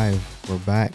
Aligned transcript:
live. 0.00 0.20
We're 0.48 0.64
back. 0.66 0.92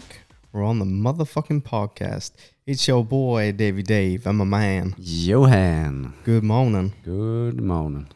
We're 0.52 0.64
on 0.64 0.78
the 0.78 0.84
motherfucking 0.84 1.62
podcast. 1.62 2.32
It's 2.66 2.88
your 2.88 3.04
boy 3.04 3.52
Davy 3.52 3.82
Dave 3.82 4.26
and 4.26 4.38
my 4.38 4.44
man. 4.44 4.94
Johan, 4.98 6.12
Good 6.24 6.42
morning. 6.42 6.92
good 7.04 7.60
morning. 7.60 8.06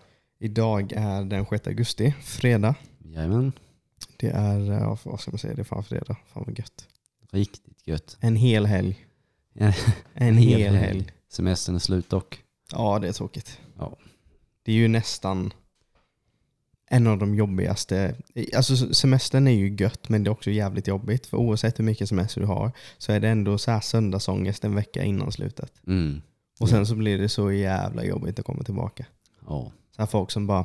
Idag 0.40 0.93
är 0.96 1.25
den 1.25 1.46
6 1.46 1.66
augusti, 1.66 2.14
fredag. 2.22 2.75
Jajamän, 3.04 3.53
Det 4.17 4.29
är, 4.31 4.72
eh, 4.72 4.98
vad 5.04 5.21
ska 5.21 5.31
man 5.31 5.39
säga, 5.39 5.54
det 5.54 5.62
är 5.62 5.64
fan 5.64 5.84
fredag. 5.84 6.17
Fan 6.32 6.43
vad 6.46 6.58
gött. 6.58 6.89
riktigt 7.32 7.86
gött. 7.86 8.17
En 8.20 8.36
hel 8.36 8.67
helg. 8.67 8.98
Ja, 9.53 9.72
En 10.14 10.36
hel 10.36 10.75
helg. 10.75 11.07
Semestern 11.32 11.75
är 11.75 11.79
slut 11.79 12.09
dock. 12.11 12.39
Ja, 12.72 12.98
det 12.98 13.09
är 13.09 13.12
tråkigt. 13.12 13.59
Ja. 13.79 13.96
Det 14.62 14.72
är 14.72 14.76
ju 14.76 14.89
nästan 14.89 15.53
en 16.93 17.07
av 17.07 17.18
de 17.18 17.35
jobbigaste. 17.35 18.14
Alltså 18.57 18.94
semestern 18.94 19.46
är 19.46 19.50
ju 19.50 19.76
gött 19.76 20.08
men 20.08 20.25
det 20.25 20.29
är 20.29 20.32
också 20.32 20.50
jävligt 20.50 20.86
jobbigt. 20.86 21.26
För 21.26 21.36
oavsett 21.36 21.79
hur 21.79 21.85
mycket 21.85 22.08
semester 22.08 22.40
du 22.40 22.46
har 22.46 22.72
så 22.98 23.12
är 23.12 23.21
det 23.21 23.29
ändå 23.29 23.58
så 23.58 23.71
här 23.71 23.81
söndagsångest 23.81 24.64
en 24.64 24.75
vecka 24.75 25.04
innan 25.04 25.32
slutet. 25.32 25.72
Mm. 25.86 26.22
Och 26.61 26.68
sen 26.68 26.86
så 26.86 26.95
blir 26.95 27.18
det 27.18 27.29
så 27.29 27.53
jävla 27.53 28.04
jobbigt 28.04 28.39
att 28.39 28.45
komma 28.45 28.62
tillbaka. 28.62 29.07
Ja. 29.46 29.72
Så 29.96 30.03
här 30.03 30.07
folk 30.07 30.31
som 30.31 30.46
bara, 30.46 30.64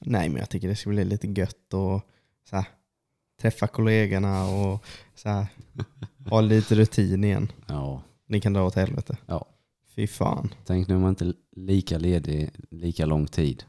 nej 0.00 0.28
men 0.28 0.38
jag 0.38 0.50
tycker 0.50 0.68
det 0.68 0.76
ska 0.76 0.90
bli 0.90 1.04
lite 1.04 1.26
gött 1.26 1.74
och 1.74 2.00
så 2.50 2.56
här, 2.56 2.64
träffa 3.40 3.66
kollegorna 3.66 4.44
och 4.48 4.84
så 5.14 5.28
här, 5.28 5.46
ha 6.30 6.40
lite 6.40 6.74
rutin 6.74 7.24
igen. 7.24 7.52
ja. 7.66 8.02
Ni 8.26 8.40
kan 8.40 8.52
dra 8.52 8.66
åt 8.66 8.74
helvete. 8.74 9.16
Ja. 9.26 9.46
Fy 9.96 10.06
fan. 10.06 10.54
Tänk 10.64 10.88
nu 10.88 10.94
om 10.94 11.00
man 11.00 11.08
inte 11.10 11.32
lika 11.56 11.98
ledig 11.98 12.50
lika 12.70 13.06
lång 13.06 13.26
tid. 13.26 13.64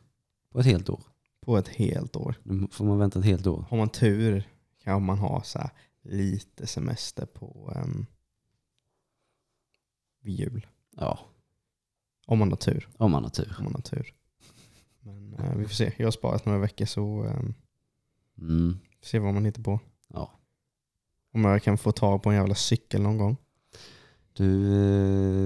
På 0.52 0.60
ett 0.60 0.66
helt 0.66 0.90
år. 0.90 1.02
På 1.46 1.58
ett 1.58 1.68
helt 1.68 2.16
år. 2.16 2.36
Får 2.72 2.86
man 2.86 2.98
vänta 2.98 3.20
ett 3.20 3.26
helt 3.26 3.48
år. 3.48 3.66
Har 3.70 3.78
man 3.78 3.90
tur 3.90 4.50
kan 4.84 5.06
man 5.06 5.18
ha 5.18 5.44
så 5.44 5.60
här, 5.60 5.70
lite 6.02 6.68
semester 6.68 7.26
på 7.26 7.74
um, 7.76 8.06
jul. 10.24 10.68
Ja, 10.98 11.20
Om 12.26 12.40
man 12.40 12.50
har 12.50 12.56
tur. 12.58 12.90
om 12.98 13.12
man 13.12 13.24
har 13.24 13.30
tur. 13.30 13.56
Om 13.58 13.64
man 13.64 13.74
har 13.74 13.82
tur. 13.82 14.14
Men 15.00 15.34
eh, 15.34 15.56
vi 15.56 15.64
får 15.66 15.74
se. 15.74 15.94
Jag 15.98 16.06
har 16.08 16.12
sparat 16.12 16.46
några 16.46 16.60
veckor 16.60 16.86
så 16.86 17.24
um, 17.24 17.54
Mm. 18.38 18.78
får 19.00 19.06
se 19.06 19.20
vad 19.20 19.34
man 19.34 19.46
hittar 19.46 19.64
på. 19.64 19.80
Ja. 20.08 20.32
Om 21.34 21.46
jag 21.46 21.64
kan 21.64 21.78
få 21.78 21.92
tag 21.92 22.24
på 22.24 22.30
en 22.30 22.36
jävla 22.36 22.56
cykel 22.56 23.02
någon 23.02 23.18
gång. 23.18 23.38
Du 24.34 24.76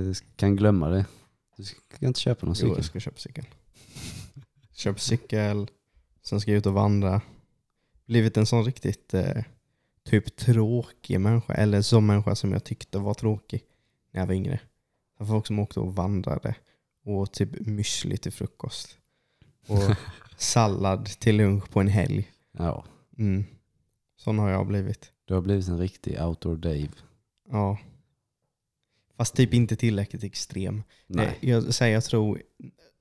eh, 0.10 0.16
kan 0.36 0.56
glömma 0.56 0.90
det. 0.90 1.06
Du 1.58 1.64
ska 1.64 2.06
inte 2.08 2.20
köpa 2.20 2.46
någon 2.46 2.56
Jo, 2.56 2.60
cykel. 2.60 2.76
jag 2.76 2.86
ska 2.86 3.00
köpa 3.00 3.18
cykel. 3.18 3.46
Köpa 4.72 5.00
cykel, 5.00 5.68
sen 6.28 6.42
ska 6.42 6.52
jag 6.52 6.58
ut 6.58 6.66
och 6.66 6.74
vandra. 6.74 7.22
Blivit 8.06 8.38
en 8.38 8.46
sån 8.46 8.64
riktigt 8.66 9.14
eh, 9.14 9.44
typ 10.04 10.36
tråkig 10.36 11.20
människa. 11.20 11.54
Eller 11.54 11.82
sån 11.82 12.06
människa 12.06 12.36
som 12.36 12.52
jag 12.52 12.64
tyckte 12.64 12.98
var 13.00 13.14
tråkig 13.14 13.64
när 14.12 14.22
jag 14.22 14.28
var 14.28 14.34
yngre. 14.34 14.60
Jag 15.18 15.26
var 15.26 15.36
folk 15.36 15.48
som 15.48 15.60
åkte 15.60 15.80
och 15.80 15.96
vandrade 15.96 16.56
och 17.06 17.32
typ 17.32 17.50
müsli 17.60 18.18
till 18.18 18.32
frukost. 18.32 18.98
Och 19.68 19.96
sallad 20.38 21.06
till 21.06 21.36
lunch 21.38 21.70
på 21.70 21.80
en 21.80 21.88
helg. 21.88 22.32
Ja, 22.52 22.86
Mm. 23.18 23.46
Sån 24.18 24.40
har 24.40 24.50
jag 24.50 24.68
blivit. 24.68 25.12
du 25.26 25.34
har 25.34 25.42
blivit 25.42 25.68
en 25.68 25.78
riktig 25.80 26.22
outdoor 26.22 26.58
Dave. 26.58 26.90
Ja. 27.52 27.78
Fast 29.18 29.36
typ 29.36 29.54
inte 29.54 29.76
tillräckligt 29.76 30.24
extrem. 30.24 30.84
Nej. 31.08 31.38
Eh, 31.42 31.50
Jag 31.50 31.74
säger 31.74 31.94
jag 31.94 32.04
tror, 32.04 32.42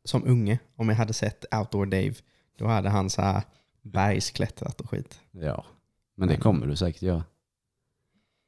som 0.05 0.25
unge, 0.25 0.59
om 0.77 0.89
jag 0.89 0.97
hade 0.97 1.13
sett 1.13 1.45
Outdoor 1.55 1.87
Dave, 1.87 2.15
då 2.57 2.67
hade 2.67 2.89
han 2.89 3.11
så 3.11 3.23
här 3.23 3.43
bergsklättrat 3.83 4.81
och 4.81 4.91
skit. 4.91 5.21
Ja, 5.31 5.65
men 6.15 6.29
det 6.29 6.37
kommer 6.37 6.67
du 6.67 6.77
säkert 6.77 7.03
göra. 7.03 7.25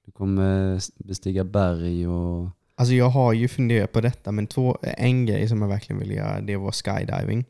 Du 0.05 0.13
kommer 0.13 0.81
bestiga 1.05 1.45
berg 1.45 2.09
och... 2.09 2.51
Alltså 2.75 2.95
jag 2.95 3.09
har 3.09 3.33
ju 3.33 3.49
funderat 3.49 3.93
på 3.93 4.01
detta, 4.01 4.33
men 4.33 4.47
två, 4.47 4.79
en 4.83 5.27
grej 5.27 5.49
som 5.49 5.63
jag 5.63 5.69
verkligen 5.69 6.01
vill 6.01 6.11
göra, 6.11 6.41
det 6.41 6.57
var 6.57 6.73
skydiving. 6.73 7.45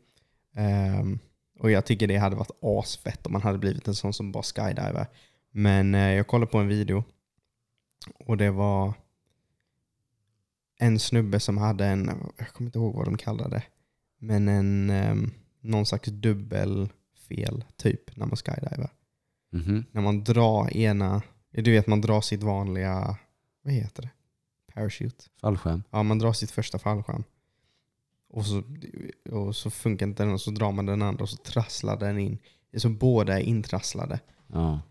Ehm, 0.55 1.19
och 1.59 1.71
jag 1.71 1.85
tycker 1.85 2.07
det 2.07 2.17
hade 2.17 2.35
varit 2.35 2.59
asfett 2.61 3.25
om 3.25 3.33
man 3.33 3.41
hade 3.41 3.57
blivit 3.57 3.87
en 3.87 3.95
sån 3.95 4.13
som 4.13 4.31
bara 4.31 4.43
skydiver. 4.43 5.07
Men 5.51 5.95
eh, 5.95 6.11
jag 6.13 6.27
kollade 6.27 6.51
på 6.51 6.57
en 6.57 6.67
video 6.67 7.03
och 8.25 8.37
det 8.37 8.51
var 8.51 8.93
en 10.79 10.99
snubbe 10.99 11.39
som 11.39 11.57
hade 11.57 11.85
en, 11.85 12.31
jag 12.37 12.47
kommer 12.49 12.67
inte 12.67 12.79
ihåg 12.79 12.95
vad 12.95 13.05
de 13.05 13.17
kallade 13.17 13.49
det, 13.49 13.63
men 14.17 14.47
en 14.47 14.89
um, 14.89 15.33
någon 15.61 15.85
slags 15.85 16.09
dubbelfel 16.09 17.63
typ 17.77 18.17
när 18.17 18.25
man 18.25 18.37
skydiver. 18.37 18.89
Mhm. 19.51 19.85
När 19.91 20.01
man 20.01 20.23
drar 20.23 20.77
ena, 20.77 21.21
du 21.51 21.71
vet 21.71 21.87
man 21.87 22.01
drar 22.01 22.21
sitt 22.21 22.43
vanliga, 22.43 23.17
vad 23.61 23.73
heter 23.73 24.01
det? 24.01 24.09
Parachute. 24.73 25.25
Fallskärm. 25.41 25.83
Ja, 25.91 26.03
man 26.03 26.19
drar 26.19 26.33
sitt 26.33 26.51
första 26.51 26.79
fallskärm. 26.79 27.23
Och 28.29 28.45
så, 28.45 28.63
och 29.29 29.55
så 29.55 29.69
funkar 29.69 30.05
inte 30.07 30.23
den 30.23 30.33
och 30.33 30.41
så 30.41 30.51
drar 30.51 30.71
man 30.71 30.85
den 30.85 31.01
andra 31.01 31.23
och 31.23 31.29
så 31.29 31.37
trasslar 31.37 31.97
den 31.97 32.19
in. 32.19 32.37
Så 32.77 32.89
båda 32.89 33.39
är 33.39 33.43
intrasslade. 33.43 34.19
Ja. 34.47 34.81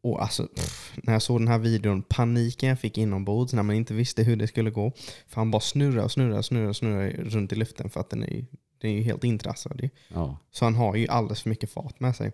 Och 0.00 0.22
alltså, 0.22 0.46
pff, 0.46 0.92
när 1.02 1.12
jag 1.12 1.22
såg 1.22 1.40
den 1.40 1.48
här 1.48 1.58
videon, 1.58 2.02
paniken 2.02 2.68
jag 2.68 2.80
fick 2.80 2.98
inombords 2.98 3.52
när 3.52 3.62
man 3.62 3.76
inte 3.76 3.94
visste 3.94 4.22
hur 4.22 4.36
det 4.36 4.46
skulle 4.46 4.70
gå. 4.70 4.92
För 5.26 5.40
han 5.40 5.50
bara 5.50 5.60
snurrar 5.60 6.04
och 6.04 6.12
snurrar 6.12 6.38
och 6.38 6.46
snurrar 6.46 6.68
och 6.68 6.76
snurrar 6.76 7.10
runt 7.10 7.52
i 7.52 7.56
luften 7.56 7.90
för 7.90 8.00
att 8.00 8.10
den 8.10 8.22
är, 8.22 8.46
den 8.78 8.90
är 8.90 8.94
ju 8.94 9.02
helt 9.02 9.24
intrasslad. 9.24 9.80
ju. 9.82 9.90
Ja. 10.08 10.38
Så 10.50 10.64
han 10.64 10.74
har 10.74 10.96
ju 10.96 11.08
alldeles 11.08 11.42
för 11.42 11.50
mycket 11.50 11.70
fart 11.70 12.00
med 12.00 12.16
sig. 12.16 12.32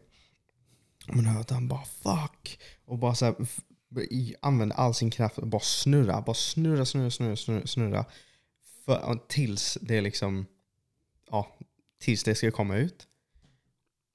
Och 1.08 1.16
Man 1.16 1.26
hör 1.26 1.40
att 1.40 1.50
han 1.50 1.68
bara 1.68 1.84
fuck. 1.84 2.58
Och 2.84 2.98
bara 2.98 3.14
så 3.14 3.24
här, 3.24 3.34
använder 4.40 4.76
all 4.76 4.94
sin 4.94 5.10
kraft 5.10 5.38
och 5.38 5.46
bara 5.46 5.62
snurra. 5.62 6.20
Bara 6.20 6.34
snurra, 6.34 6.84
snurra, 6.84 7.10
snurra, 7.10 7.36
snurra. 7.36 7.66
snurra 7.66 8.04
för, 8.84 9.18
tills 9.28 9.78
det 9.80 10.00
liksom, 10.00 10.46
ja, 11.30 11.56
tills 12.00 12.24
det 12.24 12.34
ska 12.34 12.50
komma 12.50 12.76
ut. 12.76 13.06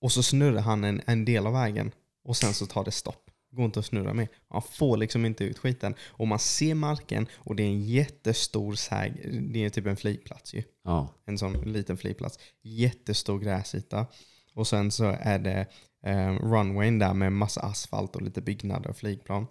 Och 0.01 0.11
så 0.11 0.23
snurrar 0.23 0.61
han 0.61 0.83
en, 0.83 1.01
en 1.05 1.25
del 1.25 1.47
av 1.47 1.53
vägen. 1.53 1.91
Och 2.23 2.37
sen 2.37 2.53
så 2.53 2.65
tar 2.65 2.83
det 2.83 2.91
stopp. 2.91 3.26
Går 3.57 3.65
inte 3.65 3.79
att 3.79 3.85
snurra 3.85 4.13
med. 4.13 4.27
Han 4.49 4.61
får 4.61 4.97
liksom 4.97 5.25
inte 5.25 5.43
ut 5.43 5.57
skiten. 5.57 5.95
Och 6.07 6.27
man 6.27 6.39
ser 6.39 6.75
marken 6.75 7.27
och 7.35 7.55
det 7.55 7.63
är 7.63 7.67
en 7.67 7.83
jättestor 7.83 8.75
säg. 8.75 9.13
Det 9.53 9.65
är 9.65 9.69
typ 9.69 9.85
en 9.85 9.97
flygplats 9.97 10.53
ju 10.53 10.63
Ja. 10.83 11.13
en 11.25 11.37
sån 11.37 11.53
liten 11.53 11.97
flygplats. 11.97 12.39
Jättestor 12.61 13.39
gräsyta. 13.39 14.05
Och 14.53 14.67
sen 14.67 14.91
så 14.91 15.15
är 15.19 15.39
det 15.39 15.65
eh, 16.05 16.31
runwayn 16.33 16.99
där 16.99 17.13
med 17.13 17.33
massa 17.33 17.61
asfalt 17.61 18.15
och 18.15 18.21
lite 18.21 18.41
byggnader 18.41 18.89
och 18.89 18.97
flygplan. 18.97 19.47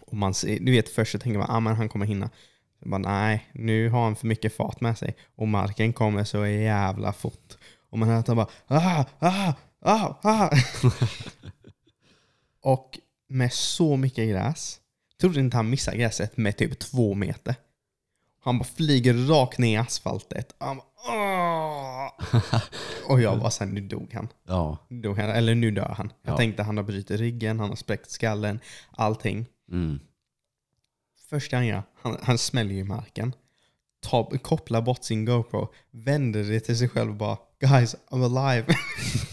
Och 0.00 0.16
man 0.16 0.34
ser, 0.34 0.60
du 0.60 0.72
vet 0.72 0.88
först 0.88 1.12
så 1.12 1.18
tänker 1.18 1.38
man 1.38 1.50
ah, 1.50 1.60
men 1.60 1.76
han 1.76 1.88
kommer 1.88 2.06
hinna. 2.06 2.30
Bara, 2.84 2.98
nej, 2.98 3.50
nu 3.52 3.88
har 3.88 4.04
han 4.04 4.16
för 4.16 4.26
mycket 4.26 4.56
fart 4.56 4.80
med 4.80 4.98
sig. 4.98 5.16
Och 5.36 5.48
marken 5.48 5.92
kommer 5.92 6.24
så 6.24 6.46
jävla 6.46 7.12
fort. 7.12 7.56
Och 7.90 7.98
man 7.98 8.08
hör 8.08 8.16
att 8.18 8.26
han 8.28 8.36
bara 8.36 8.48
ah, 8.66 9.04
ah, 9.18 9.52
ah, 9.80 10.14
ah. 10.22 10.50
och 12.62 12.98
med 13.28 13.52
så 13.52 13.96
mycket 13.96 14.28
gräs. 14.28 14.80
Trodde 15.20 15.40
inte 15.40 15.56
han 15.56 15.70
missade 15.70 15.96
gräset 15.96 16.36
med 16.36 16.56
typ 16.56 16.78
två 16.78 17.14
meter. 17.14 17.54
Han 18.42 18.58
bara 18.58 18.64
flyger 18.64 19.14
rakt 19.14 19.58
ner 19.58 19.72
i 19.74 19.76
asfaltet. 19.76 20.54
Han 20.58 20.76
bara, 20.76 22.10
och 23.08 23.20
jag 23.20 23.38
bara 23.40 23.50
såhär, 23.50 23.70
nu 23.72 23.80
dog 23.80 24.12
han. 24.14 24.28
Ja. 24.46 24.78
Dog 24.88 25.18
han. 25.18 25.30
Eller 25.30 25.54
nu 25.54 25.70
dör 25.70 25.94
han. 25.96 26.12
Jag 26.22 26.32
Ja. 26.32 26.36
tänkte 26.36 26.62
han 26.62 26.76
har 26.76 26.84
brutit 26.84 27.20
ryggen, 27.20 27.60
han 27.60 27.68
har 27.68 27.76
spräckt 27.76 28.10
skallen, 28.10 28.60
allting. 28.90 29.46
Mm. 29.72 30.00
Första 31.28 31.56
han 31.56 31.66
gör, 31.66 31.82
han, 32.02 32.16
han 32.22 32.38
smäller 32.38 32.74
ju 32.74 32.80
i 32.80 32.84
marken. 32.84 33.34
Tar, 34.02 34.38
kopplar 34.38 34.82
bort 34.82 35.04
sin 35.04 35.24
GoPro, 35.24 35.72
vänder 35.90 36.44
det 36.44 36.60
till 36.60 36.78
sig 36.78 36.88
själv 36.88 37.10
och 37.10 37.16
bara 37.16 37.38
Guys, 37.60 37.96
I'm 38.10 38.38
alive. 38.38 38.66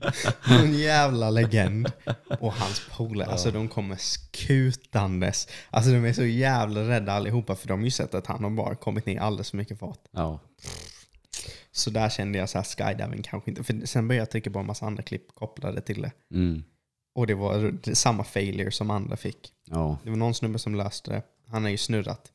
en 0.50 0.74
jävla 0.74 1.30
legend. 1.30 1.92
Och 2.40 2.52
hans 2.52 2.82
polare, 2.96 3.28
alltså 3.30 3.50
de 3.50 3.68
kommer 3.68 3.96
skutandes. 3.96 5.48
Alltså 5.70 5.90
de 5.90 6.04
är 6.04 6.12
så 6.12 6.24
jävla 6.24 6.80
rädda 6.88 7.12
allihopa 7.12 7.56
för 7.56 7.68
de 7.68 7.78
har 7.78 7.84
ju 7.84 7.90
sett 7.90 8.14
att 8.14 8.26
han 8.26 8.44
har 8.44 8.50
bara 8.50 8.74
kommit 8.74 9.06
ner 9.06 9.20
alldeles 9.20 9.50
för 9.50 9.56
mycket 9.56 9.78
fart. 9.78 10.04
Ja. 10.10 10.40
Så 11.72 11.90
där 11.90 12.08
kände 12.08 12.38
jag 12.38 12.48
så 12.48 12.58
här 12.58 12.64
skydiving 12.64 13.22
kanske 13.22 13.50
inte. 13.50 13.64
För 13.64 13.86
sen 13.86 14.08
började 14.08 14.22
jag 14.22 14.30
trycka 14.30 14.50
på 14.50 14.58
en 14.58 14.66
massa 14.66 14.86
andra 14.86 15.02
klipp 15.02 15.34
kopplade 15.34 15.80
till 15.80 16.02
det. 16.02 16.12
Mm. 16.30 16.64
Och 17.14 17.26
det 17.26 17.34
var 17.34 17.78
samma 17.94 18.24
failure 18.24 18.70
som 18.70 18.90
andra 18.90 19.16
fick. 19.16 19.52
Ja. 19.64 19.98
Det 20.04 20.10
var 20.10 20.16
någon 20.16 20.34
snubbe 20.34 20.58
som 20.58 20.74
löste 20.74 21.10
det. 21.10 21.22
Han 21.46 21.62
har 21.62 21.70
ju 21.70 21.76
snurrat. 21.76 22.32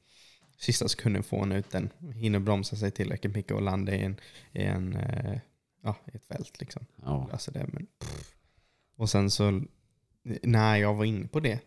Sista 0.57 0.87
sekunden 0.87 1.23
får 1.23 1.39
han 1.39 1.51
ut 1.51 1.71
den. 1.71 1.89
Hinner 2.13 2.39
bromsa 2.39 2.75
sig 2.75 2.91
tillräckligt 2.91 3.35
mycket 3.35 3.51
och 3.51 3.61
landa 3.61 3.95
i, 3.95 4.01
en, 4.03 4.19
i, 4.51 4.63
en, 4.63 4.95
eh, 4.95 5.39
ja, 5.83 5.95
i 6.13 6.17
ett 6.17 6.25
fält. 6.25 6.59
Liksom. 6.59 6.85
Ja. 7.03 7.29
Löser 7.31 7.51
det, 7.51 7.67
men, 7.73 7.87
pff. 7.99 8.35
Och 8.95 9.09
sen 9.09 9.31
så, 9.31 9.61
när 10.43 10.75
jag 10.75 10.93
var 10.93 11.05
inne 11.05 11.27
på 11.27 11.39
det, 11.39 11.59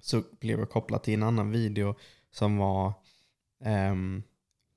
så 0.00 0.22
blev 0.40 0.58
jag 0.58 0.70
kopplad 0.70 1.02
till 1.02 1.14
en 1.14 1.22
annan 1.22 1.50
video 1.50 1.94
som 2.30 2.56
var 2.56 2.92
um, 3.64 4.22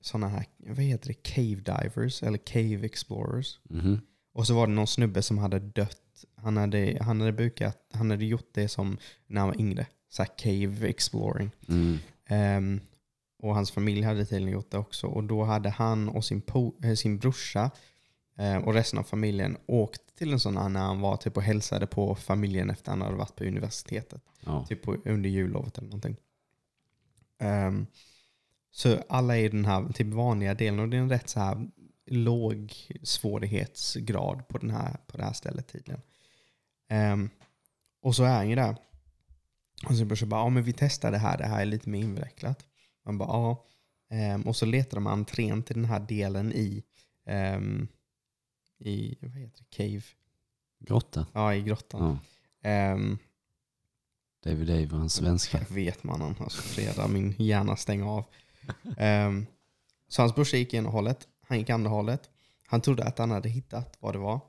sådana 0.01 0.27
här, 0.27 0.45
vad 0.57 0.79
heter 0.79 1.07
det, 1.07 1.13
cave 1.13 1.55
divers 1.81 2.23
eller 2.23 2.37
cave 2.37 2.85
explorers. 2.85 3.59
Mhm. 3.63 4.01
Och 4.33 4.47
så 4.47 4.55
var 4.55 4.67
det 4.67 4.73
någon 4.73 4.87
snubbe 4.87 5.21
som 5.21 5.37
hade 5.37 5.59
dött 5.59 6.01
han 6.35 6.57
hade, 6.57 6.97
han 7.01 7.19
hade 7.21 7.31
brukat, 7.31 7.77
han 7.93 8.11
hade 8.11 8.25
gjort 8.25 8.49
det 8.51 8.67
som 8.67 8.97
när 9.27 9.41
han 9.41 9.49
var 9.49 9.61
yngre. 9.61 9.87
Så 10.09 10.23
här 10.23 10.29
cave 10.37 10.89
exploring. 10.89 11.51
Mm. 11.67 11.97
Ehm, 12.25 12.79
och 13.39 13.55
hans 13.55 13.71
familj 13.71 14.01
hade 14.01 14.25
tydligen 14.25 14.53
gjort 14.53 14.71
det 14.71 14.77
också. 14.77 15.07
Och 15.07 15.23
då 15.23 15.43
hade 15.43 15.69
han 15.69 16.09
och 16.09 16.25
sin, 16.25 16.41
po- 16.41 16.85
eh, 16.85 16.95
sin 16.95 17.17
brorsa 17.17 17.71
och 18.63 18.73
resten 18.73 18.99
av 18.99 19.03
familjen 19.03 19.57
åkt 19.65 20.15
till 20.15 20.33
en 20.33 20.39
sån 20.39 20.57
här 20.57 20.69
när 20.69 20.79
han 20.79 21.01
var 21.01 21.17
typ 21.17 21.37
och 21.37 21.43
hälsade 21.43 21.87
på 21.87 22.15
familjen 22.15 22.69
efter 22.69 22.91
han 22.91 23.01
hade 23.01 23.15
varit 23.15 23.35
på 23.35 23.43
universitetet. 23.43 24.21
Ja. 24.45 24.65
Typ 24.65 24.81
på, 24.81 24.97
under 25.05 25.29
jullovet 25.29 25.77
eller 25.77 25.87
någonting. 25.87 26.17
Ehm, 27.39 27.87
så 28.71 28.97
alla 29.09 29.37
är 29.37 29.43
i 29.43 29.49
den 29.49 29.65
här 29.65 29.93
typ 29.93 30.07
vanliga 30.07 30.53
delen 30.53 30.79
och 30.79 30.89
det 30.89 30.97
är 30.97 31.01
en 31.01 31.09
rätt 31.09 31.29
så 31.29 31.39
här 31.39 31.67
låg 32.05 32.73
svårighetsgrad 33.03 34.47
på, 34.47 34.57
den 34.57 34.69
här, 34.69 34.97
på 35.07 35.17
det 35.17 35.23
här 35.23 35.33
stället 35.33 35.67
tydligen. 35.67 36.01
Ehm, 36.89 37.29
och 38.01 38.15
så 38.15 38.23
är 38.23 38.35
han 38.35 38.49
ju 38.49 38.55
där. 38.55 38.77
Och 39.87 39.95
så 39.95 40.05
brorsan 40.05 40.29
bara, 40.29 40.41
ja 40.41 40.49
men 40.49 40.63
vi 40.63 40.73
testar 40.73 41.11
det 41.11 41.17
här, 41.17 41.37
det 41.37 41.45
här 41.45 41.61
är 41.61 41.65
lite 41.65 41.89
mer 41.89 41.99
invecklat. 41.99 42.65
Man 43.05 43.17
bara, 43.17 43.29
ja. 43.29 43.65
Ehm, 44.09 44.41
och 44.41 44.55
så 44.55 44.65
letar 44.65 44.97
de 44.97 45.07
entrén 45.07 45.63
till 45.63 45.75
den 45.75 45.85
här 45.85 45.99
delen 45.99 46.53
i, 46.53 46.83
ehm, 47.25 47.87
i 48.79 49.17
vad 49.21 49.31
heter 49.31 49.63
det, 49.69 49.77
cave? 49.77 50.03
Grotta. 50.79 51.27
Ja, 51.33 51.55
i 51.55 51.61
grottan. 51.61 52.19
Ja. 52.61 52.69
Ehm, 52.69 53.17
David 54.43 54.67
Dave 54.67 54.85
och 54.85 54.97
hans 54.97 55.13
svenska. 55.13 55.57
Jag 55.57 55.75
vet 55.75 56.03
mannen, 56.03 56.35
alltså 56.39 56.61
fredag, 56.61 57.07
min 57.07 57.35
hjärna 57.37 57.75
stänger 57.75 58.05
av. 58.05 58.25
Ehm, 58.97 59.45
så 60.07 60.21
hans 60.21 60.35
brorsa 60.35 60.57
gick 60.57 60.73
ena 60.73 60.89
hållet, 60.89 61.27
han 61.41 61.59
gick 61.59 61.69
andra 61.69 61.89
hållet. 61.89 62.29
Han 62.67 62.81
trodde 62.81 63.03
att 63.03 63.17
han 63.17 63.31
hade 63.31 63.49
hittat 63.49 63.97
vad 63.99 64.13
det 64.13 64.19
var. 64.19 64.39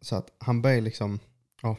Så 0.00 0.16
att 0.16 0.32
han 0.38 0.62
började 0.62 0.80
liksom 0.80 1.18
ja, 1.62 1.76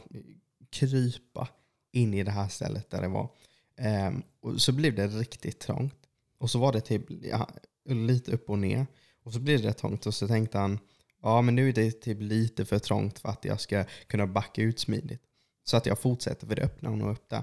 krypa 0.70 1.48
in 1.92 2.14
i 2.14 2.22
det 2.22 2.30
här 2.30 2.48
stället 2.48 2.90
där 2.90 3.02
det 3.02 3.08
var. 3.08 3.30
Ehm, 3.76 4.22
och 4.40 4.60
så 4.60 4.72
blev 4.72 4.94
det 4.94 5.06
riktigt 5.06 5.60
trångt. 5.60 5.96
Och 6.38 6.50
så 6.50 6.58
var 6.58 6.72
det 6.72 6.80
typ 6.80 7.06
ja, 7.22 7.48
lite 7.84 8.32
upp 8.32 8.50
och 8.50 8.58
ner. 8.58 8.86
Och 9.22 9.32
så 9.32 9.40
blev 9.40 9.62
det 9.62 9.72
trångt 9.72 10.06
och 10.06 10.14
så 10.14 10.28
tänkte 10.28 10.58
han, 10.58 10.78
ja 11.24 11.42
men 11.42 11.54
nu 11.54 11.68
är 11.68 11.72
det 11.72 11.90
typ 11.90 12.20
lite 12.20 12.64
för 12.64 12.78
trångt 12.78 13.18
för 13.18 13.28
att 13.28 13.44
jag 13.44 13.60
ska 13.60 13.84
kunna 14.06 14.26
backa 14.26 14.62
ut 14.62 14.80
smidigt. 14.80 15.22
Så 15.64 15.76
att 15.76 15.86
jag 15.86 15.98
fortsätter, 15.98 16.46
för 16.46 16.54
det 16.56 16.62
öppnar 16.62 16.90
nog 16.90 17.10
upp 17.10 17.28
där. 17.28 17.42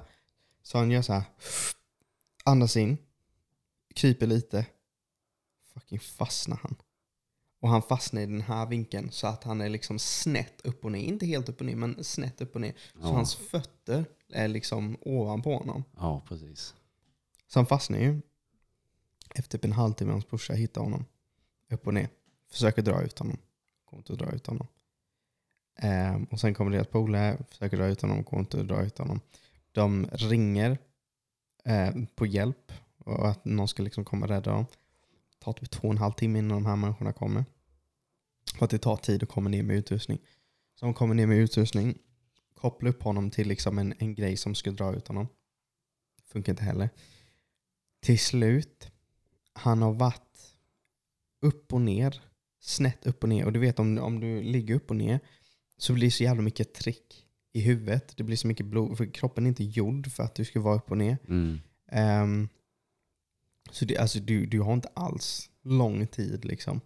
Så 0.63 0.78
han 0.78 0.92
gör 0.92 1.01
så 1.01 1.13
här. 1.13 1.24
Andas 2.44 2.78
in. 2.78 2.98
Kryper 3.95 4.28
lite. 4.28 4.66
Fucking 5.74 6.00
fastnar 6.00 6.57
han. 6.63 6.75
Och 7.60 7.69
han 7.69 7.81
fastnar 7.81 8.22
i 8.22 8.25
den 8.25 8.42
här 8.42 8.66
vinkeln 8.66 9.12
så 9.12 9.28
att 9.28 9.44
han 9.44 9.62
är 9.62 9.69
liksom 9.69 10.00
snett 10.00 10.62
upp 10.63 10.86
och 10.86 10.92
ner. 10.92 11.00
Inte 11.00 11.25
helt 11.25 11.50
upp 11.50 11.60
och 11.60 11.66
ner, 11.66 11.75
men 11.75 12.04
snett 12.04 12.42
upp 12.42 12.56
och 12.56 12.62
ner. 12.62 12.72
Så 12.94 13.00
Ja. 13.01 13.07
hans 13.07 13.36
fötter 13.36 14.06
är 14.30 14.48
liksom 14.48 14.98
ovanpå 15.01 15.57
honom. 15.57 15.84
Ja, 15.98 16.25
precis. 16.27 16.75
Så 17.48 17.60
han 17.60 17.66
fastnar 17.66 18.00
ju. 18.00 18.22
Efter 19.36 19.57
typ 19.57 19.66
en 19.66 19.72
halvtimme 19.72 20.12
hans 20.12 20.27
brorsa 20.27 20.54
hittar 20.54 20.81
honom. 20.81 21.06
Upp 21.69 21.88
och 21.88 21.94
ner. 21.94 22.10
Försöker 22.51 22.81
dra 22.81 23.01
ut 23.04 23.19
honom. 23.19 23.38
Går 23.92 23.98
inte 23.98 24.14
att 24.14 24.20
dra 24.20 24.32
ut 24.32 24.48
honom. 24.48 24.68
Um, 25.84 25.90
ehm, 25.90 26.24
och 26.24 26.40
sen 26.40 26.54
kommer 26.54 26.72
deras 26.72 26.88
polare, 26.88 27.38
försöker 27.50 27.78
dra 27.78 27.88
ut 27.88 28.02
honom, 28.02 28.24
går 28.24 28.40
inte 28.40 28.60
att 28.60 28.68
dra 28.68 28.84
ut 28.84 28.98
honom. 28.98 29.20
De 29.72 30.08
ringer 30.12 30.78
eh, 31.66 31.92
på 32.16 32.26
hjälp 32.26 32.72
och 32.98 33.30
att 33.30 33.46
någon 33.46 33.68
ska 33.68 33.84
liksom 33.84 34.06
komma 34.06 34.26
och 34.26 34.30
rädda 34.30 34.52
dem. 34.52 34.66
Det 35.30 35.46
tar 35.46 35.54
typ 35.54 35.72
två 35.72 35.88
och 35.88 35.94
en 35.94 35.98
halv 35.98 36.14
timme 36.14 36.40
innan 36.40 36.64
de 36.64 36.66
här 36.66 36.76
människorna 36.76 37.14
kommer. 37.14 37.46
För 38.58 38.66
att 38.66 38.72
det 38.72 38.78
tar 38.78 38.98
tid 38.98 39.24
att 39.24 39.30
komma 39.30 39.50
ner 39.50 39.64
med 39.64 39.76
utrustning. 39.76 40.20
Så 40.76 40.86
de 40.86 40.94
kommer 40.94 41.16
ner 41.16 41.28
med 41.28 41.38
utrustning, 41.38 41.98
kopplar 42.54 42.90
upp 42.90 43.04
honom 43.04 43.32
till 43.32 43.48
liksom 43.48 43.78
en, 43.78 43.94
en 44.00 44.16
grej 44.16 44.38
som 44.38 44.56
ska 44.56 44.72
dra 44.72 44.96
ut 44.96 45.08
honom. 45.08 45.28
Funkar 46.26 46.54
inte 46.54 46.64
heller. 46.64 46.90
Till 48.02 48.20
slut, 48.20 48.92
han 49.54 49.82
har 49.82 49.94
varit 49.94 50.56
upp 51.42 51.74
och 51.74 51.82
ner, 51.82 52.22
snett 52.62 53.06
upp 53.08 53.24
och 53.24 53.30
ner. 53.30 53.46
Och 53.46 53.54
du 53.54 53.60
vet 53.60 53.80
om, 53.80 53.98
om 53.98 54.19
du 54.19 54.42
ligger 54.42 54.75
upp 54.75 54.90
och 54.90 54.96
ner 54.96 55.19
så 55.78 55.94
blir 55.94 56.08
det 56.08 56.12
så 56.12 56.24
jävla 56.24 56.42
mycket 56.42 56.74
tryck 56.74 57.25
i 57.54 57.62
huvudet. 57.62 58.13
Det 58.18 58.24
blir 58.24 58.38
så 58.38 58.48
mycket 58.48 58.66
blod, 58.66 58.98
för 58.98 59.06
kroppen 59.13 59.46
är 59.46 59.50
inte 59.50 59.63
gjord 59.63 60.12
för 60.12 60.24
att 60.24 60.36
du 60.36 60.46
ska 60.46 60.60
vara 60.60 60.75
upp 60.75 60.92
och 60.92 60.98
ner. 60.98 61.18
Mm. 61.28 61.60
Ehm, 61.92 62.50
så 63.72 63.86
det, 63.86 63.98
alltså, 63.98 64.19
du, 64.19 64.46
du 64.46 64.60
har 64.62 64.74
inte 64.74 64.90
alls 64.94 65.50
lång 65.63 66.08
tid. 66.08 66.46
liksom. 66.46 66.81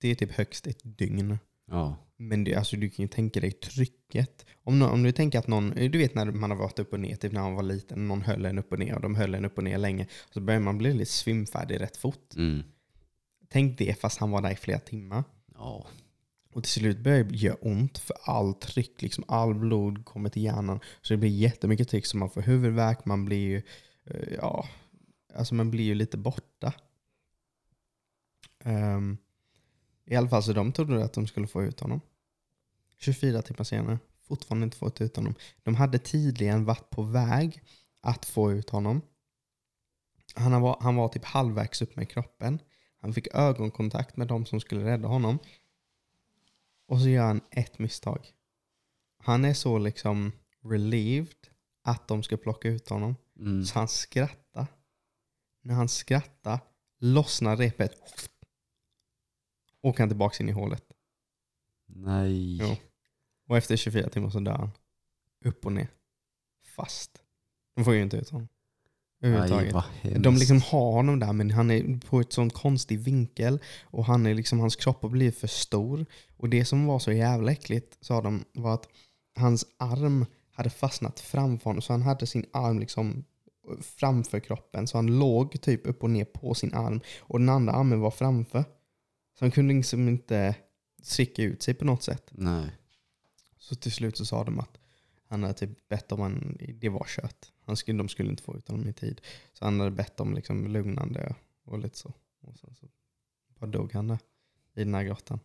Det 0.00 0.08
är 0.08 0.14
typ 0.14 0.32
högst 0.32 0.66
ett 0.66 0.80
dygn. 0.82 1.38
Ja. 1.70 1.96
Men 2.16 2.44
det, 2.44 2.54
alltså, 2.54 2.76
du 2.76 2.88
kan 2.90 3.02
ju 3.02 3.08
tänka 3.08 3.40
dig 3.40 3.50
trycket. 3.52 4.46
Om, 4.62 4.78
nå- 4.78 4.88
om 4.88 5.02
du 5.02 5.12
tänker 5.12 5.38
att 5.38 5.46
någon, 5.46 5.70
du 5.70 5.98
vet 5.98 6.14
när 6.14 6.24
man 6.26 6.50
har 6.50 6.58
varit 6.58 6.78
upp 6.78 6.92
och 6.92 7.00
ner, 7.00 7.16
typ 7.16 7.32
när 7.32 7.42
man 7.42 7.54
var 7.54 7.62
liten, 7.62 8.08
någon 8.08 8.22
höll 8.22 8.44
en 8.44 8.58
upp 8.58 8.72
och 8.72 8.78
ner 8.78 8.94
och 8.94 9.00
de 9.00 9.14
höll 9.14 9.34
en 9.34 9.44
upp 9.44 9.58
och 9.58 9.64
ner 9.64 9.78
länge. 9.78 10.06
Så 10.34 10.40
börjar 10.40 10.60
man 10.60 10.78
bli 10.78 10.92
lite 10.92 11.10
svimfärdig 11.12 11.80
rätt 11.80 11.96
fort. 11.96 12.34
Mm. 12.36 12.62
Tänk 13.48 13.78
det 13.78 14.00
fast 14.00 14.18
han 14.18 14.30
var 14.30 14.42
där 14.42 14.50
i 14.50 14.56
flera 14.56 14.78
timmar. 14.78 15.24
Ja. 15.54 15.86
Och 16.52 16.62
till 16.62 16.72
slut 16.72 16.98
börjar 16.98 17.24
det 17.24 17.36
göra 17.36 17.56
ont 17.60 17.98
för 17.98 18.16
all 18.22 18.54
tryck, 18.54 19.02
liksom 19.02 19.24
all 19.28 19.54
blod 19.54 20.04
kommer 20.04 20.30
till 20.30 20.42
hjärnan. 20.42 20.80
Så 21.02 21.14
det 21.14 21.18
blir 21.18 21.30
jättemycket 21.30 21.88
tryck 21.88 22.06
så 22.06 22.16
man 22.16 22.30
får 22.30 22.42
huvudvärk, 22.42 23.04
man 23.04 23.24
blir 23.24 23.38
ju, 23.38 23.62
eh, 24.04 24.34
ja, 24.34 24.68
alltså 25.34 25.54
man 25.54 25.70
blir 25.70 25.84
ju 25.84 25.94
lite 25.94 26.16
borta. 26.16 26.72
Ehm, 28.64 29.18
I 30.04 30.16
alla 30.16 30.28
fall 30.28 30.42
så 30.42 30.52
de 30.52 30.72
trodde 30.72 31.04
att 31.04 31.12
de 31.12 31.26
skulle 31.26 31.46
få 31.46 31.62
ut 31.62 31.80
honom. 31.80 32.00
24 32.98 33.42
timmar 33.42 33.64
senare, 33.64 33.98
fortfarande 34.28 34.64
inte 34.64 34.76
fått 34.76 35.00
ut 35.00 35.16
honom. 35.16 35.34
De 35.62 35.74
hade 35.74 35.98
tidigare 35.98 36.58
varit 36.58 36.90
på 36.90 37.02
väg 37.02 37.62
att 38.00 38.24
få 38.26 38.52
ut 38.52 38.70
honom. 38.70 39.02
Han 40.34 40.62
var, 40.62 40.76
han 40.80 40.96
var 40.96 41.08
typ 41.08 41.24
halvvägs 41.24 41.82
upp 41.82 41.96
med 41.96 42.10
kroppen. 42.10 42.58
Han 43.06 43.14
fick 43.14 43.34
ögonkontakt 43.34 44.16
med 44.16 44.28
de 44.28 44.46
som 44.46 44.60
skulle 44.60 44.84
rädda 44.84 45.08
honom. 45.08 45.38
Och 46.86 47.00
så 47.00 47.08
gör 47.08 47.26
han 47.26 47.40
ett 47.50 47.78
misstag. 47.78 48.32
Han 49.18 49.44
är 49.44 49.54
så 49.54 49.78
liksom 49.78 50.32
relieved 50.62 51.48
att 51.82 52.08
de 52.08 52.22
ska 52.22 52.36
plocka 52.36 52.68
ut 52.68 52.88
honom. 52.88 53.16
Mm. 53.38 53.64
Så 53.64 53.78
han 53.78 53.88
skrattar. 53.88 54.66
När 55.62 55.74
han 55.74 55.88
skrattar 55.88 56.60
lossnar 56.98 57.56
repet. 57.56 57.92
Åker 59.80 60.00
han 60.00 60.08
tillbaka 60.08 60.42
in 60.42 60.48
i 60.48 60.52
hålet. 60.52 60.92
Nej. 61.86 62.56
Jo. 62.56 62.76
Och 63.46 63.56
efter 63.56 63.76
24 63.76 64.08
timmar 64.08 64.30
så 64.30 64.40
dör 64.40 64.52
han. 64.52 64.70
Upp 65.44 65.66
och 65.66 65.72
ner. 65.72 65.88
Fast. 66.76 67.22
De 67.74 67.84
får 67.84 67.94
ju 67.94 68.02
inte 68.02 68.16
ut 68.16 68.30
honom. 68.30 68.48
Överhuvudtaget. 69.20 69.84
hemskt. 70.02 70.22
De 70.22 70.34
liksom 70.34 70.60
har 70.60 70.92
honom 70.92 71.18
där 71.20 71.32
men 71.32 71.50
han 71.50 71.70
är 71.70 72.00
på 72.00 72.20
ett 72.20 72.32
sån 72.32 72.50
konstig 72.50 72.98
vinkel 72.98 73.58
och 73.84 74.04
han 74.04 74.26
är 74.26 74.34
liksom, 74.34 74.60
hans 74.60 74.76
kropp 74.76 75.02
har 75.02 75.08
blivit 75.08 75.38
för 75.38 75.46
stor. 75.46 76.06
Och 76.36 76.48
det 76.48 76.64
som 76.64 76.86
var 76.86 76.98
så 76.98 77.12
jävla 77.12 77.52
äckligt 77.52 77.98
sa 78.00 78.20
de 78.20 78.44
var 78.52 78.74
att 78.74 78.88
hans 79.36 79.66
arm 79.78 80.26
hade 80.52 80.70
fastnat 80.70 81.20
framför 81.20 81.70
honom 81.70 81.82
så 81.82 81.92
han 81.92 82.02
hade 82.02 82.26
sin 82.26 82.46
arm 82.52 82.78
liksom 82.78 83.24
framför 83.80 84.40
kroppen 84.40 84.86
så 84.86 84.98
han 84.98 85.18
låg 85.18 85.60
typ 85.60 85.86
upp 85.86 86.02
och 86.02 86.10
ner 86.10 86.24
på 86.24 86.54
sin 86.54 86.74
arm 86.74 87.00
och 87.20 87.38
den 87.38 87.48
andra 87.48 87.72
armen 87.72 88.00
var 88.00 88.10
framför. 88.10 88.64
Så 89.38 89.44
han 89.44 89.50
kunde 89.50 89.74
liksom 89.74 90.08
inte 90.08 90.54
sträcka 91.02 91.42
ut 91.42 91.62
sig 91.62 91.74
på 91.74 91.84
något 91.84 92.02
sätt. 92.02 92.30
Nej. 92.30 92.70
Så 93.58 93.74
till 93.74 93.92
slut 93.92 94.16
så 94.16 94.24
sa 94.26 94.44
de 94.44 94.60
att 94.60 94.78
han 95.28 95.42
hade 95.42 95.54
typ 95.54 95.88
bett 95.88 96.12
om 96.12 96.22
en, 96.22 96.56
det 96.74 96.88
var 96.88 97.04
kött. 97.04 97.52
Han 97.60 97.76
skulle, 97.76 97.98
de 97.98 98.08
skulle 98.08 98.30
inte 98.30 98.42
få 98.42 98.56
ut 98.56 98.68
honom 98.68 98.88
i 98.88 98.92
tid. 98.92 99.20
Så 99.52 99.64
han 99.64 99.80
hade 99.80 99.90
bett 99.90 100.20
om 100.20 100.34
liksom 100.34 100.66
lugnande 100.66 101.34
och 101.64 101.78
lite 101.78 101.98
så. 101.98 102.12
Och 102.40 102.58
sen 102.58 102.74
så 102.74 102.86
bara 103.58 103.66
dog 103.66 103.92
han 103.92 104.08
där 104.08 104.18
i 104.74 104.84
den 104.84 104.94
här 104.94 105.04
grottan. 105.04 105.40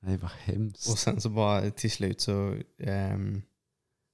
Nej, 0.00 0.16
vad 0.16 0.30
hemskt. 0.30 0.90
Och 0.90 0.98
sen 0.98 1.20
så 1.20 1.28
bara 1.28 1.70
till 1.70 1.90
slut 1.90 2.20
så, 2.20 2.56
ehm, 2.78 3.42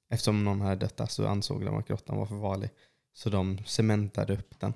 eftersom 0.08 0.44
någon 0.44 0.60
hade 0.60 0.76
dött 0.76 0.96
där 0.96 1.06
så 1.06 1.26
ansåg 1.26 1.64
de 1.64 1.76
att 1.76 1.88
grottan 1.88 2.16
var 2.16 2.26
för 2.26 2.40
farlig. 2.40 2.70
Så 3.12 3.30
de 3.30 3.58
cementade 3.64 4.34
upp 4.34 4.60
den. 4.60 4.72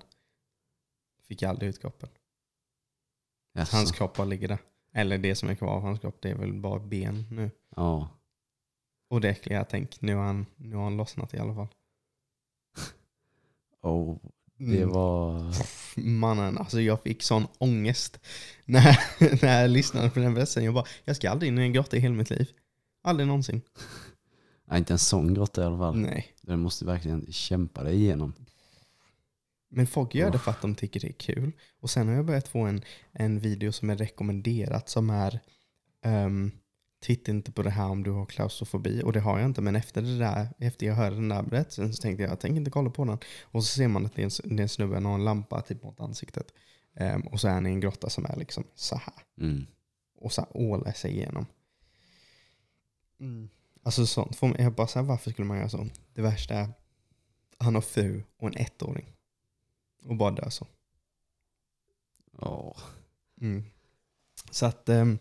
Fick 1.22 1.42
aldrig 1.42 1.68
ut 1.68 1.80
kroppen. 1.80 2.08
Hans 3.54 3.92
kropp 3.92 4.16
bara 4.16 4.26
ligger 4.26 4.48
där. 4.48 4.58
Eller 4.92 5.18
det 5.18 5.34
som 5.34 5.48
är 5.48 5.54
kvar 5.54 5.68
av 5.68 5.82
hans 5.82 6.00
kropp, 6.00 6.16
det 6.20 6.30
är 6.30 6.34
väl 6.34 6.52
bara 6.52 6.78
ben 6.78 7.24
nu. 7.30 7.50
Ja. 7.76 8.08
Och 9.10 9.20
det 9.20 9.28
äckliga, 9.28 9.58
jag 9.58 9.68
tänk, 9.68 10.00
nu 10.00 10.14
har 10.14 10.22
han, 10.24 10.46
nu 10.56 10.76
har 10.76 10.84
han 10.84 10.96
lossnat 10.96 11.34
i 11.34 11.38
alla 11.38 11.54
fall. 11.54 11.68
Oh, 13.82 14.16
det 14.58 14.82
Mm. 14.82 14.88
var... 14.88 15.54
Mannen, 15.96 16.58
alltså 16.58 16.80
jag 16.80 17.02
fick 17.02 17.22
sån 17.22 17.46
ångest 17.58 18.20
när, 18.64 18.98
när 19.42 19.60
jag 19.60 19.70
lyssnade 19.70 20.10
på 20.10 20.20
den 20.20 20.34
versen. 20.34 20.64
Jag 20.64 20.74
bara, 20.74 20.84
jag 21.04 21.16
ska 21.16 21.30
aldrig 21.30 21.48
in 21.52 21.58
i 21.58 21.62
en 21.62 21.72
grotta 21.72 21.96
i 21.96 22.00
hela 22.00 22.14
mitt 22.14 22.30
liv. 22.30 22.48
Aldrig 23.02 23.26
någonsin. 23.26 23.60
Nej, 24.64 24.78
inte 24.78 24.92
en 24.94 24.98
sån 24.98 25.34
grotta 25.34 25.62
i 25.62 25.64
alla 25.64 25.78
fall. 25.78 25.96
Nej. 25.98 26.26
Den 26.42 26.60
måste 26.60 26.84
verkligen 26.84 27.32
kämpa 27.32 27.82
dig 27.82 27.94
igenom. 27.94 28.32
Men 29.70 29.86
folk 29.86 30.14
gör 30.14 30.30
det 30.30 30.38
för 30.38 30.50
att 30.50 30.62
de 30.62 30.74
tycker 30.74 31.00
det 31.00 31.08
är 31.08 31.12
kul. 31.12 31.52
Och 31.80 31.90
sen 31.90 32.08
har 32.08 32.14
jag 32.14 32.24
börjat 32.26 32.48
få 32.48 32.60
en, 32.60 32.82
en 33.12 33.38
video 33.38 33.72
som 33.72 33.90
är 33.90 33.96
rekommenderat 33.96 34.88
som 34.88 35.10
är 35.10 35.40
ehm, 36.04 36.50
titta 37.00 37.30
inte 37.30 37.52
på 37.52 37.62
det 37.62 37.70
här 37.70 37.88
om 37.88 38.02
du 38.02 38.10
har 38.10 38.26
klaustrofobi. 38.26 39.02
Och 39.02 39.12
det 39.12 39.20
har 39.20 39.38
jag 39.38 39.46
inte, 39.48 39.60
men 39.60 39.76
efter 39.76 40.02
det 40.02 40.18
där, 40.18 40.48
efter 40.58 40.86
jag 40.86 40.94
hörde 40.94 41.16
den 41.16 41.28
där 41.28 41.42
berättelsen 41.42 41.94
så 41.94 42.02
tänkte 42.02 42.22
jag, 42.22 42.32
jag 42.32 42.40
tänker 42.40 42.56
inte 42.56 42.70
kolla 42.70 42.90
på 42.90 43.04
den. 43.04 43.18
Och 43.42 43.64
så 43.64 43.76
ser 43.76 43.88
man 43.88 44.06
att 44.06 44.14
det 44.14 44.22
är 44.22 44.44
en, 44.44 44.56
det 44.56 44.60
är 44.60 44.62
en 44.62 44.68
snubbe 44.68 44.96
som 44.96 45.04
har 45.04 45.14
en 45.14 45.24
lampa 45.24 45.60
typ 45.60 45.82
mot 45.82 46.00
ansiktet. 46.00 46.52
Ehm, 46.94 47.20
och 47.20 47.40
så 47.40 47.48
är 47.48 47.52
han 47.52 47.66
i 47.66 47.70
en 47.70 47.80
grotta 47.80 48.10
som 48.10 48.24
är 48.24 48.36
liksom 48.36 48.64
så 48.74 48.96
här. 48.96 49.14
Mm. 49.40 49.66
Och 50.16 50.32
så 50.32 50.46
ålar 50.50 50.92
sig 50.92 51.10
igenom. 51.10 51.46
Alltså 53.82 54.06
sånt 54.06 54.36
får 54.36 54.48
mig, 54.48 54.62
jag 54.62 54.74
bara 54.74 54.88
här, 54.94 55.02
varför 55.02 55.30
skulle 55.30 55.48
man 55.48 55.58
göra 55.58 55.68
så? 55.68 55.86
Det 56.14 56.22
värsta 56.22 56.54
är, 56.54 56.68
han 57.58 57.74
har 57.74 57.82
fru 57.82 58.22
och 58.36 58.48
en 58.48 58.66
ettåring. 58.66 59.12
Och 60.04 60.16
bara 60.16 60.30
dör 60.30 60.50
så. 60.50 60.66
Ja. 62.40 62.76
Mm. 63.40 63.64
Så 64.50 64.66
att, 64.66 64.88
ehm, 64.88 65.18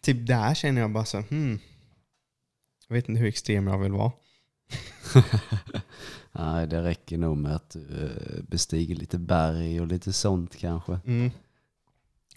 typ 0.00 0.26
där 0.26 0.54
känner 0.54 0.80
jag 0.80 0.90
bara 0.92 1.04
så, 1.04 1.18
hmm. 1.20 1.58
Jag 2.88 2.94
vet 2.94 3.08
inte 3.08 3.20
hur 3.20 3.28
extrem 3.28 3.66
jag 3.66 3.78
vill 3.78 3.92
vara. 3.92 4.12
Nej, 6.32 6.66
det 6.66 6.82
räcker 6.82 7.18
nog 7.18 7.36
med 7.36 7.54
att 7.56 7.70
du 7.70 8.04
eh, 8.36 8.42
bestiger 8.42 8.94
lite 8.94 9.18
berg 9.18 9.80
och 9.80 9.86
lite 9.86 10.12
sånt 10.12 10.56
kanske. 10.56 11.00
Mm. 11.06 11.30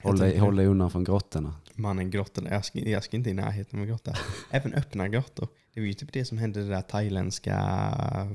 Håll 0.01 0.17
dig, 0.17 0.29
tänker- 0.31 0.45
håll 0.45 0.55
dig 0.55 0.65
undan 0.65 0.91
från 0.91 1.03
grottorna. 1.03 1.55
Mannen 1.73 2.09
grottorna, 2.11 2.49
jag 2.49 2.65
ska, 2.65 2.79
jag 2.79 3.03
ska 3.03 3.17
inte 3.17 3.29
i 3.29 3.33
närheten 3.33 3.79
av 3.79 3.85
grottor. 3.85 4.17
Även 4.51 4.73
öppna 4.73 5.07
grottor. 5.07 5.47
Det 5.73 5.79
var 5.79 5.87
ju 5.87 5.93
typ 5.93 6.13
det 6.13 6.25
som 6.25 6.37
hände 6.37 6.63
det 6.63 6.69
där 6.69 6.81
thailändska 6.81 7.57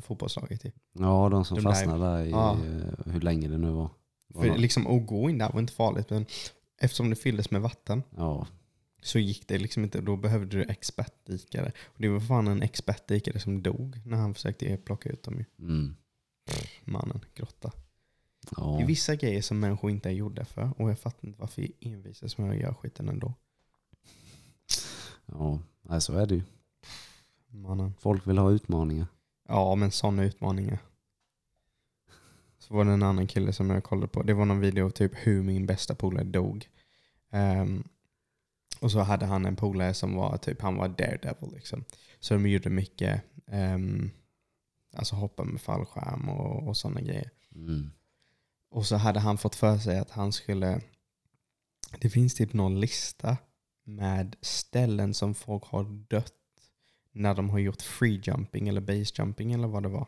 fotbollslaget. 0.07 0.61
Typ. 0.63 0.75
Ja, 0.93 1.29
de 1.29 1.45
som 1.45 1.57
De 1.57 1.63
fastnade 1.63 2.05
där 2.05 2.25
i 2.25 2.31
Ja. 2.31 2.53
eh, 2.53 3.13
hur 3.13 3.21
länge 3.21 3.49
det 3.49 3.59
nu 3.59 3.71
var. 3.71 3.91
var 4.29 4.43
För 4.43 4.57
liksom 4.59 4.87
att 4.87 5.07
gå 5.07 5.31
in 5.31 5.39
där 5.39 5.53
var 5.53 5.61
inte 5.61 5.73
farligt, 5.73 6.11
men 6.11 6.27
eftersom 6.81 7.11
det 7.11 7.17
fylldes 7.17 7.51
med 7.51 7.61
vatten 7.63 8.03
ja, 8.17 8.47
så 9.03 9.19
gick 9.19 9.49
det 9.49 9.59
liksom 9.59 9.85
inte. 9.85 10.01
Då 10.01 10.17
behövde 10.17 10.57
du 10.57 10.63
expertdykare. 10.65 11.73
Och 11.85 12.01
det 12.01 12.09
var 12.09 12.21
fan 12.21 12.49
en 12.49 12.63
expertdykare 12.63 13.41
som 13.41 13.63
dog 13.63 14.01
när 14.05 14.17
han 14.17 14.35
försökte 14.35 14.77
plocka 14.77 15.09
ut 15.09 15.23
dem. 15.23 15.39
ju. 15.39 15.45
mm, 15.59 15.97
Mannen, 16.85 17.21
grotta. 17.35 17.73
Det 18.41 18.55
ja. 18.57 18.81
är 18.81 18.87
vissa 18.87 19.15
grejer 19.15 19.43
som 19.43 19.61
människor 19.61 19.91
inte 19.91 20.09
är 20.09 20.13
gjorda 20.13 20.45
för 20.45 20.71
och 20.77 20.91
jag 20.91 20.99
fattar 20.99 21.29
inte 21.29 21.41
varför 21.41 21.63
vi 21.63 21.73
envisas 21.81 22.39
med 22.39 22.51
att 22.51 22.57
göra 22.57 22.75
skiten 22.75 23.09
ändå. 23.09 23.35
ja. 25.27 25.61
Så 26.01 26.13
är 26.17 26.27
det 26.27 26.35
ju. 26.35 26.43
Mannen. 27.49 27.95
Folk 28.01 28.27
vill 28.27 28.39
ha 28.39 28.51
utmaningar. 28.51 29.07
Ja, 29.49 29.75
men 29.75 29.91
sådana 29.91 30.25
utmaningar. 30.25 30.79
Så 32.59 32.75
var 32.75 32.85
det 32.85 32.93
en 32.93 33.03
annan 33.03 33.27
kille 33.27 33.53
som 33.53 33.71
jag 33.71 33.85
kollade 33.85 34.09
på. 34.09 34.23
Det 34.23 34.35
var 34.35 34.45
någon 34.45 34.61
video 34.61 34.91
typ 34.91 35.13
hur 35.15 35.43
min 35.43 35.67
bästa 35.67 35.95
polare 35.95 36.25
dog. 36.25 36.69
Ehm, 37.31 37.89
och 38.81 38.93
så 38.93 39.01
hade 39.01 39.27
han 39.27 39.47
en 39.47 39.57
polare 39.57 39.95
som 39.95 40.15
var 40.15 40.37
typ, 40.37 40.63
han 40.63 40.77
var 40.77 40.89
daredevil 40.89 41.55
liksom. 41.55 41.85
Så 42.21 42.35
de 42.35 42.47
gjorde 42.47 42.71
mycket, 42.71 43.23
um, 43.47 44.11
alltså 44.97 45.17
hoppa 45.17 45.45
med 45.45 45.61
fallskärm 45.61 46.29
och, 46.29 46.69
och 46.69 46.77
sådana 46.77 47.01
grejer. 47.01 47.31
Mm. 47.55 47.91
Och 48.71 48.87
så 48.87 48.97
hade 48.97 49.21
han 49.21 49.39
fått 49.39 49.55
för 49.55 49.79
sig 49.79 49.99
att 49.99 50.11
han 50.11 50.33
skulle... 50.33 50.81
Det 52.01 52.11
finns 52.11 52.35
typ 52.35 52.53
någon 52.53 52.81
lista 52.81 53.37
med 53.85 54.37
ställen 54.41 55.15
som 55.15 55.35
folk 55.35 55.65
har 55.65 55.85
dött 56.09 56.35
när 57.13 57.35
de 57.35 57.51
har 57.51 57.59
gjort 57.59 57.83
free 57.83 58.21
jumping 58.25 58.69
eller 58.69 58.81
base 58.81 59.15
jumping 59.19 59.53
eller 59.53 59.69
vad 59.69 59.83
det 59.83 59.89
var. 59.89 60.07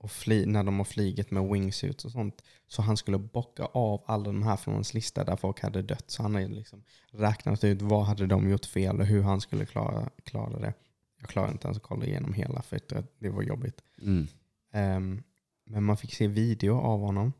Och 0.00 0.10
fly, 0.10 0.46
när 0.46 0.64
de 0.64 0.78
har 0.78 0.84
flygit 0.84 1.30
med 1.30 1.44
wingsuits 1.44 2.04
och 2.04 2.10
sånt. 2.10 2.42
Så 2.66 2.82
han 2.82 2.96
skulle 2.96 3.18
bocka 3.18 3.64
av 3.64 4.02
alla 4.06 4.24
de 4.24 4.42
här 4.42 4.56
från 4.56 4.74
hans 4.74 4.94
lista 4.94 5.24
där 5.24 5.36
folk 5.36 5.60
hade 5.60 5.82
dött. 5.82 6.10
Så 6.10 6.22
han 6.22 6.34
har 6.34 6.42
liksom 6.42 6.82
räknat 7.10 7.64
ut 7.64 7.82
vad 7.82 8.04
hade 8.04 8.26
de 8.26 8.50
gjort 8.50 8.66
fel 8.66 9.00
och 9.00 9.06
hur 9.06 9.22
han 9.22 9.40
skulle 9.40 9.66
klara, 9.66 10.10
klara 10.24 10.58
det. 10.58 10.74
Jag 11.20 11.28
klarade 11.28 11.52
inte 11.52 11.66
ens 11.66 11.76
att 11.76 11.82
kolla 11.82 12.04
igenom 12.04 12.32
hela 12.32 12.62
för 12.62 12.76
att 12.76 13.06
det 13.18 13.28
var 13.28 13.42
jobbigt. 13.42 13.82
Mm. 14.02 14.26
Ehm, 14.72 15.22
men 15.66 15.84
man 15.84 15.96
fick 15.96 16.14
se 16.14 16.26
video 16.26 16.80
av 16.80 17.00
honom. 17.00 17.32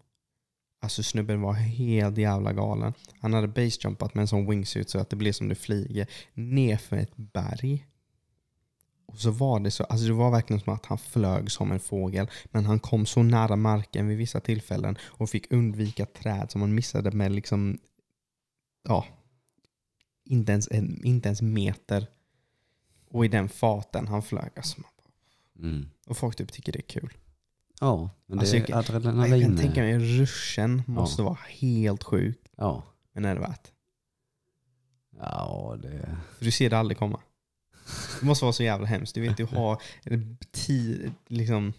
Alltså 0.83 1.03
snubben 1.03 1.41
var 1.41 1.53
helt 1.53 2.19
jävla 2.19 2.53
galen. 2.53 2.93
Han 3.21 3.35
hade 3.35 3.49
basejumpat 3.49 4.15
med 4.15 4.23
en 4.23 4.29
sån 4.29 4.51
wingsuit 4.51 4.91
så 4.91 4.99
att 4.99 5.11
det 5.11 5.17
blev 5.17 5.33
som 5.33 5.49
du 5.49 5.55
flyger 5.55 6.07
ner 6.35 6.77
för 6.77 6.97
ett 6.97 7.17
berg. 7.17 7.87
Och 9.13 9.19
så 9.19 9.31
var 9.31 9.61
det 9.61 9.71
så, 9.71 9.85
alltså 9.85 10.07
det 10.07 10.13
var 10.13 10.31
verkligen 10.31 10.61
som 10.61 10.73
att 10.75 10.87
han 10.87 10.99
flög 10.99 11.51
som 11.51 11.73
en 11.73 11.81
fågel. 11.81 12.31
Men 12.45 12.65
han 12.67 12.79
kom 12.81 13.07
så 13.07 13.23
nära 13.23 13.57
marken 13.57 14.09
vid 14.09 14.19
vissa 14.19 14.41
tillfällen 14.41 14.99
och 15.03 15.31
fick 15.31 15.53
undvika 15.53 16.07
träd 16.07 16.51
som 16.51 16.61
han 16.61 16.75
missade 16.75 17.11
med 17.11 17.33
liksom, 17.33 17.79
ja, 18.89 19.05
inte 20.25 20.53
ens 20.53 20.69
en 20.71 21.05
inte 21.05 21.29
ens 21.29 21.43
meter. 21.43 22.07
Och 23.11 23.25
i 23.25 23.29
den 23.29 23.49
farten 23.49 24.09
han 24.09 24.23
flög, 24.23 24.51
alltså, 24.57 24.81
Mm. 25.59 25.91
och 26.07 26.17
folk 26.17 26.37
typ 26.37 26.53
tycker 26.53 26.73
det 26.73 26.79
är 26.79 27.01
kul. 27.01 27.13
Ja, 27.81 28.11
men 28.27 28.37
det 28.39 28.43
Alltså, 28.43 28.57
är 28.57 28.61
jag- 28.61 28.71
Jag 28.71 28.87
kan 28.87 28.97
adrenalin. 28.97 29.57
tänka 29.59 29.81
mig 29.83 29.99
ruschen 29.99 30.83
måste 30.87 31.23
vara 31.23 31.39
helt 31.49 32.05
sjuk. 32.05 32.41
Ja. 32.57 32.83
Men 33.13 33.25
är 33.25 33.35
det 33.35 33.41
värt? 33.41 33.73
ja, 35.19 35.77
det... 35.83 36.17
För 36.39 36.45
du 36.45 36.51
ser 36.51 36.71
det 36.71 36.79
aldrig 36.79 36.99
komma. 36.99 37.21
Det 38.21 38.27
måste 38.27 38.45
vara 38.45 38.53
så 38.53 38.63
jävla 38.63 38.87
hemskt. 38.87 39.15
Du 39.15 39.21
vet, 39.21 39.37
du 39.37 39.45
har 39.45 39.83
liksom, 41.29 41.73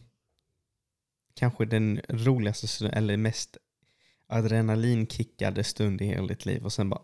kanske 1.35 1.65
den 1.65 2.01
roligaste 2.09 2.89
eller 2.89 3.17
mest 3.17 3.57
adrenalinkickade 4.27 5.63
stund 5.63 6.01
i 6.01 6.05
hela 6.05 6.27
ditt 6.27 6.45
liv 6.45 6.65
och 6.65 6.73
sen 6.73 6.89
bara 6.89 7.01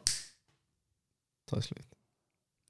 tar 1.50 1.62
slut. 1.62 1.88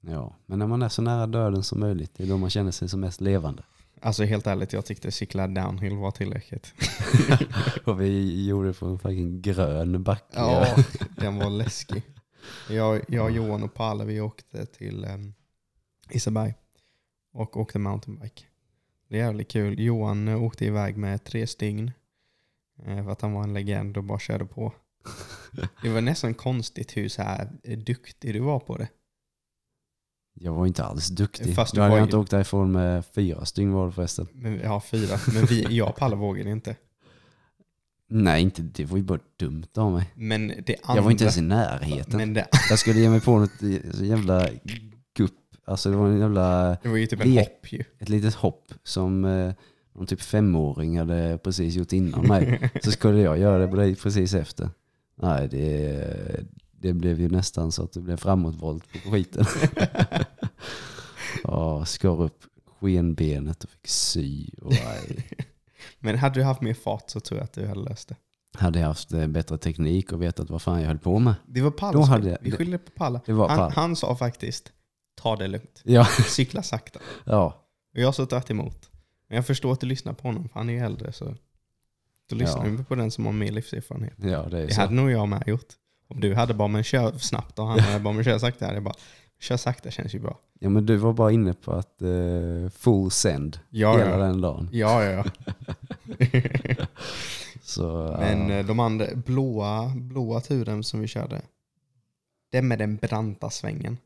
Ja, 0.00 0.36
men 0.46 0.58
när 0.58 0.66
man 0.66 0.82
är 0.82 0.88
så 0.88 1.02
nära 1.02 1.26
döden 1.26 1.62
som 1.62 1.80
möjligt, 1.80 2.14
det 2.14 2.22
är 2.22 2.26
då 2.26 2.38
man 2.38 2.50
känner 2.50 2.70
sig 2.70 2.88
som 2.88 3.00
mest 3.00 3.20
levande. 3.20 3.62
Alltså 4.00 4.24
helt 4.24 4.46
ärligt, 4.46 4.72
jag 4.72 4.84
tyckte 4.86 5.10
cykla 5.10 5.46
downhill 5.46 5.96
var 5.96 6.10
tillräckligt. 6.10 6.74
Och 7.84 8.00
vi 8.00 8.46
gjorde 8.46 8.68
det 8.68 8.74
på 8.74 8.86
en 8.86 8.98
fucking 8.98 9.42
grön 9.42 10.02
backe. 10.02 10.24
Ja, 10.34 10.76
den 11.16 11.36
var 11.36 11.50
läskig. 11.50 12.02
Jag, 12.70 13.04
jag 13.08 13.30
Johan 13.30 13.62
och 13.62 13.74
Palle 13.74 14.04
vi 14.04 14.20
åkte 14.20 14.66
till 14.66 15.04
um, 15.04 15.34
Isaberg 16.10 16.54
och 17.32 17.56
åkte 17.56 17.78
mountainbike. 17.78 18.44
Det 19.08 19.20
är 19.20 19.24
jävligt 19.24 19.48
kul. 19.48 19.80
Johan 19.80 20.28
åkte 20.28 20.64
iväg 20.64 20.96
med 20.96 21.24
tre 21.24 21.46
stygn 21.46 21.90
eh, 22.84 23.04
för 23.04 23.10
att 23.10 23.20
han 23.22 23.32
var 23.32 23.42
en 23.42 23.54
legend 23.54 23.96
och 23.96 24.04
bara 24.04 24.18
körde 24.18 24.44
på. 24.46 24.72
Det 25.82 25.88
var 25.88 26.00
nästan 26.00 26.34
konstigt 26.34 26.96
hur 26.96 27.08
så 27.08 27.22
här 27.22 27.48
duktig 27.76 28.34
du 28.34 28.40
var 28.40 28.60
på 28.60 28.76
det. 28.76 28.88
Jag 30.40 30.52
var 30.52 30.66
inte 30.66 30.84
alls 30.84 31.08
duktig. 31.08 31.54
Fast 31.54 31.74
du 31.74 31.80
hade 31.80 31.94
var 31.94 32.02
inte 32.02 32.16
åkt 32.16 32.30
därifrån 32.30 32.72
med 32.72 33.06
fyra 33.06 33.44
stygn 33.44 33.72
var 33.72 33.86
det 33.86 33.92
förresten. 33.92 34.28
Men, 34.32 34.60
ja, 34.60 34.80
fyra. 34.80 35.18
Men 35.34 35.46
vi, 35.46 35.76
jag 35.76 35.96
Palle 35.96 36.16
vågade 36.16 36.50
inte. 36.50 36.76
Nej, 38.10 38.42
inte, 38.42 38.62
det 38.62 38.84
var 38.84 38.96
ju 38.96 39.02
bara 39.02 39.18
dumt 39.36 39.66
av 39.76 39.92
mig. 39.92 40.12
Men 40.14 40.48
det 40.48 40.76
andra... 40.82 40.98
Jag 40.98 41.02
var 41.02 41.10
inte 41.10 41.24
ens 41.24 41.38
i 41.38 41.40
närheten. 41.40 42.16
Men 42.16 42.34
det, 42.34 42.48
Jag 42.70 42.78
skulle 42.78 43.00
ge 43.00 43.10
mig 43.10 43.20
på 43.20 43.38
något 43.38 43.62
jävla. 43.94 44.48
Alltså 45.68 45.90
det 45.90 45.96
var 45.96 46.08
en 46.08 46.18
jävla, 46.20 46.76
det 46.82 46.88
var 46.88 46.96
ju 46.96 47.06
typ 47.06 47.20
en 47.20 47.34
Lek. 47.34 47.48
hopp 47.48 47.72
ju. 47.72 47.84
ett 47.98 48.08
litet 48.08 48.34
hopp 48.34 48.72
som 48.84 49.24
eh, 49.24 49.52
någon 49.94 50.06
typ 50.06 50.20
femåring 50.20 50.98
hade 50.98 51.38
precis 51.44 51.74
gjort 51.74 51.92
innan 51.92 52.26
mig. 52.26 52.70
Så 52.82 52.90
skulle 52.90 53.20
jag 53.20 53.38
göra 53.38 53.58
det 53.58 53.66
pre- 53.66 54.02
precis 54.02 54.34
efter. 54.34 54.70
Nej, 55.22 55.48
det, 55.48 56.44
det 56.80 56.92
blev 56.92 57.20
ju 57.20 57.28
nästan 57.28 57.72
så 57.72 57.82
att 57.84 57.92
det 57.92 58.00
blev 58.00 58.16
framåtvolt 58.16 58.84
på 59.04 59.10
skiten. 59.10 59.44
Ja, 61.44 61.84
skar 61.84 62.22
upp 62.22 62.42
skenbenet 62.80 63.64
och 63.64 63.70
fick 63.70 63.88
sy. 63.88 64.46
Och. 64.62 64.72
Men 66.00 66.18
hade 66.18 66.34
du 66.40 66.44
haft 66.44 66.60
mer 66.60 66.74
fart 66.74 67.10
så 67.10 67.20
tror 67.20 67.38
jag 67.38 67.44
att 67.44 67.52
du 67.52 67.66
hade 67.66 67.80
löst 67.80 68.08
det. 68.08 68.16
Hade 68.58 68.78
jag 68.80 68.86
haft 68.86 69.12
eh, 69.12 69.26
bättre 69.26 69.58
teknik 69.58 70.12
och 70.12 70.22
vetat 70.22 70.50
vad 70.50 70.62
fan 70.62 70.80
jag 70.80 70.88
höll 70.88 70.98
på 70.98 71.18
med. 71.18 71.34
Det 71.46 71.60
var 71.60 71.92
Då 71.92 72.00
hade 72.02 72.28
jag- 72.30 72.38
Vi 72.40 72.50
skyller 72.50 72.78
på 72.78 72.90
var 73.32 73.48
Han, 73.48 73.72
han 73.72 73.96
sa 73.96 74.16
faktiskt, 74.16 74.72
ta 75.18 75.36
det 75.36 75.46
lugnt. 75.48 75.80
Ja, 75.84 76.04
Cykla 76.04 76.62
sakta. 76.62 77.00
ja, 77.24 77.64
Och 77.94 78.00
jag 78.00 78.14
sa 78.14 78.26
tvärt 78.26 78.50
emot. 78.50 78.90
Men 79.28 79.36
jag 79.36 79.46
förstår 79.46 79.72
att 79.72 79.80
du 79.80 79.86
lyssnar 79.86 80.12
på 80.12 80.28
honom, 80.28 80.48
för 80.48 80.60
han 80.60 80.68
är 80.68 80.72
ju 80.72 80.78
äldre. 80.78 81.12
Så 81.12 81.34
då 82.30 82.36
lyssnar 82.36 82.66
Ja. 82.66 82.72
vi 82.78 82.84
på 82.84 82.94
den 82.94 83.10
som 83.10 83.26
har 83.26 83.32
mer 83.32 83.52
livserfarenhet. 83.52 84.14
ja, 84.18 84.42
det 84.42 84.58
är 84.62 84.66
Det 84.66 84.74
så. 84.74 84.80
hade 84.80 84.94
nog 84.94 85.10
jag 85.10 85.28
med 85.28 85.42
gjort. 85.46 85.66
Om 86.08 86.20
du 86.20 86.34
hade 86.34 86.54
bara, 86.54 86.68
men 86.68 86.82
kör 86.84 87.12
snabbt 87.18 87.58
och 87.58 87.66
han 87.66 87.78
hade 87.80 88.00
bara, 88.00 88.14
men 88.14 88.24
kör 88.24 88.38
sakta. 88.38 88.64
hade 88.64 88.76
Jag 88.76 88.84
bara, 88.84 88.94
kör 89.40 89.56
sakta 89.56 89.90
känns 89.90 90.14
ju 90.14 90.18
bra. 90.18 90.38
Ja, 90.60 90.68
men 90.68 90.86
du 90.86 90.96
var 90.96 91.12
bara 91.12 91.32
inne 91.32 91.54
på 91.54 91.72
att 91.72 92.02
eh, 92.02 92.70
full 92.70 93.10
send 93.10 93.58
Ja, 93.70 93.98
hela 93.98 94.10
ja. 94.10 94.16
den 94.16 94.40
dagen. 94.40 94.68
Ja, 94.72 95.04
ja. 95.04 95.24
Så, 97.62 98.16
Men 98.20 98.50
eh, 98.50 98.66
de 98.66 98.80
andra, 98.80 99.06
blåa, 99.14 99.92
blåa 99.96 100.40
turen 100.40 100.84
som 100.84 101.00
vi 101.00 101.06
körde. 101.06 101.42
Den 102.52 102.68
med 102.68 102.78
den 102.78 102.96
branta 102.96 103.50
svängen. 103.50 103.96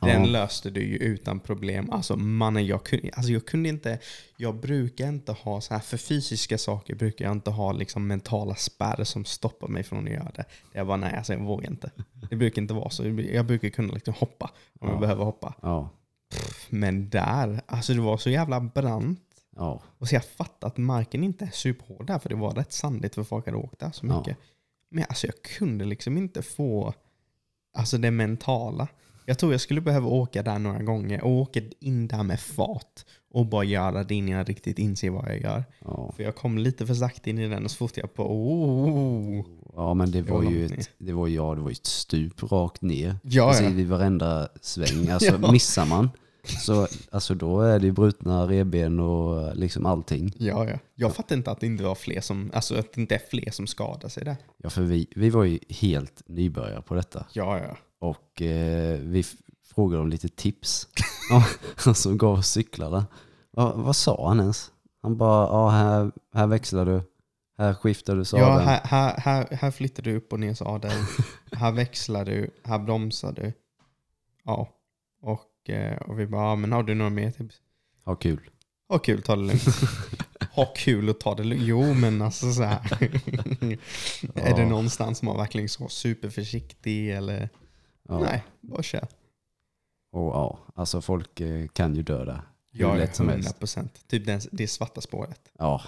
Den 0.00 0.24
Ja. 0.24 0.26
löste 0.30 0.70
du 0.70 0.80
ju 0.84 0.96
utan 0.96 1.40
problem. 1.40 1.90
Alltså 1.90 2.16
mannen, 2.16 2.66
jag 2.66 2.84
kunde, 2.84 3.10
alltså 3.14 3.32
jag 3.32 3.46
kunde 3.46 3.68
inte, 3.68 3.98
jag 4.36 4.54
brukar 4.60 5.08
inte 5.08 5.32
ha 5.32 5.60
så 5.60 5.74
här, 5.74 5.80
för 5.80 5.96
fysiska 5.96 6.58
saker 6.58 6.94
brukar 6.94 7.24
jag 7.24 7.32
inte 7.32 7.50
ha 7.50 7.72
liksom 7.72 8.06
mentala 8.06 8.54
spärr 8.54 9.04
som 9.04 9.24
stoppar 9.24 9.68
mig 9.68 9.82
från 9.82 10.04
att 10.06 10.12
göra 10.12 10.30
det. 10.34 10.44
Jag 10.72 10.86
bara 10.86 10.96
nej, 10.96 11.14
alltså 11.16 11.32
jag 11.32 11.40
vågar 11.40 11.70
inte. 11.70 11.90
Det 12.30 12.36
brukar 12.36 12.62
inte 12.62 12.74
vara 12.74 12.90
så. 12.90 13.06
Jag 13.08 13.46
brukar 13.46 13.68
kunna 13.68 13.92
liksom 13.94 14.14
hoppa 14.14 14.50
om 14.80 14.88
jag 14.88 14.96
Ja. 14.96 15.00
behöver 15.00 15.24
hoppa. 15.24 15.54
Ja. 15.62 15.90
Men 16.68 17.08
där, 17.10 17.60
alltså 17.66 17.94
det 17.94 18.00
var 18.00 18.16
så 18.18 18.30
jävla 18.30 18.60
brant. 18.60 19.20
Ja. 19.56 19.82
Och 19.98 20.08
så 20.08 20.14
jag 20.14 20.24
fattar 20.24 20.68
att 20.68 20.76
marken 20.76 21.24
inte 21.24 21.44
är 21.44 21.50
superhård 21.50 22.06
där, 22.06 22.18
för 22.18 22.28
det 22.28 22.34
var 22.34 22.50
rätt 22.52 22.72
sandigt 22.72 23.14
för 23.14 23.24
folk 23.24 23.46
hade 23.46 23.58
åkt 23.58 23.78
där 23.80 23.90
så 23.90 24.06
mycket. 24.06 24.36
Men 24.90 25.04
alltså 25.08 25.26
jag 25.26 25.42
kunde 25.42 25.84
liksom 25.84 26.16
inte 26.18 26.42
få 26.42 26.94
alltså 27.74 27.98
det 27.98 28.10
mentala. 28.10 28.88
Jag 29.28 29.38
tror 29.38 29.52
jag 29.52 29.60
skulle 29.60 29.80
behöva 29.80 30.08
åka 30.08 30.42
där 30.42 30.58
några 30.58 30.82
gånger 30.82 31.24
och 31.24 31.30
åka 31.30 31.60
in 31.80 32.08
där 32.08 32.22
med 32.22 32.40
fart 32.40 33.04
och 33.30 33.46
bara 33.46 33.64
göra 33.64 34.04
det 34.04 34.14
innan 34.14 34.30
jag 34.30 34.48
riktigt 34.48 34.78
inser 34.78 35.10
vad 35.10 35.28
jag 35.28 35.40
gör. 35.40 35.64
Ja. 35.84 36.12
För 36.16 36.22
jag 36.22 36.36
kom 36.36 36.58
lite 36.58 36.86
för 36.86 36.94
sakta 36.94 37.30
in 37.30 37.38
i 37.38 37.48
den 37.48 37.64
och 37.64 37.70
så 37.70 37.76
fort 37.76 37.96
jag 37.96 38.14
på 38.14 38.22
oh. 38.22 39.44
ja, 39.76 39.94
men 39.94 40.10
det 40.10 40.22
var 40.22 40.42
ju 40.42 40.66
ett, 40.66 40.90
det 40.98 41.12
var, 41.12 41.28
ja, 41.28 41.54
det 41.54 41.60
var 41.60 41.70
ju 41.70 41.72
ett 41.72 41.86
stup 41.86 42.42
rakt 42.52 42.82
ner. 42.82 43.16
Ja, 43.22 43.48
Precis 43.48 43.66
ja. 43.66 43.70
vid 43.70 43.88
varenda 43.88 44.48
sväng. 44.60 45.08
Alltså 45.10 45.38
Ja. 45.42 45.52
missar 45.52 45.86
man 45.86 46.10
så 46.44 46.88
alltså, 47.10 47.34
då 47.34 47.60
är 47.60 47.78
det 47.78 47.86
ju 47.86 47.92
brutna 47.92 48.46
revben 48.46 49.00
och 49.00 49.56
liksom 49.56 49.86
allting. 49.86 50.32
ja, 50.38 50.68
ja. 50.68 50.78
Jag 50.94 51.14
fattar 51.14 51.36
inte 51.36 51.50
att 51.50 51.60
det 51.60 51.66
inte 51.66 51.84
var 51.84 51.94
fler 51.94 52.20
som, 52.20 52.50
alltså 52.54 52.74
att 52.74 52.92
det 52.92 53.00
inte 53.00 53.14
är 53.14 53.22
fler 53.30 53.50
som 53.50 53.66
skadar 53.66 54.08
sig 54.08 54.24
där. 54.24 54.36
Ja, 54.56 54.70
för 54.70 54.82
vi, 54.82 55.06
vi 55.16 55.30
var 55.30 55.44
ju 55.44 55.58
helt 55.68 56.22
nybörjare 56.26 56.82
på 56.82 56.94
detta. 56.94 57.26
Ja, 57.32 57.58
ja. 57.58 57.76
Och 58.00 58.42
eh, 58.42 58.98
vi 59.00 59.24
frågade 59.74 60.02
om 60.02 60.08
lite 60.08 60.28
tips. 60.28 60.88
Ja, 61.30 61.44
Han 61.76 61.94
som 61.94 62.18
gav 62.18 62.42
cyklarna. 62.42 63.06
Ja, 63.56 63.72
vad 63.76 63.96
sa 63.96 64.28
han 64.28 64.40
ens? 64.40 64.72
Han 65.02 65.16
bara, 65.16 65.46
ja 65.46 65.68
här, 65.68 66.12
här 66.34 66.46
växlar 66.46 66.86
du. 66.86 67.02
Här 67.58 67.74
skiftar 67.74 68.14
du 68.14 68.20
Ja, 68.20 68.24
sadeln. 68.24 68.68
här, 68.68 68.80
här, 68.84 69.16
här, 69.18 69.48
här 69.50 69.70
flyttar 69.70 70.02
du 70.02 70.16
upp 70.16 70.32
och 70.32 70.40
ner 70.40 70.54
sadeln. 70.54 71.04
här 71.52 71.72
växlar 71.72 72.24
du, 72.24 72.50
här 72.64 72.78
bromsar 72.78 73.32
du. 73.32 73.52
Ja. 74.44 74.68
Och, 75.22 75.70
eh, 75.70 75.96
och 75.98 76.18
vi 76.20 76.26
bara, 76.26 76.42
ja, 76.44 76.56
men 76.56 76.72
har 76.72 76.82
du 76.82 76.94
några 76.94 77.10
mer 77.10 77.30
tips? 77.30 77.56
Ha 78.04 78.14
kul. 78.16 78.50
Ha 78.88 78.98
kul, 78.98 79.22
ta 79.22 79.36
det 79.36 79.42
lugnt. 79.42 79.62
ha 80.54 80.72
kul 80.76 81.08
och 81.08 81.20
ta 81.20 81.34
det 81.34 81.44
lugnt. 81.44 81.62
Jo, 81.66 81.94
men 81.94 82.22
alltså 82.22 82.52
så 82.52 82.62
här. 82.62 82.80
är 84.34 84.54
det 84.54 84.62
Ja. 84.62 84.68
någonstans 84.68 85.18
som 85.18 85.26
man 85.26 85.36
verkligen 85.36 85.68
så 85.68 85.88
superförsiktig 85.88 87.10
eller? 87.10 87.48
Ja. 88.08 88.18
Nej, 88.20 88.44
bara 88.60 88.82
kör. 88.82 89.06
Och 90.12 90.22
ja, 90.34 90.58
alltså 90.74 91.00
folk 91.00 91.40
eh, 91.40 91.66
kan 91.68 91.94
ju 91.96 92.02
dö 92.02 92.24
där. 92.24 92.42
Hur 92.70 92.80
Ja, 92.80 92.94
lätt 92.94 93.16
som 93.16 93.28
100 93.28 93.42
helst. 93.42 93.58
procent. 93.58 94.08
Typ 94.08 94.26
den, 94.26 94.40
det 94.52 94.68
svarta 94.68 95.00
spåret. 95.00 95.52
Ja. 95.58 95.82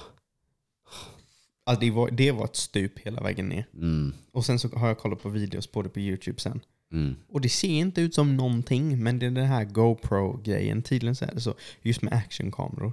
Alltså 1.64 1.80
det, 1.80 1.90
var, 1.90 2.10
det 2.10 2.32
var 2.32 2.44
ett 2.44 2.56
stup 2.56 2.98
hela 2.98 3.22
vägen 3.22 3.48
ner. 3.48 3.66
Mm. 3.74 4.12
Och 4.32 4.44
sen 4.44 4.58
så 4.58 4.68
har 4.68 4.88
jag 4.88 4.98
kollat 4.98 5.22
på 5.22 5.28
videos 5.28 5.66
på 5.66 5.82
det 5.82 5.88
på 5.88 6.00
YouTube 6.00 6.40
sen. 6.40 6.60
Mm. 6.92 7.16
Och 7.28 7.40
det 7.40 7.48
ser 7.48 7.68
inte 7.68 8.00
ut 8.00 8.14
som 8.14 8.36
någonting, 8.36 9.02
men 9.02 9.18
det 9.18 9.26
är 9.26 9.30
den 9.30 9.46
här 9.46 9.64
GoPro-grejen. 9.64 10.82
Tydligen 10.82 11.16
så 11.16 11.24
är 11.24 11.34
det 11.34 11.40
så. 11.40 11.54
Just 11.82 12.02
med 12.02 12.12
actionkameror. 12.12 12.92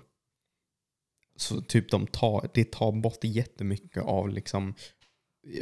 Så 1.36 1.62
typ 1.62 1.92
de 1.92 2.08
tar, 2.08 2.50
det 2.54 2.72
tar 2.72 2.92
bort 2.92 3.24
jättemycket 3.24 4.04
av 4.04 4.30
liksom... 4.30 4.74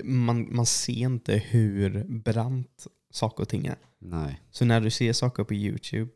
Man, 0.04 0.56
man 0.56 0.66
ser 0.66 0.94
inte 0.94 1.38
hur 1.38 2.04
brant 2.04 2.88
saker 3.16 3.44
och 3.44 3.50
ting 3.50 3.66
är. 3.66 3.78
Nej. 4.00 4.42
Så 4.52 4.66
när 4.66 4.82
du 4.82 4.90
ser 4.90 5.14
saker 5.14 5.44
på 5.44 5.54
YouTube 5.54 6.12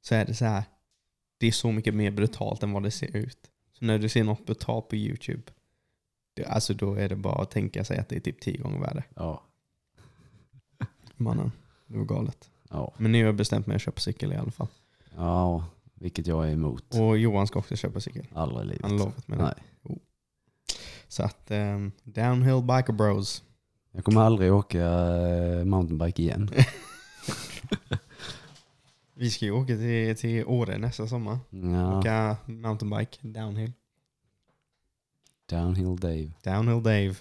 så 0.00 0.14
är 0.14 0.24
det 0.24 0.34
så 0.34 0.44
här. 0.44 0.64
Det 1.38 1.46
är 1.46 1.52
så 1.52 1.72
mycket 1.72 1.94
mer 1.94 2.10
brutalt 2.10 2.62
än 2.62 2.72
vad 2.72 2.82
det 2.82 2.90
ser 2.90 3.16
ut. 3.16 3.50
Så 3.72 3.84
när 3.84 3.98
du 3.98 4.08
ser 4.08 4.24
något 4.24 4.46
brutalt 4.46 4.88
på 4.88 4.96
YouTube, 4.96 5.42
det, 6.34 6.44
alltså 6.44 6.74
då 6.74 6.94
är 6.94 7.08
det 7.08 7.16
bara 7.16 7.42
att 7.42 7.50
tänka 7.50 7.84
sig 7.84 7.98
att 7.98 8.08
det 8.08 8.16
är 8.16 8.20
typ 8.20 8.40
tio 8.40 8.58
gånger 8.58 8.78
värre. 8.78 9.04
Ja. 9.14 9.42
Mannen, 11.16 11.52
det 11.86 11.98
var 11.98 12.04
galet. 12.04 12.50
Ja. 12.70 12.94
Men 12.96 13.12
nu 13.12 13.18
har 13.18 13.26
jag 13.26 13.36
bestämt 13.36 13.66
mig 13.66 13.76
att 13.76 13.82
köpa 13.82 14.00
cykel 14.00 14.32
i 14.32 14.36
alla 14.36 14.50
fall. 14.50 14.68
Ja, 15.16 15.64
vilket 15.94 16.26
jag 16.26 16.48
är 16.48 16.52
emot. 16.52 16.94
Och 16.94 17.18
Johan 17.18 17.46
ska 17.46 17.58
också 17.58 17.76
köpa 17.76 18.00
cykel. 18.00 18.26
Aldrig 18.34 18.64
i 18.64 18.68
livet. 18.68 18.82
Han 18.82 18.90
har 18.90 18.98
lovat 18.98 19.28
mig 19.28 19.38
det. 19.38 19.44
Nej. 19.44 19.98
Så 21.08 21.22
att, 21.22 21.50
um, 21.50 21.92
downhill 22.04 22.62
biker 22.62 22.92
bros. 22.92 23.44
Jag 23.92 24.04
kommer 24.04 24.20
aldrig 24.20 24.52
åka 24.52 24.80
eh, 24.80 25.64
mountainbike 25.64 26.22
igen. 26.22 26.50
Vi 29.14 29.30
ska 29.30 29.44
ju 29.44 29.50
åka 29.50 29.76
till, 29.76 30.16
till 30.16 30.44
Åre 30.44 30.78
nästa 30.78 31.06
sommar. 31.06 31.38
Ja. 31.50 31.98
Åka 31.98 32.36
mountainbike, 32.46 33.18
downhill. 33.20 33.72
Downhill 35.48 35.96
Dave. 35.96 36.30
Downhill 36.44 36.82
Dave. 36.82 37.14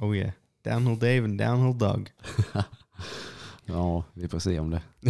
Oh 0.00 0.16
yeah. 0.16 0.32
Downhill 0.62 0.98
Dave 0.98 1.24
and 1.24 1.38
downhill 1.38 1.78
Doug. 1.78 2.10
Ja, 3.64 4.04
vi 4.14 4.28
får 4.28 4.38
se 4.38 4.58
om 4.58 4.70
det. 4.70 4.82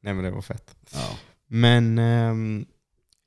Nej 0.00 0.14
men 0.14 0.24
det 0.24 0.30
var 0.30 0.42
fett. 0.42 0.76
Ja. 0.92 1.18
Men 1.46 1.98
ehm, 1.98 2.66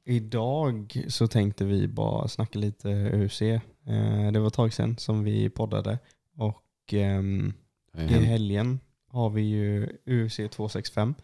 idag 0.05 1.03
så 1.07 1.27
tänkte 1.27 1.65
vi 1.65 1.87
bara 1.87 2.27
snacka 2.27 2.59
lite 2.59 2.89
UC. 3.13 3.41
Eh, 3.87 4.31
det 4.31 4.39
var 4.39 4.47
ett 4.47 4.53
tag 4.53 4.73
sedan 4.73 4.97
som 4.97 5.23
vi 5.23 5.49
poddade. 5.49 5.99
Och 6.35 6.63
har 6.93 8.11
i 8.11 8.25
helgen 8.25 8.79
har 9.07 9.29
vi 9.29 9.41
ju 9.41 9.87
UFC 10.05 10.35
265. 10.51 11.15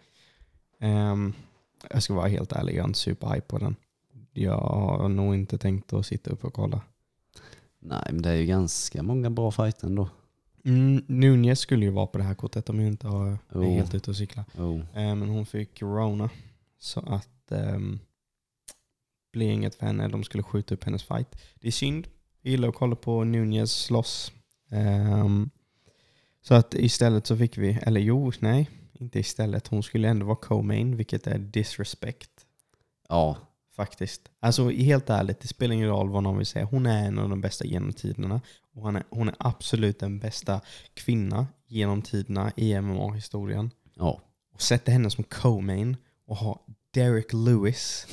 Ehm, 0.80 1.34
jag 1.89 2.04
ska 2.04 2.13
vara 2.13 2.28
helt 2.28 2.52
ärlig, 2.52 2.73
jag 2.73 2.84
är 2.84 2.88
inte 2.88 2.99
superhype 2.99 3.47
på 3.47 3.58
den. 3.58 3.76
Jag 4.34 4.58
har 4.58 5.10
nog 5.10 5.36
inte 5.36 5.58
tänkt 5.58 5.93
att 5.93 6.06
sitta 6.06 6.32
upp 6.32 6.43
och 6.43 6.54
kolla. 6.54 6.82
Nej, 7.80 8.06
men 8.12 8.21
det 8.21 8.30
är 8.30 8.36
ju 8.36 8.45
ganska 8.45 9.04
många 9.04 9.30
bra 9.30 9.52
fighter 9.52 9.88
ändå. 9.88 10.10
Mm, 10.65 11.04
Nunez 11.08 11.60
skulle 11.60 11.86
ju 11.86 11.91
vara 11.91 12.08
på 12.08 12.17
det 12.17 12.23
här 12.23 12.34
kortet 12.36 12.69
om 12.69 12.80
jag 12.80 12.88
inte 12.88 13.08
har, 13.08 13.28
är 13.28 13.38
Oh. 13.54 13.76
helt 13.76 13.95
ute 13.95 14.10
och 14.10 14.17
cykla. 14.17 14.45
Oh. 14.58 14.80
Eh, 14.80 15.15
men 15.15 15.30
hon 15.30 15.45
fick 15.45 15.80
corona. 15.80 16.30
Så 16.80 16.99
att 16.99 17.52
um, 17.52 17.99
blir 19.34 19.49
inget 19.52 19.76
för 19.76 19.86
henne. 19.86 20.08
De 20.08 20.23
skulle 20.23 20.43
skjuta 20.43 20.76
upp 20.76 20.84
hennes 20.84 21.04
fight. 21.04 21.36
Det 21.56 21.67
är 21.67 21.71
synd. 21.71 22.08
Jag 22.45 22.51
gillar 22.51 22.69
att 22.69 22.75
kolla 22.75 22.95
på 22.95 23.23
Nunez 23.23 23.71
slåss. 23.71 24.32
Ehm, 24.71 25.49
så 26.41 26.53
att 26.53 26.73
istället 26.73 27.27
så 27.27 27.38
fick 27.38 27.58
vi, 27.58 27.79
eller 27.82 28.01
jo, 28.01 28.32
nej, 28.39 28.69
inte 28.93 29.19
istället. 29.19 29.67
Hon 29.67 29.84
skulle 29.84 30.08
ändå 30.08 30.25
vara 30.25 30.36
co-main, 30.36 30.97
vilket 30.97 31.27
är 31.27 31.38
disrespect. 31.38 32.29
Ja, 33.10 33.38
Faktiskt. 33.75 34.21
Alltså 34.39 34.69
helt 34.69 35.10
ärligt, 35.10 35.39
det 35.39 35.47
spelar 35.47 35.73
ingen 35.75 35.88
roll 35.88 36.10
vad 36.10 36.23
någon 36.23 36.38
vill 36.38 36.45
säga. 36.45 36.65
Hon 36.65 36.86
är 36.86 37.08
en 37.08 37.19
av 37.19 37.29
de 37.29 37.41
bästa 37.41 37.65
genom 37.65 37.93
tiderna. 37.93 38.41
Och 38.73 38.82
hon 38.82 38.95
är, 38.95 39.03
hon 39.10 39.29
är 39.29 39.36
absolut 39.39 39.99
den 39.99 40.19
bästa 40.19 40.62
kvinna 40.93 41.47
genom 41.67 42.01
tiderna 42.01 42.51
i 42.56 42.82
MMA-historien. 42.82 43.71
ja, 43.95 44.21
Och 44.53 44.62
sätta 44.62 44.91
henne 44.91 45.10
som 45.10 45.23
co-main 45.23 45.97
och 46.25 46.36
ha 46.38 46.65
Derek 46.91 47.34
Lewis. 47.34 48.08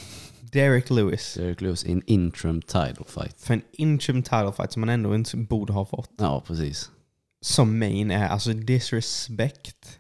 Derek 0.53 0.91
Lewis. 0.91 1.35
Derek 1.35 1.61
Lewis 1.61 1.85
i 1.85 1.93
en 1.93 2.03
interim 2.07 2.63
title 2.63 3.05
fight. 3.07 3.41
För 3.41 3.55
en 3.55 3.63
interim 3.73 4.23
title 4.23 4.53
fight 4.57 4.73
som 4.73 4.81
man 4.81 4.89
ändå 4.89 5.15
inte 5.15 5.37
borde 5.37 5.73
ha 5.73 5.85
fått. 5.85 6.11
Ja, 6.19 6.43
precis. 6.47 6.91
Som 7.41 7.79
main 7.79 8.11
är 8.11 8.29
alltså 8.29 8.53
disrespect. 8.53 9.99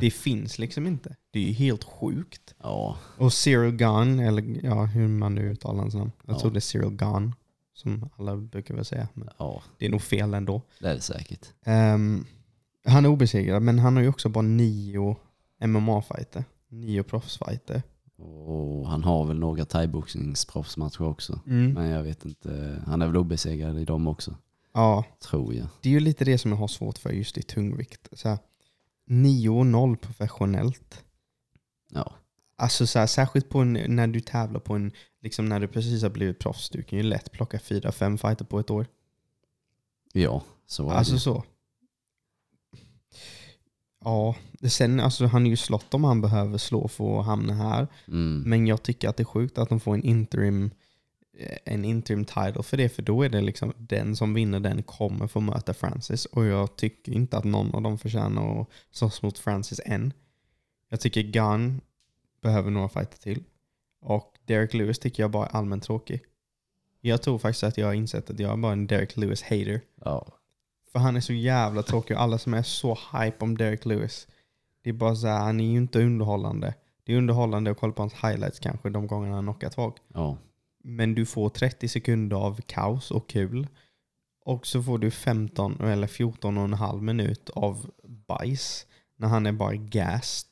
Det 0.00 0.10
finns 0.10 0.58
liksom 0.58 0.86
inte. 0.86 1.16
Det 1.30 1.38
är 1.38 1.42
ju 1.44 1.52
helt 1.52 1.84
sjukt. 1.84 2.54
Ja, 2.62 2.98
Och 3.16 3.32
Cyril 3.32 3.70
Gunn, 3.76 4.20
eller 4.20 4.64
ja, 4.66 4.84
hur 4.84 5.08
man 5.08 5.34
nu 5.34 5.50
uttalar 5.50 5.80
hans 5.80 5.94
namn. 5.94 6.12
Jag 6.26 6.34
Ja. 6.36 6.40
tror 6.40 6.50
det 6.50 6.58
är 6.58 6.60
Cyril 6.60 6.90
Gunn. 6.90 7.34
Som 7.74 8.10
alla 8.18 8.36
brukar 8.36 8.74
väl 8.74 8.84
säga. 8.84 9.08
Men 9.14 9.28
ja, 9.38 9.62
det 9.78 9.86
är 9.86 9.90
nog 9.90 10.02
fel 10.02 10.34
ändå. 10.34 10.62
det 10.80 10.88
är 10.88 10.94
det 10.94 11.00
säkert. 11.00 11.46
Ehm, 11.64 12.24
han 12.86 13.04
är 13.04 13.08
obesegrad, 13.08 13.62
men 13.62 13.78
han 13.78 13.96
har 13.96 14.02
ju 14.02 14.08
också 14.08 14.28
bara 14.28 14.42
nio 14.42 15.16
MMA-fighter. 15.64 16.44
Nio 16.68 17.02
proffsfighter. 17.02 17.82
Och 18.18 18.88
han 18.88 19.04
har 19.04 19.24
väl 19.26 19.38
några 19.38 19.64
thaiboxningsproffsmatcher 19.64 21.02
också. 21.02 21.40
Mm. 21.46 21.72
Men 21.72 21.88
jag 21.88 22.02
vet 22.02 22.24
inte, 22.24 22.82
han 22.86 23.02
är 23.02 23.06
väl 23.06 23.16
obesegrad 23.16 23.78
i 23.78 23.84
dem 23.84 24.06
också. 24.08 24.34
Ja, 24.72 25.04
Tror 25.20 25.54
jag. 25.54 25.66
det 25.80 25.88
är 25.88 25.92
ju 25.92 26.00
lite 26.00 26.24
det 26.24 26.38
som 26.38 26.50
jag 26.50 26.58
har 26.58 26.68
svårt 26.68 26.98
för 26.98 27.10
just 27.10 27.38
i 27.38 27.42
tungvikt. 27.42 28.08
Så 28.12 28.28
här, 28.28 28.38
9-0 29.08 29.96
professionellt. 29.96 31.04
Ja, 31.90 32.12
Alltså 32.56 32.86
så 32.86 32.98
här, 32.98 33.06
särskilt 33.06 33.48
på 33.48 33.58
en, 33.58 33.72
när 33.72 34.06
du 34.06 34.20
tävlar 34.20 34.60
på 34.60 34.74
en, 34.74 34.92
liksom 35.22 35.44
när 35.48 35.60
du 35.60 35.68
precis 35.68 36.02
har 36.02 36.10
blivit 36.10 36.38
proffs, 36.38 36.70
du 36.70 36.82
kan 36.82 36.98
ju 36.98 37.02
lätt 37.02 37.32
plocka 37.32 37.56
4-5 37.58 38.16
fighter 38.16 38.44
på 38.44 38.58
ett 38.60 38.70
år. 38.70 38.86
ja 40.12 40.42
så 40.66 40.90
är 40.90 40.94
Alltså 40.94 41.14
det. 41.14 41.20
så. 41.20 41.44
Ja, 44.04 44.36
sen, 44.68 45.00
alltså 45.00 45.26
han 45.26 45.46
är 45.46 45.50
ju 45.50 45.56
slått 45.56 45.94
om 45.94 46.04
han 46.04 46.20
behöver 46.20 46.58
slå 46.58 46.88
för 46.88 47.20
att 47.20 47.26
hamna 47.26 47.54
här. 47.54 47.86
Mm. 48.08 48.42
Men 48.46 48.66
jag 48.66 48.82
tycker 48.82 49.08
att 49.08 49.16
det 49.16 49.22
är 49.22 49.24
sjukt 49.24 49.58
att 49.58 49.68
de 49.68 49.80
får 49.80 49.94
en 49.94 50.02
interim, 50.02 50.70
eh, 51.38 51.58
en 51.64 51.84
interim 51.84 52.24
title 52.24 52.62
för 52.62 52.76
det. 52.76 52.88
För 52.88 53.02
då 53.02 53.22
är 53.22 53.28
det 53.28 53.40
liksom 53.40 53.72
den 53.76 54.16
som 54.16 54.34
vinner 54.34 54.60
den 54.60 54.82
kommer 54.82 55.26
få 55.26 55.40
möta 55.40 55.74
Francis. 55.74 56.24
Och 56.24 56.46
jag 56.46 56.76
tycker 56.76 57.12
inte 57.12 57.36
att 57.36 57.44
någon 57.44 57.74
av 57.74 57.82
dem 57.82 57.98
förtjänar 57.98 58.60
att 58.60 58.68
slåss 58.90 59.22
mot 59.22 59.38
Francis 59.38 59.80
än. 59.84 60.12
Jag 60.88 61.00
tycker 61.00 61.22
Gunn 61.22 61.80
behöver 62.42 62.70
några 62.70 62.88
fighter 62.88 63.18
till. 63.18 63.44
Och 64.00 64.34
Derek 64.44 64.74
Lewis 64.74 64.98
tycker 64.98 65.22
jag 65.22 65.30
bara 65.30 65.46
är 65.46 65.56
allmänt 65.56 65.82
tråkig. 65.82 66.20
Jag 67.00 67.22
tror 67.22 67.38
faktiskt 67.38 67.64
att 67.64 67.78
jag 67.78 67.86
har 67.86 67.94
insett 67.94 68.30
att 68.30 68.38
jag 68.38 68.52
är 68.52 68.56
bara 68.56 68.72
en 68.72 68.86
Derek 68.86 69.16
Lewis-hater. 69.16 69.80
Ja. 70.04 70.37
För 70.92 70.98
han 70.98 71.16
är 71.16 71.20
så 71.20 71.32
jävla 71.32 71.82
tråkig 71.82 72.16
och 72.16 72.22
alla 72.22 72.38
som 72.38 72.54
är 72.54 72.62
så 72.62 72.98
hype 73.12 73.36
om 73.44 73.58
Derek 73.58 73.86
Lewis. 73.86 74.28
Det 74.82 74.90
är 74.90 74.94
bara 74.94 75.14
så 75.14 75.26
här, 75.26 75.38
han 75.38 75.60
är 75.60 75.64
ju 75.64 75.76
inte 75.76 76.02
underhållande. 76.02 76.74
Det 77.04 77.12
är 77.12 77.16
underhållande 77.16 77.70
att 77.70 77.78
kolla 77.78 77.92
på 77.92 78.02
hans 78.02 78.14
highlights 78.14 78.58
kanske 78.58 78.90
de 78.90 79.06
gångerna 79.06 79.34
han 79.34 79.44
knockat 79.44 79.74
folk. 79.74 79.94
Ja. 80.14 80.36
Men 80.84 81.14
du 81.14 81.26
får 81.26 81.48
30 81.48 81.88
sekunder 81.88 82.36
av 82.36 82.60
kaos 82.66 83.10
och 83.10 83.28
kul. 83.28 83.66
Och 84.44 84.66
så 84.66 84.82
får 84.82 84.98
du 84.98 85.10
15 85.10 85.80
eller 85.80 86.06
14 86.06 86.58
och 86.58 86.64
en 86.64 86.72
halv 86.72 87.02
minut 87.02 87.50
av 87.50 87.90
bajs. 88.04 88.86
När 89.16 89.28
han 89.28 89.46
är 89.46 89.52
bara 89.52 89.74
gassed 89.74 90.48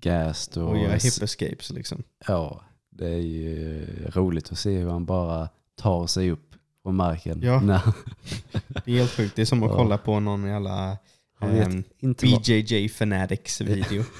Gast 0.00 0.56
och... 0.56 0.68
och 0.68 0.78
gör 0.78 0.92
hip 0.92 1.22
escapes 1.22 1.70
liksom. 1.70 2.02
Ja, 2.26 2.64
det 2.90 3.08
är 3.08 3.20
ju 3.20 3.86
roligt 4.10 4.52
att 4.52 4.58
se 4.58 4.78
hur 4.78 4.90
han 4.90 5.04
bara 5.04 5.48
tar 5.74 6.06
sig 6.06 6.30
upp 6.30 6.49
på 6.82 6.92
marken. 6.92 7.40
Ja. 7.42 7.60
Nej, 7.60 7.80
Det 8.84 8.92
är 8.92 8.96
helt 8.98 9.10
sjukt. 9.10 9.36
Det 9.36 9.42
är 9.42 9.46
som 9.46 9.62
att 9.62 9.70
Ja. 9.70 9.76
kolla 9.76 9.98
på 9.98 10.20
någon 10.20 10.44
jävla 10.46 10.96
vet 11.40 11.66
ehm, 11.66 11.84
vad, 12.02 12.42
BJJ 12.42 12.88
Fanatics 12.88 13.60
video. 13.60 14.04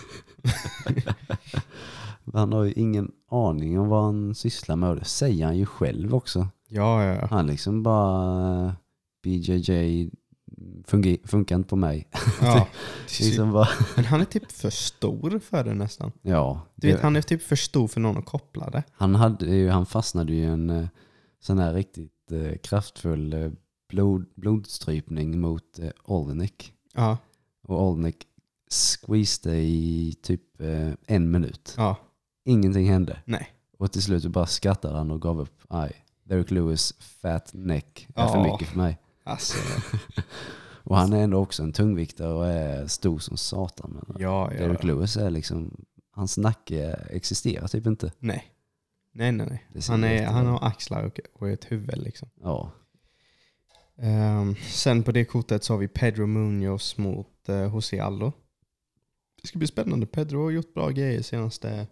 Han 2.35 2.53
har 2.53 2.65
ju 2.65 2.73
ingen 2.73 3.11
aning 3.31 3.79
om 3.79 3.89
vad 3.89 4.05
han 4.05 4.35
sysslar 4.35 4.77
med 4.77 4.89
det 4.97 5.05
säger 5.05 5.45
han 5.47 5.59
ju 5.59 5.67
själv 5.67 6.15
också. 6.15 6.49
ja, 6.69 7.05
ja. 7.05 7.27
Han 7.31 7.47
liksom 7.47 7.83
bara 7.83 8.77
BJJ 9.23 10.11
funkar 11.25 11.57
inte 11.57 11.69
på 11.69 11.77
mig. 11.77 12.09
ja. 12.43 12.67
liksom 13.21 13.53
bara, 13.53 13.69
Men 13.97 14.05
han 14.05 14.21
är 14.21 14.25
typ 14.25 14.53
för 14.53 14.71
stor 14.71 15.39
för 15.39 15.65
det 15.65 15.75
nästan. 15.75 16.13
ja, 16.23 16.61
Du 16.75 16.87
vet, 16.89 16.97
det- 16.97 17.03
han 17.03 17.17
är 17.17 17.23
typ 17.23 17.43
för 17.43 17.57
stor 17.57 17.89
för 17.89 18.01
någon 18.01 18.17
att 18.19 18.27
koppla 18.27 18.71
det. 18.71 18.83
han, 18.93 19.15
hade 19.15 19.47
ju, 19.47 19.69
han 19.69 19.87
fastnade 19.87 20.33
ju 20.33 20.39
i 20.43 20.45
en 20.45 20.71
eh, 20.71 20.87
sån 21.41 21.59
här 21.59 21.75
riktigt 21.75 22.13
eh, 22.33 22.57
kraftfull 22.57 23.33
eh, 23.33 23.51
blod, 23.89 24.27
blodstrypning 24.35 25.41
mot 25.41 25.79
eh. 25.79 25.91
Ja, 26.95 27.19
Och 27.63 27.83
Olenek 27.89 28.27
squeezade 28.71 29.57
i 29.57 30.15
typ 30.23 30.61
eh, 30.61 30.91
en 31.07 31.31
minut. 31.31 31.75
ja, 31.77 31.97
Ingenting 32.45 32.89
hände. 32.91 33.19
nej. 33.25 33.49
Och 33.79 33.93
till 33.93 34.03
slut 34.03 34.27
bara 34.27 34.47
skrattade 34.47 34.97
han 34.99 35.11
och 35.11 35.23
gav 35.23 35.41
upp. 35.41 35.63
Aj, 35.69 35.93
Derek 36.25 36.51
Lewis 36.51 36.95
fat 36.99 37.51
neck 37.55 38.09
är 38.15 38.27
för 38.29 38.37
Ja. 38.39 38.53
mycket 38.53 38.69
för 38.69 38.77
mig. 38.77 38.99
Alltså, 39.25 39.59
Och 40.85 40.97
han 40.97 41.13
är 41.13 41.23
ändå 41.25 41.39
också 41.39 41.63
en 41.63 41.73
tungviktare 41.73 42.33
och 42.33 42.47
är 42.47 42.87
stor 42.87 43.19
som 43.19 43.37
satan. 43.37 44.01
Men 44.09 44.17
ja. 44.23 44.51
Derek 44.59 44.85
Lewis 44.85 45.17
är 45.17 45.31
liksom, 45.31 45.85
hans 46.13 46.39
nacke 46.39 46.91
existerar 47.11 47.69
typ 47.69 47.87
inte. 47.87 48.13
Nej. 48.19 48.45
Nej, 49.13 49.33
nej, 49.33 49.47
nej. 49.51 49.83
Han, 49.89 50.05
är, 50.05 50.27
han 50.27 50.47
har 50.47 50.65
axlar 50.67 51.05
och, 51.05 51.21
och 51.33 51.49
ett 51.51 51.73
huvud 51.73 51.99
liksom. 51.99 52.29
Ja, 52.41 52.73
Ehm, 54.03 54.57
sen 54.57 55.03
på 55.03 55.13
det 55.13 55.25
kortet 55.25 55.65
så 55.65 55.73
har 55.73 55.79
vi 55.79 55.89
Pedro 55.89 56.27
Munoz 56.27 56.99
mot 56.99 57.49
uh, 57.49 57.63
José 57.63 57.99
Aldo. 57.99 58.33
Det 59.43 59.49
ska 59.49 59.59
bli 59.59 59.67
spännande. 59.67 60.07
Pedro 60.07 60.43
har 60.43 60.51
gjort 60.51 60.75
bra 60.75 60.91
grejer 60.91 61.23
senaste, 61.23 61.87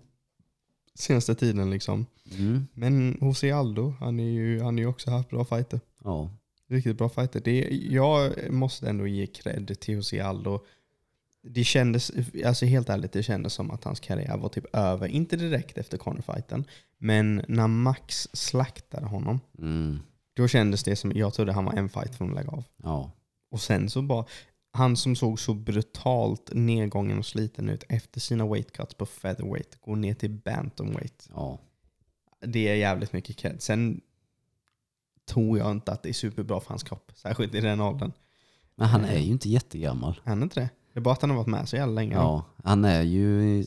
senaste 0.94 1.34
tiden 1.34 1.70
liksom. 1.70 2.06
mm. 2.38 2.66
Men 2.74 3.18
José 3.20 3.50
Aldo, 3.50 3.94
han 4.00 4.20
är 4.20 4.30
ju 4.30 4.60
han 4.60 4.78
är 4.78 4.82
ju 4.82 4.88
också 4.88 5.10
haft 5.10 5.30
bra 5.30 5.44
fighter. 5.44 5.80
ja. 6.04 6.30
Riktigt 6.70 6.98
bra 6.98 7.08
fighter. 7.08 7.40
Det, 7.44 7.68
jag 7.70 8.32
måste 8.52 8.88
ändå 8.88 9.06
ge 9.06 9.26
cred 9.26 9.80
till 9.80 9.94
José 9.94 10.20
Aldo. 10.20 10.60
Det 11.42 11.64
kändes, 11.64 12.12
alltså 12.46 12.66
helt 12.66 12.88
ärligt, 12.88 13.12
det 13.12 13.22
kändes 13.22 13.52
som 13.54 13.70
att 13.70 13.84
hans 13.84 14.00
karriär 14.00 14.36
var 14.36 14.48
typ 14.48 14.64
över. 14.76 15.08
Inte 15.08 15.36
direkt 15.36 15.78
efter 15.78 15.98
Conor-fighten, 15.98 16.64
men 16.98 17.44
när 17.48 17.66
Max 17.66 18.28
slaktade 18.32 19.06
honom, 19.06 19.40
Mm. 19.58 19.98
då 20.34 20.48
kändes 20.48 20.82
det 20.84 20.96
som, 20.96 21.12
jag 21.14 21.34
trodde 21.34 21.52
han 21.52 21.64
var 21.64 21.72
en 21.72 21.88
fight 21.88 22.14
från 22.14 22.28
att 22.30 22.34
lägga 22.36 22.50
av. 22.50 22.64
ja. 22.82 23.12
Och 23.50 23.60
sen 23.60 23.90
så 23.90 24.02
bara, 24.02 24.24
han 24.72 24.96
som 24.96 25.16
såg 25.16 25.40
så 25.40 25.54
brutalt 25.54 26.50
nedgången 26.54 27.18
och 27.18 27.26
sliten 27.26 27.68
ut 27.68 27.84
efter 27.88 28.20
sina 28.20 28.46
weight 28.46 28.72
cuts 28.72 28.94
på 28.94 29.06
featherweight, 29.06 29.80
går 29.80 29.96
ner 29.96 30.14
till 30.14 30.30
bantamweight. 30.30 31.28
ja. 31.34 31.58
Det 32.40 32.68
är 32.68 32.74
jävligt 32.74 33.12
mycket 33.12 33.36
cred. 33.36 33.62
Sen 33.62 34.00
tror 35.28 35.58
jag 35.58 35.70
inte 35.70 35.92
att 35.92 36.02
det 36.02 36.08
är 36.08 36.12
superbra 36.12 36.60
för 36.60 36.68
hans 36.68 36.82
kropp, 36.82 37.12
särskilt 37.14 37.54
i 37.54 37.60
den 37.60 37.80
åldern. 37.80 38.12
Men 38.74 38.88
han 38.88 39.04
är 39.04 39.18
ju 39.18 39.26
inte 39.30 39.48
jättegammal. 39.48 40.20
Han 40.24 40.38
är 40.38 40.42
inte 40.42 40.60
det? 40.60 40.68
Det 40.92 40.98
är 40.98 41.02
bara 41.02 41.12
att 41.12 41.20
han 41.20 41.30
har 41.30 41.36
varit 41.36 41.46
med 41.46 41.68
så 41.68 41.76
jävla 41.76 41.94
länge. 41.94 42.14
Ja, 42.14 42.44
han 42.64 42.84
är 42.84 43.02
ju, 43.02 43.66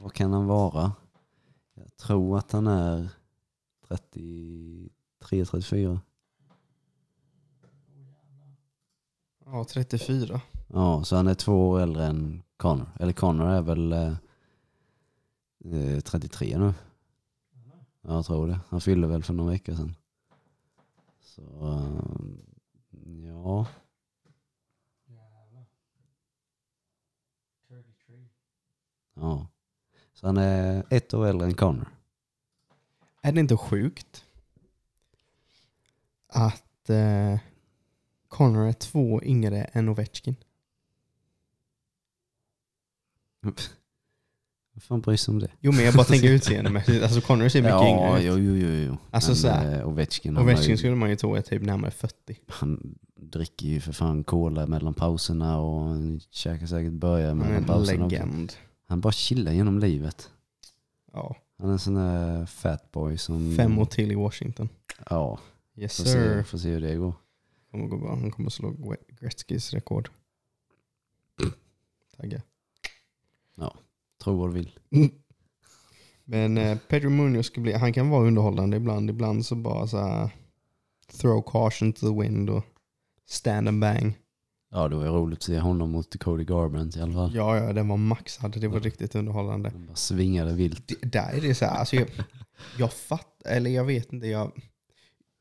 vad 0.00 0.12
kan 0.12 0.32
han 0.32 0.46
vara? 0.46 0.92
Jag 1.74 1.96
tror 1.96 2.38
att 2.38 2.52
han 2.52 2.66
är 2.66 3.08
33, 3.88 4.88
34. 5.44 6.00
ja 9.44 9.64
34. 9.64 10.40
Ja, 10.66 11.04
så 11.04 11.16
han 11.16 11.26
är 11.26 11.34
två 11.34 11.68
år 11.68 11.80
äldre 11.80 12.06
än 12.06 12.42
Connor. 12.56 12.86
Eller 13.00 13.12
Connor 13.12 13.48
är 13.48 13.62
väl 13.62 13.92
eh, 13.92 14.14
eh, 15.64 16.00
33 16.00 16.58
nu. 16.58 16.74
Ja, 18.02 18.14
jag 18.14 18.26
tror 18.26 18.46
det. 18.46 18.60
Han 18.68 18.80
fyllde 18.80 19.06
väl 19.06 19.22
för 19.22 19.34
några 19.34 19.50
veckor 19.50 19.74
sedan. 19.74 19.94
Så, 21.20 21.42
eh, 21.42 23.28
ja. 23.28 23.66
Ja. 29.20 29.46
Så 30.14 30.26
han 30.26 30.36
är 30.36 30.84
ett 30.90 31.14
år 31.14 31.26
äldre 31.26 31.46
än 31.46 31.54
Connor. 31.54 31.88
Är 33.22 33.32
det 33.32 33.40
inte 33.40 33.56
sjukt 33.56 34.24
att 36.28 36.90
eh, 36.90 37.38
Connor 38.28 38.68
är 38.68 38.72
två 38.72 39.22
yngre 39.22 39.64
än 39.64 39.88
Ovechkin? 39.88 40.36
Vad 44.72 44.82
fan 44.82 45.00
bryr 45.00 45.16
sig 45.16 45.32
om 45.32 45.38
det? 45.38 45.50
Jo 45.60 45.72
men 45.72 45.84
jag 45.84 45.94
bara 45.94 46.04
tänker 46.04 46.28
utseendemässigt. 46.32 47.02
Alltså 47.02 47.20
Connor 47.20 47.48
ser 47.48 47.62
mycket 47.62 47.72
ja, 47.74 47.88
yngre 47.88 48.18
ut. 48.18 48.24
jo, 48.24 48.38
jo, 48.38 48.56
jo, 48.56 48.68
jo. 48.86 48.96
Alltså 49.10 49.30
Men, 49.30 49.36
så 49.36 49.48
här, 49.48 49.78
eh, 49.80 49.88
Ovechkin, 49.88 50.36
han, 50.36 50.44
Ovechkin 50.44 50.70
ju, 50.70 50.76
skulle 50.76 50.94
man 50.94 51.10
ju 51.10 51.16
tro 51.16 51.34
är 51.34 51.42
typ 51.42 51.62
närmare 51.62 51.90
40. 51.90 52.14
han 52.48 52.98
dricker 53.16 53.66
ju 53.66 53.80
för 53.80 53.92
fan 53.92 54.24
cola 54.24 54.66
mellan 54.66 54.94
pauserna 54.94 55.58
och 55.58 55.96
käkar 56.30 56.66
säkert 56.66 56.92
burgare 56.92 57.28
Han 57.28 57.40
är 57.40 57.44
mellan 57.44 57.56
en 57.56 57.64
pauserna. 57.64 58.06
också. 58.06 58.56
Han 58.88 59.00
bara 59.00 59.12
chillar 59.12 59.52
genom 59.52 59.78
livet. 59.78 60.30
Ja. 61.12 61.36
Han 61.58 61.68
är 61.68 61.72
en 61.72 61.78
sån 61.78 61.94
där 61.94 62.46
fatboy 62.46 63.18
som... 63.18 63.56
Fem 63.56 63.78
år 63.78 63.84
till 63.84 64.12
i 64.12 64.14
Washington. 64.14 64.68
Ja, 65.10 65.38
Yes 65.76 65.96
får 65.96 66.04
se, 66.04 66.10
sir. 66.10 66.42
får 66.42 66.58
se 66.58 66.68
hur 66.70 66.80
det 66.80 66.94
går. 66.94 67.12
Kommer 67.70 67.86
gå 67.86 67.96
bra. 67.98 68.10
Han 68.10 68.30
kommer 68.30 68.50
slå 68.50 68.70
Gre- 68.70 69.14
Gretzkys 69.20 69.72
rekord. 69.72 70.10
Tagga. 72.16 72.42
Tro 74.24 74.36
vad 74.36 74.48
du 74.48 74.54
vill. 74.54 74.70
Men 76.24 76.58
eh, 76.58 76.78
Pedro 76.88 77.10
Munoz 77.10 77.46
ska 77.46 77.60
bli, 77.60 77.72
han 77.72 77.92
kan 77.92 78.08
vara 78.08 78.26
underhållande 78.26 78.76
ibland. 78.76 79.10
Ibland 79.10 79.46
så 79.46 79.56
bara 79.56 79.86
så 79.86 79.98
här 79.98 80.30
throw 81.12 81.42
caution 81.42 81.92
to 81.92 82.00
the 82.00 82.22
wind 82.22 82.50
och 82.50 82.64
stand 83.26 83.68
and 83.68 83.80
bang. 83.80 84.18
Ja, 84.70 84.88
det 84.88 84.96
var 84.96 85.04
roligt 85.04 85.38
att 85.38 85.42
se 85.42 85.58
honom 85.58 85.90
mot 85.90 86.18
Cody 86.18 86.44
Garbrandt 86.44 86.96
i 86.96 87.00
alla 87.00 87.12
fall. 87.12 87.34
Ja, 87.34 87.56
ja, 87.56 87.72
den 87.72 87.88
var 87.88 87.96
maxad. 87.96 88.60
Det 88.60 88.68
var 88.68 88.80
riktigt 88.80 89.14
underhållande. 89.14 89.70
Han 89.70 89.86
bara 89.86 89.96
svingade 89.96 90.52
vilt. 90.52 90.88
Det, 90.88 91.12
där 91.12 91.32
är 91.32 91.40
det 91.40 91.54
så 91.54 91.64
här, 91.64 91.76
alltså 91.76 91.96
jag, 91.96 92.08
jag 92.78 92.92
fattar, 92.92 93.50
eller 93.50 93.70
jag 93.70 93.84
vet 93.84 94.12
inte, 94.12 94.26
jag, 94.26 94.52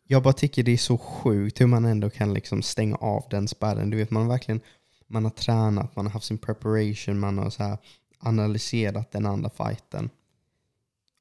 jag 0.08 0.24
bara 0.24 0.34
tycker 0.34 0.64
det 0.64 0.72
är 0.72 0.78
så 0.78 0.98
sjukt 0.98 1.62
hur 1.62 1.68
man 1.68 1.86
ändå 1.86 2.10
kan 2.10 2.34
liksom 2.34 2.62
stänga 2.62 2.96
av 2.96 3.24
den 3.30 3.48
spärren. 3.48 3.90
Du 3.90 3.98
vet, 3.98 4.12
man 4.12 4.24
har 4.24 4.30
verkligen, 4.30 4.62
man 5.08 5.24
har 5.24 5.32
tränat, 5.32 5.96
man 5.96 6.06
har 6.06 6.14
haft 6.14 6.26
sin 6.26 6.38
preparation, 6.38 7.20
man 7.20 7.38
har 7.38 7.50
så 7.50 7.64
här 7.64 7.78
analyserat 8.20 9.12
den 9.12 9.26
andra 9.26 9.50
fighten. 9.50 10.10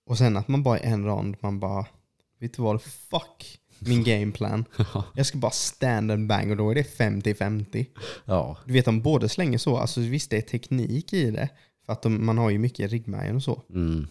Och 0.07 0.19
sen 0.19 0.37
att 0.37 0.49
man 0.49 0.63
bara 0.63 0.79
i 0.79 0.83
en 0.83 1.05
rond, 1.05 1.37
man 1.41 1.61
bara, 1.61 1.87
vet 2.39 2.55
du 2.55 2.63
vad, 2.63 2.83
fuck 2.83 3.61
min 3.79 4.05
gameplan. 4.05 4.65
Jag 5.15 5.27
ska 5.27 5.39
bara 5.39 5.51
stand 5.51 6.11
and 6.11 6.27
bang 6.29 6.51
och 6.51 6.57
då 6.57 6.71
är 6.71 6.75
det 6.75 6.99
50-50. 6.99 7.87
ja, 8.25 8.57
Du 8.67 8.73
vet, 8.73 8.85
de 8.85 9.03
båda 9.03 9.29
slänger 9.29 9.59
så, 9.59 9.77
alltså 9.77 10.01
visst 10.01 10.31
det 10.31 10.37
är 10.37 10.41
teknik 10.43 11.13
i 11.13 11.31
det, 11.31 11.49
för 11.87 11.93
att 11.93 12.03
de, 12.03 12.27
man 12.27 12.39
har 12.39 12.51
ju 12.51 12.59
mycket 12.59 12.91
ryggmärgen 12.91 13.37
och 13.37 13.43
så. 13.43 13.63
mm, 13.71 14.07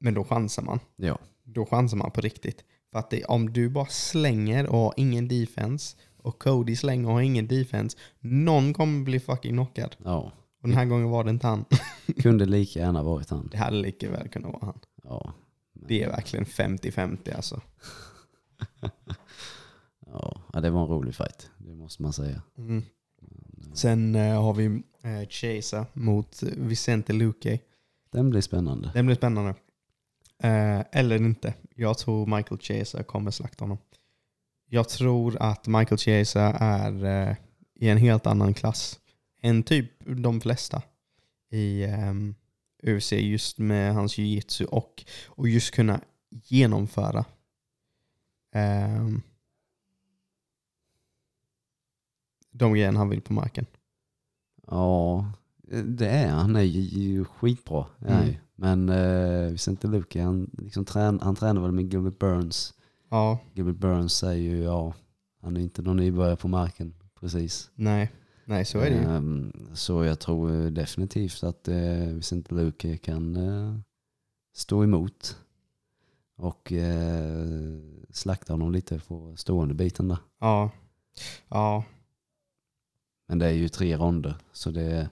Men 0.00 0.14
då 0.14 0.24
chansar 0.24 0.62
man. 0.62 0.80
ja, 0.96 1.18
Då 1.44 1.66
chansar 1.66 1.96
man 1.96 2.10
på 2.10 2.20
riktigt. 2.20 2.64
För 2.92 2.98
att 2.98 3.10
det, 3.10 3.24
om 3.24 3.52
du 3.52 3.68
bara 3.68 3.86
slänger 3.86 4.66
och 4.66 4.78
har 4.78 4.94
ingen 4.96 5.28
defense 5.28 5.96
och 6.22 6.38
Cody 6.42 6.76
slänger 6.76 7.08
och 7.08 7.14
har 7.14 7.20
ingen 7.20 7.46
defense, 7.46 7.96
någon 8.20 8.74
kommer 8.74 9.04
bli 9.04 9.20
fucking 9.20 9.52
knockad. 9.52 9.96
ja. 10.04 10.32
Och 10.62 10.68
den 10.68 10.78
här 10.78 10.84
gången 10.84 11.08
var 11.10 11.24
det 11.24 11.30
inte 11.30 11.46
han. 11.46 11.64
Kunde 12.22 12.46
lika 12.46 12.78
gärna 12.80 13.02
varit 13.02 13.30
han. 13.30 13.48
Det 13.52 13.56
hade 13.56 13.76
lika 13.76 14.10
väl 14.10 14.28
kunnat 14.28 14.52
vara 14.52 14.64
han. 14.66 14.78
Ja, 15.02 15.34
men- 15.72 15.88
Det 15.88 16.02
är 16.02 16.08
verkligen 16.08 16.44
50-50 16.46 17.36
alltså. 17.36 17.60
ja, 20.52 20.60
det 20.60 20.70
var 20.70 20.82
en 20.82 20.88
rolig 20.88 21.14
fight. 21.14 21.50
Det 21.58 21.74
måste 21.74 22.02
man 22.02 22.12
säga. 22.12 22.42
Mm. 22.58 22.82
Sen 23.74 24.14
eh, 24.14 24.42
har 24.42 24.54
vi 24.54 24.82
eh, 25.02 25.28
Chesa 25.28 25.86
mot 25.92 26.42
Vicente 26.42 27.12
Luque. 27.12 27.58
den 28.10 28.30
blir 28.30 28.40
spännande. 28.40 28.90
Det 28.94 29.02
blir 29.02 29.16
spännande. 29.16 29.54
Eh, 30.42 30.80
eller 30.92 31.16
inte. 31.16 31.54
Jag 31.74 31.98
tror 31.98 32.36
Michael 32.36 32.60
Chiesa 32.60 33.02
kommer 33.02 33.30
slakta 33.30 33.64
honom. 33.64 33.78
Jag 34.68 34.88
tror 34.88 35.36
att 35.40 35.66
Michael 35.66 35.98
Chiesa 35.98 36.42
är 36.52 37.04
eh, 37.04 37.36
i 37.74 37.88
en 37.88 37.98
helt 37.98 38.26
annan 38.26 38.54
klass 38.54 39.00
än 39.42 39.62
typ 39.62 39.92
de 39.98 40.40
flesta 40.40 40.82
i 41.50 41.84
um, 41.84 42.34
UFC 42.82 43.12
just 43.12 43.58
med 43.58 43.94
hans 43.94 44.18
jiu-jitsu 44.18 44.64
och, 44.64 45.04
och 45.26 45.48
just 45.48 45.74
kunna 45.74 46.00
genomföra 46.30 47.24
ehm, 48.54 49.22
de 52.50 52.72
grejerna 52.72 52.98
han 52.98 53.08
vill 53.08 53.20
på 53.20 53.32
marken. 53.32 53.66
Ja, 54.66 55.32
det 55.84 56.08
är 56.08 56.28
han. 56.28 56.38
Han 56.40 56.56
är 56.56 56.62
ju, 56.62 57.24
skitbra. 57.24 57.86
är 57.98 58.14
Mm. 58.14 58.26
ju. 58.26 58.34
Men 58.56 58.88
uh, 58.88 59.50
Vicente 59.50 59.86
Luque, 59.86 60.22
han, 60.22 60.50
liksom 60.58 60.84
trän, 60.84 61.20
han 61.22 61.34
tränar 61.36 61.62
väl 61.62 61.72
med 61.72 61.92
Gilbert 61.92 62.18
Burns. 62.18 62.74
Ja, 63.08 63.38
Gilbert 63.52 63.76
Burns 63.76 64.14
säger 64.14 64.50
ju, 64.50 64.62
ja, 64.62 64.94
han 65.42 65.56
är 65.56 65.60
inte 65.60 65.82
någon 65.82 65.96
nybörjare 65.96 66.36
på 66.36 66.48
marken. 66.48 66.94
Precis. 67.20 67.70
nej. 67.74 68.12
Nej, 68.46 68.64
så 68.64 68.78
är 68.78 68.90
det 68.90 68.96
ju. 68.96 69.02
Ehm, 69.02 69.52
så 69.74 70.04
jag 70.04 70.20
tror 70.20 70.64
eh, 70.64 70.70
definitivt 70.70 71.42
att 71.42 71.68
uh, 71.68 72.14
Vicente 72.14 72.54
Luque 72.54 72.96
kan 72.96 73.36
eh, 73.36 73.76
stå 74.54 74.84
emot. 74.84 75.38
Och 76.36 76.72
uh, 76.72 77.78
slakta 78.10 78.52
honom 78.52 78.72
lite 78.72 78.98
på 78.98 79.36
stående 79.36 79.74
biten 79.74 80.08
där. 80.08 80.18
Ja. 80.38 80.70
Ja, 81.48 81.84
Men 83.26 83.38
det 83.38 83.46
är 83.46 83.52
ju 83.52 83.68
tre 83.68 83.96
ronder. 83.96 84.36
Så 84.52 84.70
det, 84.70 85.10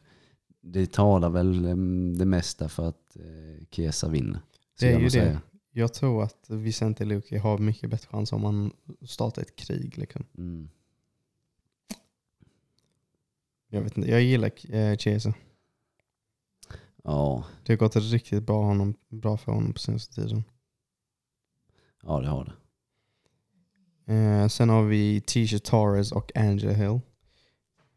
det 0.60 0.92
talar 0.92 1.30
väl 1.30 1.64
em, 1.64 2.18
det 2.18 2.24
mesta 2.24 2.68
för 2.68 2.88
att 2.88 3.16
eh, 3.16 3.66
Chiesa 3.70 4.08
vinner. 4.08 4.40
Det 4.80 4.86
är 4.86 4.90
ju 4.90 4.96
nog 4.96 5.04
det. 5.04 5.10
säga. 5.10 5.40
jag 5.70 5.94
tror 5.94 6.22
att 6.22 6.50
Vicente 6.50 7.04
Luque 7.04 7.38
har 7.38 7.58
mycket 7.58 7.90
bättre 7.90 8.08
chans 8.08 8.32
om 8.32 8.44
han 8.44 8.72
startar 9.06 9.42
ett 9.42 9.56
krig. 9.56 9.98
Liksom. 9.98 10.24
Mm. 10.38 10.68
Jag, 13.68 13.80
vet 13.80 13.96
inte, 13.96 14.10
jag 14.10 14.22
gillar 14.22 14.74
eh, 14.74 14.96
Chiesa. 14.96 15.34
Ja, 17.04 17.44
Det 17.64 17.72
har 17.72 17.78
gått 17.78 17.96
riktigt 17.96 18.42
bra, 18.42 18.62
honom, 18.64 18.94
bra 19.08 19.36
för 19.36 19.52
honom 19.52 19.72
på 19.72 19.78
senaste 19.78 20.14
tiden. 20.14 20.44
Ja, 22.02 22.20
det 22.20 22.28
har 22.28 22.44
det. 22.44 22.52
Eh, 24.06 24.48
sen 24.48 24.68
har 24.68 24.82
vi 24.82 25.20
Tisha 25.20 25.58
Torres 25.58 26.12
och 26.12 26.36
Angela 26.36 26.72
Hill. 26.72 27.00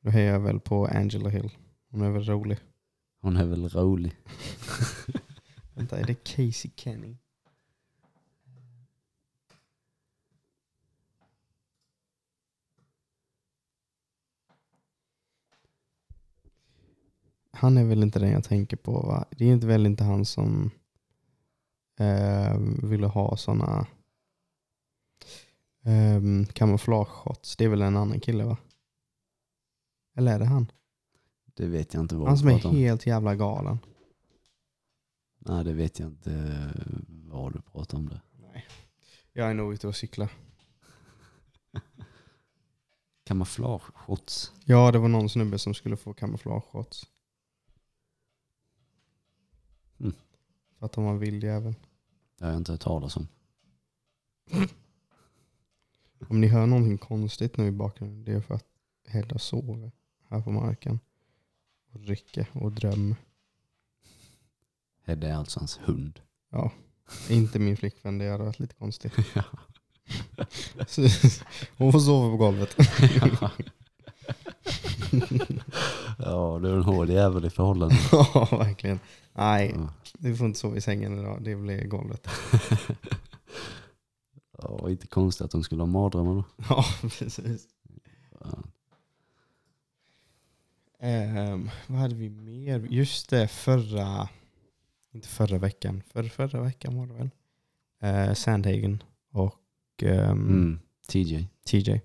Då 0.02 0.10
hejar 0.10 0.34
jag 0.34 0.40
väl 0.40 0.60
på 0.60 0.88
Angela 0.88 1.30
Hill. 1.30 1.52
Hon 1.92 2.02
är 2.02 2.10
väl 2.10 2.24
rolig. 2.24 2.58
Hon 3.22 3.38
är 3.38 3.46
väl 3.46 3.70
rolig. 3.70 4.16
Vänta, 5.74 6.00
är 6.00 6.04
det 6.04 6.24
Casey 6.24 6.72
Kenny? 6.76 7.18
Han 17.52 17.78
är 17.78 17.84
väl 17.84 18.04
inte 18.04 18.20
den 18.20 18.32
jag 18.32 18.44
tänker 18.44 18.78
på 18.78 18.92
va? 18.92 19.26
Det 19.32 19.46
är 19.46 19.54
inte 19.54 19.68
väl 19.68 19.86
inte 19.86 20.04
han 20.04 20.26
som 20.26 20.72
eh, 22.00 22.58
ville 22.84 23.08
ha 23.08 23.38
sådana 23.38 23.88
eh, 25.86 26.22
kamouflage-shots. 26.54 27.56
Det 27.58 27.66
är 27.66 27.70
väl 27.70 27.82
en 27.82 27.98
annan 27.98 28.20
kille 28.20 28.44
va? 28.44 28.58
Eller 30.16 30.36
är 30.36 30.40
det 30.40 30.46
han? 30.46 30.72
Det 31.54 31.68
vet 31.68 31.94
jag 31.94 32.04
inte 32.04 32.16
vad 32.16 32.28
Han 32.28 32.38
som 32.38 32.48
är 32.48 32.58
helt 32.58 33.06
jävla 33.08 33.36
galen. 33.36 33.80
Nej, 35.40 35.64
det 35.64 35.74
vet 35.74 36.00
jag 36.00 36.10
inte 36.10 36.32
eh, 36.32 36.84
vad 37.08 37.54
du 37.54 37.62
pratar 37.62 37.98
om. 37.98 38.10
Det. 38.10 38.22
Nej. 38.32 38.66
Jag 39.34 39.50
är 39.50 39.54
nog 39.54 39.74
ute 39.74 39.88
och 39.88 39.96
cyklar. 39.96 40.32
Kamouflage-shots. 43.24 44.52
Ja, 44.66 44.92
det 44.92 45.00
var 45.00 45.08
någon 45.08 45.30
snubbe 45.30 45.60
som 45.60 45.74
skulle 45.74 45.98
få 45.98 46.14
kamouflage-shots. 46.14 47.06
För 50.80 50.86
att 50.86 50.96
han 50.96 51.06
var 51.06 51.12
en 51.12 51.20
vild 51.20 51.44
jävel. 51.44 51.76
Det 52.38 52.46
har 52.46 52.52
jag 52.52 52.60
inte 52.60 52.72
hört 52.72 52.82
talas 52.82 53.18
om. 53.18 53.28
Om 56.28 56.42
ni 56.42 56.48
hör 56.48 56.66
någonting 56.66 56.98
konstigt 56.98 57.58
nu 57.58 57.68
i 57.68 57.72
bakgrunden, 57.72 58.24
det 58.24 58.32
är 58.32 58.42
för 58.42 58.56
att 58.56 58.66
Hedda 59.08 59.40
sover 59.40 59.92
här 60.30 60.42
på 60.42 60.52
marken. 60.52 61.00
Och 61.92 62.02
rycker 62.02 62.48
och 62.54 62.72
drömmer. 62.72 63.16
Hedda 65.04 65.28
är 65.28 65.34
alltså 65.34 65.60
hans 65.60 65.80
hund. 65.84 66.20
Ja, 66.50 66.72
inte 67.30 67.60
min 67.60 67.78
flickvän, 67.78 68.18
det 68.18 68.30
hade 68.30 68.44
varit 68.44 68.60
lite 68.60 68.76
konstigt. 68.76 69.14
Ja. 69.34 69.44
Så, 70.88 71.02
Hon 71.78 71.92
får 71.92 72.00
sova 72.00 72.30
på 72.30 72.38
golvet. 72.38 72.76
ja, 73.42 73.52
du 76.18 76.70
är 76.70 76.74
en 76.76 76.84
hård 76.84 77.10
jävel 77.10 77.46
i 77.46 77.50
förhållande. 77.50 77.96
ja, 78.12 78.48
verkligen. 78.52 79.00
Nej, 79.34 79.72
Ja. 79.76 79.90
du 80.14 80.36
får 80.36 80.48
inte 80.48 80.60
sova 80.60 80.78
i 80.78 80.82
sängen 80.82 81.20
idag, 81.20 81.38
det 81.44 81.56
blir 81.56 81.86
golvet. 81.88 82.28
Ja, 84.58 84.90
inte 84.90 85.08
konstigt 85.08 85.46
att 85.46 85.52
de 85.52 85.64
skulle 85.64 85.82
ha 85.82 85.88
mardrömmar 85.88 86.34
då. 86.36 86.44
Ja, 86.70 86.86
precis. 87.02 87.68
Ja. 88.40 88.58
Ehm, 91.00 91.70
vad 91.88 92.00
hade 92.00 92.16
vi 92.16 92.30
mer? 92.30 92.80
Just 92.90 93.30
det, 93.30 93.48
förra, 93.48 94.30
inte 95.12 95.28
förra 95.28 95.58
veckan, 95.58 96.02
för 96.14 96.24
förra 96.24 96.62
veckan 96.62 96.98
var 96.98 97.08
det 97.08 97.14
väl? 97.14 97.30
Uh, 98.28 98.34
Sandhagen 98.34 99.04
och 99.32 99.60
ehm, 100.04 100.32
Mm. 100.48 100.80
TJ. 101.08 101.48
TJ. 101.66 102.02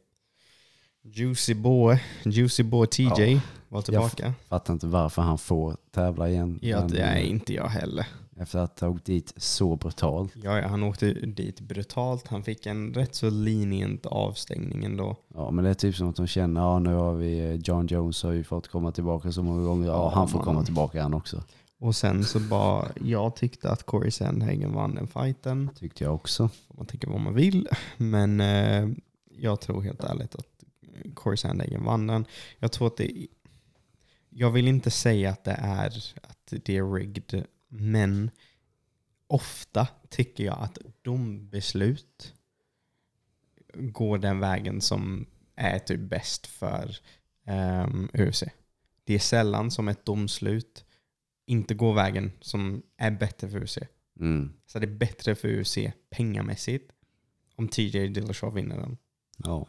Juicy 1.02 1.54
boy, 1.54 1.98
Juicy 2.24 2.62
boy 2.62 2.86
TJ 2.86 3.40
var 3.68 3.82
tillbaka. 3.82 4.34
Fattar 4.48 4.72
inte 4.72 4.86
varför 4.86 5.22
han 5.22 5.38
får 5.38 5.76
tävla 5.90 6.28
igen. 6.28 6.58
Ja, 6.62 6.80
det 6.80 7.00
är 7.00 7.16
eh, 7.16 7.30
inte 7.30 7.54
jag 7.54 7.68
heller. 7.68 8.06
Efter 8.36 8.58
att 8.58 8.80
ha 8.80 8.88
åkt 8.88 9.04
dit 9.04 9.32
så 9.36 9.76
brutalt. 9.76 10.32
Ja, 10.42 10.58
ja, 10.58 10.68
han 10.68 10.82
åkte 10.82 11.12
dit 11.12 11.60
brutalt. 11.60 12.28
Han 12.28 12.42
fick 12.42 12.66
en 12.66 12.94
rätt 12.94 13.14
så 13.14 13.30
lenient 13.30 14.06
avstängning 14.06 14.84
ändå. 14.84 15.16
Ja, 15.34 15.50
men 15.50 15.64
det 15.64 15.70
är 15.70 15.74
typ 15.74 15.96
som 15.96 16.08
att 16.08 16.16
de 16.16 16.26
känner, 16.26 16.60
ja 16.60 16.78
nu 16.78 16.94
har 16.94 17.14
vi 17.14 17.38
eh, 17.40 17.54
John 17.54 17.86
Jones 17.86 18.22
har 18.22 18.32
ju 18.32 18.44
fått 18.44 18.68
komma 18.68 18.92
tillbaka 18.92 19.32
så 19.32 19.42
många 19.42 19.62
gånger. 19.64 19.86
Ja, 19.86 19.92
Ja, 19.92 20.12
han 20.14 20.28
får 20.28 20.38
man. 20.38 20.44
komma 20.44 20.64
tillbaka 20.64 21.02
han 21.02 21.14
också. 21.14 21.42
Och 21.78 21.96
sen 21.96 22.24
så 22.24 22.40
bara, 22.40 22.88
jag 23.04 23.36
tyckte 23.36 23.70
att 23.70 23.82
Corey 23.82 24.10
Sandhagen 24.10 24.72
vann 24.72 24.94
den 24.94 25.06
fighten. 25.06 25.70
Tyckte 25.78 26.04
jag 26.04 26.14
också. 26.14 26.50
Man 26.76 26.86
tycka 26.86 27.10
vad 27.10 27.20
man 27.20 27.34
vill. 27.34 27.68
Men 27.96 28.40
eh, 28.40 28.88
jag 29.38 29.60
tror 29.60 29.82
helt 29.82 30.04
ärligt 30.04 30.34
att 30.34 30.46
Corey 31.14 31.36
Sandhagen 31.36 31.84
vann 31.84 32.06
den. 32.06 32.24
Jag 32.58 32.72
tror 32.72 32.86
att 32.86 32.96
det 32.96 33.26
Jag 34.28 34.50
vill 34.50 34.68
inte 34.68 34.90
säga 34.90 35.30
att 35.30 35.44
det 35.44 35.56
är, 35.58 35.86
att 36.22 36.52
det 36.64 36.76
är 36.76 36.92
rigged, 36.92 37.46
men 37.68 38.30
ofta 39.26 39.88
tycker 40.08 40.44
jag 40.44 40.58
att 40.58 40.78
dombeslut 41.02 42.34
går 43.74 44.18
den 44.18 44.40
vägen 44.40 44.80
som 44.80 45.26
är 45.54 45.78
typ 45.78 46.00
bäst 46.00 46.46
för 46.46 46.96
um, 47.46 48.08
UFC. 48.14 48.44
Det 49.04 49.14
är 49.14 49.18
sällan 49.18 49.70
som 49.70 49.88
ett 49.88 50.04
domslut 50.04 50.84
inte 51.46 51.74
går 51.74 51.94
vägen 51.94 52.32
som 52.40 52.82
är 52.96 53.10
bättre 53.10 53.48
för 53.48 53.62
UFC. 53.64 53.78
Mm. 54.20 54.52
Så 54.66 54.78
det 54.78 54.86
är 54.86 54.96
bättre 54.96 55.34
för 55.34 55.60
UFC 55.60 55.78
pengamässigt 56.10 56.92
om 57.56 57.68
TJ 57.68 58.08
Dillashaw 58.08 58.60
vinner 58.60 58.76
den. 58.76 58.96
Ja. 59.36 59.66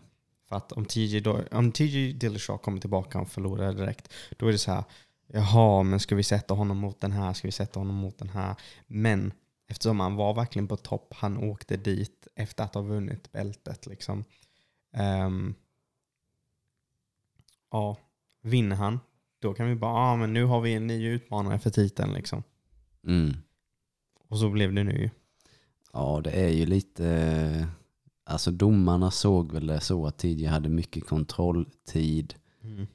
För 0.51 0.57
att 0.57 0.71
om 0.71 0.85
TJ, 0.85 1.19
då, 1.19 1.41
om 1.51 1.71
TJ 1.71 2.13
Dillashaw 2.13 2.63
kommer 2.63 2.81
tillbaka 2.81 3.19
och 3.19 3.29
förlorar 3.29 3.73
direkt, 3.73 4.13
då 4.37 4.47
är 4.47 4.51
det 4.51 4.57
så 4.57 4.71
här, 4.71 4.83
jaha, 5.27 5.83
men 5.83 5.99
ska 5.99 6.15
vi 6.15 6.23
sätta 6.23 6.53
honom 6.53 6.77
mot 6.77 7.01
den 7.01 7.11
här, 7.11 7.33
ska 7.33 7.47
vi 7.47 7.51
sätta 7.51 7.79
honom 7.79 7.95
mot 7.95 8.17
den 8.17 8.29
här? 8.29 8.55
Men 8.87 9.33
eftersom 9.67 9.99
han 9.99 10.15
var 10.15 10.33
verkligen 10.33 10.67
på 10.67 10.77
topp, 10.77 11.13
han 11.15 11.37
åkte 11.37 11.77
dit 11.77 12.27
efter 12.35 12.63
att 12.63 12.75
ha 12.75 12.81
vunnit 12.81 13.31
bältet. 13.31 13.85
Liksom. 13.85 14.23
Ehm, 14.93 15.55
ja, 17.71 17.97
vinner 18.41 18.75
han, 18.75 18.99
då 19.39 19.53
kan 19.53 19.67
vi 19.67 19.75
bara, 19.75 20.09
ja 20.09 20.15
men 20.15 20.33
nu 20.33 20.43
har 20.43 20.61
vi 20.61 20.73
en 20.73 20.87
ny 20.87 21.07
utmanare 21.07 21.59
för 21.59 21.69
titeln. 21.69 22.13
Liksom. 22.13 22.43
Mm. 23.07 23.33
Och 24.27 24.37
så 24.37 24.49
blev 24.49 24.73
det 24.73 24.83
nu 24.83 24.99
ju. 24.99 25.09
Ja, 25.93 26.21
det 26.23 26.31
är 26.31 26.49
ju 26.49 26.65
lite... 26.65 27.67
Alltså 28.23 28.51
domarna 28.51 29.11
såg 29.11 29.51
väl 29.51 29.67
det 29.67 29.79
så 29.79 30.05
att 30.07 30.17
TJ 30.17 30.45
hade 30.45 30.69
mycket 30.69 31.07
kontrolltid. 31.07 32.33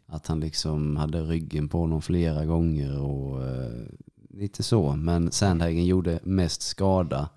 Att 0.06 0.26
han 0.26 0.40
liksom 0.40 0.96
hade 0.96 1.22
ryggen 1.22 1.68
på 1.68 1.78
honom 1.78 2.02
flera 2.02 2.44
gånger 2.44 3.00
och 3.00 3.48
eh, 3.48 3.86
lite 4.30 4.62
så. 4.62 4.96
Men 4.96 5.32
Sandhagen 5.32 5.86
gjorde 5.86 6.20
mest 6.22 6.62
skada. 6.62 7.28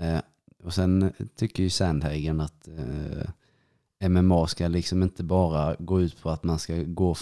Eh, 0.00 0.20
och 0.64 0.74
sen 0.74 1.12
tycker 1.36 1.62
ju 1.62 1.70
Sandhagen 1.70 2.40
att 2.40 2.68
eh, 2.68 4.08
MMA 4.08 4.46
ska 4.46 4.68
liksom 4.68 5.02
inte 5.02 5.24
bara 5.24 5.76
gå 5.78 6.00
ut 6.00 6.22
på 6.22 6.30
att 6.30 6.44
man 6.44 6.58
ska 6.58 6.82
gå 6.82 7.16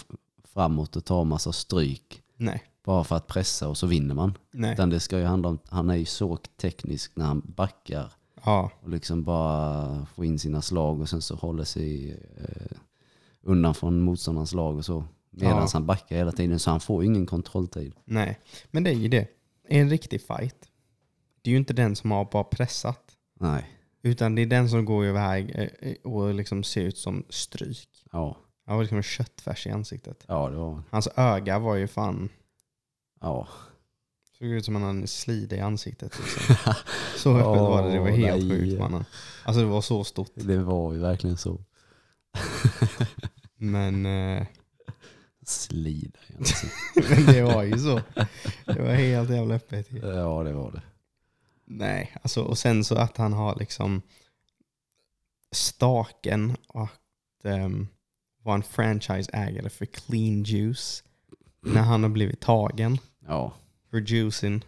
framåt 0.45 0.97
och 0.97 1.05
ta 1.05 1.25
massa 1.25 1.53
stryk. 1.53 2.23
Nej. 2.37 2.63
bara 2.85 3.05
för 3.05 3.17
att 3.17 3.27
pressa 3.27 3.69
och 3.69 3.77
så 3.77 3.87
vinner 3.87 4.15
man. 4.15 4.35
Nej. 4.51 4.73
Utan 4.73 4.91
det 4.91 5.01
ska 5.01 5.19
ju 5.19 5.25
handla 5.25 5.49
om, 5.49 5.59
han 5.69 5.91
är 5.91 5.97
ju 5.97 6.05
så 6.05 6.37
teknisk 6.37 7.17
när 7.17 7.25
han 7.25 7.43
backar 7.57 8.13
Ja, 8.45 8.71
och 8.83 8.89
liksom 8.89 9.25
bara 9.25 10.07
får 10.15 10.25
in 10.25 10.39
sina 10.39 10.63
slag 10.63 11.01
och 11.01 11.09
sen 11.09 11.23
så 11.23 11.35
håller 11.35 11.65
sig 11.65 12.11
eh, 12.39 12.77
undan 13.43 13.75
från 13.75 14.01
motståndarens 14.01 14.55
lag 14.55 14.77
och 14.77 14.85
så. 14.85 15.05
Medan 15.31 15.57
Ja. 15.59 15.69
han 15.73 15.87
backar 15.87 16.17
hela 16.17 16.33
tiden 16.33 16.59
så 16.59 16.71
han 16.71 16.81
får 16.81 17.05
ingen 17.05 17.27
kontrolltid. 17.27 17.93
nej. 18.05 18.39
Men 18.71 18.85
det 18.85 18.91
är 18.91 18.95
ju 18.95 19.09
det. 19.09 19.29
En 19.69 19.91
riktig 19.91 20.21
fight, 20.21 20.57
det 21.43 21.51
är 21.51 21.53
ju 21.53 21.57
inte 21.59 21.73
den 21.73 21.97
som 21.97 22.11
har 22.11 22.25
bara 22.33 22.45
pressat. 22.45 23.17
Nej, 23.41 23.65
Utan 24.03 24.35
det 24.35 24.43
är 24.43 24.47
den 24.47 24.69
som 24.69 24.85
går 24.85 25.07
iväg 25.07 25.71
eh, 25.81 25.93
och 26.13 26.35
liksom 26.35 26.63
ser 26.65 26.81
ut 26.83 26.99
som 26.99 27.25
stryk. 27.29 27.89
ja, 28.13 28.37
Han 28.67 28.77
var 28.77 28.83
liksom 28.83 28.97
en 28.97 29.03
köttfärs 29.03 29.67
i 29.67 29.71
ansiktet. 29.71 30.25
ja 30.29 30.49
det 30.49 30.57
var, 30.57 30.83
Hans 30.91 31.09
öga 31.17 31.59
var 31.59 31.75
ju 31.77 31.87
fan... 31.87 32.29
ja. 33.21 33.49
Såg 34.41 34.49
ut 34.49 34.65
som 34.65 34.75
han 34.75 34.97
hade 34.97 35.07
slida 35.07 35.57
i 35.57 35.61
ansiktet. 35.61 36.19
Liksom. 36.19 36.57
Så 37.17 37.31
öppet 37.37 37.45
var 37.61 37.83
det. 37.83 37.93
Det 37.93 37.99
var 38.01 38.09
helt 38.09 38.45
nej. 38.45 38.59
sjukt 38.59 38.79
mannen. 38.79 39.05
Alltså 39.45 39.61
det 39.61 39.67
var 39.69 39.81
så 39.81 40.05
stort. 40.05 40.31
Det 40.35 40.59
var 40.59 40.93
ju 40.93 40.99
verkligen 40.99 41.37
så. 41.37 41.61
Men, 43.57 44.07
eh, 44.07 44.47
Slida 45.47 46.19
i 46.29 46.35
ansiktet. 46.39 47.11
men 47.11 47.27
det 47.27 47.43
var 47.43 47.63
ju 47.63 47.79
så. 47.79 48.01
Det 48.65 48.83
var 48.83 48.95
helt 48.95 49.31
jävla 49.31 49.55
öppet. 49.55 49.87
Ja 49.93 50.43
det 50.43 50.53
var 50.53 50.73
det. 50.73 50.83
Nej, 51.65 52.17
alltså, 52.23 52.43
och 52.43 52.59
sen 52.59 52.85
så 52.85 52.95
att 52.95 53.17
han 53.17 53.33
har 53.33 53.57
liksom 53.59 54.03
staken 55.53 56.57
att 56.69 57.01
um, 57.45 57.89
vara 58.43 58.55
en 58.55 58.63
franchiseägare 58.63 59.69
för 59.71 59.87
Clean 59.87 60.43
Juice 60.43 61.05
när 61.61 61.83
han 61.83 62.03
har 62.03 62.11
blivit 62.11 62.41
tagen 62.41 62.99
Ja. 63.27 63.53
För 63.91 64.01
juicing. 64.01 64.65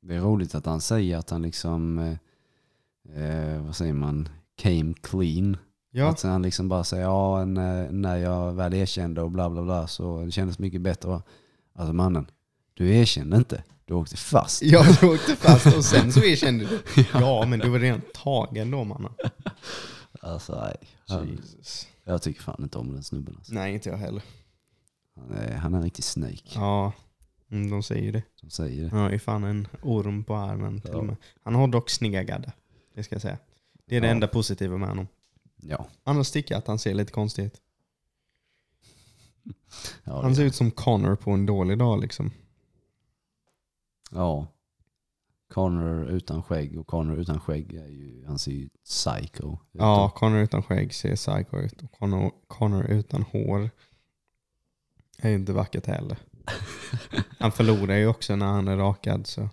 Det 0.00 0.14
är 0.14 0.20
roligt 0.20 0.54
att 0.54 0.66
han 0.66 0.80
säger 0.80 1.16
att 1.16 1.30
han 1.30 1.42
liksom, 1.42 1.98
eh, 1.98 3.22
eh, 3.24 3.62
vad 3.62 3.76
säger 3.76 3.92
man, 3.92 4.28
came 4.56 4.94
clean. 5.02 5.56
Ja, 5.90 6.08
Att 6.08 6.22
han 6.22 6.42
liksom 6.42 6.68
bara 6.68 6.84
säger 6.84 7.02
ja, 7.02 7.44
när, 7.44 7.90
när 7.90 8.16
jag 8.16 8.52
väl 8.52 8.74
erkände 8.74 9.22
och 9.22 9.30
bla 9.30 9.50
bla 9.50 9.62
bla 9.62 9.86
så 9.86 10.24
det 10.24 10.30
kändes 10.30 10.58
mycket 10.58 10.80
bättre. 10.80 11.08
va? 11.08 11.22
Alltså 11.74 11.92
mannen, 11.92 12.26
du 12.74 12.96
erkände 12.96 13.36
inte. 13.36 13.64
Du 13.84 13.94
åkte 13.94 14.16
fast. 14.16 14.62
jag 14.62 15.04
åkte 15.04 15.36
fast 15.36 15.76
och 15.76 15.84
sen 15.84 16.12
så 16.12 16.20
erkände 16.24 16.64
du. 16.66 17.04
Ja, 17.12 17.46
men 17.46 17.58
du 17.58 17.68
var 17.68 17.78
redan 17.78 18.00
tagen 18.14 18.70
då 18.70 18.84
mannen. 18.84 19.12
Alltså 20.20 20.60
nej. 20.64 20.76
Han, 21.08 21.28
Jesus. 21.28 21.88
jag 22.04 22.22
tycker 22.22 22.42
fan 22.42 22.62
inte 22.62 22.78
om 22.78 22.92
den 22.92 23.02
snubben. 23.02 23.34
Alltså. 23.38 23.54
Nej, 23.54 23.74
inte 23.74 23.88
jag 23.88 23.96
heller. 23.96 24.22
Han, 25.16 25.30
är, 25.32 25.54
han 25.56 25.74
är 25.74 25.78
en 25.78 25.84
riktig 25.84 26.04
snake. 26.04 26.42
Ja, 26.54 26.92
mm, 27.52 27.70
de 27.70 27.82
säger 27.82 28.12
det. 28.12 28.22
Som 28.34 28.50
säger 28.50 28.84
det. 28.84 28.90
Har 28.96 29.10
ju 29.10 29.18
fan 29.18 29.44
en 29.44 29.68
orm 29.82 30.24
på 30.24 30.34
armen 30.34 30.80
till 30.80 30.90
Ja. 30.92 30.98
och 30.98 31.04
med. 31.04 31.16
Han 31.42 31.54
har 31.54 31.68
dock 31.68 31.90
snygga 31.90 32.22
gadda. 32.22 32.52
Det 32.94 33.02
ska 33.02 33.14
jag 33.14 33.22
säga. 33.22 33.38
Det 33.86 33.96
är 33.96 34.00
det 34.00 34.06
Ja. 34.06 34.12
enda 34.12 34.28
positiva 34.28 34.76
med 34.76 34.88
honom. 34.88 35.08
Ja. 35.56 35.86
Annars 36.04 36.30
tycker 36.30 36.54
jag 36.54 36.58
att 36.58 36.66
han 36.66 36.78
ser 36.78 36.94
lite 36.94 37.12
konstig 37.12 37.44
ut. 37.44 37.60
Ja, 40.04 40.22
Han 40.22 40.30
det, 40.30 40.36
ser 40.36 40.44
ut 40.44 40.54
som 40.54 40.70
Connor 40.70 41.16
på 41.16 41.30
en 41.30 41.46
dålig 41.46 41.78
dag 41.78 42.00
liksom. 42.00 42.30
ja. 44.10 44.46
Connor 45.48 46.04
utan 46.06 46.42
skägg 46.42 46.78
och 46.78 46.86
Connor 46.86 47.18
utan 47.18 47.40
skägg 47.40 47.74
är 47.74 47.88
ju, 47.88 48.24
han 48.26 48.38
ser 48.38 48.52
ju 48.52 48.68
psycho 48.84 49.52
ut. 49.52 49.58
Ja, 49.72 50.10
Connor 50.16 50.38
utan 50.40 50.62
skägg 50.62 50.94
ser 50.94 51.16
psycho 51.16 51.58
ut. 51.58 51.82
Och 51.82 51.92
Connor, 51.92 52.32
Connor 52.46 52.84
utan 52.84 53.22
hår 53.22 53.70
är 55.18 55.30
inte 55.34 55.52
vackert 55.52 55.86
heller. 55.86 56.18
Han 57.38 57.52
förlorar 57.52 57.96
ju 57.96 58.06
också 58.06 58.36
när 58.36 58.46
han 58.46 58.68
är 58.68 58.76
rakad. 58.76 59.26
Så. 59.26 59.48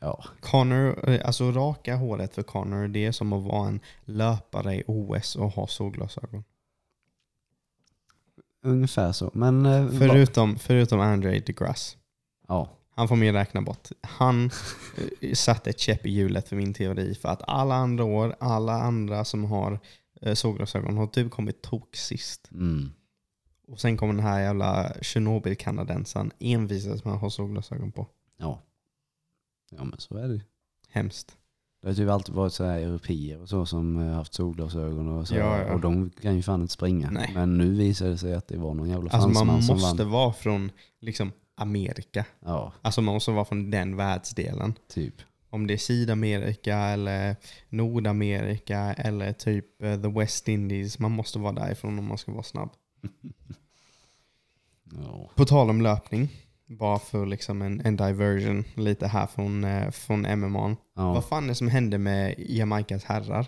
Ja. 0.00 0.24
Connor, 0.40 1.08
eh, 1.10 1.20
alltså 1.26 1.50
raka 1.52 1.96
håret 1.96 2.34
för 2.34 2.42
Connor, 2.42 2.88
det 2.88 3.06
är 3.06 3.12
som 3.12 3.32
att 3.32 3.42
vara 3.42 3.68
en 3.68 3.80
löpare 4.04 4.74
i 4.74 4.82
OS 4.86 5.36
och 5.36 5.50
ha 5.50 5.66
solglasögon. 5.66 6.44
Ungefär 8.62 9.12
så. 9.12 9.30
Men... 9.34 9.66
eh, 9.66 9.88
Förutom, 9.98 10.58
förutom 10.58 11.00
Andre 11.00 11.38
DeGrasse. 11.38 11.96
ja. 12.48 12.68
Han 12.94 13.08
får 13.08 13.16
mer 13.16 13.32
räkna 13.32 13.60
bort. 13.62 13.88
Han 14.00 14.50
eh, 15.20 15.32
satte 15.34 15.70
ett 15.70 15.78
käpp 15.80 16.06
i 16.06 16.10
hjulet 16.10 16.48
för 16.48 16.56
min 16.56 16.74
teori 16.74 17.14
för 17.14 17.28
att 17.28 17.42
alla 17.48 17.74
andra 17.74 18.04
år, 18.04 18.36
alla 18.40 18.72
andra 18.72 19.24
som 19.24 19.44
har 19.44 19.78
solglasögon 20.34 20.96
har 20.96 21.06
typ 21.06 21.30
kommit 21.30 21.62
tok 21.62 21.96
sist. 21.96 22.48
Mm. 22.52 22.92
Och 23.70 23.80
sen 23.80 23.96
kommer 23.96 24.14
den 24.14 24.22
här 24.22 24.40
jävla 24.40 24.92
Tjernobyl-kanadensaren 25.02 26.32
envisas 26.38 27.04
med 27.04 27.14
att 27.14 27.20
ha 27.20 27.30
solglasögon 27.30 27.92
på. 27.92 28.06
Ja. 28.36 28.62
Ja 29.70 29.84
men 29.84 29.98
så 30.00 30.16
är 30.16 30.28
det. 30.28 30.40
Hemskt. 30.88 31.36
Det 31.82 31.88
har 31.88 31.94
typ 31.94 32.08
alltid 32.08 32.34
varit 32.34 32.52
så 32.52 32.64
här 32.64 32.78
europeer 32.78 33.40
och 33.42 33.48
så 33.48 33.66
som 33.66 33.96
eh, 33.96 34.12
haft 34.14 34.34
solglasögon 34.34 35.08
och 35.08 35.28
så. 35.28 35.34
Ja, 35.34 35.58
ja. 35.62 35.74
Och 35.74 35.80
de 35.80 36.10
kan 36.10 36.36
ju 36.36 36.42
fan 36.42 36.60
inte 36.60 36.72
springa. 36.72 37.10
Nej. 37.10 37.30
Men 37.34 37.58
nu 37.58 37.74
visar 37.74 38.06
det 38.08 38.18
sig 38.18 38.34
att 38.34 38.48
det 38.48 38.56
var 38.58 38.74
någon 38.74 38.88
jävla 38.88 39.10
Alltså 39.10 39.28
fransman 39.28 39.46
man 39.46 39.62
som 39.62 39.74
måste 39.80 40.02
vann. 40.04 40.12
vara 40.12 40.32
från 40.32 40.70
liksom 41.00 41.32
Amerika. 41.54 42.24
Ja, 42.40 42.72
Alltså 42.82 43.02
man 43.02 43.14
måste 43.14 43.30
vara 43.30 43.44
från 43.44 43.70
den 43.70 43.96
världsdelen. 43.96 44.74
typ. 44.88 45.14
Om 45.50 45.66
det 45.66 45.74
är 45.74 45.78
Sydamerika 45.78 46.76
eller 46.76 47.36
Nordamerika 47.68 48.78
eller 48.92 49.32
typ 49.32 49.82
eh, 49.82 50.00
the 50.02 50.08
West 50.08 50.48
Indies. 50.48 50.98
Man 50.98 51.10
måste 51.10 51.38
vara 51.38 51.52
därifrån 51.52 51.98
om 51.98 52.04
man 52.04 52.18
ska 52.18 52.32
vara 52.32 52.42
snabb. 52.42 52.70
Ja. 54.92 55.30
På 55.36 55.44
tal 55.44 55.70
om 55.70 55.80
löpning. 55.80 56.28
Bara 56.66 56.98
för 56.98 57.26
liksom 57.26 57.62
en, 57.62 57.80
en 57.80 57.96
diversion 57.96 58.64
lite 58.74 59.06
här 59.06 59.26
från, 59.26 59.64
eh, 59.64 59.90
från 59.90 60.20
MMA. 60.20 60.76
ja. 60.96 61.12
Vad 61.12 61.24
fan 61.24 61.44
är 61.44 61.48
det 61.48 61.54
som 61.54 61.68
hände 61.68 61.98
med 61.98 62.34
Jamaicas 62.38 63.04
herrar? 63.04 63.46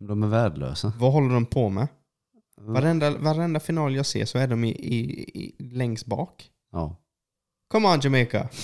De 0.00 0.22
är 0.22 0.26
värdelösa. 0.26 0.92
Vad 0.98 1.12
håller 1.12 1.34
de 1.34 1.46
på 1.46 1.68
med? 1.68 1.88
Varenda, 2.60 3.10
varenda 3.18 3.60
final 3.60 3.96
jag 3.96 4.06
ser 4.06 4.24
så 4.24 4.38
är 4.38 4.48
de 4.48 4.64
i, 4.64 4.68
i, 4.68 5.30
i, 5.40 5.54
längst 5.58 6.06
bak. 6.06 6.50
Ja. 6.72 6.96
Come 7.68 7.88
on 7.88 8.00
Jamaica! 8.00 8.48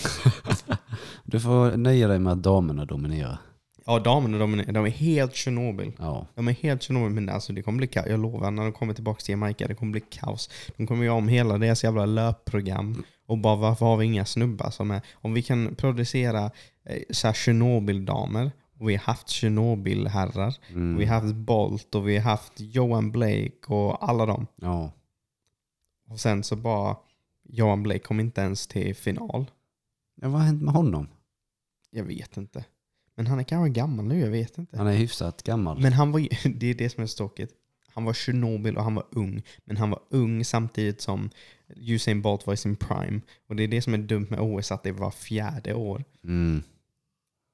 Du 1.24 1.40
får 1.40 1.76
nöja 1.76 2.08
dig 2.08 2.18
med 2.18 2.32
att 2.32 2.42
damerna 2.42 2.84
dominerar. 2.84 3.38
Ja, 3.86 3.98
damerna 3.98 4.38
de, 4.38 4.54
är- 4.54 4.72
de 4.72 4.84
är 4.86 4.90
helt 4.90 5.34
Tjernobyl. 5.34 5.92
Ja. 5.98 6.26
De 6.34 6.48
är 6.48 6.52
helt 6.52 6.82
Tjernobyl, 6.82 7.10
men 7.12 7.28
alltså 7.28 7.52
det 7.52 7.62
kommer 7.62 7.76
bli 7.78 7.86
kaos. 7.86 8.06
Jag 8.08 8.20
lovar, 8.20 8.50
när 8.50 8.62
de 8.62 8.72
kommer 8.72 8.94
tillbaka 8.94 9.20
till 9.20 9.32
Jamaica, 9.32 9.66
det 9.68 9.74
kommer 9.74 9.92
bli 9.92 10.00
kaos. 10.00 10.50
De 10.76 10.86
kommer 10.86 11.04
göra 11.04 11.16
om 11.16 11.28
hela 11.28 11.58
deras 11.58 11.84
jävla 11.84 12.06
löpprogram. 12.06 13.04
Och 13.26 13.38
bara 13.38 13.56
varför 13.56 13.86
har 13.86 13.96
vi 13.96 14.04
inga 14.06 14.24
snubbar 14.24 14.70
som 14.70 14.90
är... 14.90 15.00
Om 15.14 15.34
vi 15.34 15.42
kan 15.42 15.74
producera 15.74 16.50
eh, 16.84 17.02
så 17.10 17.26
här 17.26 17.34
Tjernobyl-damer, 17.34 18.50
och 18.78 18.88
vi 18.88 18.94
har 18.96 19.02
haft 19.04 19.28
Tjernobyl-herrar, 19.28 20.54
Mm. 20.70 20.94
och 20.94 21.00
vi 21.00 21.04
har 21.06 21.20
haft 21.20 21.34
Bolt, 21.34 21.94
och 21.94 22.08
vi 22.08 22.16
har 22.18 22.30
haft 22.30 22.52
Johan 22.56 23.12
Blake 23.12 23.52
och 23.66 24.08
alla 24.08 24.26
dem. 24.26 24.46
Ja. 24.56 24.92
Och 26.08 26.20
sen 26.20 26.42
så 26.42 26.56
bara, 26.56 26.96
Johan 27.48 27.82
Blake 27.82 27.98
kom 27.98 28.20
inte 28.20 28.40
ens 28.40 28.66
till 28.66 28.94
final. 28.94 29.50
ja. 30.20 30.28
Vad 30.28 30.40
har 30.40 30.46
hänt 30.46 30.62
med 30.62 30.74
honom? 30.74 31.08
Jag 31.90 32.04
vet 32.04 32.36
inte. 32.36 32.64
Men 33.16 33.26
han 33.26 33.38
är 33.38 33.42
kanske 33.42 33.80
gammal 33.80 34.04
nu, 34.04 34.20
jag 34.20 34.30
vet 34.30 34.58
inte. 34.58 34.76
Han 34.78 34.86
är 34.86 34.96
hyfsat 34.96 35.42
gammal. 35.42 35.80
Men 35.80 35.92
han 35.92 36.12
var 36.12 36.18
ju, 36.18 36.28
det 36.54 36.66
är 36.66 36.74
det 36.74 36.90
som 36.90 37.02
är 37.02 37.06
så 37.06 37.16
tråkigt. 37.16 37.50
Han 37.94 38.04
var 38.04 38.12
Tjernobyl 38.12 38.76
och 38.76 38.84
han 38.84 38.94
var 38.94 39.06
ung. 39.10 39.42
Men 39.64 39.76
han 39.76 39.90
var 39.90 40.00
ung 40.10 40.44
samtidigt 40.44 41.00
som 41.00 41.30
Usain 41.76 42.22
Bolt 42.22 42.46
var 42.46 42.54
i 42.54 42.56
sin 42.56 42.76
prime. 42.76 43.20
Och 43.48 43.56
det 43.56 43.62
är 43.62 43.68
det 43.68 43.82
som 43.82 43.94
är 43.94 43.98
dumt 43.98 44.26
med 44.30 44.40
OS, 44.40 44.72
att 44.72 44.82
det 44.82 44.92
var 44.92 45.10
fjärde 45.10 45.74
år. 45.74 46.04
Mm. 46.24 46.62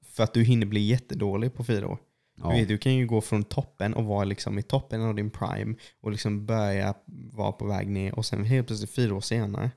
För 0.05 0.23
att 0.23 0.33
du 0.33 0.43
hinner 0.43 0.65
bli 0.65 0.79
jättedålig 0.79 1.53
på 1.53 1.63
fyra 1.63 1.87
år. 1.87 1.97
Ja. 2.37 2.49
Du, 2.49 2.59
vet, 2.59 2.67
du 2.67 2.77
kan 2.77 2.95
ju 2.95 3.07
gå 3.07 3.21
från 3.21 3.43
toppen 3.43 3.93
och 3.93 4.05
vara 4.05 4.23
liksom 4.23 4.59
i 4.59 4.63
toppen 4.63 5.01
av 5.01 5.15
din 5.15 5.29
prime 5.29 5.75
och 6.01 6.11
liksom 6.11 6.45
börja 6.45 6.93
vara 7.33 7.51
på 7.51 7.65
väg 7.65 7.87
ner 7.87 8.15
och 8.15 8.25
sen 8.25 8.43
helt 8.43 8.67
plötsligt 8.67 8.91
fyra 8.91 9.15
år 9.15 9.21
senare 9.21 9.71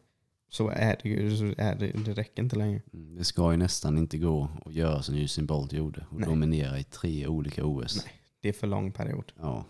så 0.55 0.69
är 0.69 0.97
det 1.03 1.09
ju, 1.09 1.37
så 1.37 1.45
är 1.59 1.75
det, 1.75 1.93
det 2.05 2.13
räcker 2.13 2.43
inte 2.43 2.57
längre. 2.57 2.83
Mm, 2.93 3.15
Det 3.17 3.25
ska 3.25 3.51
ju 3.51 3.57
nästan 3.57 3.99
inte 3.99 4.19
gå 4.19 4.49
att 4.67 4.75
göra 4.75 5.03
som 5.03 5.15
Usain 5.15 5.47
Bolt 5.47 5.73
gjorde 5.73 6.07
och 6.11 6.21
Nej. 6.21 6.29
dominera 6.29 6.79
i 6.79 6.85
tre 6.85 7.27
olika 7.27 7.65
OS. 7.65 7.97
Nej. 8.05 8.13
Det 8.41 8.49
är 8.49 8.53
för 8.53 8.67
lång 8.67 8.93
period. 8.93 9.33
Ja. 9.39 9.65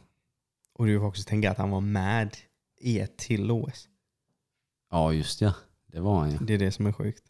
Och 0.75 0.87
du 0.87 0.99
får 0.99 1.07
också 1.07 1.23
tänka 1.29 1.51
att 1.51 1.59
han 1.59 1.71
var 1.71 1.81
med 1.81 2.37
i 2.81 2.99
ett 3.01 3.17
till 3.19 3.51
OS. 3.51 3.89
ja, 4.91 5.13
just 5.13 5.41
ja. 5.41 5.55
Det 5.87 6.01
var 6.01 6.19
han 6.21 6.31
ju. 6.31 6.39
Det 6.41 6.55
är 6.55 6.59
det 6.59 6.71
som 6.73 6.87
är 6.87 6.93
sjukt. 6.93 7.23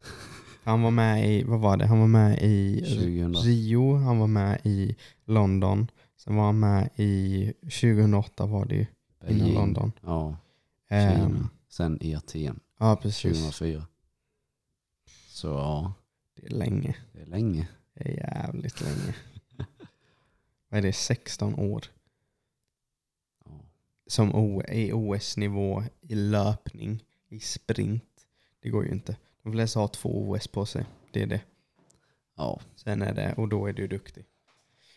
Han 0.65 0.83
var 0.83 0.91
med 0.91 1.31
i, 1.31 1.43
vad 1.43 1.61
var 1.61 1.77
det? 1.77 1.87
Han 1.87 2.01
var 2.01 2.07
med 2.07 2.39
i 2.43 2.81
2000. 2.81 3.35
Rio, 3.35 3.97
han 3.97 4.19
var 4.19 4.27
med 4.27 4.61
i 4.65 4.97
London. 5.25 5.91
Sen 6.17 6.37
var 6.37 6.45
han 6.45 6.61
med 6.61 6.89
i 6.97 7.53
2008 7.63 8.47
var 8.47 8.65
det 8.65 8.75
ju, 8.75 8.87
innan. 9.29 9.53
London. 9.55 9.93
Ja, 10.03 10.37
Kina. 10.89 11.49
Sen 11.69 11.99
ETN 12.01 12.61
ja, 12.79 12.97
precis. 13.03 13.23
2004. 13.39 13.87
Så 15.29 15.49
ja, 15.49 15.95
Det 16.35 16.47
är 16.47 16.51
länge. 16.51 16.97
det 17.13 17.21
är 17.21 17.27
länge. 17.27 17.69
Det 17.95 18.09
är 18.09 18.13
jävligt 18.13 18.81
länge. 18.81 19.15
Vad 20.69 20.79
är 20.79 20.83
det? 20.83 20.93
16 20.93 21.55
år. 21.55 21.85
Ja. 23.45 23.61
Som 24.07 24.35
O- 24.35 24.63
i 24.69 24.93
OS-nivå 24.93 25.83
i 26.01 26.15
löpning, 26.15 27.05
i 27.29 27.41
sprint. 27.41 28.27
Det 28.61 28.69
går 28.71 28.85
ju 28.85 28.93
inte. 28.93 29.17
De 29.43 29.53
flesta 29.53 29.81
har 29.81 29.89
två 29.89 30.31
OS 30.31 30.49
på 30.49 30.67
sig. 30.67 30.85
Det 31.13 31.23
är 31.23 31.27
det. 31.27 31.41
Ja, 32.37 32.61
Sen 32.77 33.03
är 33.03 33.15
det, 33.15 33.35
och 33.35 33.49
då 33.49 33.67
är 33.67 33.73
du 33.73 33.87
duktig. 33.89 34.25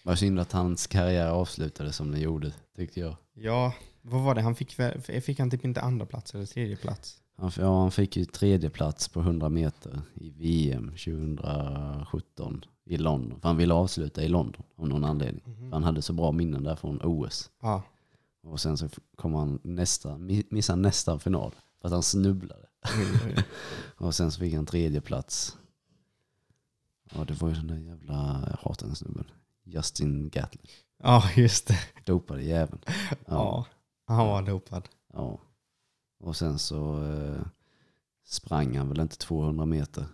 vad 0.03 0.19
synd 0.19 0.39
att 0.39 0.51
hans 0.51 0.87
karriär 0.87 1.29
avslutades 1.29 1.95
som 1.95 2.11
den 2.11 2.21
gjorde, 2.21 2.53
tyckte 2.75 2.99
jag. 2.99 3.15
Ja, 3.33 3.73
vad 4.01 4.21
var 4.23 4.35
det? 4.35 4.41
Han 4.41 4.55
fick, 4.55 4.71
fick 5.23 5.39
han 5.39 5.51
typ 5.51 5.65
inte 5.65 5.81
andra 5.81 6.05
plats 6.05 6.35
eller 6.35 6.45
tredje 6.45 6.75
plats? 6.75 7.21
Han, 7.37 7.51
ja, 7.57 7.79
han 7.81 7.91
fick 7.91 8.17
ju 8.17 8.25
tredje 8.25 8.69
plats 8.69 9.07
på 9.07 9.19
100 9.19 9.49
meter 9.49 10.01
i 10.13 10.29
VM 10.29 10.87
2017 10.87 12.65
i 12.85 12.97
London. 12.97 13.39
För 13.41 13.47
han 13.49 13.57
ville 13.57 13.73
avsluta 13.73 14.23
i 14.23 14.27
London 14.27 14.63
av 14.75 14.87
någon 14.87 15.03
anledning. 15.03 15.43
För 15.43 15.71
han 15.71 15.83
hade 15.83 16.01
så 16.01 16.13
bra 16.13 16.31
minnen 16.31 16.63
där 16.63 16.75
från 16.75 17.01
OS. 17.03 17.51
Ja. 17.61 17.83
Och 18.43 18.59
sen 18.59 18.77
så 18.77 18.89
kom 19.15 19.33
han 19.33 19.59
nästa, 19.63 20.09
mi- 20.17 20.47
missade 20.49 20.81
nästan 20.81 21.19
final. 21.19 21.55
För 21.81 21.87
att 21.87 21.91
han 21.93 22.03
snubblade. 22.03 22.65
Oj. 23.25 23.35
Och 23.97 24.15
sen 24.15 24.31
så 24.31 24.39
fick 24.39 24.53
han 24.53 24.65
tredje 24.65 25.01
plats. 25.01 25.57
Ja, 27.15 27.23
det 27.23 27.33
var 27.41 27.49
ju 27.49 27.55
den 27.55 27.67
där 27.67 27.77
jävla, 27.77 28.13
jag 28.49 28.69
hatar 28.69 28.85
den 28.87 28.95
snubben. 28.95 29.25
Justin 29.63 30.29
Gatlin. 30.29 30.65
Ja, 31.03 31.23
just 31.35 31.67
det. 31.67 31.77
Dopade 32.05 32.43
jäveln. 32.43 32.81
Ja. 33.25 33.65
Han 34.05 34.27
var 34.27 34.41
dopad. 34.41 34.89
Ja. 35.13 35.39
Och 36.17 36.35
sen 36.35 36.59
så 36.59 37.03
eh, 37.03 37.41
sprang 38.23 38.77
han 38.77 38.89
väl 38.89 38.99
inte 38.99 39.17
200 39.17 39.65
meter. 39.65 40.05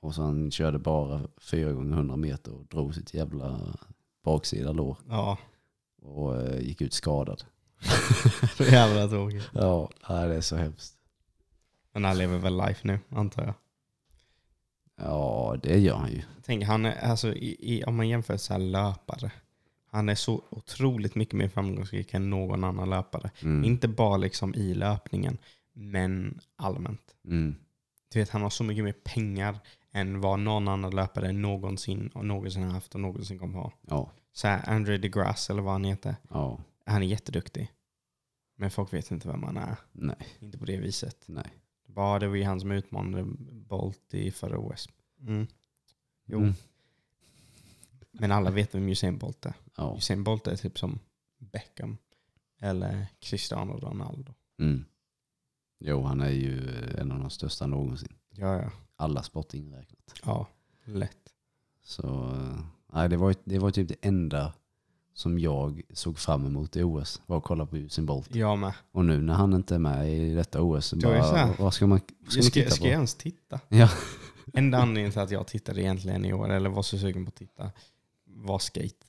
Och 0.00 0.14
så 0.14 0.22
han 0.22 0.50
körde 0.50 0.78
bara 0.78 1.28
4 1.40 1.72
gånger 1.72 1.96
100 1.96 2.16
meter 2.16 2.52
och 2.52 2.66
drog 2.66 2.94
sitt 2.94 3.14
jävla 3.14 3.76
baksida 4.24 4.72
lår. 4.72 4.98
Ja. 5.08 5.38
Och 6.02 6.36
eh, 6.42 6.60
gick 6.60 6.80
ut 6.80 6.92
skadad. 6.92 7.44
Så 8.56 8.64
jävla 8.64 9.08
tråkigt. 9.08 9.50
Ja, 9.52 9.90
nej, 10.08 10.28
det 10.28 10.36
är 10.36 10.40
så 10.40 10.56
hemskt. 10.56 10.94
Men 11.92 12.04
han 12.04 12.18
lever 12.18 12.38
väl 12.38 12.56
life 12.56 12.80
nu, 12.88 12.98
antar 13.08 13.44
jag. 13.44 13.54
Ja, 14.96 15.56
det 15.62 15.78
gör 15.78 15.96
han 15.96 16.12
ju. 16.12 16.22
Tänk, 16.42 16.64
han 16.64 16.86
är, 16.86 17.10
alltså, 17.10 17.32
i, 17.32 17.56
i, 17.60 17.84
om 17.84 17.96
man 17.96 18.08
jämför 18.08 18.36
så 18.36 18.52
här 18.52 18.60
löpare. 18.60 19.32
Han 19.94 20.08
är 20.08 20.14
så 20.14 20.42
otroligt 20.50 21.14
mycket 21.14 21.34
mer 21.34 21.48
framgångsrik 21.48 22.14
än 22.14 22.30
någon 22.30 22.64
annan 22.64 22.90
löpare. 22.90 23.30
Mm. 23.42 23.64
Inte 23.64 23.88
bara 23.88 24.16
liksom 24.16 24.54
i 24.54 24.74
löpningen, 24.74 25.38
men 25.72 26.40
allmänt. 26.56 27.14
Mm. 27.24 27.54
Du 28.12 28.18
vet, 28.18 28.30
han 28.30 28.42
har 28.42 28.50
så 28.50 28.64
mycket 28.64 28.84
mer 28.84 28.92
pengar 29.04 29.58
än 29.92 30.20
vad 30.20 30.40
någon 30.40 30.68
annan 30.68 30.94
löpare 30.96 31.32
någonsin, 31.32 32.08
och 32.08 32.26
någonsin 32.26 32.62
har 32.62 32.70
haft 32.70 32.94
och 32.94 33.00
någonsin 33.00 33.38
kommer 33.38 33.58
ha. 33.58 33.72
Ja, 33.80 34.10
Så 34.32 34.48
här, 34.48 34.68
Andre 34.68 34.98
DeGrasse, 34.98 35.52
eller 35.52 35.62
vad 35.62 35.72
han 35.72 35.84
heter, 35.84 36.16
ja, 36.30 36.60
han 36.86 37.02
är 37.02 37.06
jätteduktig. 37.06 37.70
Men 38.56 38.70
folk 38.70 38.92
vet 38.92 39.10
inte 39.10 39.28
vem 39.28 39.42
han 39.42 39.56
är. 39.56 39.76
nej, 39.92 40.16
Inte 40.40 40.58
på 40.58 40.64
det 40.64 40.76
viset. 40.76 41.24
nej. 41.26 41.50
Bara 41.86 42.18
det 42.18 42.28
var 42.28 42.36
ju 42.36 42.44
han 42.44 42.60
som 42.60 42.70
utmanade 42.72 43.24
Bolt 43.52 44.14
i 44.14 44.30
förra 44.30 44.58
OS. 44.58 44.88
Mm. 45.20 45.46
Jo. 46.26 46.38
Mm. 46.38 46.54
Men 48.18 48.32
alla 48.32 48.50
vet 48.50 48.74
vem 48.74 48.88
Usain 48.88 49.18
Bolt 49.18 49.46
är. 49.46 49.54
Ja. 49.76 49.94
Usain 49.98 50.24
Bolt 50.24 50.46
är 50.46 50.56
typ 50.56 50.78
som 50.78 50.98
Beckham. 51.38 51.96
Eller 52.60 53.06
Cristiano 53.20 53.72
Ronaldo. 53.72 54.32
Mm. 54.60 54.84
Jo, 55.80 56.02
han 56.02 56.20
är 56.20 56.30
ju 56.30 56.70
en 56.98 57.12
av 57.12 57.18
de 57.20 57.30
största 57.30 57.66
någonsin. 57.66 58.12
Ja, 58.30 58.62
ja. 58.62 58.70
Alla 58.96 59.22
sporter 59.22 59.58
inräknat. 59.58 60.20
Ja, 60.24 60.46
lätt. 60.84 61.32
Så 61.82 62.30
eh, 62.30 62.60
nej, 62.92 63.08
det, 63.08 63.16
var, 63.16 63.34
det 63.44 63.58
var 63.58 63.70
typ 63.70 63.88
det 63.88 63.96
enda 64.00 64.52
som 65.14 65.38
jag 65.38 65.82
såg 65.92 66.18
fram 66.18 66.46
emot 66.46 66.76
i 66.76 66.82
OS. 66.82 67.22
Var 67.26 67.38
att 67.38 67.44
kolla 67.44 67.66
på 67.66 67.76
Usain 67.76 68.06
Bolt. 68.06 68.34
Jag 68.34 68.58
med. 68.58 68.72
Och 68.92 69.04
nu 69.04 69.22
när 69.22 69.34
han 69.34 69.52
inte 69.54 69.74
är 69.74 69.78
med 69.78 70.12
i 70.12 70.34
detta 70.34 70.62
OS, 70.62 70.86
så 70.86 71.00
så 71.00 71.06
bara, 71.08 71.22
här. 71.22 71.54
vad 71.58 71.74
ska 71.74 71.86
man, 71.86 72.00
vad 72.18 72.32
ska 72.32 72.38
Jag 72.38 72.44
man 72.44 72.50
ska, 72.50 72.60
titta 72.60 72.70
ska 72.70 72.84
jag 72.84 72.90
på? 72.90 72.94
ens 72.94 73.14
titta? 73.14 73.60
Ja. 73.68 73.90
Enda 74.52 74.78
anledningen 74.78 75.12
till 75.12 75.20
att 75.20 75.30
jag 75.30 75.46
tittade 75.46 75.82
egentligen 75.82 76.24
i 76.24 76.32
år, 76.32 76.50
eller 76.52 76.70
var 76.70 76.82
så 76.82 76.98
sugen 76.98 77.24
på 77.24 77.28
att 77.28 77.34
titta, 77.34 77.72
var 78.34 78.58
skate. 78.58 79.06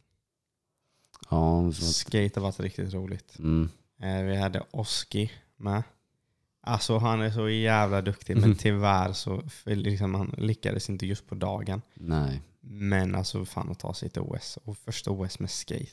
Ja, 1.30 1.72
så, 1.74 1.82
Skate 1.86 2.40
har 2.40 2.42
varit 2.42 2.60
riktigt 2.60 2.94
roligt. 2.94 3.40
mm, 3.40 3.70
Eh, 4.02 4.22
Vi 4.24 4.36
hade 4.36 4.64
Oski 4.72 5.32
med. 5.58 5.84
Alltså 6.62 6.98
han 6.98 7.22
är 7.22 7.32
så 7.32 7.50
jävla 7.50 8.02
duktig, 8.02 8.38
men 8.38 8.56
tyvärr 8.60 9.14
så 9.14 9.42
för 9.50 9.76
liksom, 9.76 10.16
han 10.16 10.36
lyckades 10.38 10.90
inte 10.90 11.06
just 11.06 11.28
på 11.28 11.36
dagen. 11.36 11.82
nej. 11.94 12.42
Men 12.68 13.16
alltså 13.16 13.46
fan 13.46 13.72
att 13.72 13.80
ta 13.80 13.94
sig 13.94 14.10
till 14.10 14.22
OS. 14.22 14.58
Och 14.64 14.78
första 14.78 15.12
OS 15.12 15.40
med 15.40 15.52
skate. 15.52 15.92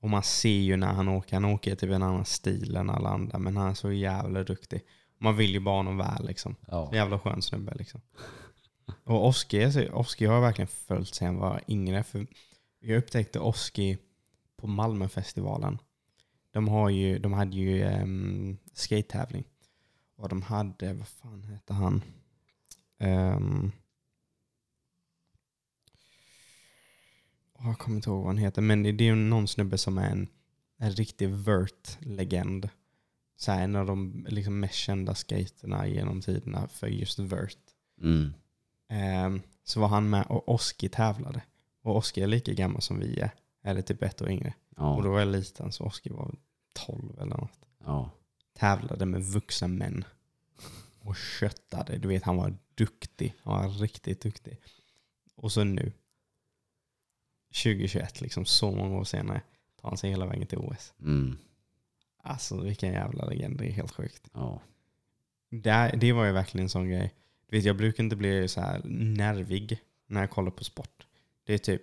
Och 0.00 0.10
man 0.10 0.22
ser 0.22 0.48
ju 0.58 0.76
när 0.76 0.92
han 0.92 1.08
åker, 1.08 1.36
han 1.36 1.44
åker 1.44 1.74
typ 1.76 1.90
en 1.90 2.02
annan 2.02 2.24
stil 2.24 2.76
än 2.76 2.90
alla 2.90 3.08
andra, 3.08 3.38
men 3.38 3.56
han 3.56 3.70
är 3.70 3.74
så 3.74 3.92
jävla 3.92 4.44
duktig. 4.44 4.80
Man 5.18 5.36
vill 5.36 5.50
ju 5.50 5.60
bara 5.60 5.76
honom 5.76 5.96
väl 5.98 6.26
liksom. 6.26 6.56
Ja. 6.66 6.90
Jävla 6.94 7.18
skön 7.18 7.42
snubbe 7.42 7.74
liksom. 7.74 8.00
Och 9.04 9.26
Oski, 9.26 9.88
Oski 9.92 10.26
har 10.26 10.34
jag 10.34 10.40
verkligen 10.40 10.68
följt 10.68 11.14
sen 11.14 11.34
jag 11.34 11.40
var 11.40 11.60
yngre. 11.68 12.02
För 12.02 12.26
jag 12.80 12.98
upptäckte 12.98 13.40
Oski 13.40 13.98
på 14.56 14.66
Malmöfestivalen. 14.66 15.78
De, 16.50 16.68
har 16.68 16.90
ju, 16.90 17.18
de 17.18 17.32
hade 17.32 17.56
ju 17.56 17.84
um, 17.84 18.58
skate-tävling. 18.72 19.44
Och 20.16 20.28
de 20.28 20.42
hade, 20.42 20.92
vad 20.92 21.08
fan 21.08 21.42
hette 21.42 21.72
han? 21.72 22.02
Um, 22.98 23.72
jag 27.58 27.78
kommer 27.78 27.96
inte 27.96 28.10
ihåg 28.10 28.18
vad 28.18 28.26
han 28.26 28.38
heter. 28.38 28.62
Men 28.62 28.82
det, 28.82 28.92
det 28.92 29.04
är 29.04 29.08
ju 29.08 29.14
någon 29.14 29.48
snubbe 29.48 29.78
som 29.78 29.98
är 29.98 30.10
en, 30.10 30.28
en 30.76 30.92
riktig 30.92 31.28
vert-legend. 31.28 32.68
Så 33.36 33.52
här, 33.52 33.64
en 33.64 33.76
av 33.76 33.86
de 33.86 34.26
liksom 34.28 34.60
mest 34.60 34.74
kända 34.74 35.14
skaterna 35.14 35.86
genom 35.86 36.20
tiderna 36.20 36.68
för 36.68 36.86
just 36.86 37.18
vert. 37.18 37.58
Mm. 38.00 38.32
Ehm, 38.88 39.42
så 39.64 39.80
var 39.80 39.88
han 39.88 40.10
med 40.10 40.26
och 40.26 40.48
Oski 40.48 40.88
tävlade. 40.88 41.42
Och 41.82 41.96
Oski 41.96 42.22
är 42.22 42.26
lika 42.26 42.52
gammal 42.52 42.82
som 42.82 42.98
vi 42.98 43.20
är. 43.20 43.30
Eller 43.62 43.82
typ 43.82 44.02
ett 44.02 44.22
år 44.22 44.30
yngre. 44.30 44.54
Och 44.76 44.82
Ja. 44.82 45.00
då 45.02 45.10
var 45.10 45.18
jag 45.18 45.28
liten 45.28 45.72
så 45.72 45.84
Oski 45.84 46.10
var 46.10 46.34
12 46.72 47.18
eller 47.20 47.36
något. 47.36 47.58
ja. 47.84 48.10
Tävlade 48.54 49.06
med 49.06 49.22
vuxna 49.22 49.68
män. 49.68 50.04
Och 51.00 51.16
köttade. 51.16 51.98
Du 51.98 52.08
vet 52.08 52.22
han 52.22 52.36
var 52.36 52.56
duktig. 52.74 53.34
Han 53.42 53.54
var 53.62 53.68
riktigt 53.78 54.20
duktig. 54.22 54.56
Och 55.34 55.52
så 55.52 55.64
nu. 55.64 55.92
2021, 57.62 58.20
liksom 58.20 58.44
så 58.44 58.70
många 58.70 58.96
år 58.98 59.04
senare, 59.04 59.42
tar 59.80 59.88
han 59.88 59.98
sig 59.98 60.10
hela 60.10 60.26
vägen 60.26 60.46
till 60.46 60.58
OS. 60.58 60.94
Mm. 61.00 61.38
Alltså 62.22 62.60
vilken 62.60 62.92
jävla 62.92 63.24
legend. 63.24 63.58
Det 63.58 63.66
är 63.66 63.72
helt 63.72 63.90
sjukt. 63.92 64.28
ja. 64.32 64.60
Det, 65.50 65.94
det 66.00 66.12
var 66.12 66.24
ju 66.24 66.32
verkligen 66.32 66.64
en 66.64 66.68
sån 66.70 66.88
grej. 66.88 67.14
Du 67.50 67.56
vet, 67.56 67.64
jag 67.64 67.76
brukar 67.76 68.04
inte 68.04 68.16
bli 68.16 68.48
så 68.48 68.60
här 68.60 68.80
nervig 68.84 69.80
när 70.06 70.20
jag 70.20 70.30
kollar 70.30 70.50
på 70.50 70.64
sport. 70.64 71.06
Det 71.44 71.54
är 71.54 71.58
typ 71.58 71.82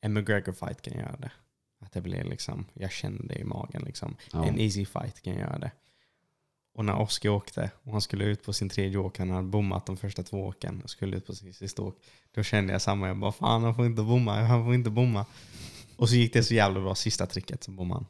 en 0.00 0.18
McGregor-fight 0.18 0.80
kan 0.82 0.98
göra 0.98 1.16
det. 1.16 1.32
Att 1.80 1.92
det 1.92 2.00
blir 2.00 2.24
liksom, 2.24 2.66
jag 2.74 2.92
känner 2.92 3.22
det 3.22 3.34
i 3.34 3.44
magen 3.44 3.82
liksom. 3.86 4.16
ja. 4.32 4.46
En 4.46 4.60
easy 4.60 4.86
fight 4.86 5.22
kan 5.22 5.34
göra 5.34 5.58
det. 5.58 5.70
Och 6.74 6.84
när 6.84 7.00
Oskar 7.00 7.30
åkte 7.30 7.70
och 7.82 7.92
han 7.92 8.00
skulle 8.00 8.24
ut 8.24 8.42
på 8.44 8.52
sin 8.52 8.68
tredje 8.68 8.98
åk, 8.98 9.18
han 9.18 9.30
hade 9.30 9.48
bommat 9.48 9.86
de 9.86 9.96
första 9.96 10.22
två 10.22 10.46
åken 10.46 10.82
och 10.82 10.90
skulle 10.90 11.16
ut 11.16 11.26
på 11.26 11.34
sin 11.34 11.54
sista 11.54 11.82
åk. 11.82 11.98
Då 12.30 12.42
kände 12.42 12.72
jag 12.72 12.82
samma, 12.82 13.08
jag 13.08 13.16
bara 13.16 13.32
fan 13.32 13.64
han 13.64 13.74
får 13.74 13.86
inte 13.86 14.02
bomma, 14.02 14.40
han 14.40 14.64
får 14.64 14.74
inte 14.74 14.90
bomma. 14.90 15.26
Och 15.96 16.08
så 16.08 16.14
gick 16.14 16.32
det 16.32 16.42
så 16.42 16.54
jävla 16.54 16.80
bra 16.80 16.94
sista 16.94 17.26
tricket 17.26 17.64
så 17.64 17.70
bommade 17.70 17.98
han. 18.00 18.06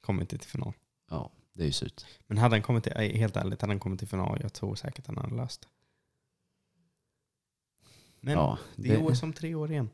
Kom 0.00 0.20
inte 0.20 0.38
till 0.38 0.48
final. 0.48 0.72
ja, 1.10 1.30
det 1.52 1.62
är 1.62 1.66
ju 1.66 1.72
surt. 1.72 2.06
Men 2.26 2.38
hade 2.38 2.54
han 2.54 2.62
kommit 2.62 2.84
till, 2.84 2.92
helt 2.92 3.36
ärligt, 3.36 3.60
hade 3.60 3.72
han 3.72 3.80
kommit 3.80 3.98
till 3.98 4.08
final, 4.08 4.38
jag 4.42 4.52
tror 4.52 4.74
säkert 4.74 4.98
att 4.98 5.06
han 5.06 5.18
hade 5.18 5.36
löst 5.36 5.60
det. 5.60 5.68
Men 8.26 8.34
Ja, 8.34 8.58
det 8.76 8.88
är 8.88 8.98
det, 8.98 9.04
OS 9.04 9.22
om 9.22 9.32
tre 9.32 9.54
år 9.54 9.70
igen. 9.72 9.90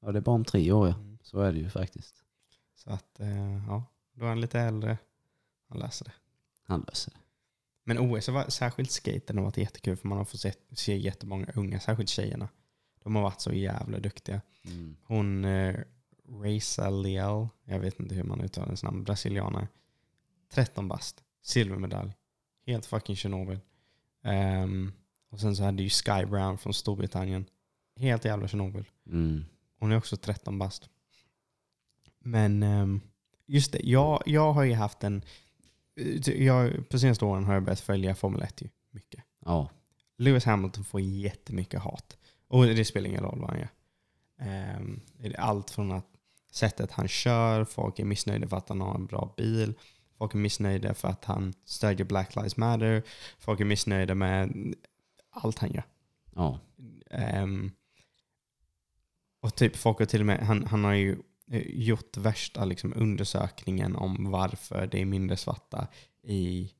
ja, 0.00 0.12
det 0.12 0.18
är 0.18 0.20
bara 0.20 0.34
om 0.34 0.44
tre 0.44 0.72
år 0.72 0.88
ja. 0.88 0.94
Mm. 0.94 1.18
Så 1.22 1.40
är 1.40 1.52
det 1.52 1.58
ju 1.58 1.70
faktiskt. 1.70 2.22
Så 2.74 2.90
att, 2.90 3.20
eh, 3.20 3.66
ja, 3.66 3.84
då 4.14 4.24
är 4.24 4.28
han 4.28 4.40
lite 4.40 4.60
äldre. 4.60 4.98
Han 5.68 5.78
läser 5.78 6.04
det. 6.04 6.12
Han 6.62 6.84
löser 6.88 7.10
det. 7.12 7.18
Men 7.84 7.98
OS, 7.98 8.30
särskilt 8.48 8.90
skaten 8.90 9.36
har 9.36 9.44
varit 9.44 9.56
jättekul 9.56 9.96
för 9.96 10.08
man 10.08 10.18
har 10.18 10.24
fått 10.24 10.40
se, 10.40 10.52
se 10.72 10.96
jättemånga 10.96 11.46
unga, 11.54 11.80
särskilt 11.80 12.08
tjejerna. 12.08 12.48
De 13.02 13.14
har 13.16 13.22
varit 13.22 13.40
så 13.40 13.52
jävla 13.52 13.98
duktiga. 13.98 14.40
Mm. 14.64 14.96
Hon, 15.02 15.44
eh, 15.44 15.80
Reza 16.42 16.90
Leal, 16.90 17.48
jag 17.64 17.80
vet 17.80 18.00
inte 18.00 18.14
hur 18.14 18.24
man 18.24 18.40
uttalar 18.40 18.66
hennes 18.66 18.82
namn, 18.82 19.04
brasilianare. 19.04 19.68
13 20.50 20.88
bast, 20.88 21.22
silvermedalj. 21.42 22.12
Helt 22.66 22.86
fucking 22.86 23.16
Chernobyl. 23.16 23.60
Ehm, 24.22 24.92
och 25.32 25.40
sen 25.40 25.56
så 25.56 25.64
hade 25.64 25.82
ju 25.82 25.90
Sky 25.90 26.24
Brown 26.26 26.58
från 26.58 26.74
Storbritannien. 26.74 27.44
Helt 27.96 28.24
jävla 28.24 28.48
Chernobyl. 28.48 28.84
Mm. 29.06 29.44
Hon 29.78 29.92
är 29.92 29.96
också 29.96 30.16
13 30.16 30.58
bast. 30.58 30.88
Men 32.18 32.62
ehm, 32.62 33.00
just 33.46 33.72
det, 33.72 33.80
jag, 33.82 34.22
jag 34.26 34.52
har 34.52 34.62
ju 34.62 34.74
haft 34.74 35.04
en... 35.04 35.22
Jag, 36.24 36.88
på 36.88 36.98
senaste 36.98 37.24
åren 37.24 37.44
har 37.44 37.54
jag 37.54 37.62
börjat 37.62 37.80
följa 37.80 38.14
Formel 38.14 38.42
1 38.42 38.62
ju, 38.62 38.68
mycket. 38.90 39.24
Ja, 39.44 39.70
Lewis 40.18 40.44
Hamilton 40.44 40.84
får 40.84 41.00
jättemycket 41.00 41.80
hat. 41.80 42.16
Och 42.48 42.66
det 42.66 42.84
spelar 42.84 43.08
ingen 43.08 43.22
roll 43.22 43.40
vad 43.40 43.50
han 43.50 43.58
gör. 43.58 43.70
Ehm, 44.38 45.00
allt 45.38 45.70
från 45.70 45.92
att 45.92 46.06
sättet 46.50 46.92
han 46.92 47.08
kör, 47.08 47.64
folk 47.64 47.98
är 47.98 48.04
missnöjda 48.04 48.48
för 48.48 48.56
att 48.56 48.68
han 48.68 48.80
har 48.80 48.94
en 48.94 49.06
bra 49.06 49.34
bil, 49.36 49.74
folk 50.18 50.34
är 50.34 50.38
missnöjda 50.38 50.94
för 50.94 51.08
att 51.08 51.24
han 51.24 51.54
stödjer 51.64 52.06
Black 52.06 52.36
Lives 52.36 52.56
Matter, 52.56 53.02
folk 53.38 53.60
är 53.60 53.64
missnöjda 53.64 54.14
med 54.14 54.74
allt 55.32 55.58
han 55.58 55.72
gör. 55.72 55.84
Ja. 56.34 56.58
Ehm, 57.10 57.70
och 59.40 59.54
typ 59.54 59.76
folk 59.76 59.98
har 59.98 60.06
till 60.06 60.20
och 60.20 60.26
med, 60.26 60.40
han, 60.40 60.66
han 60.66 60.84
har 60.84 60.92
ju 60.92 61.16
eh, 61.50 61.62
gjort 61.66 62.16
värsta 62.16 62.64
liksom, 62.64 62.92
undersökningen 62.96 63.96
om 63.96 64.30
varför 64.30 64.86
det 64.86 65.00
är 65.00 65.04
mindre 65.04 65.36
svarta 65.36 65.86
i, 66.22 66.72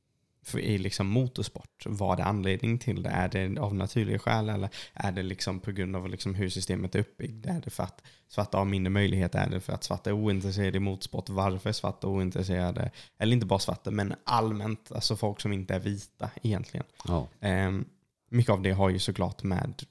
i 0.57 0.77
liksom 0.77 1.07
motorsport. 1.07 1.85
Vad 1.85 2.19
är 2.19 2.23
anledningen 2.23 2.79
till 2.79 3.03
det? 3.03 3.09
Är 3.09 3.29
det 3.29 3.61
av 3.61 3.75
naturliga 3.75 4.19
skäl 4.19 4.49
eller 4.49 4.69
är 4.93 5.11
det 5.11 5.23
liksom 5.23 5.59
på 5.59 5.71
grund 5.71 5.95
av 5.95 6.09
liksom 6.09 6.35
hur 6.35 6.49
systemet 6.49 6.95
är 6.95 6.99
uppbyggt? 6.99 7.45
Är 7.45 7.61
det 7.61 7.69
för 7.69 7.83
att 7.83 8.01
svarta 8.27 8.57
har 8.57 8.65
mindre 8.65 8.91
möjligheter? 8.91 9.39
Är 9.39 9.49
det 9.49 9.59
för 9.59 9.73
att 9.73 9.83
svarta 9.83 10.09
är 10.09 10.13
ointresserade 10.13 10.77
i 10.77 10.79
motorsport? 10.79 11.29
Varför 11.29 11.69
är 11.69 11.73
svarta 11.73 12.07
ointresserade? 12.07 12.91
Eller 13.17 13.33
inte 13.33 13.45
bara 13.45 13.59
svarta, 13.59 13.91
men 13.91 14.13
allmänt, 14.23 14.91
alltså 14.91 15.15
folk 15.15 15.41
som 15.41 15.53
inte 15.53 15.75
är 15.75 15.79
vita 15.79 16.29
egentligen. 16.41 16.85
Ja. 17.07 17.27
Ehm, 17.39 17.85
mycket 18.33 18.51
av 18.51 18.61
det 18.61 18.71
har 18.71 18.89
ju 18.89 18.99
såklart 18.99 19.43
med 19.43 19.83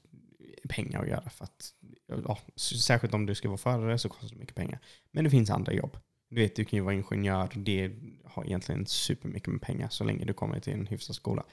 pengar 0.69 1.01
att 1.01 1.07
göra. 1.07 1.29
För 1.29 1.43
att, 1.43 1.73
ja, 2.07 2.37
särskilt 2.55 3.13
om 3.13 3.25
du 3.25 3.35
ska 3.35 3.47
vara 3.47 3.57
förare 3.57 3.97
så 3.97 4.09
kostar 4.09 4.29
det 4.29 4.35
mycket 4.35 4.55
pengar. 4.55 4.79
Men 5.11 5.23
det 5.23 5.29
finns 5.29 5.49
andra 5.49 5.73
jobb. 5.73 5.97
Du 6.29 6.35
vet, 6.35 6.55
du 6.55 6.65
kan 6.65 6.77
ju 6.77 6.83
vara 6.83 6.93
ingenjör. 6.93 7.49
Det 7.55 7.91
har 8.25 8.45
egentligen 8.45 8.85
supermycket 8.85 9.47
med 9.47 9.61
pengar 9.61 9.89
så 9.89 10.03
länge 10.03 10.25
du 10.25 10.33
kommer 10.33 10.59
till 10.59 10.73
en 10.73 10.87
hyfsad 10.87 11.15
skola. 11.15 11.43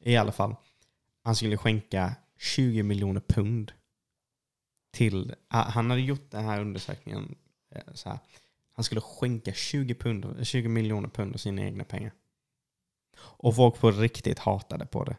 I 0.00 0.16
alla 0.16 0.32
fall, 0.32 0.56
han 1.22 1.36
skulle 1.36 1.56
skänka 1.56 2.14
20 2.38 2.82
miljoner 2.82 3.20
pund 3.20 3.72
till... 4.90 5.34
Ah, 5.48 5.62
han 5.62 5.90
hade 5.90 6.02
gjort 6.02 6.30
den 6.30 6.44
här 6.44 6.60
undersökningen 6.60 7.34
eh, 7.70 7.82
så 7.94 8.08
här. 8.08 8.18
Han 8.72 8.84
skulle 8.84 9.00
skänka 9.00 9.52
20, 9.52 9.94
pund, 9.94 10.46
20 10.46 10.68
miljoner 10.68 11.08
pund 11.08 11.34
av 11.34 11.38
sina 11.38 11.62
egna 11.62 11.84
pengar. 11.84 12.12
Och 13.18 13.56
folk 13.56 13.78
på 13.78 13.90
riktigt 13.90 14.38
hatade 14.38 14.86
på 14.86 15.04
det. 15.04 15.16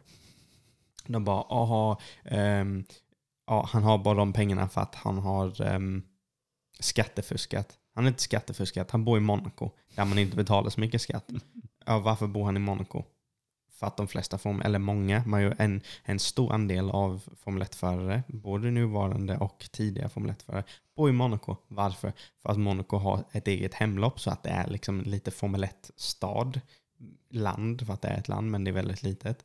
De 1.06 1.24
bara, 1.24 1.42
aha, 1.42 2.00
ehm, 2.24 2.84
ja, 3.46 3.68
han 3.72 3.82
har 3.82 3.98
bara 3.98 4.14
de 4.14 4.32
pengarna 4.32 4.68
för 4.68 4.80
att 4.80 4.94
han 4.94 5.18
har 5.18 5.74
um, 5.74 6.02
skattefuskat. 6.80 7.78
Han 7.94 8.04
har 8.04 8.08
inte 8.08 8.22
skattefuskat, 8.22 8.90
han 8.90 9.04
bor 9.04 9.18
i 9.18 9.20
Monaco 9.20 9.70
där 9.94 10.04
man 10.04 10.18
inte 10.18 10.36
betalar 10.36 10.70
så 10.70 10.80
mycket 10.80 11.02
skatt. 11.02 11.30
Ja, 11.86 11.98
varför 11.98 12.26
bor 12.26 12.44
han 12.44 12.56
i 12.56 12.60
Monaco? 12.60 13.04
För 13.72 13.86
att 13.86 13.96
de 13.96 14.08
flesta, 14.08 14.38
form, 14.38 14.60
eller 14.60 14.78
många, 14.78 15.22
man 15.26 15.54
en, 15.58 15.80
en 16.04 16.18
stor 16.18 16.52
andel 16.52 16.90
av 16.90 17.22
Formel 17.36 17.62
1-förare, 17.62 18.22
både 18.28 18.70
nuvarande 18.70 19.36
och 19.36 19.68
tidiga 19.72 20.08
Formel 20.08 20.30
1-förare, 20.30 20.64
bor 20.96 21.08
i 21.08 21.12
Monaco. 21.12 21.56
Varför? 21.68 22.12
För 22.42 22.50
att 22.50 22.58
Monaco 22.58 22.96
har 22.96 23.24
ett 23.32 23.48
eget 23.48 23.74
hemlopp 23.74 24.20
så 24.20 24.30
att 24.30 24.42
det 24.42 24.50
är 24.50 24.66
liksom 24.66 25.02
lite 25.02 25.30
Formel 25.30 25.64
1-stad, 25.64 26.60
land, 27.30 27.86
för 27.86 27.94
att 27.94 28.02
det 28.02 28.08
är 28.08 28.18
ett 28.18 28.28
land 28.28 28.50
men 28.50 28.64
det 28.64 28.70
är 28.70 28.72
väldigt 28.72 29.02
litet. 29.02 29.44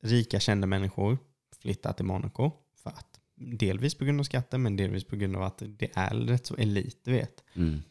Rika 0.00 0.40
kända 0.40 0.66
människor 0.66 1.18
flyttar 1.58 1.92
till 1.92 2.04
Monaco 2.04 2.50
för 2.82 2.90
att 2.90 3.20
delvis 3.34 3.94
på 3.94 4.04
grund 4.04 4.20
av 4.20 4.24
skatten 4.24 4.62
men 4.62 4.76
delvis 4.76 5.04
på 5.04 5.16
grund 5.16 5.36
av 5.36 5.42
att 5.42 5.62
det 5.66 5.90
är 5.94 6.14
rätt 6.14 6.46
så 6.46 6.56
elit, 6.56 7.00
du 7.04 7.12
vet. 7.12 7.44
Mm. 7.54 7.82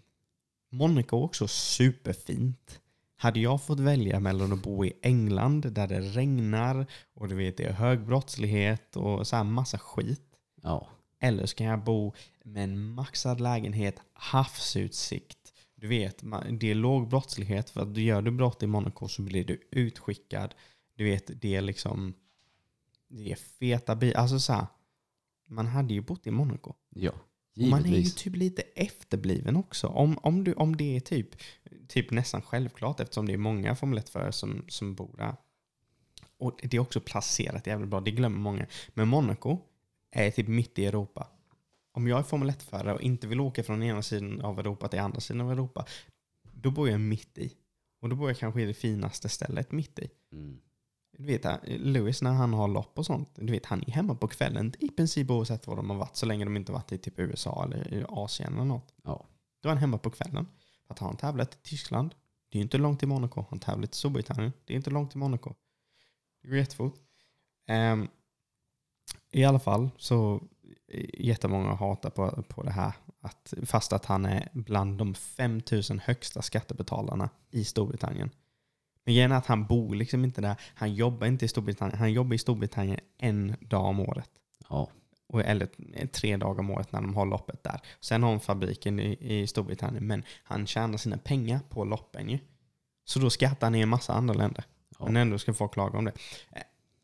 Monaco 0.70 1.18
är 1.18 1.24
också 1.24 1.48
superfint. 1.48 2.80
Hade 3.16 3.40
jag 3.40 3.64
fått 3.64 3.80
välja 3.80 4.20
mellan 4.20 4.54
att 4.54 4.64
bo 4.64 4.86
i 4.86 4.94
England 5.02 5.74
där 5.74 5.88
det 5.88 6.02
regnar 6.02 6.86
och 7.14 7.28
du 7.28 7.36
vet 7.36 7.58
det 7.58 7.64
är 7.64 7.74
hög 7.74 8.06
brottslighet 8.06 8.96
och 8.96 9.28
så 9.28 9.36
här 9.36 9.44
massa 9.44 9.80
skit. 9.80 10.22
Ja. 10.62 10.88
Eller 11.20 11.46
ska 11.46 11.64
jag 11.64 11.84
bo 11.84 12.14
med 12.44 12.64
en 12.64 12.94
maxad 12.94 13.42
lägenhet, 13.42 14.02
havsutsikt. 14.14 15.54
Du 15.76 15.88
vet, 15.88 16.24
det 16.52 16.72
är 16.72 16.76
låg 16.76 17.08
brottslighet 17.08 17.70
för 17.70 17.82
att 17.82 17.96
du 17.96 18.02
gör 18.02 18.22
du 18.22 18.32
brott 18.32 18.64
i 18.64 18.68
Monaco 18.68 19.08
så 19.08 19.22
blir 19.22 19.46
du 19.46 19.62
utskickad. 19.72 20.56
Du 20.98 21.04
vet, 21.04 21.42
det 21.42 21.56
är 21.56 21.62
liksom 21.62 22.14
det 23.08 23.32
är 23.32 23.36
feta 23.36 23.96
bilar. 23.96 24.20
Alltså 24.22 24.40
så 24.40 24.54
här, 24.54 24.68
man 25.48 25.68
hade 25.68 25.94
ju 25.94 26.02
bott 26.02 26.28
i 26.28 26.32
Monaco. 26.32 26.74
Ja. 26.90 27.12
Och 27.56 27.64
man 27.64 27.80
är 27.80 27.86
ju 27.86 27.90
Givetvis. 27.90 28.16
typ 28.16 28.36
lite 28.36 28.62
efterbliven 28.62 29.56
också. 29.56 29.88
Om, 29.88 30.18
om, 30.18 30.44
du, 30.44 30.54
om 30.54 30.78
det 30.78 30.96
är 30.96 31.00
typ, 31.00 31.30
typ 31.88 32.12
nästan 32.12 32.42
självklart 32.42 33.00
eftersom 33.00 33.26
det 33.26 33.34
är 33.34 33.38
många 33.38 33.76
Formel 33.76 34.00
1-förare 34.00 34.32
som, 34.32 34.66
som 34.68 34.96
bor 34.96 35.16
där. 35.18 35.36
Och 36.38 36.60
det 36.64 36.78
är 36.78 36.82
också 36.82 37.02
placerat 37.02 37.68
jävligt 37.68 37.90
bra, 37.90 38.02
det 38.02 38.12
glömmer 38.12 38.40
många. 38.40 38.66
Men 38.94 39.08
Monaco 39.08 39.60
är 40.12 40.32
typ 40.32 40.48
mitt 40.48 40.80
i 40.80 40.86
Europa. 40.86 41.28
Om 41.92 42.08
jag 42.08 42.20
är 42.20 42.24
Formel 42.24 42.50
1-förare 42.50 42.94
och 42.94 43.02
inte 43.02 43.28
vill 43.28 43.40
åka 43.40 43.64
från 43.64 43.84
ena 43.84 44.02
sidan 44.02 44.42
av 44.42 44.60
Europa 44.60 44.88
till 44.88 45.00
andra 45.00 45.20
sidan 45.20 45.42
av 45.42 45.52
Europa, 45.52 45.86
då 46.54 46.72
bor 46.72 46.90
jag 46.90 47.00
mitt 47.00 47.38
i. 47.38 47.54
Och 48.02 48.10
då 48.10 48.16
bor 48.16 48.30
jag 48.30 48.38
kanske 48.38 48.62
i 48.62 48.66
det 48.66 48.74
finaste 48.74 49.30
stället 49.30 49.72
mitt 49.72 50.00
i. 50.00 50.10
Mm. 50.32 50.60
Du 51.18 51.26
vet, 51.26 51.46
Lewis 51.68 52.22
när 52.22 52.32
han 52.32 52.54
har 52.54 52.68
lopp 52.68 53.00
och 53.00 53.06
sånt, 53.06 53.30
du 53.36 53.52
vet, 53.52 53.66
han 53.66 53.84
är 53.88 53.92
hemma 53.92 54.16
på 54.16 54.28
kvällen 54.28 54.74
i 54.80 54.90
princip 54.90 55.30
oavsett 55.30 55.68
var 55.68 55.76
de 55.76 55.90
har 55.90 55.98
varit, 55.98 56.16
så 56.16 56.26
länge 56.26 56.46
de 56.46 56.58
inte 56.58 56.72
varit 56.72 56.92
i 56.92 56.98
typ 56.98 57.20
USA 57.20 57.64
eller 57.64 57.94
i 57.94 58.06
Asien 58.10 58.54
eller 58.54 58.66
något. 58.66 58.94
Ja. 59.04 59.26
Då 59.62 59.70
är 59.70 59.74
han 59.74 59.78
hemma 59.78 59.98
på 59.98 60.10
kvällen. 60.10 60.48
För 60.88 60.94
att 60.94 61.00
han 61.00 61.18
tävlat 61.18 61.54
i 61.54 61.58
Tyskland, 61.64 62.16
det 62.50 62.58
är 62.58 62.60
ju 62.60 62.64
inte 62.64 62.78
långt 62.78 63.00
till 63.00 63.08
Monaco. 63.08 63.46
Han 63.50 63.60
tävlat 63.60 63.94
i 63.94 63.96
Storbritannien, 63.98 64.54
det 64.66 64.74
är 64.74 64.78
inte 64.78 64.90
långt 64.90 65.12
till 65.12 65.20
Monaco. 65.20 65.54
Det 66.42 66.48
går 66.48 66.58
jättefort. 66.58 66.96
Ehm, 67.68 68.08
I 69.32 69.46
alla 69.46 69.60
fall 69.60 69.90
så 69.98 70.44
är 70.88 71.22
jättemånga 71.22 71.74
hatar 71.74 72.10
på, 72.10 72.44
på 72.50 72.64
det 72.64 72.72
här. 72.72 72.94
Att, 73.22 73.54
fast 73.66 73.94
att 73.94 74.06
han 74.06 74.26
är 74.26 74.50
bland 74.54 74.98
de 74.98 75.14
5000 75.14 76.00
högsta 76.00 76.42
skattebetalarna 76.42 77.30
i 77.52 77.66
Storbritannien. 77.66 78.30
Men 79.08 79.14
grejen 79.16 79.32
är 79.32 79.36
att 79.36 79.46
han 79.46 79.66
bor 79.66 79.96
liksom 79.96 80.24
inte 80.24 80.42
där. 80.42 80.56
Han 80.76 80.94
jobbar 80.94 81.28
inte 81.28 81.46
i 81.46 81.48
Storbritannien. 81.48 82.00
Han 82.00 82.14
jobbar 82.14 82.36
i 82.36 82.38
Storbritannien 82.38 83.00
en 83.18 83.56
dag 83.60 83.86
om 83.86 84.00
året. 84.00 84.30
Ja. 84.70 84.90
Och, 85.28 85.42
eller 85.42 85.68
tre 86.08 86.38
dagar 86.38 86.60
om 86.60 86.70
året 86.70 86.92
när 86.92 87.02
de 87.02 87.16
har 87.16 87.26
loppet 87.26 87.64
där. 87.64 87.82
Sen 88.00 88.24
har 88.24 88.30
han 88.30 88.40
fabriken 88.40 89.00
i, 89.00 89.18
i 89.20 89.48
Storbritannien. 89.48 90.08
Men 90.08 90.24
han 90.44 90.68
tjänar 90.68 90.98
sina 90.98 91.18
pengar 91.18 91.60
på 91.70 91.86
loppen 91.86 92.30
ju. 92.30 92.40
Så 93.06 93.20
då 93.20 93.30
skattar 93.30 93.68
han 93.68 93.76
i 93.76 93.82
en 93.82 93.90
massa 93.90 94.14
andra 94.14 94.34
länder. 94.34 94.64
Ja. 95.00 95.06
Men 95.06 95.16
ändå 95.18 95.38
ska 95.38 95.54
folk 95.54 95.74
klaga 95.74 95.98
om 95.98 96.06
det. 96.06 96.14
Eh, 96.52 96.62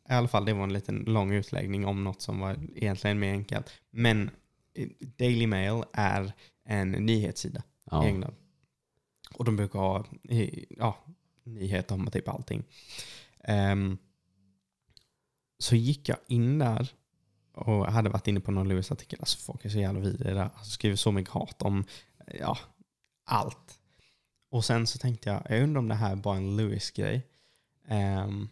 I 0.10 0.14
alla 0.14 0.28
fall, 0.28 0.46
det 0.46 0.54
var 0.54 0.64
en 0.64 0.74
liten 0.74 1.04
lång 1.08 1.32
utläggning 1.34 1.86
om 1.86 2.04
något 2.04 2.22
som 2.22 2.40
var 2.40 2.58
egentligen 2.76 3.20
mer 3.20 3.32
enkelt. 3.32 3.70
Men 3.92 4.30
eh, 4.74 4.88
Daily 5.00 5.48
Mail 5.48 5.84
är 5.94 6.34
en 6.66 6.92
nyhetssida 6.92 7.60
i 7.60 7.64
Ja. 7.92 8.06
England. 8.06 8.36
Och 9.36 9.46
de 9.46 9.56
brukar 9.56 9.80
ha 9.80 10.06
eh, 10.30 10.50
ja, 10.70 10.98
nyheter 11.44 11.96
om 11.96 12.12
typ 12.12 12.28
allting. 12.28 12.64
Ehm, 13.44 13.98
så 15.60 15.76
gick 15.76 16.10
jag 16.10 16.18
in 16.28 16.60
där 16.60 16.88
och 17.54 17.92
hade 17.92 18.10
varit 18.10 18.28
inne 18.28 18.40
på 18.40 18.52
någon 18.52 18.68
Lewis-artikel. 18.68 19.20
Alltså 19.20 19.38
folk 19.38 19.66
är 19.66 19.70
så 19.70 19.80
jävla 19.80 20.00
vidriga 20.00 20.34
där. 20.34 20.50
Alltså 20.56 20.72
skriver 20.72 20.96
så 20.96 21.12
mycket 21.12 21.34
hat 21.34 21.62
om 21.62 21.86
ja, 22.40 22.58
allt. 23.26 23.80
Och 24.50 24.66
sen 24.66 24.88
så 24.88 24.98
tänkte 24.98 25.30
jag, 25.30 25.42
jag 25.50 25.64
undrar 25.64 25.80
om 25.80 25.88
det 25.88 25.96
här 25.96 26.12
är 26.12 26.16
bara 26.16 26.38
en 26.38 26.56
Lewis-grej. 26.58 27.28
Ehm, 27.88 28.50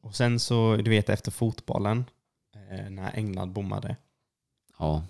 och 0.00 0.16
sen 0.16 0.40
så, 0.40 0.76
du 0.76 0.90
vet 0.90 1.08
efter 1.08 1.30
fotbollen, 1.30 2.04
eh, 2.54 2.90
när 2.90 3.12
England 3.16 3.52
bommade, 3.52 3.96
Ja. 4.78 5.04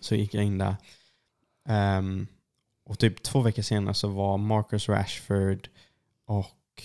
så 0.00 0.14
gick 0.14 0.34
jag 0.34 0.44
in 0.44 0.58
där. 0.58 0.76
Ehm, 1.68 2.26
och 2.84 2.98
typ 2.98 3.22
två 3.22 3.40
veckor 3.40 3.62
senare 3.62 3.94
så 3.94 4.08
var 4.08 4.38
Marcus 4.38 4.88
Rashford 4.88 5.68
och 6.28 6.82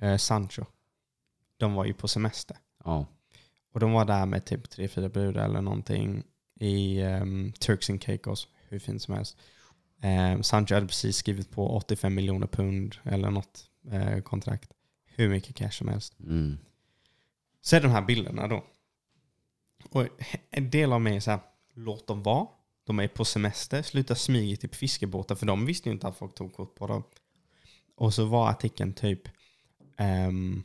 eh, 0.00 0.16
Sancho. 0.16 0.64
De 1.56 1.74
var 1.74 1.84
ju 1.84 1.94
på 1.94 2.08
semester. 2.08 2.56
Ja. 2.84 3.06
Och 3.72 3.80
de 3.80 3.92
var 3.92 4.04
där 4.04 4.26
med 4.26 4.44
typ 4.44 4.70
tre, 4.70 4.88
fyra 4.88 5.08
brudar 5.08 5.44
eller 5.44 5.60
någonting 5.60 6.24
i 6.60 7.02
um, 7.02 7.52
Turks 7.52 7.90
and 7.90 8.02
Caicos. 8.02 8.48
Hur 8.68 8.78
fint 8.78 9.02
som 9.02 9.14
helst. 9.14 9.36
Um, 10.02 10.42
Sancho 10.42 10.74
hade 10.74 10.86
precis 10.86 11.16
skrivit 11.16 11.50
på 11.50 11.76
85 11.76 12.14
miljoner 12.14 12.46
pund 12.46 12.96
eller 13.04 13.30
något 13.30 13.70
eh, 13.90 14.20
kontrakt. 14.20 14.72
Hur 15.06 15.28
mycket 15.28 15.56
cash 15.56 15.70
som 15.70 15.88
helst. 15.88 16.20
Mm. 16.20 16.58
Så 17.60 17.76
är 17.76 17.80
de 17.80 17.90
här 17.90 18.02
bilderna 18.02 18.48
då. 18.48 18.64
Och 19.90 20.06
en 20.50 20.70
del 20.70 20.92
av 20.92 21.00
mig 21.00 21.16
är 21.16 21.20
så 21.20 21.30
här, 21.30 21.40
låt 21.74 22.06
dem 22.06 22.22
vara. 22.22 22.46
De 22.84 22.98
är 22.98 23.08
på 23.08 23.24
semester, 23.24 23.82
sluta 23.82 24.14
smyga 24.14 24.52
i 24.52 24.56
typ 24.56 24.74
fiskebåtar 24.74 25.34
för 25.34 25.46
de 25.46 25.66
visste 25.66 25.88
ju 25.88 25.92
inte 25.92 26.08
att 26.08 26.16
folk 26.16 26.34
tog 26.34 26.54
kort 26.54 26.74
på 26.74 26.86
dem. 26.86 27.02
Och 27.98 28.14
så 28.14 28.24
var 28.24 28.48
artikeln 28.48 28.92
typ 28.92 29.20
ehm, 29.98 30.62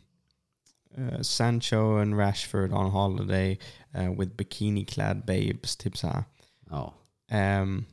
eh, 0.97 1.21
Sancho 1.21 1.97
and 2.01 2.17
Rashford 2.19 2.73
on 2.73 2.91
holiday 2.91 3.59
eh, 3.91 4.19
with 4.19 4.35
bikini 4.35 4.85
clad 4.85 5.25
babes. 5.25 5.75
Typ 5.77 5.97
så 5.97 6.07
här. 6.07 6.23
Ja. 6.69 6.93
Ehm, 7.29 7.85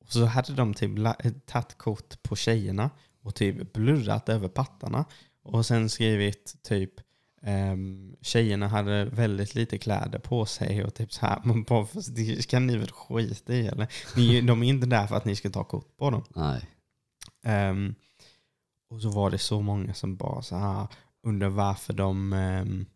och 0.00 0.12
så 0.12 0.24
hade 0.24 0.52
de 0.52 0.74
typ 0.74 0.98
la- 0.98 1.16
tagit 1.46 1.78
kort 1.78 2.22
på 2.22 2.36
tjejerna 2.36 2.90
och 3.22 3.34
typ 3.34 3.72
blurrat 3.72 4.28
över 4.28 4.48
pattarna. 4.48 5.04
Och 5.42 5.66
sen 5.66 5.88
skrivit 5.90 6.56
typ 6.62 6.92
um, 7.42 8.16
tjejerna 8.22 8.68
hade 8.68 9.04
väldigt 9.04 9.54
lite 9.54 9.78
kläder 9.78 10.18
på 10.18 10.46
sig 10.46 10.84
och 10.84 10.94
typ 10.94 11.12
så 11.12 11.26
här. 11.26 11.40
Man 11.44 11.62
bara, 11.62 11.86
"Fast 11.86 12.16
det 12.16 12.42
ska 12.42 12.58
ni 12.60 12.76
väl 12.76 12.90
skita 12.90 13.52
i 13.54 13.66
eller? 13.66 13.86
Ni, 14.16 14.40
de 14.40 14.62
är 14.62 14.68
inte 14.68 14.86
där 14.86 15.06
för 15.06 15.16
att 15.16 15.24
ni 15.24 15.36
ska 15.36 15.50
ta 15.50 15.64
kort 15.64 15.96
på 15.96 16.10
dem. 16.10 16.24
Nej. 16.34 16.68
Ehm, 17.44 17.94
och 18.90 19.02
så 19.02 19.10
var 19.10 19.30
det 19.30 19.38
så 19.38 19.60
många 19.62 19.94
som 19.94 20.16
bara 20.16 20.42
så 20.42 20.56
här 20.56 20.86
undrar 21.22 21.48
varför 21.48 21.92
de 21.92 22.32
ehm, 22.32 22.86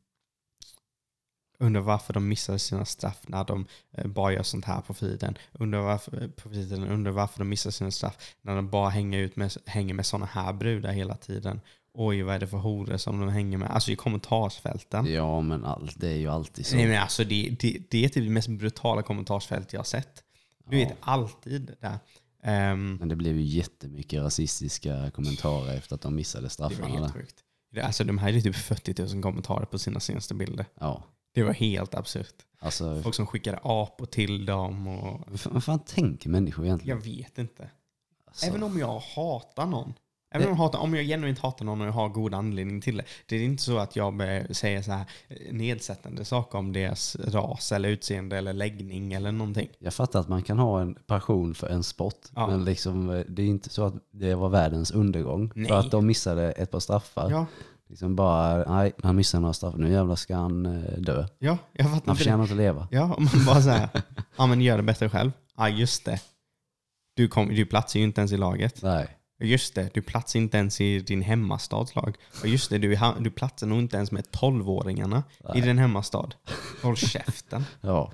Undrar 1.63 1.81
varför 1.81 2.13
de 2.13 2.29
missade 2.29 2.59
sina 2.59 2.85
straff 2.85 3.21
när 3.27 3.45
de 3.45 3.67
bara 4.05 4.33
gör 4.33 4.43
sånt 4.43 4.65
här 4.65 4.81
på 4.81 4.95
fritiden. 4.95 5.39
Undrar 5.53 5.81
varför, 5.81 6.29
på. 6.29 6.49
Undrar 6.93 7.13
varför 7.13 7.39
de 7.39 7.49
missar 7.49 7.71
sina 7.71 7.91
straff 7.91 8.35
när 8.43 8.57
de 8.57 8.71
bara 8.71 8.89
hänger, 8.89 9.19
ut 9.19 9.37
med, 9.37 9.53
hänger 9.67 9.95
med 9.95 10.07
såna 10.07 10.27
här 10.27 10.53
brudar 10.53 10.93
hela 10.93 11.17
tiden. 11.17 11.61
Oj, 11.95 12.23
vad 12.23 12.35
är 12.35 12.39
det 12.39 12.47
för 12.47 12.57
horor 12.57 12.97
som 12.97 13.21
de 13.21 13.29
hänger 13.29 13.59
med? 13.59 13.71
Alltså 13.71 13.91
i 13.91 13.97
kommentarsfälten. 13.97 15.07
Ja, 15.07 15.41
men 15.41 15.65
allt, 15.65 16.01
det 16.01 16.09
är 16.09 16.17
ju 16.17 16.29
alltid 16.29 16.67
så. 16.67 16.77
Nej 16.77 16.87
men 16.87 17.03
alltså 17.03 17.25
det, 17.25 17.57
det, 17.61 17.79
det 17.91 18.05
är 18.05 18.09
typ 18.09 18.25
det 18.25 18.31
mest 18.31 18.49
brutala 18.49 19.03
kommentarsfält 19.03 19.73
jag 19.73 19.81
har 19.81 19.85
sett. 19.85 20.25
Du 20.65 20.81
Ja. 20.81 20.89
vet, 20.89 20.97
alltid 21.01 21.77
där. 21.81 21.99
Ehm, 22.43 22.97
Men 22.97 23.09
det 23.09 23.17
blev 23.17 23.37
ju 23.37 23.43
jättemycket 23.43 24.23
rasistiska 24.23 25.11
kommentarer 25.11 25.75
efter 25.77 25.95
att 25.95 26.01
de 26.01 26.15
missade 26.15 26.41
det 26.41 26.45
var 26.45 26.49
straffarna. 26.71 26.89
helt 27.01 27.13
sjukt. 27.13 27.45
Alltså 27.83 28.05
de 28.05 28.19
hade 28.19 28.41
typ 28.43 28.57
40 28.57 29.15
000 29.15 29.23
kommentarer 29.23 29.65
på 29.67 29.79
sina 29.79 30.01
senaste 30.01 30.35
bilder. 30.35 30.67
Ja, 30.81 31.05
Det 31.35 31.43
var 31.43 31.53
helt 31.53 31.95
absurt. 31.95 32.35
alltså, 32.59 33.03
Folk 33.03 33.15
som 33.15 33.27
skickade 33.27 33.59
apor 33.63 34.07
till 34.07 34.47
dem 34.47 34.87
och... 34.89 35.29
vad 35.45 35.65
fan 35.65 35.79
tänker 35.79 36.29
människor 36.31 36.65
egentligen? 36.65 36.97
Jag 36.99 37.05
vet 37.05 37.39
inte. 37.39 37.71
Alltså, 38.27 38.47
Även 38.47 38.63
om 38.63 38.79
jag 38.79 38.99
hatar 38.99 39.67
någon. 39.67 39.95
Även 40.33 40.47
om 40.47 40.53
jag, 40.53 40.57
hatar, 40.57 40.79
om 40.79 40.95
jag 40.95 41.05
genuint 41.05 41.39
hatar 41.39 41.65
någon 41.65 41.81
och 41.81 41.87
jag 41.87 41.93
har 41.93 42.09
god 42.09 42.35
anledning 42.35 42.81
till 42.81 42.97
det. 42.97 43.05
Det 43.27 43.37
är 43.37 43.43
inte 43.45 43.63
så 43.63 43.79
att 43.79 43.97
jag 43.97 44.23
säga 44.57 44.83
så 44.83 44.93
här 44.93 45.05
eh, 45.29 45.37
nedsättande 45.53 46.25
saker 46.25 46.59
om 46.59 46.73
deras 46.73 47.17
ras 47.17 47.73
eller 47.73 47.89
utseende 47.89 48.39
eller 48.39 48.53
läggning 48.53 49.13
eller 49.13 49.33
någonting. 49.33 49.69
Jag 49.79 49.95
fattar 49.95 50.21
att 50.21 50.29
man 50.29 50.43
kan 50.43 50.59
ha 50.59 50.81
en 50.81 50.95
passion 50.95 51.55
för 51.55 51.69
en 51.69 51.83
sport, 51.83 52.19
Ja. 52.35 52.47
men 52.47 52.65
liksom, 52.65 53.11
eh, 53.11 53.25
det 53.29 53.43
är 53.43 53.47
inte 53.47 53.71
så 53.71 53.85
att 53.85 53.95
det 54.13 54.35
var 54.35 54.49
världens 54.49 54.91
undergång. 54.91 55.53
Nej. 55.55 55.69
För 55.69 55.79
att 55.79 55.91
de 55.91 56.07
missade 56.07 56.53
ett 56.53 56.71
par 56.71 56.81
straffar. 56.81 57.31
Ja, 57.31 57.47
Liksom 57.89 58.17
bara, 58.17 58.75
nej, 58.75 58.93
han 59.03 59.17
missade 59.17 59.41
några 59.41 59.53
straffar, 59.53 59.79
nu 59.79 59.93
jävlar 59.93 60.17
ska 60.17 60.37
han 60.37 60.67
eh, 60.67 60.93
dö. 60.99 61.27
ja 61.39 61.59
jag 61.73 61.91
fattar 61.91 62.07
Han 62.07 62.17
förtjänar 62.17 62.43
inte 62.43 62.53
att 62.55 62.59
leva. 62.59 62.89
Ja, 62.91 63.15
om 63.15 63.25
man 63.35 63.45
bara 63.47 63.63
så 63.63 63.71
här, 63.71 63.89
ja 64.37 64.47
men 64.47 64.61
gör 64.61 64.77
det 64.77 64.83
bättre 64.83 65.09
själv. 65.09 65.33
Ja, 65.57 65.69
just 65.69 66.05
det. 66.05 66.21
Du, 67.17 67.29
kom, 67.29 67.49
du 67.49 67.67
platsar 67.67 67.99
ju 68.01 68.05
inte 68.05 68.21
ens 68.21 68.33
i 68.33 68.37
laget. 68.37 68.83
Nej. 68.83 69.17
Just 69.41 69.75
det, 69.75 69.95
du 69.95 70.03
platsar 70.03 70.41
inte 70.41 70.59
ens 70.59 70.81
i 70.81 70.99
din 70.99 71.23
hemmastads 71.23 71.95
lag. 71.95 72.17
Ja, 72.43 72.49
just 72.49 72.71
det, 72.71 72.79
du, 72.79 72.99
du 73.21 73.31
platsar 73.31 73.67
nog 73.67 73.79
inte 73.79 73.97
ens 73.97 74.13
med 74.13 74.25
12-åringarna 74.27 75.23
i 75.55 75.61
din 75.61 75.79
hemmastad. 75.79 76.29
Håll 76.83 76.97
käften. 76.97 77.65
Ja. 77.81 78.13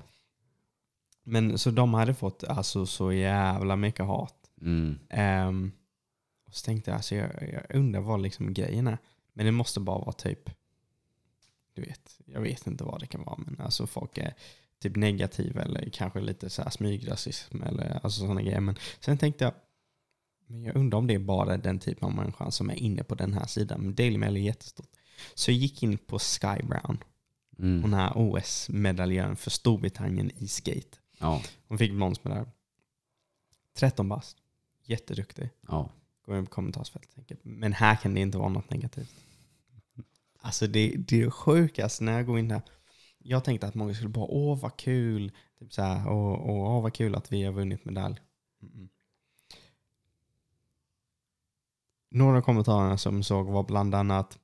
Men 1.23 1.57
så 1.57 1.71
de 1.71 1.93
hade 1.93 2.13
fått 2.13 2.43
alltså 2.43 2.85
så 2.85 3.13
jävla 3.13 3.75
mycket 3.75 4.05
hat. 4.05 4.35
Mm. 4.61 4.99
Ehm, 5.09 5.71
och 6.47 6.55
så 6.55 6.65
tänkte 6.65 6.91
jag, 6.91 6.95
alltså, 6.95 7.15
jag, 7.15 7.29
jag 7.53 7.75
undrar 7.75 8.01
vad 8.01 8.21
liksom 8.21 8.53
grejen 8.53 8.87
är. 8.87 8.97
Men 9.33 9.45
det 9.45 9.51
måste 9.51 9.79
bara 9.79 9.99
vara 9.99 10.11
typ, 10.11 10.49
du 11.73 11.81
vet, 11.81 12.19
jag 12.25 12.41
vet 12.41 12.67
inte 12.67 12.83
vad 12.83 12.99
det 12.99 13.07
kan 13.07 13.23
vara. 13.23 13.37
Men 13.37 13.61
alltså 13.61 13.87
folk 13.87 14.17
är 14.17 14.33
typ 14.79 14.95
negativa 14.95 15.61
eller 15.61 15.89
kanske 15.93 16.19
lite 16.19 16.49
så 16.49 16.61
här 16.61 16.69
smygrasism 16.69 17.63
eller 17.63 17.99
alltså 18.03 18.19
sådana 18.19 18.41
grejer. 18.41 18.59
Men 18.59 18.75
sen 18.99 19.17
tänkte 19.17 19.43
jag, 19.43 19.53
men 20.47 20.63
jag 20.63 20.75
undrar 20.75 20.99
om 20.99 21.07
det 21.07 21.13
är 21.13 21.19
bara 21.19 21.57
den 21.57 21.79
typen 21.79 22.07
av 22.07 22.15
människan 22.15 22.51
som 22.51 22.69
är 22.69 22.75
inne 22.75 23.03
på 23.03 23.15
den 23.15 23.33
här 23.33 23.47
sidan. 23.47 23.81
Men 23.81 23.95
Daily 23.95 24.17
Mail 24.17 24.35
är 24.37 24.41
jättestort. 24.41 24.89
Så 25.33 25.51
jag 25.51 25.57
gick 25.57 25.83
in 25.83 25.97
på 25.97 26.19
Sky 26.19 26.63
Brown, 26.63 26.97
Mm. 27.59 27.81
hon 27.81 27.93
här 27.93 28.11
OS-medaljören 28.15 29.35
för 29.35 29.49
Storbritannien 29.49 30.31
i 30.37 30.47
skate. 30.47 30.97
Ja. 31.19 31.41
Hon 31.67 31.77
fick 31.77 31.91
bronsmedalj. 31.93 32.47
13 33.75 34.09
bast. 34.09 34.37
Jätteduktig. 34.83 35.49
Ja. 35.67 35.89
Går 36.25 36.37
in 36.37 36.45
på 36.45 36.51
kommentarsfältet 36.51 37.15
tänker, 37.15 37.37
men 37.43 37.73
här 37.73 37.95
kan 37.95 38.13
det 38.13 38.19
inte 38.19 38.37
vara 38.37 38.49
något 38.49 38.69
negativt. 38.69 39.13
Alltså 40.39 40.67
det, 40.67 40.93
det 40.97 41.21
är 41.21 41.29
sjukast 41.29 42.01
när 42.01 42.11
jag 42.13 42.25
går 42.25 42.39
in 42.39 42.47
där. 42.47 42.61
Jag 43.19 43.43
tänkte 43.43 43.67
att 43.67 43.75
många 43.75 43.93
skulle 43.93 44.09
bara, 44.09 44.25
åh 44.25 44.59
vad 44.59 44.77
kul. 44.77 45.31
Typ 45.59 45.73
så 45.73 45.81
här, 45.81 46.07
åh, 46.11 46.41
åh, 46.49 46.75
åh 46.75 46.81
vad 46.83 46.93
kul 46.93 47.15
att 47.15 47.31
vi 47.31 47.43
har 47.43 47.51
vunnit 47.53 47.85
medalj. 47.85 48.15
Mm. 48.61 48.89
Några 52.09 52.41
kommentarer 52.41 52.97
som 52.97 53.23
såg 53.23 53.47
var 53.47 53.63
bland 53.63 53.95
annat 53.95 54.39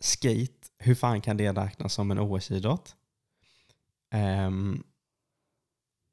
skate, 0.00 0.68
hur 0.78 0.94
fan 0.94 1.20
kan 1.20 1.36
det 1.36 1.52
räknas 1.52 1.94
som 1.94 2.10
en 2.10 2.18
OS-idrott? 2.18 2.96
Um, 4.14 4.20
ehm, 4.20 4.82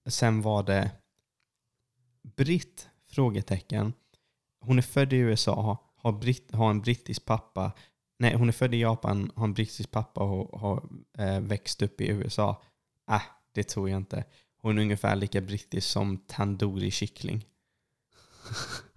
sen 0.10 0.42
var 0.42 0.64
det 0.64 0.92
Britt? 2.36 2.88
Frågetecken. 3.12 3.94
Hon 4.60 4.78
är 4.78 4.82
född 4.82 5.14
i 5.14 5.18
USA, 5.18 5.78
har, 5.96 6.12
britt, 6.12 6.52
har 6.54 6.70
en 6.70 6.82
brittisk 6.82 7.26
pappa. 7.26 7.72
Nej, 8.20 8.36
hon 8.36 8.48
är 8.48 8.54
född 8.54 8.74
i 8.74 8.82
Japan, 8.82 9.32
har 9.36 9.44
en 9.44 9.54
brittisk 9.54 9.92
pappa 9.92 10.24
och 10.24 10.60
har 10.60 10.90
eh, 11.18 11.40
växt 11.40 11.82
upp 11.82 12.02
i 12.02 12.08
USA. 12.08 12.62
Äh, 13.12 13.22
det 13.52 13.64
tror 13.64 13.90
jag 13.90 13.98
inte. 13.98 14.24
Hon 14.58 14.78
är 14.78 14.82
ungefär 14.82 15.16
lika 15.16 15.42
brittisk 15.42 15.88
som 15.88 16.18
tandoori 16.18 16.92
kyckling. 16.92 17.46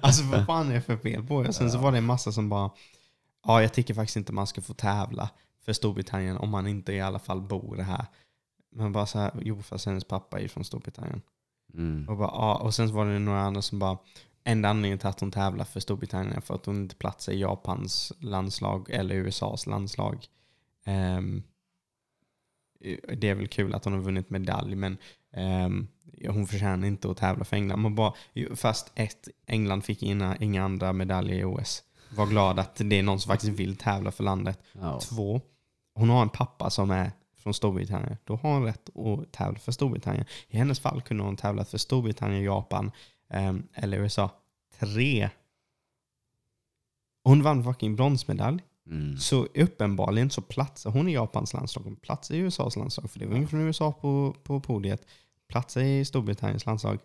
alltså 0.00 0.24
vad 0.24 0.46
fan 0.46 0.70
är 0.70 0.74
det 0.74 0.80
för 0.80 0.96
fel 0.96 1.22
på 1.22 1.44
er? 1.44 1.52
Sen 1.52 1.70
så 1.70 1.78
var 1.78 1.92
det 1.92 1.98
en 1.98 2.04
massa 2.04 2.32
som 2.32 2.48
bara, 2.48 2.70
ja 3.46 3.62
jag 3.62 3.72
tycker 3.72 3.94
faktiskt 3.94 4.16
inte 4.16 4.32
man 4.32 4.46
ska 4.46 4.62
få 4.62 4.74
tävla 4.74 5.30
för 5.64 5.72
Storbritannien 5.72 6.36
om 6.36 6.50
man 6.50 6.66
inte 6.66 6.92
i 6.92 7.00
alla 7.00 7.18
fall 7.18 7.40
bor 7.40 7.76
här. 7.76 8.06
Men 8.70 8.92
bara 8.92 9.06
så 9.06 9.18
här, 9.18 9.30
jo 9.42 9.62
fast 9.62 9.86
hennes 9.86 10.04
pappa 10.04 10.40
är 10.40 10.48
från 10.48 10.64
Storbritannien. 10.64 11.22
Mm. 11.74 12.08
Och, 12.08 12.16
bara, 12.16 12.28
ja, 12.28 12.54
och 12.56 12.74
sen 12.74 12.88
så 12.88 12.94
var 12.94 13.06
det 13.06 13.18
några 13.18 13.40
andra 13.40 13.62
som 13.62 13.78
bara, 13.78 13.98
enda 14.44 14.68
anledningen 14.68 14.98
till 14.98 15.08
att 15.08 15.20
hon 15.20 15.30
tävlar 15.30 15.64
för 15.64 15.80
Storbritannien 15.80 16.36
är 16.36 16.40
för 16.40 16.54
att 16.54 16.66
hon 16.66 16.76
inte 16.76 16.96
platsar 16.96 17.32
i 17.32 17.40
Japans 17.40 18.12
landslag 18.18 18.90
eller 18.90 19.14
USAs 19.14 19.66
landslag. 19.66 20.26
Ehm, 20.84 21.42
det 23.16 23.28
är 23.28 23.34
väl 23.34 23.48
kul 23.48 23.74
att 23.74 23.84
hon 23.84 23.94
har 23.94 24.00
vunnit 24.00 24.30
medalj 24.30 24.74
men 24.74 24.98
ehm, 25.32 25.88
hon 26.28 26.46
förtjänar 26.46 26.86
inte 26.86 27.10
att 27.10 27.16
tävla 27.16 27.44
för 27.44 27.56
England. 27.56 27.80
Man 27.80 27.94
bara, 27.94 28.12
fast 28.54 28.92
ett, 28.94 29.28
England 29.46 29.82
fick 29.82 30.02
inga, 30.02 30.36
inga 30.36 30.64
andra 30.64 30.92
medaljer 30.92 31.38
i 31.38 31.44
OS. 31.44 31.82
Var 32.16 32.26
glad 32.26 32.58
att 32.58 32.76
det 32.76 32.98
är 32.98 33.02
någon 33.02 33.20
som 33.20 33.30
faktiskt 33.30 33.52
vill 33.52 33.76
tävla 33.76 34.12
för 34.12 34.24
landet. 34.24 34.60
Ja. 34.72 35.00
Två, 35.00 35.40
hon 35.94 36.10
har 36.10 36.22
en 36.22 36.28
pappa 36.28 36.70
som 36.70 36.90
är 36.90 37.12
från 37.38 37.54
Storbritannien. 37.54 38.16
Då 38.24 38.36
har 38.36 38.52
hon 38.52 38.64
rätt 38.64 38.88
att 38.96 39.32
tävla 39.32 39.58
för 39.58 39.72
Storbritannien. 39.72 40.24
I 40.48 40.56
hennes 40.56 40.80
fall 40.80 41.02
kunde 41.02 41.22
hon 41.22 41.36
tävla 41.36 41.64
för 41.64 41.78
Storbritannien, 41.78 42.42
Japan 42.42 42.90
ehm, 43.30 43.62
eller 43.74 43.98
USA. 43.98 44.30
Tre, 44.78 45.30
hon 47.24 47.42
vann 47.42 47.64
fucking 47.64 47.96
bronsmedalj. 47.96 48.62
Mm. 48.86 49.16
Så 49.18 49.46
uppenbarligen 49.54 50.30
så 50.30 50.42
platsar 50.42 50.90
hon 50.90 51.08
i 51.08 51.12
Japans 51.12 51.52
landslag. 51.52 51.82
Hon 51.82 51.96
platsar 51.96 52.34
i 52.34 52.38
USAs 52.38 52.76
landslag. 52.76 53.10
För 53.10 53.18
det 53.18 53.26
var 53.26 53.36
ingen 53.36 53.48
från 53.48 53.60
USA 53.60 53.92
på, 53.92 54.36
på 54.42 54.60
podiet. 54.60 55.06
Platsar 55.48 55.80
i 55.82 56.04
Storbritanniens 56.04 56.66
landslag. 56.66 56.98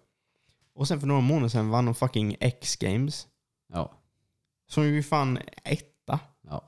Och 0.75 0.87
sen 0.87 0.99
för 0.99 1.07
några 1.07 1.21
månader 1.21 1.47
sedan 1.49 1.69
vann 1.69 1.85
hon 1.85 1.95
fucking 1.95 2.35
X-games. 2.39 3.27
Ja. 3.73 3.91
Som 4.69 4.83
ju 4.85 5.03
fan 5.03 5.39
etta. 5.63 6.19
ja. 6.41 6.67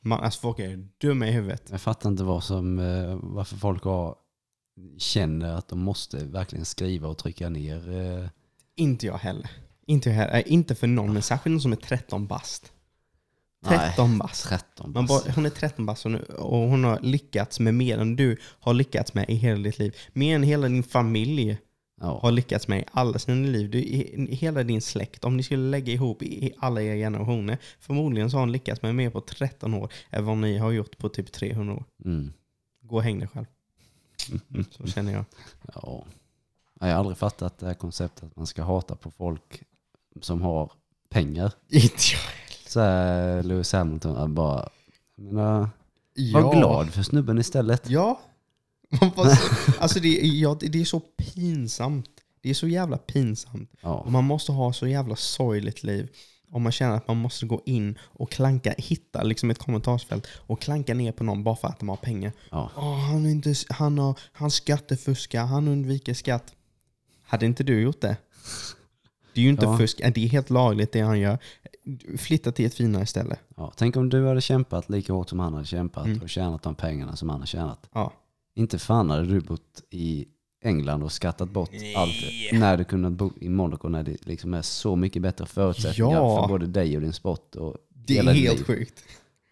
Man, 0.00 0.20
alltså 0.20 0.40
folk 0.40 0.58
är 0.58 0.88
dumma 0.98 1.28
i 1.28 1.30
huvudet. 1.30 1.68
Jag 1.70 1.80
fattar 1.80 2.10
inte 2.10 2.24
vad 2.24 2.44
som, 2.44 2.78
eh, 2.78 3.18
varför 3.22 3.56
folk 3.56 3.84
har, 3.84 4.16
känner 4.98 5.54
att 5.54 5.68
de 5.68 5.78
måste 5.78 6.24
verkligen 6.24 6.64
skriva 6.64 7.08
och 7.08 7.18
trycka 7.18 7.48
ner. 7.48 7.90
eh, 8.22 8.28
Inte 8.74 9.06
jag 9.06 9.18
heller. 9.18 9.50
Inte, 9.86 10.08
jag 10.10 10.16
heller. 10.16 10.34
Äh, 10.34 10.52
inte 10.52 10.74
för 10.74 10.86
någon, 10.86 11.12
men 11.12 11.22
särskilt 11.22 11.52
någon 11.52 11.60
som 11.60 11.72
är 11.72 11.76
13 11.76 12.26
bast. 12.26 12.72
Nej, 13.64 13.78
13 13.88 14.18
bast. 14.18 14.44
13 14.48 14.92
Man 14.92 15.06
pass. 15.06 15.24
bara, 15.24 15.32
hon 15.32 15.46
är 15.46 15.50
13 15.50 15.86
bast 15.86 16.04
och, 16.04 16.10
nu, 16.10 16.22
och 16.22 16.58
hon 16.58 16.84
har 16.84 17.00
lyckats 17.00 17.60
med 17.60 17.74
mer 17.74 17.98
än 17.98 18.16
du 18.16 18.36
har 18.60 18.74
lyckats 18.74 19.14
med 19.14 19.30
i 19.30 19.34
hela 19.34 19.62
ditt 19.62 19.78
liv. 19.78 19.96
Mer 20.12 20.34
än 20.34 20.42
hela 20.42 20.68
din 20.68 20.82
familj 20.82 21.58
Ja. 22.00 22.18
har 22.22 22.30
lyckats 22.32 22.68
med 22.68 22.80
i 22.80 22.84
alla 22.92 23.18
sina 23.18 23.48
liv. 23.48 23.70
Du, 23.70 23.78
i, 23.78 24.14
i 24.30 24.34
hela 24.34 24.62
din 24.62 24.82
släkt, 24.82 25.24
om 25.24 25.36
ni 25.36 25.42
skulle 25.42 25.70
lägga 25.70 25.92
ihop 25.92 26.22
i, 26.22 26.46
i 26.46 26.52
alla 26.58 26.82
era 26.82 26.94
generationer, 26.94 27.58
förmodligen 27.80 28.30
så 28.30 28.36
har 28.36 28.40
hon 28.40 28.52
lyckats 28.52 28.82
med 28.82 28.94
mer 28.94 29.10
på 29.10 29.20
13 29.20 29.74
år 29.74 29.92
än 30.10 30.24
vad 30.24 30.38
ni 30.38 30.58
har 30.58 30.70
gjort 30.70 30.98
på 30.98 31.08
typ 31.08 31.32
300 31.32 31.74
år. 31.74 31.84
Mm. 32.04 32.32
Gå 32.82 32.96
och 32.96 33.02
häng 33.02 33.18
dig 33.18 33.28
själv. 33.28 33.46
Så 34.70 34.86
känner 34.86 35.12
jag. 35.12 35.24
ja. 35.74 36.04
Jag 36.80 36.86
har 36.86 36.94
aldrig 36.94 37.16
fattat 37.18 37.58
det 37.58 37.66
här 37.66 37.74
konceptet 37.74 38.24
att 38.24 38.36
man 38.36 38.46
ska 38.46 38.62
hata 38.62 38.96
på 38.96 39.10
folk 39.10 39.62
som 40.20 40.42
har 40.42 40.72
pengar. 41.08 41.52
Inte 41.68 42.02
jag. 42.12 42.20
Så 42.72 42.80
här, 42.80 43.42
Lewis 43.42 43.72
Hamilton, 43.72 44.16
jag 44.20 44.30
bara, 44.30 44.68
menar, 45.16 45.68
var 46.34 46.54
glad 46.56 46.90
för 46.90 47.02
snubben 47.02 47.38
istället. 47.38 47.90
Ja. 47.90 48.20
Alltså 49.80 50.00
det, 50.00 50.08
är- 50.24 50.26
ja, 50.42 50.56
det 50.60 50.80
är 50.80 50.84
så 50.84 51.00
pinsamt. 51.00 52.08
Det 52.42 52.50
är 52.50 52.54
så 52.54 52.68
jävla 52.68 52.98
pinsamt. 52.98 53.70
Ja. 53.80 53.94
Och 53.94 54.12
man 54.12 54.24
måste 54.24 54.52
ha 54.52 54.72
så 54.72 54.86
jävla 54.86 55.16
sorgligt 55.16 55.82
liv. 55.82 56.08
Om 56.50 56.62
man 56.62 56.72
känner 56.72 56.96
att 56.96 57.08
man 57.08 57.16
måste 57.16 57.46
gå 57.46 57.62
in 57.66 57.98
och 58.02 58.30
klanka, 58.30 58.74
hitta 58.78 59.22
liksom 59.22 59.50
ett 59.50 59.58
kommentarsfält 59.58 60.26
och 60.36 60.60
klanka 60.60 60.94
ner 60.94 61.12
på 61.12 61.24
någon 61.24 61.44
bara 61.44 61.56
för 61.56 61.68
att 61.68 61.78
de 61.78 61.88
har 61.88 61.96
pengar. 61.96 62.32
Ja. 62.50 62.70
Åh, 62.76 62.98
han, 62.98 63.26
inte, 63.26 63.54
han, 63.68 63.98
har, 63.98 64.18
han 64.32 64.50
skattefuskar, 64.50 65.44
han 65.44 65.68
undviker 65.68 66.14
skatt. 66.14 66.52
Hade 67.22 67.46
inte 67.46 67.64
du 67.64 67.80
gjort 67.82 68.00
det? 68.00 68.16
Det 69.34 69.40
är 69.40 69.44
ju 69.44 69.50
inte 69.50 69.64
Ja. 69.64 69.78
fusk, 69.78 69.98
det 70.14 70.24
är 70.24 70.28
helt 70.28 70.50
lagligt 70.50 70.92
det 70.92 71.00
han 71.00 71.20
gör. 71.20 71.38
Flytta 72.18 72.52
till 72.52 72.66
ett 72.66 72.74
finare 72.74 73.06
ställe. 73.06 73.36
Ja, 73.56 73.72
tänk 73.76 73.96
om 73.96 74.08
du 74.08 74.26
hade 74.26 74.40
kämpat 74.40 74.90
lika 74.90 75.12
hårt 75.12 75.28
som 75.28 75.38
han 75.38 75.52
hade 75.54 75.66
kämpat 75.66 76.06
Mm. 76.06 76.22
och 76.22 76.30
tjänat 76.30 76.62
de 76.62 76.74
pengarna 76.74 77.16
som 77.16 77.28
han 77.28 77.40
har 77.40 77.46
tjänat. 77.46 77.88
Ja. 77.92 78.12
Inte 78.54 78.78
fan 78.78 79.10
hade 79.10 79.26
du 79.26 79.40
bott 79.40 79.82
i 79.90 80.24
England 80.64 81.02
och 81.02 81.12
skattat 81.12 81.50
bort 81.50 81.70
Nej. 81.72 81.94
allt 81.94 82.12
när 82.52 82.76
du 82.76 82.84
kunnat 82.84 83.12
bo 83.12 83.32
i 83.40 83.48
Monaco 83.48 83.88
när 83.88 84.02
det 84.02 84.26
liksom 84.26 84.54
är 84.54 84.62
så 84.62 84.96
mycket 84.96 85.22
bättre 85.22 85.46
förutsättningar 85.46 86.12
Ja. 86.16 86.42
för 86.42 86.48
både 86.48 86.66
dig 86.66 86.96
och 86.96 87.02
din 87.02 87.12
sport. 87.12 87.54
Och 87.56 87.76
Det 87.94 88.18
är 88.18 88.22
helt 88.24 88.58
liv. 88.58 88.64
sjukt. 88.64 89.04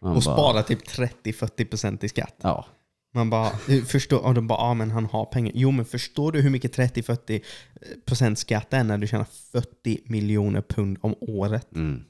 Man 0.02 0.16
Och 0.16 0.22
bara- 0.22 0.34
spara 0.36 0.62
typ 0.62 0.88
30-40% 0.88 2.04
i 2.04 2.08
skatt. 2.08 2.34
Ja, 2.42 2.66
Man 3.14 3.30
bara, 3.30 3.50
förstår, 3.86 4.24
och 4.24 4.34
de 4.34 4.46
bara, 4.46 4.58
ja 4.58 4.74
men 4.74 4.90
han 4.90 5.06
har 5.06 5.24
pengar. 5.24 5.52
Jo 5.54 5.70
men 5.70 5.84
förstår 5.84 6.32
du 6.32 6.40
hur 6.40 6.50
mycket 6.50 6.72
30-40% 6.76 8.34
skatt 8.34 8.72
är 8.72 8.84
när 8.84 8.98
du 8.98 9.06
tjänar 9.06 9.26
40 9.52 9.98
miljoner 10.04 10.62
pund 10.62 10.98
om 11.00 11.14
året? 11.20 11.74
mm. 11.74 12.04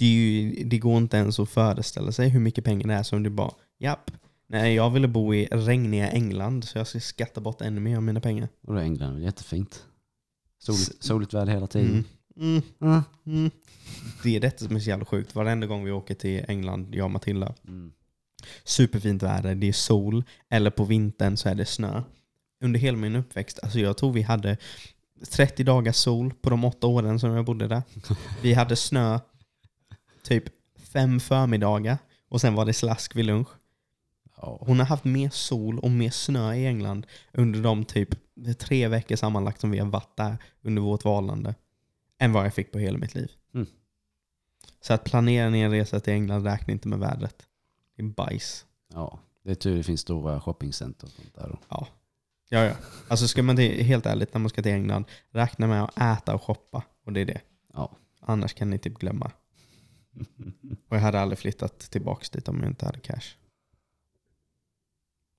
Det, 0.00 0.06
ju, 0.06 0.64
det 0.64 0.78
går 0.78 0.96
inte 0.98 1.16
ens 1.16 1.40
att 1.40 1.48
föreställa 1.50 2.12
sig 2.12 2.28
hur 2.28 2.40
mycket 2.40 2.64
pengar 2.64 2.88
det 2.88 2.94
är 2.94 3.02
som 3.02 3.22
du 3.22 3.30
bara, 3.30 3.52
japp. 3.78 4.10
Nej, 4.46 4.74
jag 4.74 4.90
ville 4.90 5.08
bo 5.08 5.34
i 5.34 5.46
regniga 5.50 6.10
England 6.10 6.64
så 6.64 6.78
jag 6.78 6.86
ska 6.86 7.00
skatta 7.00 7.40
bort 7.40 7.60
ännu 7.60 7.80
mer 7.80 7.96
av 7.96 8.02
mina 8.02 8.20
pengar. 8.20 8.48
och 8.66 8.74
då 8.74 8.80
är 8.80 8.84
England 8.84 9.22
jättefint. 9.22 9.84
Soligt, 10.58 11.04
soligt 11.04 11.34
väder 11.34 11.52
hela 11.52 11.66
tiden. 11.66 12.04
Mm. 12.36 12.52
Mm. 12.52 12.62
Mm. 12.80 13.02
Mm. 13.26 13.50
Det 14.22 14.36
är 14.36 14.40
detta 14.40 14.64
som 14.64 14.76
är 14.76 14.80
så 14.80 14.88
jävla 14.90 15.04
sjukt. 15.04 15.34
Varenda 15.34 15.66
gång 15.66 15.84
vi 15.84 15.90
åker 15.90 16.14
till 16.14 16.44
England, 16.48 16.94
jag 16.94 17.04
och 17.04 17.10
Matilda, 17.10 17.54
Mm. 17.68 17.92
superfint 18.64 19.22
väder, 19.22 19.54
det 19.54 19.68
är 19.68 19.72
sol, 19.72 20.24
eller 20.48 20.70
på 20.70 20.84
vintern 20.84 21.36
så 21.36 21.48
är 21.48 21.54
det 21.54 21.66
snö. 21.66 22.02
Under 22.64 22.80
hela 22.80 22.96
min 22.96 23.16
uppväxt, 23.16 23.58
alltså 23.62 23.78
jag 23.80 23.96
tror 23.96 24.12
vi 24.12 24.22
hade 24.22 24.56
30 25.30 25.64
dagars 25.64 25.96
sol 25.96 26.32
på 26.42 26.50
de 26.50 26.64
åtta 26.64 26.86
åren 26.86 27.20
som 27.20 27.30
jag 27.30 27.44
bodde 27.44 27.68
där. 27.68 27.82
Vi 28.42 28.52
hade 28.54 28.76
snö 28.76 29.18
typ 30.22 30.44
fem 30.92 31.20
förmiddagar 31.20 31.98
och 32.28 32.40
sen 32.40 32.54
var 32.54 32.64
det 32.64 32.72
slask 32.72 33.16
vid 33.16 33.24
lunch. 33.24 33.48
Ja. 34.36 34.58
Hon 34.60 34.78
har 34.78 34.86
haft 34.86 35.04
mer 35.04 35.30
sol 35.30 35.78
och 35.78 35.90
mer 35.90 36.10
snö 36.10 36.54
i 36.54 36.66
England 36.66 37.06
under 37.32 37.60
de 37.62 37.84
typ 37.84 38.08
tre 38.58 38.88
veckor 38.88 39.16
sammanlagt 39.16 39.60
som 39.60 39.70
vi 39.70 39.78
har 39.78 39.86
varit 39.86 40.16
där 40.16 40.36
under 40.62 40.82
vårt 40.82 41.04
valande. 41.04 41.54
Än 42.18 42.32
vad 42.32 42.44
jag 42.44 42.54
fick 42.54 42.72
på 42.72 42.78
hela 42.78 42.98
mitt 42.98 43.14
liv. 43.14 43.30
Mm. 43.54 43.66
Så 44.80 44.94
att 44.94 45.04
planera 45.04 45.46
en 45.46 45.70
resa 45.70 46.00
till 46.00 46.12
England 46.12 46.44
räknar 46.44 46.72
inte 46.72 46.88
med 46.88 46.98
vädret. 46.98 47.46
Det 47.96 48.02
är 48.02 48.06
bajs. 48.06 48.66
ja, 48.94 49.20
det 49.44 49.50
är 49.50 49.54
tur 49.54 49.76
det 49.76 49.82
finns 49.82 50.00
stora 50.00 50.40
shoppingcenter 50.40 51.06
och 51.06 51.12
sånt 51.12 51.34
där. 51.34 51.48
Då. 51.48 51.58
Ja, 51.68 52.64
ja. 52.64 52.74
Alltså 53.08 53.28
ska 53.28 53.42
man 53.42 53.56
till, 53.56 53.84
helt 53.84 54.06
ärligt, 54.06 54.34
när 54.34 54.38
man 54.38 54.50
ska 54.50 54.62
till 54.62 54.72
England, 54.72 55.04
räkna 55.30 55.66
med 55.66 55.84
att 55.84 55.98
äta 55.98 56.34
och 56.34 56.42
shoppa. 56.42 56.82
Och 57.04 57.12
det 57.12 57.20
är 57.20 57.24
det. 57.24 57.40
Ja. 57.72 57.90
Annars 58.20 58.54
kan 58.54 58.70
ni 58.70 58.78
typ 58.78 58.98
glömma. 58.98 59.30
Och 60.88 60.96
jag 60.96 61.00
hade 61.00 61.20
aldrig 61.20 61.38
flyttat 61.38 61.78
tillbaka 61.78 62.26
dit 62.32 62.48
om 62.48 62.60
jag 62.60 62.70
inte 62.70 62.86
hade 62.86 63.00
cash. 63.00 63.36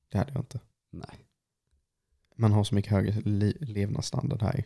Det 0.10 0.18
hade 0.18 0.32
jag 0.32 0.42
inte. 0.42 0.60
Nej. 0.90 1.26
Man 2.36 2.52
har 2.52 2.64
så 2.64 2.76
mycket 2.76 2.92
högre 2.92 3.22
li- 3.26 3.58
levnadsstandard 3.60 4.42
här 4.42 4.58
ju. 4.58 4.64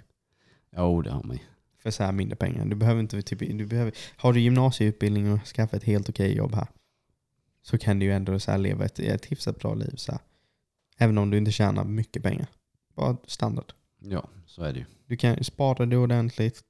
Jo, 0.71 1.01
det 1.01 1.11
har 1.11 1.23
man 1.23 1.35
ju. 1.35 1.43
För 1.77 1.91
så 1.91 2.03
här 2.03 2.11
mindre 2.11 2.35
pengar. 2.35 2.65
Du 2.65 2.75
behöver 2.75 2.99
inte, 3.01 3.21
typ, 3.21 3.39
du 3.39 3.65
behöver, 3.65 3.93
har 4.17 4.33
du 4.33 4.39
gymnasieutbildning 4.39 5.31
och 5.31 5.45
skaffat 5.45 5.73
ett 5.73 5.83
helt 5.83 6.09
okej 6.09 6.35
jobb 6.37 6.55
här. 6.55 6.67
Så 7.61 7.77
kan 7.77 7.99
du 7.99 8.05
ju 8.05 8.13
ändå 8.13 8.39
så 8.39 8.57
leva 8.57 8.85
ett, 8.85 8.99
ett 8.99 9.25
hyfsat 9.25 9.59
bra 9.59 9.73
liv. 9.73 9.95
Så 9.95 10.11
här. 10.11 10.21
Även 10.97 11.17
om 11.17 11.29
du 11.29 11.37
inte 11.37 11.51
tjänar 11.51 11.83
mycket 11.83 12.23
pengar. 12.23 12.47
Bara 12.93 13.17
standard. 13.27 13.73
Ja, 13.99 14.29
så 14.45 14.63
är 14.63 14.73
det 14.73 14.79
ju. 14.79 14.85
Du 15.05 15.17
kan 15.17 15.43
spara 15.43 15.85
det 15.85 15.97
ordentligt. 15.97 16.63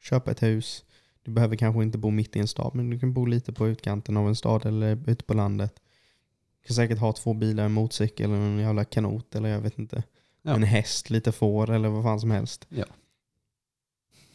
Köpa 0.00 0.30
ett 0.30 0.42
hus. 0.42 0.83
Du 1.24 1.30
behöver 1.30 1.56
kanske 1.56 1.82
inte 1.82 1.98
bo 1.98 2.10
mitt 2.10 2.36
i 2.36 2.38
en 2.38 2.48
stad, 2.48 2.74
men 2.74 2.90
du 2.90 2.98
kan 3.00 3.12
bo 3.12 3.26
lite 3.26 3.52
på 3.52 3.68
utkanten 3.68 4.16
av 4.16 4.28
en 4.28 4.36
stad 4.36 4.66
eller 4.66 5.10
ute 5.10 5.24
på 5.24 5.34
landet. 5.34 5.80
Du 6.60 6.66
kan 6.66 6.74
säkert 6.74 6.98
ha 6.98 7.12
två 7.12 7.34
bilar, 7.34 7.64
en 7.64 7.72
motorcykel 7.72 8.30
eller 8.30 8.40
en 8.40 8.58
jävla 8.58 8.84
kanot 8.84 9.34
eller 9.34 9.48
jag 9.48 9.60
vet 9.60 9.78
inte. 9.78 10.02
Ja. 10.42 10.54
En 10.54 10.62
häst, 10.62 11.10
lite 11.10 11.32
får 11.32 11.70
eller 11.70 11.88
vad 11.88 12.02
fan 12.04 12.20
som 12.20 12.30
helst. 12.30 12.66
Ja. 12.68 12.84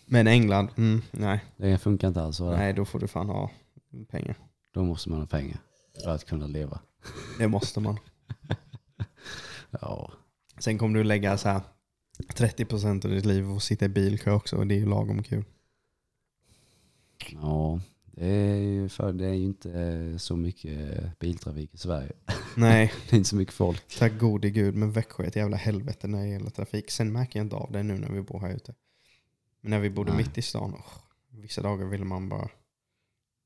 Men 0.05 0.27
England, 0.27 0.69
mm, 0.77 1.01
nej. 1.11 1.43
Det 1.57 1.77
funkar 1.77 2.07
inte 2.07 2.21
alls. 2.21 2.39
va? 2.39 2.57
Nej, 2.57 2.73
då 2.73 2.85
får 2.85 2.99
du 2.99 3.07
fan 3.07 3.29
ha 3.29 3.51
pengar. 4.09 4.37
Då 4.73 4.83
måste 4.83 5.09
man 5.09 5.19
ha 5.19 5.27
pengar 5.27 5.57
för 6.03 6.09
att 6.09 6.25
kunna 6.25 6.47
leva. 6.47 6.79
Det 7.37 7.47
måste 7.47 7.79
man. 7.79 7.97
Ja, 9.81 10.11
Sen 10.59 10.77
kommer 10.77 10.97
du 10.97 11.03
lägga 11.03 11.37
så 11.37 11.49
här 11.49 11.61
30% 12.35 13.05
av 13.05 13.11
ditt 13.11 13.25
liv 13.25 13.51
och 13.51 13.63
sitta 13.63 13.85
i 13.85 13.89
bilkö 13.89 14.31
också 14.31 14.55
och 14.55 14.67
det 14.67 14.75
är 14.75 14.79
ju 14.79 14.85
lagom 14.85 15.23
kul. 15.23 15.45
Ja 17.41 17.79
det, 18.05 18.25
är 18.25 18.55
ju 18.55 18.89
för, 18.89 19.13
det 19.13 19.25
är 19.25 19.33
ju 19.33 19.43
inte 19.43 20.15
så 20.19 20.35
mycket 20.35 21.19
biltrafik 21.19 21.73
i 21.73 21.77
Sverige. 21.77 22.11
Nej, 22.55 22.93
Det 23.09 23.15
är 23.15 23.17
inte 23.17 23.29
så 23.29 23.35
mycket 23.35 23.53
folk. 23.53 23.97
tack 23.99 24.19
gode 24.19 24.49
gud. 24.49 24.75
Men 24.75 24.91
Växjö 24.91 25.23
är 25.23 25.27
ett 25.27 25.35
jävla 25.35 25.57
helvete 25.57 26.07
när 26.07 26.19
det 26.19 26.27
gäller 26.27 26.49
trafik. 26.49 26.91
Sen 26.91 27.11
märker 27.11 27.39
jag 27.39 27.45
inte 27.45 27.55
av 27.55 27.71
det 27.71 27.83
nu 27.83 27.97
när 27.97 28.09
vi 28.11 28.21
bor 28.21 28.39
här 28.39 28.55
ute. 28.55 28.73
Men 29.61 29.69
när 29.71 29.79
vi 29.79 29.89
bodde 29.89 30.11
Nej. 30.13 30.17
mitt 30.17 30.37
i 30.37 30.41
stan, 30.41 30.73
åh, 30.77 30.93
vissa 31.29 31.61
dagar 31.61 31.85
ville 31.85 32.05
man 32.05 32.29
bara 32.29 32.49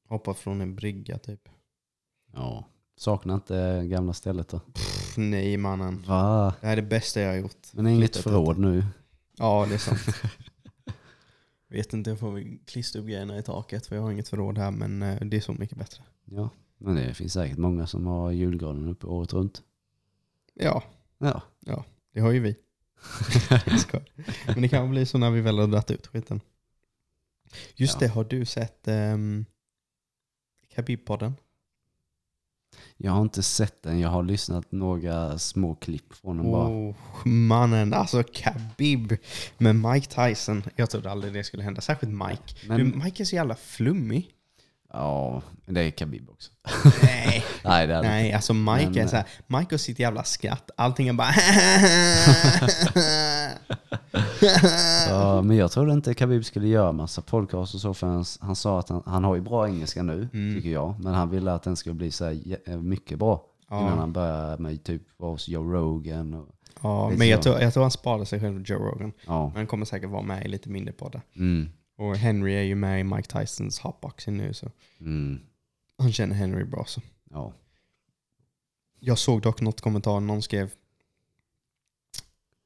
hoppa 0.09 0.33
från 0.33 0.61
en 0.61 0.75
brygga 0.75 1.17
typ. 1.17 1.49
Ja. 2.33 2.67
Saknar 2.97 3.35
inte 3.35 3.83
gamla 3.85 4.13
stället 4.13 4.47
då? 4.49 4.59
Pff, 4.59 5.17
nej 5.17 5.57
mannen. 5.57 6.03
Va? 6.07 6.53
Det 6.61 6.67
här 6.67 6.77
är 6.77 6.81
det 6.81 6.87
bästa 6.87 7.21
jag 7.21 7.29
har 7.29 7.37
gjort. 7.37 7.67
Men 7.73 7.87
inget 7.87 8.15
förråd 8.17 8.57
nu. 8.57 8.85
Ja, 9.37 9.65
det 9.69 9.73
är 9.73 9.77
sant. 9.79 10.01
Vet 11.73 11.93
inte, 11.93 12.09
jag 12.09 12.19
får 12.19 12.31
väl 12.31 12.57
klistra 12.65 13.01
upp 13.01 13.07
grejerna 13.07 13.37
i 13.37 13.43
taket 13.43 13.85
för 13.85 13.95
jag 13.95 14.03
har 14.03 14.11
inget 14.11 14.27
förråd 14.29 14.57
här 14.57 14.71
men 14.71 15.01
eh, 15.01 15.21
det 15.21 15.37
är 15.37 15.41
så 15.41 15.53
mycket 15.53 15.77
bättre. 15.77 16.03
Ja, 16.25 16.49
men 16.77 16.95
det 16.95 17.13
finns 17.13 17.33
säkert 17.33 17.57
många 17.57 17.87
som 17.87 18.05
har 18.05 18.31
julgranen 18.31 18.87
uppe 18.87 19.07
året 19.07 19.33
runt. 19.33 19.63
Ja, 20.53 20.83
Ja, 21.59 21.85
det 22.13 22.19
har 22.19 22.31
ju 22.31 22.39
vi. 22.39 22.55
Men 24.47 24.61
det 24.61 24.67
kan 24.67 24.89
bli 24.89 25.05
så 25.05 25.17
när 25.17 25.31
vi 25.31 25.41
väl 25.41 25.59
har 25.59 25.67
dragit 25.67 25.91
ut 25.91 26.07
skiten. 26.07 26.41
Just 27.75 27.93
Ja. 27.93 27.99
det, 27.99 28.07
har 28.07 28.23
du 28.23 28.45
sett 28.45 28.87
um, 28.87 29.45
Khabib-podden? 30.75 31.33
Jag 33.05 33.11
har 33.11 33.21
inte 33.21 33.43
sett 33.43 33.83
den. 33.83 33.99
Jag 33.99 34.09
har 34.09 34.23
lyssnat 34.23 34.71
några 34.71 35.39
små 35.39 35.75
klipp 35.75 36.13
från 36.13 36.37
den 36.37 36.51
bara. 36.51 36.67
Oh, 36.67 36.95
mannen, 37.27 37.93
alltså 37.93 38.23
Khabib 38.23 39.17
med 39.57 39.75
Mike 39.75 40.27
Tyson. 40.27 40.63
Jag 40.75 40.89
trodde 40.89 41.11
aldrig 41.11 41.33
det 41.33 41.43
skulle 41.43 41.63
hända, 41.63 41.81
särskilt 41.81 42.11
Mike. 42.11 42.67
Men, 42.67 42.77
Du, 42.79 42.97
Mike 42.97 43.23
är 43.23 43.25
så 43.25 43.35
jävla 43.35 43.55
flummig. 43.55 44.29
Ja, 44.93 45.41
det 45.65 45.81
är 45.81 45.91
Khabib 45.91 46.29
också. 46.29 46.51
Nej, 47.03 47.43
Nej, 47.63 47.87
det 47.87 47.93
är 47.93 48.01
det 48.03 48.07
nej 48.09 48.25
inte. 48.25 48.35
alltså 48.35 48.53
Mike 48.53 48.89
Men, 48.89 48.97
är 48.97 49.07
så 49.07 49.15
här, 49.15 49.25
Mike 49.47 49.73
har 49.73 49.77
sitt 49.77 49.99
jävla 49.99 50.23
skratt. 50.23 50.71
Allting 50.77 51.07
är 51.07 51.13
bara... 51.13 51.33
Ja, 55.09 55.41
men 55.41 55.57
jag 55.57 55.71
trodde 55.71 55.93
inte 55.93 56.13
Khabib 56.13 56.45
skulle 56.45 56.67
göra 56.67 56.91
massa 56.91 57.21
podcast 57.21 57.75
och 57.75 57.81
så 57.81 57.93
för 57.93 58.07
han, 58.07 58.25
han 58.39 58.55
sa 58.55 58.79
att 58.79 58.89
han, 58.89 59.03
han 59.05 59.23
har 59.23 59.35
ju 59.35 59.41
bra 59.41 59.67
engelska 59.67 60.03
nu, 60.03 60.29
Mm. 60.33 60.55
tycker 60.55 60.69
jag. 60.69 60.95
Men 60.99 61.13
han 61.13 61.29
ville 61.29 61.53
att 61.53 61.63
den 61.63 61.75
skulle 61.75 61.95
bli 61.95 62.11
så 62.11 62.25
här, 62.25 62.31
jä- 62.31 62.81
mycket 62.81 63.19
bra 63.19 63.43
innan 63.71 63.83
ja, 63.83 63.89
han 63.95 64.13
börjar 64.13 64.57
med 64.57 64.83
typ 64.83 65.01
hos 65.19 65.47
Joe 65.47 65.73
Rogan. 65.73 66.33
Och, 66.33 66.47
ja, 66.81 67.09
men 67.17 67.27
jag 67.27 67.41
tror, 67.41 67.59
jag 67.61 67.73
tror 67.73 67.83
han 67.83 67.91
sparade 67.91 68.25
sig 68.25 68.39
själv 68.39 68.61
Joe 68.65 68.77
Rogan. 68.79 69.11
ja. 69.27 69.47
Men 69.47 69.55
han 69.55 69.67
kommer 69.67 69.85
säkert 69.85 70.09
vara 70.09 70.21
med 70.21 70.45
i 70.45 70.47
lite 70.47 70.69
mindre 70.69 70.93
poddar. 70.93 71.21
Mm, 71.35 71.69
Och 71.97 72.17
Henry 72.17 72.53
är 72.53 72.61
ju 72.61 72.75
med 72.75 72.99
i 72.99 73.03
Mike 73.03 73.39
Tysons 73.39 73.79
hotboxing 73.79 74.37
nu 74.37 74.53
så 74.53 74.71
mm, 74.99 75.39
han 75.97 76.13
känner 76.13 76.35
Henry 76.35 76.63
bra 76.63 76.85
så. 76.87 77.01
ja. 77.31 77.53
Jag 78.99 79.17
såg 79.17 79.41
dock 79.41 79.61
något 79.61 79.81
kommentar, 79.81 80.19
någon 80.19 80.41
skrev 80.41 80.71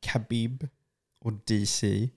Khabib 0.05 0.67
och 1.19 1.33
DC, 1.33 2.09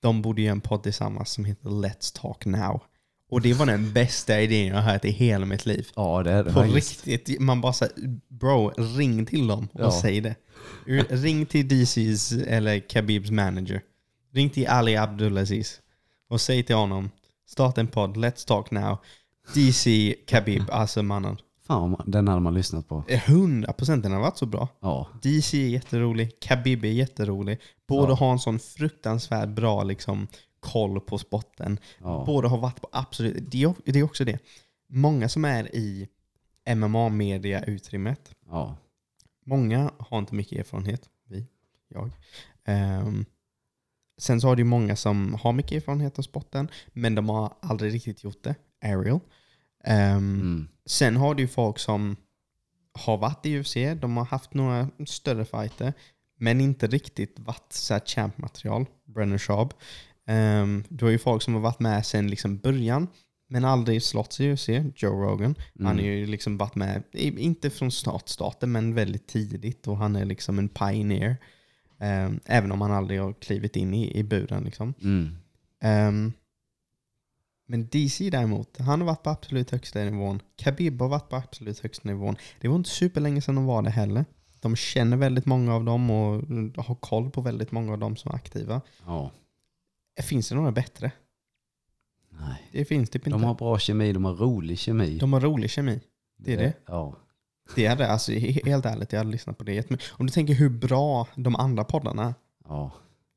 de 0.00 0.22
borde 0.22 0.42
göra 0.42 0.52
en 0.52 0.60
podd 0.60 0.82
tillsammans 0.82 1.30
som 1.30 1.44
heter 1.44 1.68
Let's 1.68 2.20
Talk 2.20 2.44
Now. 2.46 2.82
Och 3.28 3.40
det 3.40 3.52
var 3.54 3.66
den 3.66 3.92
bästa 3.92 4.40
idén 4.40 4.66
jag 4.66 4.74
har 4.74 4.92
hört 4.92 5.04
i 5.04 5.10
hela 5.10 5.46
mitt 5.46 5.66
liv. 5.66 5.88
ja, 5.96 6.22
det 6.22 6.30
är 6.32 6.44
det 6.44 6.52
På 6.52 6.60
faktiskt. 6.62 7.06
riktigt, 7.06 7.40
man 7.40 7.60
bara 7.60 7.72
säger 7.72 7.92
bro, 8.28 8.68
ring 8.76 9.26
till 9.26 9.46
dem 9.46 9.68
och 9.72 9.80
Ja. 9.80 10.00
säg 10.02 10.20
det. 10.20 10.34
Ring 11.08 11.46
till 11.46 11.66
DC's 11.68 12.44
eller 12.46 12.78
Khabibs 12.80 13.30
manager. 13.30 13.82
Ring 14.32 14.50
till 14.50 14.66
Ali 14.66 14.96
Abdulaziz 14.96 15.80
och 16.32 16.40
säg 16.40 16.62
till 16.62 16.76
honom, 16.76 17.10
starta 17.46 17.80
en 17.80 17.86
podd, 17.86 18.16
Let's 18.16 18.46
Talk 18.46 18.70
Now. 18.70 18.98
DC 19.54 20.14
Khabib, 20.26 20.62
alltså 20.70 21.02
mannen. 21.02 21.36
Fan, 21.66 22.02
den 22.06 22.28
hade 22.28 22.40
man 22.40 22.54
lyssnat 22.54 22.88
på. 22.88 23.02
100% 23.08 24.02
den 24.02 24.12
har 24.12 24.20
varit 24.20 24.38
så 24.38 24.46
bra. 24.46 24.68
Ja, 24.80 25.08
DC 25.22 25.64
är 25.64 25.68
jätterolig, 25.68 26.40
Khabib 26.40 26.84
är 26.84 26.88
jätterolig. 26.88 27.60
Båda 27.88 28.08
Ja. 28.12 28.14
har 28.14 28.32
en 28.32 28.38
sån 28.38 28.58
fruktansvärt 28.58 29.48
bra 29.48 29.82
liksom, 29.82 30.26
koll 30.60 31.00
på 31.00 31.18
spotten. 31.18 31.78
ja. 31.98 32.24
Båda 32.26 32.48
har 32.48 32.58
varit 32.58 32.80
på 32.80 32.88
absolut... 32.92 33.50
Det 33.50 33.62
är, 33.62 33.74
det 33.84 33.98
är 33.98 34.02
också 34.02 34.24
det. 34.24 34.38
Många 34.88 35.28
som 35.28 35.44
är 35.44 35.76
i 35.76 36.08
MMA-media-utrymmet, 36.74 38.34
ja. 38.50 38.76
många 39.46 39.90
har 39.98 40.18
inte 40.18 40.34
mycket 40.34 40.58
erfarenhet. 40.58 41.08
Vi, 41.28 41.46
jag. 41.88 42.10
Ehm, 42.64 43.24
sen 44.22 44.40
så 44.40 44.48
har 44.48 44.56
det 44.56 44.60
ju 44.60 44.64
många 44.64 44.96
som 44.96 45.34
har 45.42 45.52
mycket 45.52 45.72
erfarenhet 45.72 46.18
av 46.18 46.22
sporten, 46.22 46.68
men 46.92 47.14
de 47.14 47.28
har 47.28 47.52
aldrig 47.62 47.94
riktigt 47.94 48.24
gjort 48.24 48.42
det. 48.44 48.54
Ariel. 48.84 49.20
Ehm, 49.84 50.40
Mm. 50.40 50.68
Sen 50.86 51.16
har 51.16 51.34
du 51.34 51.48
folk 51.48 51.78
som 51.78 52.16
har 52.92 53.16
varit 53.16 53.46
i 53.46 53.58
UFC, 53.60 53.76
de 54.00 54.16
har 54.16 54.24
haft 54.24 54.54
några 54.54 54.88
större 55.06 55.44
fighter, 55.44 55.92
men 56.38 56.60
inte 56.60 56.86
riktigt 56.86 57.38
varit 57.38 57.72
så 57.72 58.00
champ-material. 58.06 58.86
Brennan 59.04 59.38
Schaub. 59.38 59.74
Um, 60.28 60.84
du 60.88 61.04
har 61.04 61.12
ju 61.12 61.18
folk 61.18 61.42
som 61.42 61.54
har 61.54 61.60
varit 61.60 61.80
med 61.80 62.06
sen 62.06 62.30
liksom 62.30 62.58
början, 62.58 63.08
men 63.48 63.64
aldrig 63.64 64.02
slått 64.02 64.40
i 64.40 64.52
UFC. 64.52 64.68
Joe 64.96 65.22
Rogan. 65.22 65.54
Han 65.78 65.86
har 65.86 65.92
Mm. 65.92 66.04
ju 66.04 66.26
liksom 66.26 66.56
varit 66.56 66.74
med, 66.74 67.02
inte 67.12 67.70
från 67.70 67.90
start, 67.90 68.28
starten, 68.28 68.72
men 68.72 68.94
väldigt 68.94 69.26
tidigt. 69.26 69.88
Och 69.88 69.96
han 69.96 70.16
är 70.16 70.24
liksom 70.24 70.58
en 70.58 70.68
pioneer. 70.68 71.36
Um, 72.02 72.40
även 72.44 72.72
om 72.72 72.80
han 72.80 72.92
aldrig 72.92 73.20
har 73.20 73.32
klivit 73.32 73.76
in 73.76 73.94
i, 73.94 74.18
i 74.18 74.22
buren. 74.22 74.64
Liksom. 74.64 74.94
Mm. 75.02 75.36
Ehm, 75.80 76.32
men 77.66 77.86
DC 77.86 78.30
däremot, 78.30 78.78
han 78.78 79.00
har 79.00 79.06
varit 79.06 79.22
på 79.22 79.30
absolut 79.30 79.70
högsta 79.70 80.04
nivån. 80.04 80.40
Khabib 80.56 81.00
har 81.00 81.08
varit 81.08 81.28
på 81.28 81.36
absolut 81.36 81.80
högsta 81.80 82.08
nivån. 82.08 82.36
Det 82.60 82.68
var 82.68 82.76
inte 82.76 82.90
superlänge 82.90 83.40
sedan 83.40 83.54
de 83.54 83.64
var 83.64 83.82
det 83.82 83.90
heller. 83.90 84.24
De 84.60 84.76
känner 84.76 85.16
väldigt 85.16 85.46
många 85.46 85.74
av 85.74 85.84
dem 85.84 86.10
och 86.10 86.42
har 86.84 86.94
koll 86.94 87.30
på 87.30 87.40
väldigt 87.40 87.72
många 87.72 87.92
av 87.92 87.98
dem 87.98 88.16
som 88.16 88.30
är 88.30 88.34
aktiva. 88.34 88.80
Ja. 89.06 89.30
Finns 90.22 90.48
det 90.48 90.54
några 90.54 90.72
bättre? 90.72 91.12
Nej. 92.30 92.68
Det 92.72 92.84
finns 92.84 93.10
typ 93.10 93.26
inte. 93.26 93.38
De 93.38 93.44
har 93.44 93.54
bra 93.54 93.78
kemi, 93.78 94.12
de 94.12 94.24
har 94.24 94.34
rolig 94.34 94.78
kemi. 94.78 95.18
de 95.18 95.32
har 95.32 95.40
rolig 95.40 95.70
kemi. 95.70 96.00
det 96.36 96.52
är 96.52 96.56
det. 96.56 96.72
Ja. 96.86 97.16
Det 97.74 97.86
hade, 97.86 98.08
alltså, 98.08 98.32
he- 98.32 98.64
helt 98.66 98.86
ärligt, 98.86 99.12
jag 99.12 99.20
hade 99.20 99.30
lyssnat 99.30 99.58
på 99.58 99.64
det. 99.64 99.74
jättemycket. 99.74 100.06
Om 100.12 100.26
du 100.26 100.32
tänker 100.32 100.54
hur 100.54 100.68
bra 100.70 101.28
de 101.34 101.56
andra 101.56 101.84
poddarna 101.84 102.24
är. 102.24 102.34
Ja. 102.68 102.90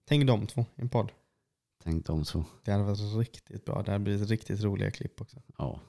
Tänk 0.07 0.27
de 0.27 0.47
två 0.47 0.61
i 0.75 0.81
en 0.81 0.89
podd. 0.89 1.11
Tänk 1.83 2.05
de 2.05 2.25
så. 2.25 2.45
Det 2.63 2.71
hade 2.71 2.83
varit 2.83 3.15
riktigt 3.17 3.65
bra. 3.65 3.83
Det 3.83 3.91
hade 3.91 4.03
blivit 4.03 4.29
riktigt 4.29 4.61
roliga 4.63 4.91
klipp 4.91 5.21
också. 5.21 5.37
Ja. 5.57 5.79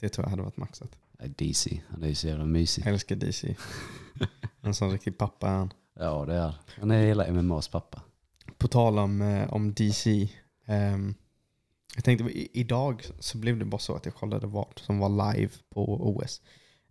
Det 0.00 0.08
tror 0.08 0.24
jag 0.24 0.30
hade 0.30 0.42
varit 0.42 0.56
maxat. 0.56 0.96
DC, 1.36 1.80
han 1.88 2.02
är 2.02 2.08
ju 2.08 2.14
så 2.14 2.26
jävla 2.28 2.44
mysig. 2.44 2.82
Jag 2.86 2.92
älskar 2.92 3.16
DC. 3.16 3.56
En 4.60 4.74
sån 4.74 4.90
riktig 4.92 5.18
pappa 5.18 5.48
är 5.48 5.56
han. 5.56 5.72
Ja 5.94 6.24
det 6.24 6.34
är 6.34 6.54
Han 6.80 6.90
är 6.90 7.02
hela 7.06 7.32
MMAs 7.32 7.68
pappa. 7.68 8.02
På 8.58 8.68
tal 8.68 8.98
om, 8.98 9.22
eh, 9.22 9.52
om 9.52 9.74
DC. 9.74 10.28
ehm, 10.66 11.14
jag 11.94 12.04
tänkte 12.04 12.58
idag 12.58 13.04
så 13.18 13.38
blev 13.38 13.58
det 13.58 13.64
bara 13.64 13.78
så 13.78 13.94
att 13.96 14.04
jag 14.04 14.14
kollade 14.14 14.46
vad 14.46 14.66
som 14.76 14.98
var 14.98 15.32
live 15.34 15.52
på 15.70 16.08
OS. 16.16 16.42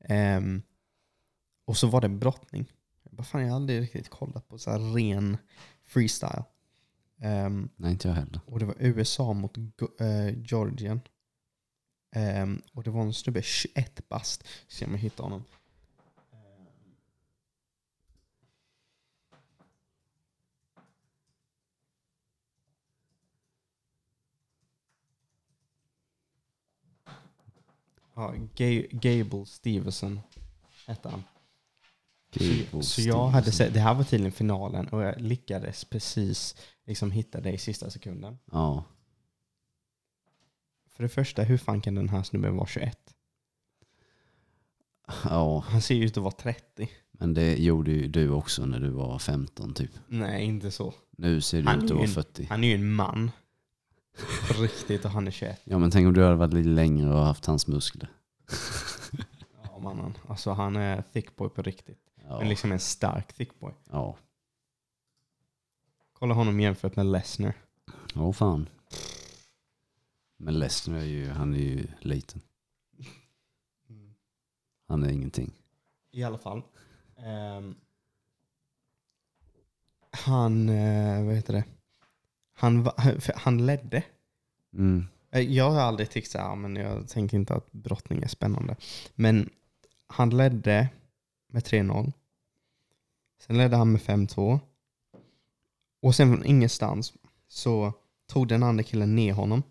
Ehm, 0.01 0.61
och 1.65 1.77
så 1.77 1.87
var 1.87 2.01
det 2.01 2.09
brottning. 2.09 2.71
Bara, 3.11 3.23
fan, 3.23 3.41
jag 3.41 3.49
har 3.49 3.55
aldrig 3.55 3.81
riktigt 3.81 4.09
kollat 4.09 4.47
på 4.47 4.57
så 4.57 4.71
ren 4.71 5.37
freestyle. 5.85 6.43
Ehm, 7.21 7.69
Nej 7.75 7.91
inte 7.91 8.07
jag 8.07 8.15
heller. 8.15 8.41
och 8.45 8.59
det 8.59 8.65
var 8.65 8.75
USA 8.79 9.33
mot 9.33 9.57
eh, 9.57 10.29
Georgien. 10.37 11.01
Ehm, 12.15 12.61
och 12.73 12.83
det 12.83 12.89
var 12.89 13.01
en 13.01 13.13
snubbe, 13.13 13.41
21 13.41 14.09
bast. 14.09 14.43
Se 14.67 14.85
om 14.85 14.91
jag 14.91 14.99
hittar 14.99 15.23
honom. 15.23 15.43
Ja, 28.19 28.33
Ga- 28.55 28.87
Gable 28.91 29.45
Stevenson 29.45 30.19
hette 30.87 31.09
han. 31.09 31.23
Gable 32.33 32.83
Så 32.83 33.01
jag 33.01 33.27
hade 33.27 33.51
sett, 33.51 33.73
det 33.73 33.79
här 33.79 33.93
var 33.93 34.03
tydligen 34.03 34.31
finalen 34.31 34.87
och 34.87 35.01
jag 35.03 35.21
lyckades 35.21 35.85
precis 35.85 36.55
liksom 36.85 37.11
hitta 37.11 37.41
det 37.41 37.51
i 37.51 37.57
sista 37.57 37.89
sekunden. 37.89 38.37
Ja. 38.51 38.83
För 40.95 41.03
det 41.03 41.09
första, 41.09 41.43
hur 41.43 41.57
fan 41.57 41.81
kan 41.81 41.95
den 41.95 42.09
här 42.09 42.23
snubben 42.23 42.55
vara 42.57 42.67
21? 42.67 42.97
Ja. 45.23 45.59
Han 45.67 45.81
ser 45.81 45.95
ju 45.95 46.05
ut 46.05 46.17
att 46.17 46.23
vara 46.23 46.31
30. 46.33 46.89
Men 47.11 47.33
det 47.33 47.55
gjorde 47.55 47.91
ju 47.91 48.07
du 48.07 48.29
också 48.29 48.65
när 48.65 48.79
du 48.79 48.89
var 48.89 49.19
15 49.19 49.73
typ. 49.73 49.91
Nej, 50.07 50.43
inte 50.45 50.71
så. 50.71 50.93
Nu 51.17 51.41
ser 51.41 51.61
du 51.61 51.67
Han 51.67 51.77
ut 51.77 51.83
att 51.83 51.91
vara 51.91 52.03
en- 52.03 52.09
40. 52.13 52.47
Han 52.49 52.63
är 52.63 52.67
ju 52.67 52.73
en 52.75 52.91
man. 52.93 53.31
På 54.47 54.61
riktigt 54.61 55.05
och 55.05 55.11
han 55.11 55.27
är 55.27 55.31
21. 55.31 55.61
Ja 55.63 55.77
men 55.77 55.91
tänk 55.91 56.07
om 56.07 56.13
du 56.13 56.23
hade 56.23 56.35
varit 56.35 56.53
lite 56.53 56.69
längre 56.69 57.13
och 57.13 57.19
haft 57.19 57.45
hans 57.45 57.67
muskler. 57.67 58.11
Ja 59.63 59.79
mannen. 59.79 60.17
Alltså 60.27 60.51
han 60.51 60.75
är 60.75 61.03
thick 61.13 61.35
boy 61.35 61.49
på 61.49 61.61
riktigt. 61.61 61.99
Ja. 62.27 62.39
Men 62.39 62.49
liksom 62.49 62.71
en 62.71 62.79
stark 62.79 63.33
thick 63.33 63.59
boy. 63.59 63.73
Ja. 63.91 64.17
Kolla 66.13 66.33
honom 66.33 66.59
jämfört 66.59 66.95
med 66.95 67.05
Lesnar. 67.05 67.53
Åh 68.15 68.31
fan. 68.31 68.69
Men 70.37 70.59
Lesnar 70.59 70.97
är 70.97 71.03
ju, 71.03 71.29
han 71.29 71.53
är 71.53 71.59
ju 71.59 71.87
liten. 71.99 72.41
Han 74.87 75.03
är 75.03 75.09
ingenting. 75.09 75.51
I 76.11 76.23
alla 76.23 76.37
fall. 76.37 76.61
Ehm, 77.17 77.75
han, 80.11 80.69
uh, 80.69 81.25
vad 81.25 81.35
heter 81.35 81.53
det? 81.53 81.63
Han, 82.59 82.89
han 83.35 83.65
ledde. 83.65 84.03
Mm. 84.73 85.07
Eh, 85.31 85.41
Jag 85.41 85.71
har 85.71 85.81
aldrig 85.81 86.09
tyckt 86.09 86.31
så 86.31 86.37
här, 86.37 86.55
men 86.55 86.75
jag 86.75 87.07
tänker 87.09 87.37
inte 87.37 87.53
att 87.53 87.71
brottning 87.71 88.23
är 88.23 88.27
spännande. 88.27 88.75
Men 89.15 89.49
han 90.07 90.29
ledde 90.29 90.89
med 91.47 91.63
3-0. 91.63 92.11
Sen 93.41 93.57
ledde 93.57 93.75
han 93.77 93.91
med 93.91 94.01
5-2. 94.01 94.59
Och 96.01 96.15
sen 96.15 96.35
från 96.35 96.45
ingenstans 96.45 97.13
så 97.47 97.93
tog 98.27 98.47
den 98.47 98.63
andra 98.63 98.83
killen 98.83 99.15
ner 99.15 99.33
honom, 99.33 99.63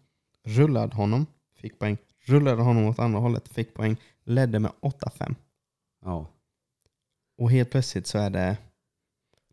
rullade 0.44 0.96
honom, 0.96 1.26
fick 1.54 1.78
poäng, 1.78 1.96
rullade 2.20 2.62
honom 2.62 2.84
åt 2.84 2.98
andra 2.98 3.20
hållet, 3.20 3.48
fick 3.48 3.74
poäng, 3.74 3.96
ledde 4.24 4.58
med 4.58 4.70
8-5. 4.80 5.34
Ja. 6.04 6.26
Och 7.38 7.50
helt 7.50 7.70
plötsligt 7.70 8.06
så 8.06 8.18
är 8.18 8.30
det 8.30 8.56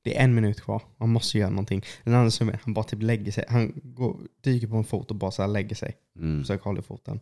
det 0.05 0.17
är 0.17 0.23
en 0.23 0.35
minut 0.35 0.61
kvar. 0.61 0.83
Man 0.97 1.09
måste 1.09 1.37
göra 1.37 1.49
någonting. 1.49 1.83
Den 2.03 2.13
andra 2.13 2.31
snubben, 2.31 2.59
han 2.63 2.73
bara 2.73 2.85
typ 2.85 3.01
lägger 3.01 3.31
sig. 3.31 3.45
Han 3.49 3.73
går, 3.83 4.19
dyker 4.41 4.67
på 4.67 4.75
en 4.75 4.83
fot 4.83 5.11
och 5.11 5.17
bara 5.17 5.31
så 5.31 5.47
lägger 5.47 5.75
sig. 5.75 5.97
Mm. 6.15 6.41
Försöker 6.41 6.63
hålla 6.63 6.79
i 6.79 6.83
foten. 6.83 7.19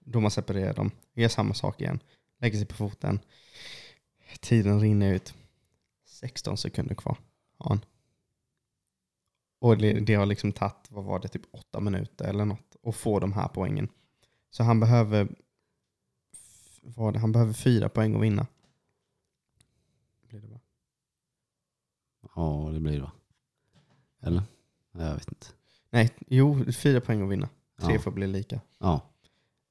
Då 0.00 0.20
man 0.20 0.30
separerar 0.30 0.74
dem. 0.74 0.90
Gör 1.14 1.28
samma 1.28 1.54
sak 1.54 1.80
igen. 1.80 2.00
Lägger 2.40 2.58
sig 2.58 2.66
på 2.66 2.74
foten. 2.74 3.20
Tiden 4.40 4.80
rinner 4.80 5.14
ut. 5.14 5.34
16 6.06 6.56
sekunder 6.56 6.94
kvar 6.94 7.18
har 7.58 7.68
han. 7.68 7.80
Och 9.58 9.78
det, 9.78 10.00
det 10.00 10.14
har 10.14 10.26
liksom 10.26 10.52
tagit, 10.52 10.86
vad 10.88 11.04
var 11.04 11.18
det, 11.18 11.28
typ 11.28 11.42
8 11.50 11.80
minuter 11.80 12.24
eller 12.28 12.44
något. 12.44 12.76
att 12.82 12.96
få 12.96 13.20
de 13.20 13.32
här 13.32 13.48
poängen. 13.48 13.88
Så 14.50 14.62
han 14.62 14.80
behöver 14.80 15.28
vad 16.82 17.12
det, 17.12 17.18
han 17.18 17.32
behöver 17.32 17.52
fyra 17.52 17.88
poäng 17.88 18.14
att 18.14 18.22
vinna. 18.22 18.46
Blir 20.28 20.40
det 20.40 20.46
bra? 20.46 20.60
Ja 22.36 22.70
det 22.72 22.80
blir 22.80 22.92
det 22.92 23.00
va? 23.02 23.12
Eller? 24.22 24.42
Jag 24.92 25.14
vet 25.14 25.28
inte. 25.28 25.46
Nej, 25.90 26.10
jo, 26.26 26.72
fyra 26.72 27.00
poäng 27.00 27.22
att 27.22 27.30
vinna. 27.30 27.48
Tre 27.80 27.94
Ja. 27.94 28.00
får 28.00 28.10
bli 28.10 28.26
lika. 28.26 28.60
Ja. 28.78 29.00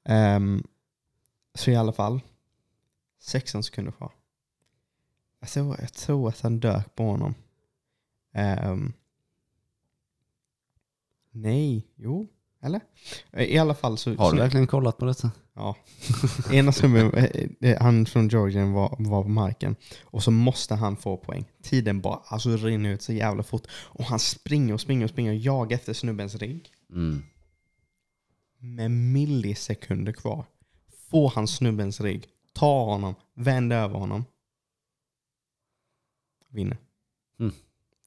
Ehm, 0.03 0.63
så 1.53 1.71
i 1.71 1.75
alla 1.75 1.93
fall, 1.93 2.21
16 3.19 3.63
sekunder 3.63 3.91
kvar. 3.91 4.11
Jag 5.39 5.49
tror, 5.49 5.77
jag 5.79 5.93
tror 5.93 6.29
att 6.29 6.41
han 6.41 6.59
dök 6.59 6.95
på 6.95 7.03
honom. 7.03 7.35
Ehm, 8.31 8.93
nej, 11.31 11.87
jo, 11.95 12.27
eller? 12.61 12.81
I 13.31 13.57
alla 13.57 13.75
fall 13.75 13.97
så... 13.97 14.15
Har 14.15 14.29
så 14.29 14.35
du 14.35 14.41
verkligen 14.41 14.67
kollat 14.67 14.97
på 14.97 15.05
detta? 15.05 15.31
Ja. 15.55 15.75
Ena 16.51 16.71
snubben, 16.71 17.11
eh, 17.61 17.81
han 17.81 18.05
från 18.05 18.27
Georgien 18.27 18.71
var, 18.71 18.95
var 18.99 19.23
på 19.23 19.29
marken. 19.29 19.75
Och 20.03 20.23
så 20.23 20.31
måste 20.31 20.75
han 20.75 20.97
få 20.97 21.17
poäng. 21.17 21.45
Tiden 21.61 22.01
bara 22.01 22.19
alltså, 22.25 22.57
rinner 22.57 22.89
ut 22.89 23.01
så 23.01 23.13
jävla 23.13 23.43
fort. 23.43 23.67
Och 23.71 24.05
han 24.05 24.19
springer 24.19 24.73
och 24.73 24.81
springer 24.81 25.03
och 25.03 25.09
springer 25.09 25.31
och 25.31 25.37
jagar 25.37 25.75
efter 25.75 25.93
snubbens 25.93 26.35
rygg. 26.35 26.71
Mm. 26.89 27.23
med 28.59 28.91
millisekunder 28.91 30.11
kvar. 30.11 30.45
Får 31.09 31.29
han 31.35 31.47
snubbens 31.47 32.01
rygg, 32.01 32.27
tar 32.53 32.85
honom, 32.85 33.15
vänder 33.33 33.77
över 33.77 33.99
honom. 33.99 34.25
Vinner. 36.49 36.77
Mm. 37.39 37.53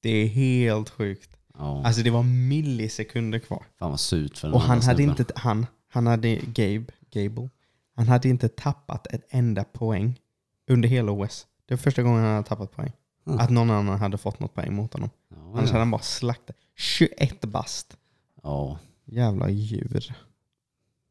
Det 0.00 0.10
är 0.10 0.26
helt 0.26 0.90
sjukt. 0.90 1.30
Ja. 1.54 1.82
Alltså 1.86 2.02
det 2.02 2.10
var 2.10 2.22
millisekunder 2.22 3.38
kvar. 3.38 3.64
Fan 3.78 3.90
vad 3.90 4.00
surt 4.00 4.38
för 4.38 4.48
den 4.48 4.54
Och 4.54 4.60
han 4.60 4.80
hade 4.80 4.96
snubben. 4.96 5.16
inte, 5.18 5.32
han, 5.36 5.66
han 5.88 6.06
hade, 6.06 6.36
Gabe, 6.36 6.84
Gable, 7.10 7.50
han 7.94 8.08
hade 8.08 8.28
inte 8.28 8.48
tappat 8.48 9.06
ett 9.06 9.26
enda 9.28 9.64
poäng 9.64 10.20
under 10.66 10.88
hela 10.88 11.12
OS. 11.12 11.46
Det 11.66 11.74
var 11.74 11.78
första 11.78 12.02
gången 12.02 12.24
han 12.24 12.34
hade 12.34 12.48
tappat 12.48 12.72
poäng. 12.72 12.92
Mm. 13.26 13.38
Att 13.38 13.50
någon 13.50 13.70
annan 13.70 13.98
hade 13.98 14.18
fått 14.18 14.40
något 14.40 14.54
poäng 14.54 14.74
mot 14.74 14.92
honom. 14.92 15.10
Ja, 15.28 15.36
Annars 15.36 15.54
hade 15.60 15.72
ja. 15.72 15.78
han 15.78 15.90
bara 15.90 16.02
slaktat. 16.02 16.56
21 16.76 17.40
bast. 17.40 17.96
ja. 18.42 18.78
Jävla 19.04 19.50
djur. 19.50 20.14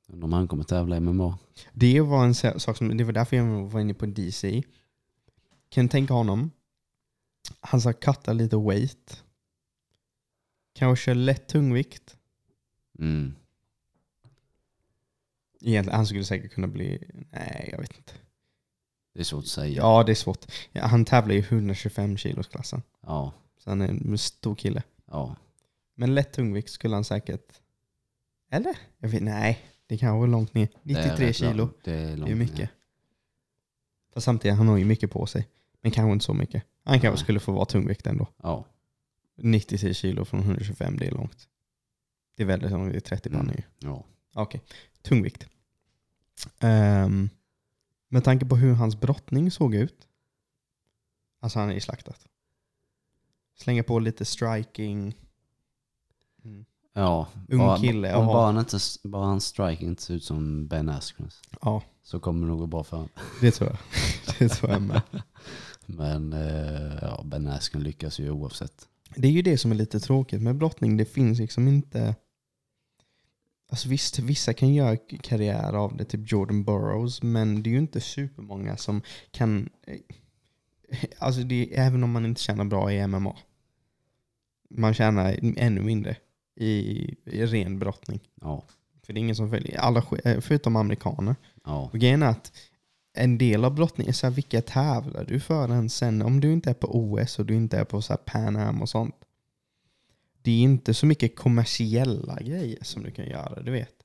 Undrar 0.07 0.25
om 0.25 0.33
han 0.33 0.47
kommer 0.47 0.63
tävla 0.63 0.97
i 0.97 0.99
MMA. 0.99 1.37
Det 1.73 2.01
var 2.01 2.25
en 2.25 2.35
sa- 2.35 2.59
sak 2.59 2.77
som, 2.77 2.97
det 2.97 3.03
var 3.03 3.11
därför 3.13 3.35
jag 3.35 3.65
var 3.69 3.79
inne 3.79 3.93
på 3.93 4.05
DC. 4.05 4.63
Kan 5.69 5.89
tänka 5.89 6.13
honom, 6.13 6.51
han 7.59 7.81
ska 7.81 7.93
cutta 7.93 8.33
lite 8.33 8.57
weight. 8.57 9.23
Kanske 10.73 11.03
kör 11.05 11.15
lätt 11.15 11.47
tungvikt. 11.47 12.17
Mm. 12.99 13.35
Egentligen, 15.62 15.95
han 15.97 16.05
skulle 16.08 16.24
säkert 16.24 16.51
kunna 16.51 16.68
bli... 16.68 17.03
Nej, 17.32 17.70
jag 17.72 17.80
vet 17.80 17.97
inte. 17.97 18.14
Det 19.14 19.20
är 19.20 19.24
svårt 19.24 19.43
att 19.43 19.49
säga. 19.49 19.76
Ja, 19.82 20.03
det 20.03 20.12
är 20.12 20.16
svårt. 20.16 20.45
Ja, 20.72 20.86
han 20.86 21.05
tävlar 21.05 21.36
i 21.36 21.39
125 21.39 22.18
kilos 22.18 22.47
klassen. 22.47 22.82
Ja. 23.01 23.34
Så 23.58 23.70
han 23.70 23.82
är 23.82 23.88
en 23.88 24.18
stor 24.18 24.55
kille. 24.55 24.84
ja. 25.05 25.36
Men 25.99 26.16
lätt 26.16 26.32
tungvikt 26.34 26.70
skulle 26.70 26.95
han 26.95 27.03
säkert... 27.03 27.53
Eller? 28.51 28.78
Jag 28.97 29.10
vet, 29.10 29.24
nej, 29.24 29.60
det 29.88 29.97
kanske 29.97 30.20
var 30.20 30.28
långt 30.28 30.53
ner. 30.53 30.68
Det 30.84 30.93
är 30.93 31.03
93 31.03 31.28
rätt 31.28 31.36
kilo. 31.36 31.70
Det 31.84 31.91
är, 31.93 32.05
Det 32.05 32.12
är 32.12 32.18
ner. 32.18 32.36
mycket. 32.36 32.70
Fast 34.14 34.26
samtidigt, 34.26 34.58
han 34.58 34.68
har 34.68 34.78
ju 34.78 34.86
mycket 34.86 35.12
på 35.12 35.26
sig. 35.26 35.47
Men 35.82 35.91
kanske 35.91 36.14
inte 36.14 36.26
så 36.26 36.34
mycket. 36.34 36.64
Han 36.84 36.93
kanske 36.99 37.10
Nej. 37.10 37.18
skulle 37.24 37.39
få 37.39 37.51
vara 37.51 37.66
tungvikt 37.66 38.08
ändå. 38.08 38.28
Ja. 38.43 38.66
93 39.36 39.93
kilo 39.93 40.26
från 40.26 40.39
125, 40.39 40.97
det 40.97 41.08
är 41.08 41.12
långt. 41.12 41.47
Det 42.36 42.43
är 42.43 42.47
väldigt 42.47 42.72
långt, 42.72 42.91
det 42.91 42.97
är 42.97 42.99
30 42.99 43.30
Mm. 43.30 43.39
pannor 43.39 43.55
ju. 43.58 43.64
ja. 43.89 44.03
Okej, 44.34 44.62
tungvikt. 45.01 45.47
Um, 46.61 47.29
med 48.09 48.23
tanke 48.23 48.45
på 48.45 48.55
hur 48.55 48.73
hans 48.73 48.99
brottning 48.99 49.51
såg 49.51 49.75
ut. 49.75 50.07
Alltså 51.39 51.59
han 51.59 51.69
är 51.69 51.73
ju 51.73 51.79
slaktat. 51.79 52.27
Slänga 53.55 53.83
på 53.83 53.99
lite 53.99 54.25
striking. 54.25 55.15
Mm. 56.43 56.65
Ja. 56.93 57.27
Ung 57.49 57.59
bara, 57.59 57.77
kille, 57.77 58.15
Om 58.15 58.23
jaha. 58.23 58.33
bara, 58.33 58.45
han 58.45 58.59
inte, 58.59 58.77
bara 59.03 59.25
hans 59.25 59.45
striking 59.45 59.87
inte 59.87 60.03
ser 60.03 60.13
ut 60.13 60.23
som 60.23 60.67
Ben 60.67 60.89
Askren 60.89 61.29
Ja, 61.61 61.83
så 62.03 62.19
kommer 62.19 62.41
det 62.41 62.47
nog 62.47 62.59
gå 62.59 62.65
bra 62.65 62.83
för 62.83 62.97
honom. 62.97 63.09
det 63.41 63.51
tror 63.51 63.69
jag. 63.69 63.79
Det 64.39 64.49
tror 64.49 64.71
jag 64.71 64.81
med. 64.81 65.01
Men 65.85 66.33
eh, 66.33 66.97
ja, 67.01 67.23
Ben 67.25 67.47
Askren 67.47 67.83
lyckas 67.83 68.19
ju 68.19 68.31
oavsett. 68.31 68.87
Det 69.15 69.27
är 69.27 69.31
ju 69.31 69.41
det 69.41 69.57
som 69.57 69.71
är 69.71 69.75
lite 69.75 69.99
tråkigt 69.99 70.41
med 70.41 70.55
brottning. 70.55 70.97
Det 70.97 71.05
finns 71.05 71.39
liksom 71.39 71.67
inte... 71.67 72.15
Alltså 73.70 73.89
visst, 73.89 74.20
vissa 74.20 74.53
kan 74.53 74.74
göra 74.74 74.97
karriär 74.97 75.74
av 75.74 75.97
det, 75.97 76.05
typ 76.05 76.32
Jordan 76.32 76.63
Burroughs, 76.63 77.24
men 77.24 77.63
det 77.63 77.70
är 77.70 77.72
ju 77.72 77.78
inte 77.78 78.01
supermånga 78.01 78.78
som 78.78 79.01
kan... 79.32 79.70
Alltså 81.18 81.41
det 81.41 81.76
även 81.78 82.03
om 82.03 82.11
man 82.11 82.26
inte 82.26 82.41
tjänar 82.41 82.65
bra 82.65 82.91
i 82.91 83.07
MMA. 83.07 83.36
Man 84.70 84.93
tjänar 84.93 85.39
ännu 85.57 85.82
mindre 85.82 86.15
i, 86.55 86.70
i 87.26 87.45
ren 87.45 87.80
brottning. 87.80 88.20
Ja. 88.41 88.63
För 89.05 89.13
det 89.13 89.20
är 89.20 89.22
ingen 89.22 89.36
som 89.36 89.49
följer, 89.49 89.80
alla, 89.80 90.01
sk- 90.01 90.41
förutom 90.41 90.76
amerikaner. 90.76 91.36
Ja. 91.65 91.89
Och 91.93 91.99
grejen 91.99 92.24
är 92.24 92.28
att 92.28 92.51
en 93.13 93.38
del 93.38 93.65
av 93.65 93.76
brottningen 93.76 94.13
så 94.13 94.28
här, 94.28 94.34
vilka 94.34 94.61
tävlar 94.61 95.26
du 95.26 95.39
för 95.39 95.70
än 95.70 95.89
sen? 95.89 96.22
Om 96.22 96.39
du 96.39 96.53
inte 96.53 96.70
är 96.70 96.74
på 96.74 96.88
OS 96.97 97.39
och 97.39 97.45
du 97.45 97.55
inte 97.55 97.78
är 97.80 97.84
på 97.84 98.01
så 98.01 98.13
här 98.13 98.18
Pan 98.18 98.55
Am 98.55 98.82
och 98.82 98.89
sånt. 98.89 99.15
Det 100.47 100.51
är 100.51 100.63
inte 100.63 100.93
så 100.93 101.05
mycket 101.05 101.35
kommersiella 101.35 102.39
grejer 102.41 102.83
som 102.83 103.03
du 103.03 103.11
kan 103.11 103.25
göra, 103.25 103.61
du 103.61 103.71
vet. 103.71 103.95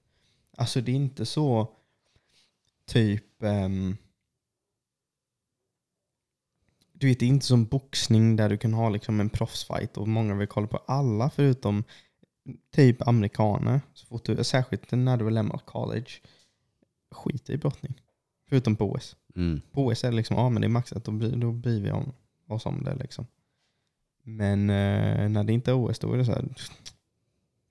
Alltså 0.56 0.80
det 0.80 0.92
är 0.92 0.96
inte 0.96 1.26
så 1.26 1.68
typ... 2.86 3.42
ehm, 3.42 3.96
du 6.92 7.06
vet, 7.06 7.18
det 7.18 7.26
är 7.26 7.28
inte 7.28 7.46
som 7.46 7.64
boxning 7.64 8.36
där 8.36 8.48
du 8.48 8.56
kan 8.56 8.74
ha 8.74 8.88
liksom 8.88 9.20
en 9.20 9.30
proffsfight 9.30 9.96
och 9.96 10.08
många 10.08 10.34
vill 10.34 10.48
kolla 10.48 10.66
på 10.66 10.76
alla 10.76 11.30
förutom 11.30 11.84
typ 12.70 13.08
amerikaner. 13.08 13.80
Så 13.94 14.06
fort 14.06 14.24
du, 14.24 14.44
särskilt 14.44 14.92
när 14.92 15.16
du 15.16 15.24
har 15.24 15.30
lämnat 15.30 15.66
college. 15.66 16.10
Skiter 17.10 17.54
i 17.54 17.58
brottning. 17.58 18.00
Förutom 18.48 18.76
på 18.76 18.92
OS. 18.92 19.16
Mm. 19.36 19.60
På 19.72 19.86
OS 19.86 20.04
är 20.04 20.10
det 20.10 20.16
liksom, 20.16 20.36
ja 20.36 20.48
men 20.48 20.62
det 20.62 20.66
är 20.66 20.68
maxat, 20.68 21.04
då 21.04 21.12
bryr, 21.12 21.36
då 21.36 21.52
bryr 21.52 21.80
vi 21.80 21.90
om, 21.90 22.12
oss 22.46 22.66
om 22.66 22.84
det 22.84 22.94
liksom. 22.94 23.26
Men 24.22 24.70
eh, 24.70 25.28
när 25.28 25.44
det 25.44 25.52
inte 25.52 25.70
är 25.70 25.74
OS 25.74 25.98
då 25.98 26.12
är 26.12 26.18
det 26.18 26.24
så 26.24 26.32
här, 26.32 26.54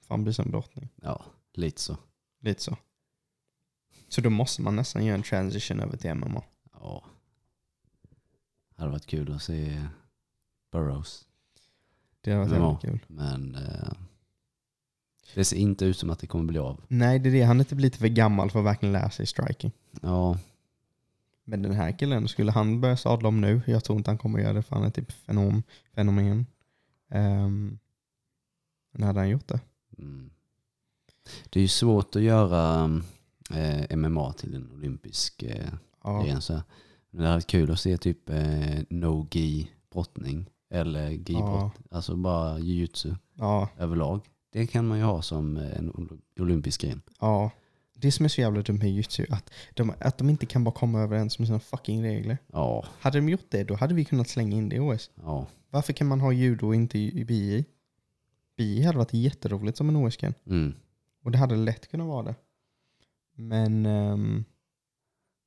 fan 0.08 0.24
bryr 0.24 0.34
sig 0.34 0.46
om 0.46 0.52
brottning. 0.52 0.90
ja, 1.02 1.26
lite 1.54 1.82
så. 1.82 1.98
Lite 2.40 2.62
så. 2.62 2.78
Så 4.08 4.22
då 4.22 4.30
måste 4.30 4.62
man 4.62 4.76
nästan 4.76 5.06
göra 5.06 5.16
en 5.16 5.24
transition 5.24 5.80
över 5.80 5.98
till 5.98 6.14
MMA. 6.14 6.44
Ja. 6.74 7.04
Hade 8.76 8.92
varit 8.92 9.06
kul 9.06 9.32
att 9.34 9.44
se 9.44 9.88
Burrows. 10.72 11.26
Det 12.22 12.32
hade 12.32 12.60
varit 12.60 12.84
jävligt 12.84 13.02
kul. 13.02 13.16
Men 13.16 13.56
eh, 13.56 13.94
det 15.36 15.46
ser 15.46 15.58
inte 15.58 15.86
ut 15.86 15.98
som 15.98 16.10
att 16.10 16.20
det 16.20 16.28
kommer 16.28 16.46
bli 16.46 16.60
av. 16.60 16.82
Nej 16.88 17.20
det 17.20 17.30
är 17.30 17.34
det, 17.34 17.42
han 17.42 17.60
är 17.60 17.64
typ 17.64 17.80
lite 17.80 17.98
för 17.98 18.08
gammal 18.08 18.52
för 18.52 18.60
att 18.60 18.66
verkligen 18.66 18.94
lära 18.94 19.10
sig 19.10 19.26
striking. 19.28 19.72
Ja, 20.02 20.38
Men 21.44 21.62
den 21.62 21.72
här 21.72 21.92
killen, 22.00 22.28
skulle 22.28 22.52
han 22.52 22.82
börja 22.82 22.98
sadla 22.98 23.28
om 23.30 23.42
nu? 23.42 23.62
Jag 23.68 23.84
tror 23.84 23.98
inte 23.98 24.10
han 24.10 24.18
kommer 24.18 24.40
göra 24.40 24.54
det 24.54 24.62
för 24.64 24.76
han 24.76 24.86
är 24.86 24.90
typ 24.90 25.12
fenom, 25.12 25.64
fenomen. 25.96 26.46
Um, 27.10 27.80
när 28.92 29.08
hade 29.08 29.20
han 29.20 29.30
gjort 29.30 29.48
det? 29.48 29.60
mm. 29.98 30.30
det 31.50 31.60
är 31.60 31.62
ju 31.62 31.68
svårt 31.68 32.16
att 32.16 32.22
göra 32.22 32.84
eh, 33.54 33.98
MMA 33.98 34.34
till 34.34 34.56
en 34.56 34.72
olympisk 34.72 35.44
eh, 35.44 35.74
Ja, 36.04 36.24
gren. 36.24 36.42
Så. 36.42 36.54
Men 37.10 37.22
det 37.22 37.28
hade 37.28 37.36
varit 37.38 37.48
kul 37.48 37.72
att 37.72 37.80
se 37.80 37.98
typ 37.98 38.30
eh, 38.30 38.80
no-gi 38.90 39.72
brottning 39.92 40.50
eller 40.70 41.10
gi-brott. 41.10 41.74
Alltså 41.92 42.16
bara 42.16 42.60
jujutsu 42.60 43.16
ja, 43.34 43.70
överlag. 43.78 44.22
Det 44.52 44.68
kan 44.68 44.88
man 44.88 44.98
ju 44.98 45.04
ha 45.04 45.22
som 45.22 45.58
en 45.58 45.92
ol- 45.92 46.22
olympisk 46.40 46.82
gren. 46.82 47.02
ja. 47.20 47.52
Det 48.02 48.12
som 48.12 48.26
är 48.26 48.30
så 48.30 48.42
jävla 48.42 48.62
dumt 48.62 48.78
med 48.78 48.90
jujutsu 48.90 49.24
är 49.24 49.34
att 49.34 49.50
de, 49.74 49.94
att 50.00 50.18
de 50.18 50.30
inte 50.30 50.46
kan 50.46 50.64
bara 50.64 50.76
komma 50.76 51.02
överens 51.02 51.40
med 51.40 51.48
sina 51.48 51.60
fucking 51.60 52.04
regler. 52.04 52.38
Ja, 52.54 52.86
Hade 53.00 53.18
de 53.18 53.30
gjort 53.30 53.46
det, 53.50 53.64
då 53.64 53.76
hade 53.76 53.94
vi 53.94 54.06
kunnat 54.06 54.30
slänga 54.30 54.58
in 54.58 54.70
det 54.70 54.76
i 54.76 54.80
OS. 54.80 55.12
ja. 55.16 55.48
Varför 55.70 55.94
kan 55.94 56.08
man 56.08 56.22
ha 56.22 56.32
judo 56.32 56.68
och 56.68 56.76
inte 56.76 57.00
i 57.00 57.26
BI? 57.26 57.66
BI 58.58 58.82
hade 58.84 58.98
varit 58.98 59.14
jätteroligt 59.14 59.78
som 59.78 59.90
en 59.90 59.96
OS-gren. 59.96 60.34
Mm. 60.48 60.74
Och 61.24 61.32
det 61.32 61.38
hade 61.38 61.56
lätt 61.56 61.88
kunnat 61.92 62.08
vara 62.08 62.24
det. 62.24 62.36
Men 63.36 63.86
ehm, 63.86 64.44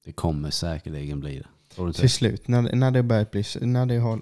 Det 0.05 0.13
kommer 0.13 0.51
säkerligen 0.51 1.21
bli 1.21 1.39
det. 1.39 1.93
Till 1.93 2.11
slut, 2.11 2.49
när, 2.49 2.77
när 2.77 2.91
det 2.91 3.03
börjar 3.03 3.27
bli, 3.33 3.45
när 3.61 3.87
det 3.87 3.97
har, 3.97 4.21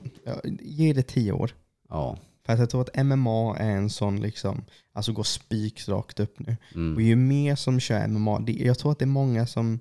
ge 0.61 0.93
det 0.93 1.03
tio 1.03 1.33
år. 1.33 1.55
Ja. 1.89 2.19
För 2.45 2.53
att 2.53 2.59
jag 2.59 2.71
tror 2.71 2.81
att 2.81 3.07
MMA 3.07 3.57
är 3.57 3.71
en 3.71 3.91
sån 3.91 4.21
liksom, 4.21 4.65
alltså 4.93 5.13
går 5.13 5.23
spikrakt 5.23 6.21
upp 6.21 6.39
nu. 6.39 6.57
Och 6.71 6.77
Mm. 6.77 7.01
ju 7.01 7.17
mer 7.17 7.55
som 7.57 7.81
kör 7.81 8.09
MMA, 8.09 8.39
det, 8.41 8.53
jag 8.53 8.79
tror 8.79 8.93
att 8.93 8.99
det 8.99 9.05
är 9.05 9.07
många 9.07 9.47
som, 9.47 9.81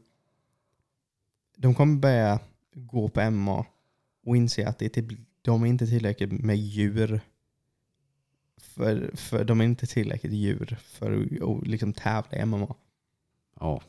de 1.58 1.76
kommer 1.76 2.00
börja 2.00 2.40
gå 2.74 3.10
på 3.10 3.32
MMA 3.32 3.66
och 4.26 4.38
inse 4.38 4.68
att 4.68 4.80
det 4.80 4.86
är 4.86 4.90
typ, 4.90 5.20
de 5.42 5.64
är 5.64 5.68
inte 5.68 5.88
tillräckligt 5.88 6.32
med 6.32 6.58
djur. 6.58 7.22
För, 8.58 9.12
för 9.14 9.44
de 9.44 9.62
är 9.62 9.66
inte 9.66 9.88
tillräckligt 9.88 10.34
djur 10.34 10.78
för 10.84 11.12
att 11.12 11.42
att 11.42 11.68
liksom 11.68 11.94
tävla 11.94 12.38
i 12.38 12.46
MMA. 12.46 12.76
Ja. 13.60 13.82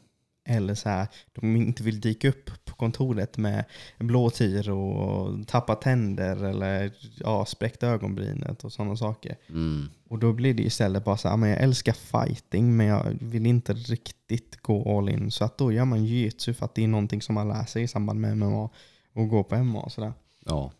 Eller 0.44 0.74
så 0.74 0.88
här, 0.88 1.08
de 1.32 1.56
inte 1.56 1.82
vill 1.82 2.00
dyka 2.00 2.28
upp 2.28 2.50
på 2.64 2.74
kontoret 2.74 3.38
med 3.38 3.64
blåtir 3.98 4.70
och 4.70 5.46
tappa 5.46 5.74
tänder 5.74 6.44
eller 6.44 6.92
ja, 7.18 7.44
spräckt 7.44 7.82
ögonbrynet 7.82 8.64
och 8.64 8.72
sådana 8.72 8.96
saker. 8.96 9.36
Mm. 9.48 9.88
Och 10.08 10.18
då 10.18 10.32
blir 10.32 10.54
det 10.54 10.62
istället 10.62 11.04
bara 11.04 11.16
så 11.16 11.28
här, 11.28 11.36
men 11.36 11.48
jag 11.48 11.60
älskar 11.60 11.92
fighting 11.92 12.76
men 12.76 12.86
jag 12.86 13.18
vill 13.20 13.46
inte 13.46 13.72
riktigt 13.72 14.56
gå 14.62 14.98
all 14.98 15.08
in. 15.08 15.30
Så 15.30 15.44
att 15.44 15.58
då 15.58 15.72
gör 15.72 15.84
man 15.84 16.04
jiu-jitsu 16.06 16.52
för 16.52 16.64
att 16.64 16.74
det 16.74 16.84
är 16.84 16.88
någonting 16.88 17.22
som 17.22 17.34
man 17.34 17.48
lär 17.48 17.64
sig 17.64 17.82
i 17.82 17.88
samband 17.88 18.20
med 18.20 18.36
MMA 18.36 18.70
och 19.12 19.28
gå 19.28 19.44
på 19.44 19.56
MMA 19.56 19.80
och 19.80 19.92
sådär. 19.92 20.12
Ja. 20.46 20.72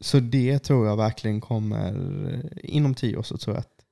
Så 0.00 0.20
det 0.20 0.58
tror 0.58 0.86
jag 0.86 0.96
verkligen 0.96 1.40
kommer, 1.40 1.94
inom 2.62 2.94
tio 2.94 3.16
år 3.16 3.22
så 3.22 3.36
tror 3.36 3.56
jag 3.56 3.60
att, 3.60 3.84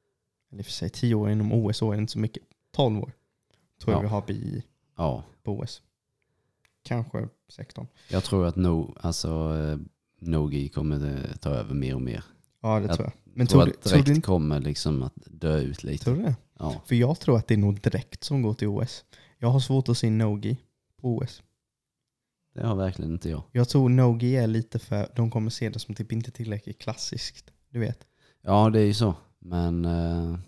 eller 0.52 0.60
i 0.60 0.62
och 0.62 0.66
för 0.66 0.72
sig 0.72 0.90
tio 0.90 1.14
år 1.14 1.30
inom 1.30 1.52
OS 1.52 1.82
år 1.82 1.94
är 1.94 1.98
inte 1.98 2.12
så 2.12 2.18
mycket, 2.18 2.42
tolv 2.72 2.98
år 2.98 3.12
tror 3.82 3.94
jag 3.94 3.98
Ja. 3.98 4.02
vi 4.02 4.08
har 4.08 4.22
BI 4.26 4.62
Ja. 5.02 5.24
på 5.42 5.58
OS. 5.58 5.82
Kanske 6.84 7.28
16. 7.48 7.86
Jag 8.10 8.24
tror 8.24 8.46
att 8.46 8.56
no, 8.56 8.96
alltså, 9.00 9.28
eh, 9.28 9.78
Nogi 10.20 10.68
kommer 10.68 11.06
eh, 11.06 11.36
ta 11.36 11.50
över 11.50 11.74
mer 11.74 11.94
och 11.94 12.02
mer. 12.02 12.24
Ja 12.62 12.80
det 12.80 12.86
Jag 12.86 12.96
tror 12.96 13.06
jag. 13.06 13.12
Men 13.34 13.46
tror 13.46 13.60
tror, 13.60 13.66
du, 13.66 13.72
att 13.78 13.82
tror, 13.82 13.92
direkt 13.92 14.06
du, 14.06 14.14
inte- 14.14 14.26
kommer 14.26 14.60
liksom 14.60 15.02
att 15.02 15.12
dö 15.26 15.58
ut 15.60 15.82
lite. 15.84 16.04
tror 16.04 16.16
du 16.16 16.22
det? 16.22 16.36
Ja. 16.58 16.82
För 16.86 16.94
jag 16.94 17.20
tror 17.20 17.36
att 17.38 17.46
det 17.48 17.54
är 17.54 17.58
nog 17.58 17.80
direkt 17.80 18.24
som 18.24 18.42
går 18.42 18.54
till 18.54 18.68
OS. 18.68 19.04
Jag 19.38 19.48
har 19.48 19.60
svårt 19.60 19.88
att 19.88 19.98
se 19.98 20.10
Nogi 20.10 20.56
på 21.00 21.16
OS. 21.16 21.42
Det 22.54 22.66
har 22.66 22.76
verkligen 22.76 23.12
inte 23.12 23.30
jag. 23.30 23.42
Jag 23.52 23.68
tror 23.68 23.88
Nogi 23.88 24.36
är 24.36 24.46
lite 24.46 24.78
för, 24.78 25.08
de 25.16 25.30
kommer 25.30 25.50
se 25.50 25.68
det 25.70 25.78
som 25.78 25.94
typ 25.94 26.12
inte 26.12 26.30
tillräckligt 26.30 26.78
klassiskt. 26.78 27.52
Du 27.70 27.78
vet. 27.78 28.06
Ja, 28.42 28.70
det 28.70 28.80
är 28.80 28.84
ju 28.84 28.94
så. 28.94 29.14
Men 29.38 29.84
eh, 29.84 30.38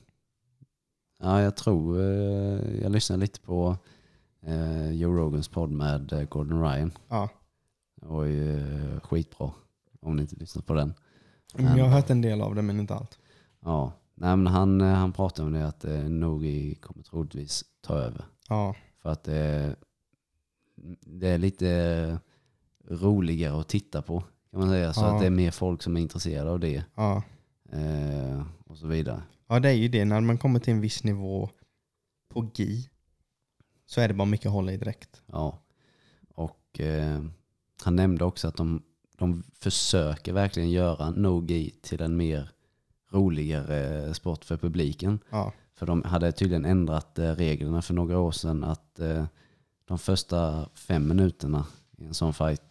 ja, 1.18 1.42
jag 1.42 1.56
tror, 1.56 2.00
eh, 2.00 2.80
jag 2.82 2.92
lyssnade 2.92 3.20
lite 3.20 3.40
på 3.40 3.76
eh, 4.46 4.90
Joe 4.90 5.12
Rogans 5.12 5.48
podd 5.48 5.70
med 5.70 6.12
eh, 6.12 6.22
Gordon 6.28 6.62
Ryan. 6.62 6.92
Ja. 7.08 7.28
Det 8.00 8.06
var 8.06 8.24
ju 8.24 8.60
skitbra. 9.02 9.50
Om 10.00 10.16
ni 10.16 10.22
inte 10.22 10.36
lyssnat 10.36 10.66
på 10.66 10.74
den. 10.74 10.94
Men 11.54 11.76
jag 11.78 11.84
har 11.84 11.92
hört 11.92 12.10
en 12.10 12.20
del 12.20 12.40
av 12.40 12.54
det 12.54 12.62
men 12.62 12.80
inte 12.80 12.94
allt. 12.94 13.18
Ja, 13.60 13.92
nej 14.14 14.36
men 14.36 14.46
han, 14.46 14.80
eh, 14.80 14.86
han 14.94 15.12
pratade 15.12 15.46
om 15.46 15.52
det 15.52 15.66
att 15.68 15.84
eh, 15.84 15.98
Nogi 16.08 16.74
kommer 16.74 17.02
troligtvis 17.02 17.64
ta 17.80 17.94
över. 17.94 18.24
Ja. 18.48 18.74
För 19.02 19.08
att 19.12 19.28
eh, 19.28 19.70
det 21.00 21.28
är 21.28 21.38
lite 21.38 22.18
roligare 22.88 23.60
att 23.60 23.68
titta 23.68 24.02
på 24.02 24.20
kan 24.50 24.60
man 24.60 24.68
säga. 24.68 24.92
Så 24.92 25.00
Ja. 25.00 25.14
att 25.14 25.20
det 25.20 25.26
är 25.26 25.30
mer 25.30 25.50
folk 25.50 25.82
som 25.82 25.96
är 25.96 26.00
intresserade 26.00 26.50
av 26.50 26.60
det. 26.60 26.84
Ja. 26.94 27.22
Eh, 27.72 28.42
och 28.66 28.78
så 28.78 28.86
vidare. 28.86 29.22
Ja, 29.48 29.60
det 29.60 29.68
är 29.68 29.72
ju 29.72 29.88
det. 29.88 30.04
När 30.04 30.20
man 30.20 30.38
kommer 30.38 30.60
till 30.60 30.72
en 30.74 30.80
viss 30.80 31.04
nivå 31.04 31.50
på 32.28 32.50
GI 32.54 32.88
så 33.86 34.00
är 34.00 34.08
det 34.08 34.14
bara 34.14 34.24
mycket 34.28 34.50
hålla 34.50 34.72
i 34.72 34.76
direkt. 34.76 35.22
Ja. 35.26 35.58
Och 36.34 36.80
eh, 36.80 37.24
han 37.82 37.96
nämnde 37.96 38.24
också 38.24 38.48
att 38.48 38.56
de, 38.56 38.82
de 39.16 39.42
försöker 39.54 40.32
verkligen 40.32 40.70
göra 40.70 41.10
no-gi 41.10 41.70
till 41.82 42.00
en 42.00 42.16
mer 42.16 42.50
roligare 43.10 44.14
sport 44.14 44.44
för 44.44 44.56
publiken. 44.56 45.18
Ja, 45.30 45.52
För 45.74 45.86
de 45.86 46.02
hade 46.02 46.32
tydligen 46.32 46.64
ändrat 46.64 47.18
eh, 47.18 47.30
reglerna 47.34 47.82
för 47.82 47.94
några 47.94 48.18
år 48.18 48.32
sedan 48.32 48.64
att 48.64 49.00
eh, 49.00 49.24
de 49.84 49.98
första 49.98 50.68
fem 50.74 51.08
minuterna 51.08 51.66
i 51.96 52.04
en 52.04 52.14
sån 52.14 52.34
fight 52.34 52.62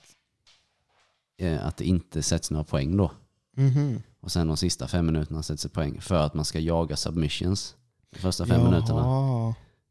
eh, 1.38 1.66
att 1.66 1.78
det 1.78 1.86
inte 1.86 2.22
sätts 2.24 2.52
några 2.52 2.64
poäng 2.64 2.98
då. 2.98 3.12
Mhm. 3.56 4.02
Och 4.20 4.32
sen 4.32 4.48
de 4.48 4.58
sista 4.58 4.88
fem 4.88 5.06
minuterna 5.06 5.44
sätts 5.44 5.64
det 5.64 5.70
poäng 5.70 6.02
för 6.02 6.16
att 6.16 6.34
man 6.34 6.46
ska 6.46 6.60
jaga 6.60 6.96
submissions 6.96 7.76
de 8.10 8.20
första 8.20 8.46
fem 8.46 8.64
minuterna. 8.64 9.02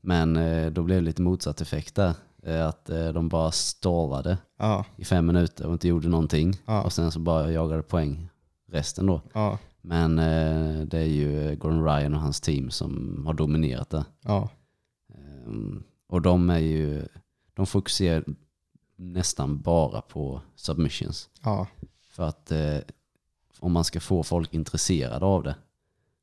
Men 0.05 0.37
eh, 0.37 0.73
då 0.73 0.83
blev 0.83 0.99
det 0.99 1.05
lite 1.05 1.23
motsatt 1.23 1.61
effekt 1.61 1.95
där. 1.95 2.15
Eh, 2.43 2.67
att 2.67 2.91
eh, 2.91 3.09
de 3.09 3.29
bara 3.29 3.51
stallade 3.51 4.39
Ja, 4.59 4.85
i 4.97 5.05
fem 5.05 5.27
minuter 5.27 5.67
och 5.67 5.73
inte 5.73 5.89
gjorde 5.89 6.09
någonting. 6.09 6.61
Ja. 6.67 6.83
Och 6.83 6.93
sen 6.93 7.13
så 7.13 7.19
bara 7.19 7.51
jagade 7.53 7.83
poäng 7.83 8.29
resten 8.69 9.07
då. 9.07 9.21
ja, 9.33 9.59
Men 9.81 10.17
det 10.89 10.99
är 10.99 11.05
ju 11.07 11.57
Gordon 11.57 11.85
Ryan 11.85 12.15
och 12.15 12.21
hans 12.21 12.41
team 12.41 12.71
som 12.71 13.23
har 13.27 13.35
dominerat 13.35 13.91
det. 13.91 14.05
Ehm, 15.15 15.83
och 16.09 16.23
de 16.23 16.51
är 16.51 16.59
ju, 16.59 17.07
de 17.55 17.67
fokuserar 17.67 18.25
nästan 18.97 19.61
bara 19.61 20.01
på 20.01 20.41
submissions. 20.57 21.29
För 22.11 22.23
att 22.23 22.53
om 23.61 23.73
man 23.73 23.85
ska 23.85 24.01
få 24.01 24.23
folk 24.23 24.55
intresserade 24.55 25.27
av 25.27 25.43
det 25.43 25.55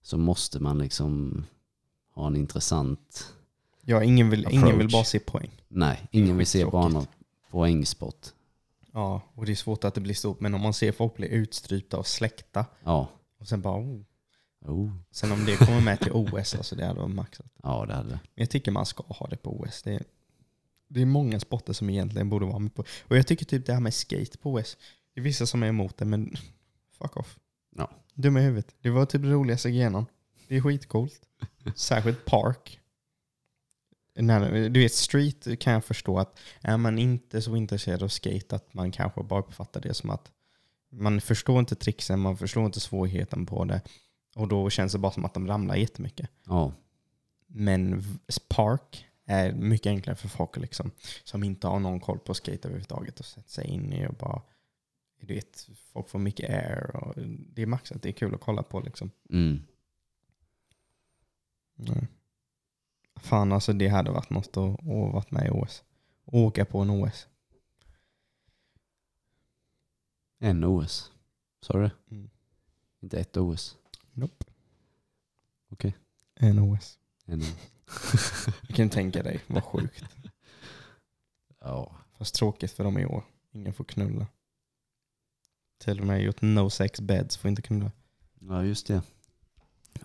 så 0.02 0.18
måste 0.18 0.60
man 0.60 0.78
liksom 0.78 1.44
ha 2.14 2.28
en 2.28 2.36
intressant, 2.36 3.34
ja 3.90 4.04
ingen, 4.04 4.30
vill, 4.30 4.48
ingen 4.52 4.78
vill 4.78 4.92
bara 4.92 5.04
se 5.04 5.20
poäng. 5.20 5.52
nej, 5.68 6.08
ingen 6.12 6.38
vill 6.38 6.48
se 6.48 6.66
bara 6.66 6.88
någon 6.88 7.08
poängsport. 7.52 8.28
Ja, 8.92 9.22
och 9.34 9.46
det 9.46 9.52
är 9.52 9.56
svårt 9.56 9.84
att 9.84 9.94
det 9.94 10.02
blir 10.02 10.14
stort. 10.14 10.40
Men 10.40 10.54
om 10.54 10.62
man 10.62 10.74
ser 10.74 10.92
folk 10.92 11.16
bli 11.16 11.28
utstrypta 11.28 11.98
och 11.98 12.08
släckta 12.08 12.66
Ja, 12.84 13.10
och 13.40 13.48
sen 13.48 13.62
bara 13.62 13.82
oh. 13.82 14.02
oh. 14.66 14.92
Sen 15.12 15.32
om 15.32 15.46
det 15.46 15.58
kommer 15.58 15.82
med 15.82 16.00
till 16.00 16.12
OS, 16.12 16.56
alltså 16.56 16.76
det 16.76 16.86
hade 16.86 17.00
varit 17.00 17.16
maxat. 17.16 17.46
ja 17.64 17.86
det 17.86 17.94
hade. 17.94 18.10
Men 18.10 18.20
jag 18.34 18.50
tycker 18.50 18.72
man 18.72 18.86
ska 18.86 19.04
ha 19.04 19.28
det 19.28 19.38
på 19.38 19.60
OS. 19.60 19.84
Det 19.84 19.94
är, 19.94 20.04
det 20.88 21.02
är 21.02 21.06
många 21.06 21.40
sporter 21.40 21.74
som 21.74 21.90
egentligen 21.90 22.30
borde 22.30 22.46
vara 22.46 22.60
med 22.60 22.76
på. 22.76 22.84
Och 23.08 23.18
jag 23.18 23.28
tycker 23.28 23.46
typ 23.46 23.66
det 23.66 23.74
här 23.74 23.80
med 23.80 23.94
skate 23.94 24.38
på 24.38 24.54
OS. 24.54 24.78
Det 25.14 25.20
är 25.20 25.24
vissa 25.24 25.46
som 25.46 25.64
är 25.64 25.68
emot 25.68 25.98
det, 25.98 26.06
men 26.06 26.36
fuck 26.98 27.18
off. 27.18 27.40
Ja. 27.76 27.90
Dum 28.14 28.38
i 28.38 28.42
huvudet. 28.42 28.76
Det 28.82 28.90
var 28.90 29.06
typ 29.06 29.22
det 29.22 29.32
roligaste 29.32 29.70
igenom. 29.70 30.06
Det 30.48 30.56
är 30.56 30.62
skitcoolt. 30.62 31.22
Särskilt 31.76 32.26
park. 32.26 32.80
När, 34.22 34.70
du 34.70 34.80
vet, 34.80 34.94
street 34.94 35.60
kan 35.60 35.74
jag 35.74 35.86
förstå 35.86 36.20
att 36.20 36.40
är 36.62 36.78
man 36.78 37.00
inte 37.00 37.42
så 37.42 37.56
intresserad 37.56 38.04
av 38.04 38.08
skate 38.08 38.56
att 38.56 38.74
man 38.74 38.92
kanske 38.92 39.24
bara 39.24 39.40
uppfattar 39.40 39.82
det 39.82 39.94
som 39.94 40.10
att 40.10 40.32
man 40.92 41.22
förstår 41.22 41.60
inte 41.60 41.76
tricksen, 41.76 42.20
man 42.20 42.38
förstår 42.38 42.66
inte 42.66 42.80
svårigheten 42.80 43.46
på 43.46 43.66
det. 43.66 43.82
Och 44.36 44.48
då 44.48 44.70
känns 44.70 44.92
det 44.92 45.00
bara 45.00 45.12
som 45.12 45.26
att 45.26 45.34
de 45.34 45.48
ramlar 45.48 45.76
jättemycket. 45.76 46.30
Ja, 46.46 46.74
Men 47.48 48.04
Park 48.50 49.06
är 49.26 49.52
mycket 49.52 49.90
enklare 49.90 50.16
för 50.16 50.28
folk 50.28 50.58
liksom, 50.58 50.92
som 51.24 51.44
inte 51.44 51.68
har 51.68 51.80
någon 51.80 52.00
koll 52.00 52.20
på 52.20 52.34
skate 52.34 52.68
överhuvudtaget 52.68 53.20
och 53.20 53.26
sätter 53.26 53.52
sig 53.52 53.68
in 53.68 53.94
i 53.94 54.08
och 54.08 54.14
bara 54.14 54.42
du 55.22 55.34
vet, 55.34 55.70
folk 55.94 56.10
får 56.10 56.20
mycket 56.20 56.50
air 56.50 56.96
och 56.96 57.14
det 57.28 57.62
är 57.62 57.66
maxat. 57.66 58.02
Det 58.02 58.10
är 58.10 58.14
kul 58.14 58.36
att 58.36 58.42
kolla 58.42 58.64
på 58.64 58.80
liksom. 58.80 59.12
mm. 59.30 59.62
Mm. 61.80 62.08
Fan 63.22 63.52
alltså 63.52 63.74
det 63.74 63.88
hade 63.88 64.12
varit 64.12 64.30
något 64.30 64.58
att, 64.58 64.80
att 64.80 65.14
varit 65.14 65.32
med 65.32 65.48
i 65.48 65.50
OS. 65.50 65.84
Åka 66.26 66.66
på 66.66 66.80
en 66.80 66.90
OS. 66.90 67.28
en 70.40 70.64
OS. 70.64 71.12
Sa 71.62 71.74
du 71.74 71.82
det? 71.82 71.92
Mm. 72.12 72.30
Inte 73.02 73.20
ett 73.20 73.38
OS. 73.38 73.78
Nope. 74.14 74.46
Okej. 75.70 75.96
En 76.36 76.60
OS. 76.60 76.98
En 77.26 77.42
OS. 77.42 77.56
Du 78.62 78.74
kan 78.74 78.90
tänka 78.90 79.24
dig, 79.24 79.42
vad 79.48 79.64
sjukt. 79.64 80.04
Ja, 81.62 81.96
Fast 82.20 82.36
tråkigt 82.36 82.72
för 82.72 82.84
dem 82.84 82.98
i 82.98 83.06
år. 83.06 83.24
Ingen 83.52 83.74
får 83.74 83.84
knulla. 83.84 84.28
Till 85.78 86.00
och 86.00 86.08
med 86.08 86.22
gjort 86.22 86.42
no 86.42 86.70
sex 86.70 87.02
beds 87.02 87.38
får 87.38 87.50
inte 87.50 87.62
knulla. 87.62 87.92
ja 88.40 88.64
just 88.64 88.88
det. 88.88 89.02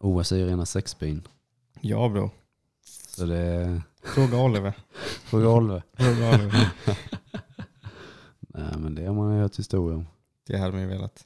OS 0.01 0.33
är 0.33 0.37
ju 0.37 0.47
rena 0.47 0.67
sexbyn. 0.67 1.23
Ja 1.81 2.09
bro. 2.09 2.31
Så 2.85 3.27
det. 3.27 3.83
Fråga 4.03 4.39
Oliver. 4.39 4.73
Fråga 5.25 5.49
Oliver. 5.49 5.83
Fråga 5.93 6.29
Oliver. 6.35 6.71
Nej 8.41 8.73
men 8.79 8.95
det 8.95 9.07
har 9.07 9.15
man 9.15 9.35
ju 9.35 9.41
hört 9.43 9.59
historier 9.59 9.97
om. 9.97 10.07
Det 10.47 10.59
hade 10.59 10.73
man 10.73 10.81
ju 10.81 10.87
velat. 10.89 11.25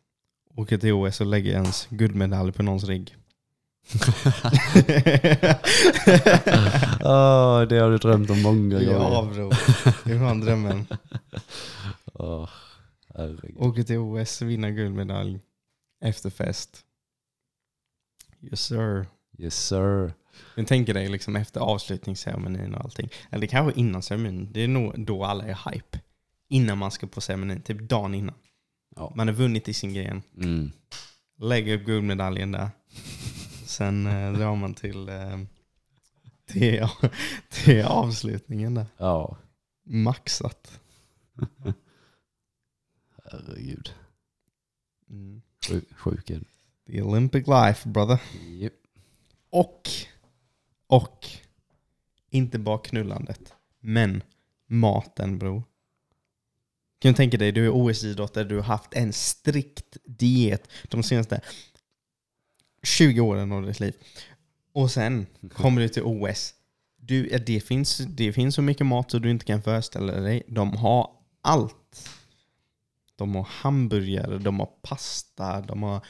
Åka 0.54 0.78
till 0.78 0.92
OS 0.92 1.20
och 1.20 1.26
lägga 1.26 1.52
ens 1.52 1.86
guldmedalj 1.90 2.52
på 2.52 2.62
någons 2.62 2.84
rigg. 2.84 3.16
Åh, 7.04 7.62
det 7.68 7.78
har 7.78 7.90
du 7.90 7.98
drömt 7.98 8.30
om 8.30 8.42
många 8.42 8.82
ja 8.82 8.98
gånger. 8.98 9.34
bro. 9.34 9.48
Det 10.04 10.12
är 10.12 10.18
fan 10.18 10.40
drömmen. 10.40 10.86
Åh, 12.14 12.48
herregud. 13.14 13.56
Åka 13.58 13.82
till 13.84 13.98
OS, 13.98 14.42
vinna 14.42 14.70
guldmedalj. 14.70 15.40
Efterfest. 16.04 16.84
Yes 18.40 18.60
sir. 18.60 19.06
Yes 19.38 19.66
sir. 19.66 20.12
Men 20.54 20.64
tänker 20.64 20.94
dig 20.94 21.08
liksom 21.08 21.36
efter 21.36 21.60
avslutningsceremonin 21.60 22.74
och 22.74 22.84
allting. 22.84 23.08
Eller 23.30 23.46
kanske 23.46 23.80
innan 23.80 24.02
ceremonin. 24.02 24.48
Det 24.52 24.60
är 24.60 24.68
nog 24.68 25.06
då 25.06 25.24
alla 25.24 25.44
är 25.44 25.70
hype. 25.70 26.00
Innan 26.48 26.78
man 26.78 26.90
ska 26.90 27.06
på 27.06 27.20
ceremonin. 27.20 27.62
Typ 27.62 27.80
dagen 27.80 28.14
innan. 28.14 28.34
Ja. 28.96 29.12
Man 29.16 29.28
har 29.28 29.34
vunnit 29.34 29.68
i 29.68 29.74
sin 29.74 29.94
gren. 29.94 30.22
Mm. 30.36 30.70
Lägger 31.40 31.74
upp 31.78 31.86
guldmedaljen 31.86 32.52
där. 32.52 32.70
Sen 33.64 34.06
eh, 34.06 34.32
drar 34.32 34.56
man 34.56 34.74
till, 34.74 35.08
eh, 35.08 35.38
till, 36.46 36.88
till 37.48 37.84
avslutningen 37.84 38.74
där. 38.74 38.86
Ja, 38.96 39.36
Maxat. 39.84 40.80
herregud. 43.24 43.94
Mm. 45.10 45.42
Sjuk, 45.68 45.84
sjuk. 45.96 46.30
The 46.86 47.02
Olympic 47.02 47.46
life 47.46 47.88
brother. 47.88 48.20
Japp. 48.48 48.72
Och, 49.50 49.90
och, 50.88 51.26
inte 52.30 52.58
bara 52.58 52.78
knullandet, 52.78 53.54
men 53.80 54.22
maten 54.66 55.38
bror. 55.38 55.62
Kan 56.98 57.12
du 57.12 57.16
tänka 57.16 57.36
dig, 57.36 57.52
du 57.52 57.64
är 57.64 57.70
OS-idrottare, 57.70 58.44
du 58.44 58.56
har 58.56 58.62
haft 58.62 58.94
en 58.94 59.12
strikt 59.12 59.96
diet 60.04 60.68
de 60.88 61.02
senaste 61.02 61.40
20 62.82 63.20
åren 63.20 63.52
av 63.52 63.66
ditt 63.66 63.80
liv. 63.80 63.94
Och 64.72 64.90
sen 64.90 65.26
kommer 65.52 65.80
du 65.80 65.88
till 65.88 66.02
OS. 66.02 66.54
Du, 66.96 67.28
det, 67.28 67.60
finns, 67.60 67.98
det 67.98 68.32
finns 68.32 68.54
så 68.54 68.62
mycket 68.62 68.86
mat 68.86 69.10
så 69.10 69.18
du 69.18 69.30
inte 69.30 69.44
kan 69.44 69.62
föreställa 69.62 70.12
dig. 70.12 70.42
De 70.48 70.76
har 70.76 71.10
allt. 71.40 72.08
De 73.16 73.34
har 73.34 73.48
hamburgare, 73.50 74.38
de 74.38 74.60
har 74.60 74.68
pasta, 74.82 75.60
de 75.60 75.82
har 75.82 76.00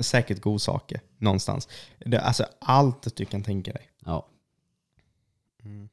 säkert 0.00 0.40
godsaker 0.40 1.00
någonstans. 1.18 1.68
Det, 1.98 2.20
alltså 2.20 2.46
allt 2.60 3.16
du 3.16 3.24
kan 3.24 3.42
tänka 3.42 3.72
dig. 3.72 3.91
Ja. 5.62 5.88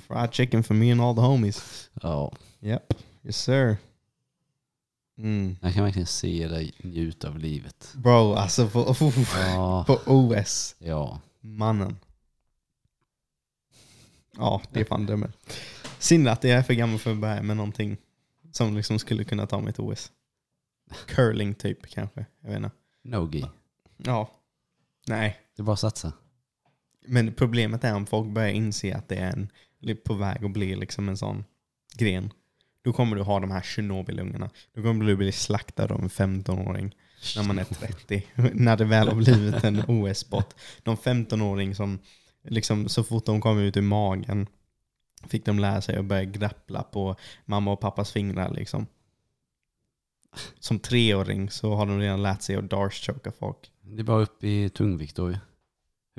Fried 0.00 0.34
chicken 0.34 0.62
for 0.64 0.74
me 0.74 0.92
and 0.92 1.00
all 1.00 1.14
the 1.14 1.20
homies. 1.22 1.90
ja, 2.02 2.32
Yep, 2.60 2.94
yes 3.22 3.36
sir. 3.36 3.76
Mm. 5.18 5.56
jag 5.62 5.74
kan 5.74 5.84
verkligen 5.84 6.06
se 6.06 6.48
dig 6.48 6.72
njuta 6.78 7.28
av 7.28 7.38
livet. 7.38 7.92
Bro, 7.96 8.34
alltså 8.34 8.68
på, 8.68 8.94
Ja, 9.36 9.84
på 9.86 9.98
OS. 10.06 10.76
ja. 10.78 11.20
Mannen. 11.40 11.96
Ja, 14.36 14.62
det 14.72 14.80
är 14.80 14.84
fan 14.84 15.06
drömmen. 15.06 15.32
Synd 15.98 16.28
att 16.28 16.44
jag 16.44 16.58
är 16.58 16.62
för 16.62 16.74
gammal 16.74 16.98
för 16.98 17.12
att 17.12 17.18
börja 17.18 17.42
med 17.42 17.56
någonting 17.56 17.96
som 18.52 18.76
liksom 18.76 18.98
skulle 18.98 19.24
kunna 19.24 19.46
ta 19.46 19.60
mig 19.60 19.72
till 19.72 19.82
OS. 19.84 20.12
Curling 21.06 21.54
typ 21.54 21.86
kanske. 21.86 22.26
Jag 22.40 22.48
vet 22.48 22.56
inte. 22.56 22.70
Nogi. 23.02 23.46
Ja. 23.96 24.30
Nej. 25.06 25.40
Det 25.56 25.62
är 25.62 25.64
bara 25.64 25.72
att 25.72 25.80
satsa. 25.80 26.12
Men 27.06 27.32
problemet 27.32 27.84
är 27.84 27.94
om 27.94 28.06
folk 28.06 28.28
börjar 28.28 28.48
inse 28.48 28.96
att 28.96 29.08
det 29.08 29.16
är 29.16 29.32
en, 29.32 29.50
på 30.04 30.14
väg 30.14 30.44
att 30.44 30.50
bli 30.50 30.76
liksom 30.76 31.08
en 31.08 31.16
sån 31.16 31.44
gren. 31.98 32.32
Då 32.82 32.92
kommer 32.92 33.16
du 33.16 33.22
ha 33.22 33.40
de 33.40 33.50
här 33.50 33.62
Tjernobylungarna. 33.62 34.50
Då 34.74 34.82
kommer 34.82 35.04
du 35.04 35.16
bli 35.16 35.32
slaktad 35.32 35.84
av 35.84 36.00
en 36.00 36.08
15-åring 36.08 36.94
när 37.36 37.42
man 37.42 37.58
är 37.58 37.64
30. 37.64 38.26
när 38.54 38.76
det 38.76 38.84
väl 38.84 39.08
har 39.08 39.14
blivit 39.14 39.64
en 39.64 39.82
OS-spot. 39.88 40.54
Någon 40.84 40.96
15-åring 40.96 41.74
som 41.74 41.98
liksom, 42.42 42.88
så 42.88 43.04
fort 43.04 43.26
de 43.26 43.40
kom 43.40 43.58
ut 43.58 43.76
ur 43.76 43.82
magen 43.82 44.46
fick 45.28 45.44
de 45.44 45.58
lära 45.58 45.80
sig 45.80 45.96
att 45.96 46.04
börja 46.04 46.24
grappla 46.24 46.82
på 46.82 47.16
mamma 47.44 47.72
och 47.72 47.80
pappas 47.80 48.12
fingrar. 48.12 48.50
Liksom. 48.50 48.86
som 50.58 50.78
treåring 50.78 51.50
så 51.50 51.74
har 51.74 51.86
de 51.86 51.98
redan 51.98 52.22
lärt 52.22 52.42
sig 52.42 52.56
att 52.56 52.70
dartschoka 52.70 53.32
folk. 53.32 53.72
Det 53.82 54.00
är 54.00 54.04
bara 54.04 54.22
upp 54.22 54.44
i 54.44 54.68
tungvikt 54.68 55.16
då 55.16 55.30
ju. 55.30 55.36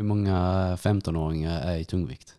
Hur 0.01 0.07
många 0.07 0.75
15-åringar 0.75 1.59
är 1.61 1.77
i 1.77 1.85
tungvikt? 1.85 2.37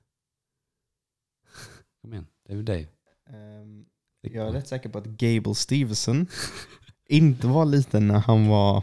Kom 2.03 2.13
igen, 2.13 2.27
det 2.47 2.53
är 2.53 2.57
väl 2.57 2.65
dig. 2.65 2.89
Ehm, 3.27 3.85
jag 4.21 4.49
är 4.49 4.53
rätt 4.53 4.69
säker 4.69 4.89
på 4.89 4.99
att 4.99 5.07
Gable 5.07 5.55
Stevenson 5.55 6.27
inte 7.09 7.47
var 7.47 7.65
liten 7.65 8.09
när 8.09 8.19
han 8.19 8.49
var... 8.49 8.83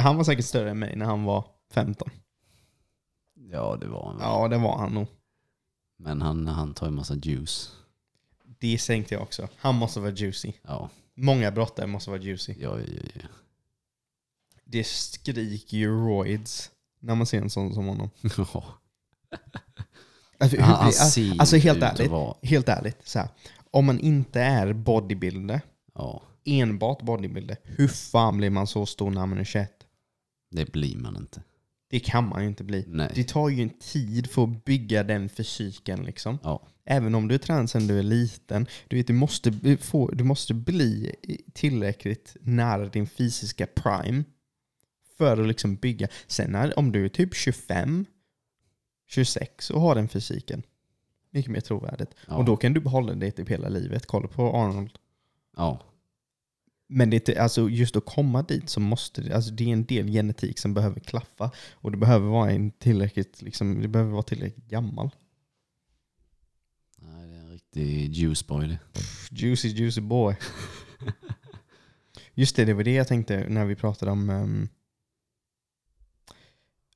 Han 0.00 0.16
var 0.16 0.24
säkert 0.24 0.44
större 0.44 0.70
än 0.70 0.78
mig 0.78 0.96
när 0.96 1.06
han 1.06 1.24
var 1.24 1.44
15. 1.70 2.10
Ja, 3.34 3.76
det 3.80 3.86
var 3.86 4.06
han. 4.06 4.20
Ja, 4.20 4.48
det 4.48 4.58
var 4.58 4.78
han 4.78 4.92
nog. 4.94 5.06
Men 5.96 6.22
han, 6.22 6.46
han 6.46 6.74
tar 6.74 6.86
ju 6.86 6.92
massa 6.92 7.14
juice. 7.14 7.72
Det 8.44 8.78
tänkte 8.78 9.14
jag 9.14 9.22
också. 9.22 9.48
Han 9.56 9.74
måste 9.74 10.00
vara 10.00 10.10
juicy. 10.10 10.52
Ja, 10.62 10.90
Många 11.14 11.50
brottare 11.50 11.86
måste 11.86 12.10
vara 12.10 12.20
juicy. 12.20 12.54
ja, 12.58 12.80
ja, 12.80 13.02
ja. 13.14 13.28
Det 14.64 14.84
skriker 14.84 15.76
ju 15.76 15.88
roids 15.88 16.70
när 17.04 17.14
man 17.14 17.26
ser 17.26 17.42
en 17.42 17.50
sån 17.50 17.74
som 17.74 17.86
honom. 17.86 18.10
ja. 18.36 18.80
Alltså, 20.38 20.56
hur 20.56 20.90
ser 20.90 21.40
alltså 21.40 21.56
helt 21.56 21.82
ärligt, 21.82 22.12
helt 22.42 22.68
ärligt. 22.68 23.08
Så 23.08 23.18
här, 23.18 23.28
om 23.70 23.84
man 23.84 24.00
inte 24.00 24.40
är 24.40 24.72
bodybuilder, 24.72 25.60
Ja, 25.94 26.22
enbart 26.44 27.02
bodybuilder, 27.02 27.56
hur 27.62 27.88
fan 27.88 28.36
blir 28.36 28.50
man 28.50 28.66
så 28.66 28.86
stor 28.86 29.10
när 29.10 29.26
man 29.26 29.38
är 29.38 29.44
21? 29.44 29.70
det 30.50 30.72
blir 30.72 30.96
man 30.96 31.16
inte. 31.16 31.42
Det 31.90 32.00
kan 32.00 32.28
man 32.28 32.42
ju 32.42 32.48
inte 32.48 32.64
bli. 32.64 32.84
Nej. 32.88 33.10
Det 33.14 33.28
tar 33.28 33.48
ju 33.48 33.62
en 33.62 33.70
tid 33.70 34.30
för 34.30 34.44
att 34.44 34.64
bygga 34.64 35.02
den 35.02 35.28
fysiken. 35.28 36.02
Liksom. 36.02 36.38
Ja, 36.42 36.66
Även 36.86 37.14
om 37.14 37.28
du 37.28 37.34
är 37.34 37.38
tränad 37.38 37.70
sedan 37.70 37.86
du 37.86 37.98
är 37.98 38.02
liten. 38.02 38.66
Du, 38.88 38.96
vet, 38.96 39.06
du, 39.06 39.12
måste 39.12 39.78
få, 39.80 40.10
du 40.10 40.24
måste 40.24 40.54
bli 40.54 41.14
tillräckligt 41.52 42.36
nära 42.40 42.86
din 42.86 43.06
fysiska 43.06 43.66
prime 43.66 44.24
för 45.18 45.40
att 45.40 45.48
liksom 45.48 45.76
bygga. 45.76 46.08
Sen 46.26 46.50
när, 46.50 46.78
om 46.78 46.92
du 46.92 47.04
är 47.04 47.08
typ 47.08 47.34
25, 47.34 48.06
26 49.06 49.70
och 49.70 49.80
har 49.80 49.94
den 49.94 50.08
fysiken, 50.08 50.62
mycket 51.30 51.50
mer 51.52 51.60
trovärdigt. 51.60 52.14
ja. 52.28 52.36
Och 52.36 52.44
då 52.44 52.56
kan 52.56 52.72
du 52.74 52.80
behålla 52.80 53.14
det 53.14 53.30
typ 53.30 53.48
hela 53.48 53.68
livet. 53.68 54.06
Kolla 54.06 54.28
på 54.28 54.56
Arnold. 54.56 54.98
ja. 55.56 55.82
Men 56.86 57.10
det 57.10 57.28
är 57.28 57.40
alltså 57.40 57.68
just 57.68 57.96
att 57.96 58.04
komma 58.04 58.42
dit 58.42 58.68
så 58.68 58.80
måste 58.80 59.22
det, 59.22 59.34
alltså 59.34 59.50
det 59.50 59.64
är 59.64 59.72
en 59.72 59.84
del 59.84 60.06
genetik 60.06 60.58
som 60.58 60.74
behöver 60.74 61.00
klaffa. 61.00 61.50
Och 61.72 61.90
det 61.90 61.96
behöver 61.96 62.28
vara 62.28 62.50
en 62.50 62.70
tillräckligt, 62.70 63.42
liksom, 63.42 63.82
det 63.82 63.88
behöver 63.88 64.12
vara 64.12 64.22
tillräckligt 64.22 64.68
gammal. 64.68 65.10
Nej, 66.98 67.26
det 67.28 67.36
är 67.36 67.40
en 67.40 67.50
riktig 67.50 68.12
juiceboy 68.14 68.68
det. 68.68 68.78
Juicy 69.30 69.68
juicy 69.68 70.00
boy. 70.00 70.36
Just 72.34 72.56
det, 72.56 72.64
det 72.64 72.74
var 72.74 72.84
det 72.84 72.94
jag 72.94 73.08
tänkte 73.08 73.46
när 73.48 73.64
vi 73.64 73.76
pratade 73.76 74.10
om 74.12 74.30
um, 74.30 74.68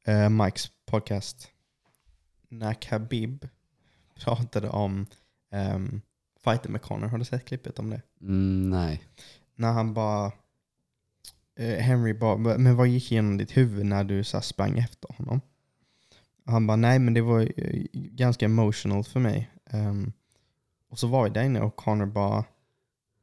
uh, 0.09 0.29
Mikes 0.29 0.71
podcast. 0.87 1.49
När 2.49 2.75
Khabib 2.75 3.49
pratade 4.15 4.69
om 4.69 5.07
um, 5.53 6.01
fighten 6.45 6.73
med 6.73 6.83
Connor. 6.83 7.07
Har 7.09 7.19
du 7.19 7.25
sett 7.25 7.45
klippet 7.45 7.79
om 7.79 7.91
det? 7.91 8.03
Mm, 8.21 8.71
nej. 8.71 9.03
När 9.55 9.73
han 9.73 9.95
bara... 9.95 10.33
eh, 11.57 11.79
Henry 11.79 12.15
bara, 12.15 12.37
men 12.59 12.77
vad 12.77 12.89
gick 12.89 13.13
igenom 13.13 13.37
ditt 13.37 13.57
huvud 13.57 13.87
när 13.87 14.05
du 14.05 14.25
så 14.25 14.41
sprang 14.41 14.79
efter 14.79 15.15
honom? 15.19 15.41
Och 16.47 16.53
han 16.53 16.67
bara, 16.67 16.77
nej 16.77 16.99
men 16.99 17.15
det 17.15 17.21
var 17.21 17.41
eh, 17.41 17.83
ganska 17.93 18.45
emotional 18.45 19.05
för 19.05 19.21
mig. 19.21 19.51
Ehm, 19.71 20.13
och 20.91 20.99
så 20.99 21.07
var 21.07 21.25
vi 21.25 21.31
där 21.31 21.43
inne 21.45 21.61
och 21.61 21.77
Connor 21.77 22.07
bara, 22.07 22.45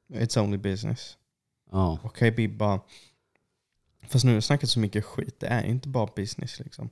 it's 0.09 0.39
only 0.43 0.57
business. 0.57 1.17
Ja, 1.71 1.99
Och 2.03 2.15
Khabib 2.15 2.57
bara, 2.57 2.79
fast 4.09 4.25
nu 4.25 4.31
har 4.31 4.35
jag 4.35 4.43
snackat 4.43 4.69
så 4.69 4.79
mycket 4.79 5.05
skit, 5.05 5.39
det 5.39 5.47
är 5.47 5.63
ju 5.63 5.69
inte 5.69 5.87
bara 5.89 6.09
business 6.15 6.59
liksom. 6.59 6.89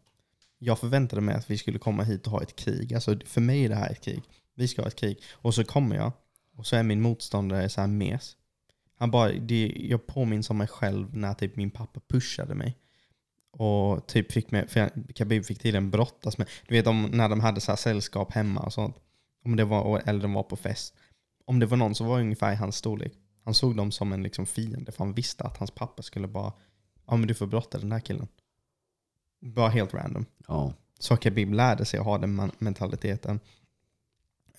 Jag 0.60 0.80
förväntade 0.80 1.22
mig 1.22 1.36
att 1.36 1.50
vi 1.50 1.58
skulle 1.58 1.80
komma 1.80 2.04
hit 2.04 2.26
och 2.26 2.32
ha 2.32 2.42
ett 2.42 2.56
krig. 2.56 2.94
Alltså 2.94 3.20
för 3.26 3.42
mig 3.42 3.66
är 3.66 3.70
det 3.70 3.76
här 3.76 3.90
ett 3.92 4.02
krig. 4.04 4.24
Vi 4.56 4.68
ska 4.68 4.82
ha 4.82 4.88
ett 4.88 4.96
krig. 4.96 5.18
Och 5.32 5.56
så 5.56 5.64
kommer 5.64 5.96
jag 5.96 6.12
och 6.58 6.68
så 6.68 6.76
är 6.76 6.84
min 6.84 7.02
motståndare 7.02 7.70
så 7.70 7.82
här 7.82 7.88
mes. 7.88 8.36
Han 8.98 9.12
bara, 9.12 9.32
det, 9.32 9.74
jag 9.76 10.08
påminns 10.08 10.50
om 10.50 10.58
mig 10.58 10.68
själv 10.68 11.16
när 11.18 11.34
typ 11.34 11.56
min 11.56 11.72
pappa 11.72 12.00
pushade 12.08 12.56
mig. 12.56 12.78
Och 13.52 14.08
typ 14.08 14.32
fick 14.32 14.52
mig, 14.52 14.68
för 14.68 14.80
jag- 14.80 15.16
Khabib 15.16 15.46
fick 15.46 15.60
tydligen 15.60 15.92
brottas 15.92 16.38
med, 16.38 16.48
du 16.68 16.76
vet 16.76 16.88
om, 16.88 17.04
när 17.04 17.30
de 17.30 17.40
hade 17.40 17.62
så 17.62 17.72
här 17.72 17.78
sällskap 17.78 18.32
hemma 18.32 18.62
och 18.62 18.74
sånt. 18.74 18.96
Om 19.46 19.56
det 19.56 19.66
var, 19.66 20.02
eller 20.06 20.22
de 20.22 20.34
var 20.34 20.44
på 20.44 20.56
fest. 20.56 20.94
Om 21.46 21.60
det 21.60 21.66
var 21.66 21.78
någon 21.78 21.96
som 21.96 22.08
var 22.08 22.20
ungefär 22.20 22.54
i 22.54 22.56
hans 22.56 22.76
storlek. 22.76 23.14
Han 23.46 23.54
såg 23.54 23.78
dem 23.78 23.92
som 23.92 24.14
en 24.14 24.24
liksom 24.24 24.46
fiende 24.46 24.92
för 24.92 25.04
han 25.06 25.14
visste 25.14 25.44
att 25.44 25.58
hans 25.58 25.72
pappa 25.72 26.02
skulle 26.04 26.28
bara, 26.28 26.54
ja 27.08 27.16
men 27.16 27.28
du 27.28 27.34
får 27.34 27.48
brotta 27.48 27.78
den 27.78 27.92
här 27.92 28.00
killen. 28.00 28.28
Bara 29.40 29.70
helt 29.70 29.94
random. 29.94 30.26
ja, 30.48 30.74
Så 31.00 31.18
Khabib 31.18 31.54
lärde 31.54 31.86
sig 31.86 32.00
att 32.00 32.06
ha 32.06 32.18
den 32.18 32.52
mentaliteten. 32.60 33.40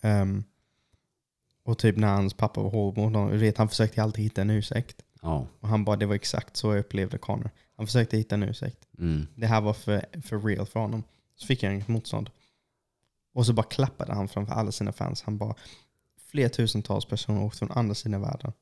Ehm, 0.01 0.45
och 1.63 1.79
typ 1.79 1.97
när 1.97 2.15
hans 2.15 2.35
pappa 2.35 2.61
var 2.63 3.31
vet, 3.31 3.59
han 3.59 3.69
försökte 3.69 4.03
alltid 4.03 4.25
hitta 4.25 4.41
en 4.43 4.51
ursäkt. 4.51 5.03
ja. 5.23 5.47
Och 5.61 5.69
han 5.69 5.85
bara, 5.85 5.97
det 5.97 6.07
var 6.07 6.15
exakt 6.15 6.57
så 6.57 6.73
jag 6.73 6.79
upplevde 6.81 7.19
Connor. 7.19 7.51
Han 7.77 7.87
försökte 7.87 8.17
hitta 8.17 8.35
en 8.35 8.43
ursäkt. 8.43 8.89
Mm. 8.99 9.27
Det 9.35 9.47
här 9.47 9.61
var 9.61 9.73
för, 9.73 10.07
för 10.23 10.41
real 10.41 10.67
för 10.67 10.81
honom. 10.81 11.03
Så 11.37 11.47
fick 11.47 11.63
han 11.63 11.73
inget 11.73 11.89
motstånd. 11.89 12.31
Och 13.33 13.47
så 13.47 13.53
bara 13.53 13.67
klappade 13.67 14.15
han 14.15 14.29
framför 14.29 14.55
alla 14.55 14.73
sina 14.73 14.93
fans. 14.93 15.23
Han 15.23 15.39
bara, 15.39 15.55
fler 16.27 16.49
tusentals 16.49 17.05
personer 17.05 17.43
åkte 17.43 17.59
från 17.59 17.73
andra 17.73 17.95
sidan 17.95 18.21
världen. 18.21 18.53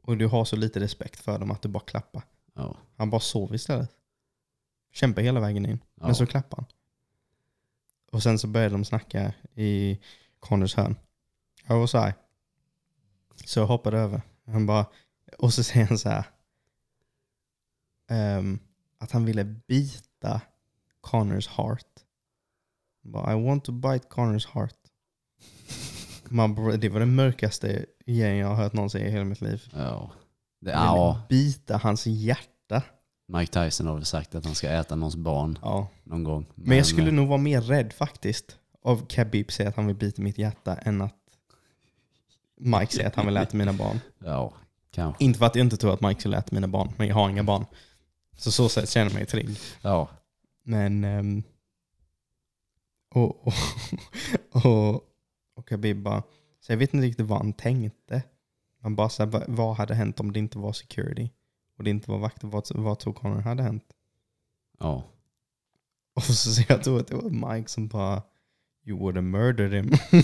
Och 0.00 0.16
du 0.16 0.26
har 0.26 0.44
så 0.44 0.56
lite 0.56 0.80
respekt 0.80 1.20
för 1.20 1.38
dem 1.38 1.50
att 1.50 1.62
du 1.62 1.68
bara 1.68 1.84
klappar. 1.84 2.22
Ja, 2.54 2.76
Han 2.96 3.10
bara 3.10 3.20
sov 3.20 3.54
istället. 3.54 3.90
Kämpa 4.92 5.20
hela 5.20 5.40
vägen 5.40 5.66
in. 5.66 5.78
ja. 5.94 6.06
Men 6.06 6.14
så 6.14 6.26
klappade 6.26 6.62
han. 6.62 6.70
Och 8.12 8.22
sen 8.22 8.38
så 8.38 8.46
började 8.46 8.74
de 8.74 8.84
snacka 8.84 9.34
i 9.54 10.00
Connors 10.40 10.74
hörn. 10.74 10.96
Jag 11.66 11.78
var 11.78 11.86
så 11.86 11.98
här. 11.98 12.14
Så 13.44 13.60
jag 13.60 13.66
hoppade 13.66 13.98
över. 13.98 14.22
Han 14.46 14.66
bara, 14.66 14.86
och 15.38 15.54
så 15.54 15.62
säger 15.64 15.86
han 15.86 15.98
så 15.98 16.08
här. 16.08 16.24
ehm, 18.10 18.58
att 18.98 19.10
han 19.10 19.24
ville 19.24 19.44
bita 19.44 20.40
Connors 21.00 21.48
heart. 21.48 21.86
Han 23.02 23.12
Bara, 23.12 23.32
I 23.38 23.42
want 23.44 23.64
to 23.64 23.72
bite 23.72 24.08
Connors 24.08 24.46
heart. 24.46 24.76
Man, 26.28 26.54
det 26.80 26.88
var 26.88 27.00
den 27.00 27.14
mörkaste 27.14 27.86
grejen 28.06 28.36
jag 28.36 28.48
har 28.48 28.54
hört 28.56 28.72
någon 28.72 28.90
säga 28.90 29.08
i 29.08 29.10
hela 29.10 29.24
mitt 29.24 29.40
liv. 29.40 29.62
ja. 29.72 30.10
Det, 30.64 30.70
ja. 30.70 31.22
bita 31.28 31.76
hans 31.76 32.06
hjärta. 32.06 32.82
Mike 33.28 33.52
Tyson 33.52 33.86
har 33.86 33.94
väl 33.94 34.04
sagt 34.04 34.34
att 34.34 34.44
han 34.44 34.54
ska 34.54 34.68
äta 34.68 34.96
någons 34.96 35.16
barn 35.16 35.58
Ja. 35.62 35.88
någon 36.04 36.24
gång. 36.24 36.46
Men 36.54 36.76
jag 36.76 36.86
skulle 36.86 37.08
eh, 37.08 37.14
nog 37.14 37.28
vara 37.28 37.38
mer 37.38 37.60
rädd 37.60 37.92
faktiskt 37.92 38.58
av 38.82 39.06
Khabib 39.06 39.52
säger 39.52 39.70
att 39.70 39.76
han 39.76 39.86
vill 39.86 39.96
bita 39.96 40.22
mitt 40.22 40.38
hjärta 40.38 40.76
än 40.76 41.00
att 41.02 41.16
Mike 42.60 42.92
säger 42.92 43.08
att 43.08 43.14
han 43.14 43.26
vill 43.26 43.36
äta 43.36 43.56
mina 43.56 43.72
barn. 43.72 44.00
Ja, 44.18 44.54
kanske. 44.90 45.24
Inte 45.24 45.38
för 45.38 45.46
att 45.46 45.54
jag 45.54 45.64
inte 45.64 45.76
tror 45.76 45.94
att 45.94 46.00
Mike 46.00 46.20
skulle 46.20 46.36
äta 46.38 46.48
mina 46.54 46.68
barn, 46.68 46.92
men 46.96 47.08
jag 47.08 47.14
har 47.14 47.28
inga 47.30 47.42
barn. 47.42 47.66
Så 48.36 48.52
så 48.52 48.68
sätt 48.68 48.90
känner 48.90 49.10
jag 49.10 49.14
mig 49.14 49.26
trygg. 49.26 49.58
Ja, 49.82 50.08
Men... 50.64 51.04
ehm, 51.04 51.42
och, 53.14 53.46
och, 53.46 53.54
och, 54.64 54.94
och 55.56 55.68
Khabib 55.68 56.02
bara... 56.02 56.22
Så 56.60 56.72
jag 56.72 56.76
vet 56.76 56.94
inte 56.94 57.06
riktigt 57.06 57.26
vad 57.26 57.38
han 57.38 57.52
tänkte. 57.52 58.22
Han 58.84 58.96
bara 58.96 59.08
så 59.08 59.24
här, 59.24 59.44
vad, 59.48 59.76
hade 59.76 59.94
hänt 59.94 60.20
om 60.20 60.32
det 60.32 60.38
inte 60.38 60.58
var 60.58 60.72
security? 60.72 61.30
Och 61.78 61.84
det 61.84 61.90
inte 61.90 62.10
var 62.10 62.18
vakter. 62.18 62.48
Vad, 62.48 62.64
vad 62.74 62.98
tror 62.98 63.12
Connor 63.12 63.40
hade 63.40 63.62
hänt? 63.62 63.84
ja. 64.80 65.02
Och 66.16 66.22
så 66.22 66.32
ser 66.32 66.66
jag 66.68 66.84
tror 66.84 67.00
att 67.00 67.06
det 67.06 67.16
var 67.16 67.54
Mike 67.54 67.70
som 67.70 67.88
bara 67.88 68.22
You 68.86 68.98
would 68.98 69.16
have 69.16 69.26
murdered 69.28 69.72
him. 69.72 69.92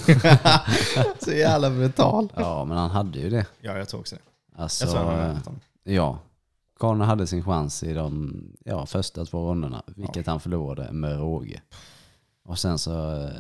så 1.20 1.32
jävla 1.32 1.70
brutal. 1.70 2.32
Ja, 2.36 2.64
men 2.64 2.76
han 2.76 2.90
hade 2.90 3.18
ju 3.18 3.30
det. 3.30 3.46
Ja, 3.60 3.78
jag 3.78 3.88
tror 3.88 4.00
också 4.00 4.16
det. 4.16 4.22
Alltså, 4.62 4.84
Jag 4.84 4.92
tror 4.94 5.04
han 5.04 5.14
eh, 5.14 5.20
har 5.20 5.34
honom. 5.34 5.60
ja. 5.82 6.18
Connor 6.78 7.04
hade 7.04 7.26
sin 7.26 7.44
chans 7.44 7.82
i 7.82 7.92
de 7.92 8.42
ja, 8.64 8.86
första 8.86 9.24
två 9.24 9.50
rundorna, 9.50 9.82
vilket 9.86 10.26
han 10.26 10.40
förlorade 10.40 10.92
med 10.92 11.18
råge. 11.18 11.62
Och 12.44 12.58
sen 12.58 12.78
så, 12.78 13.24
eh, 13.24 13.30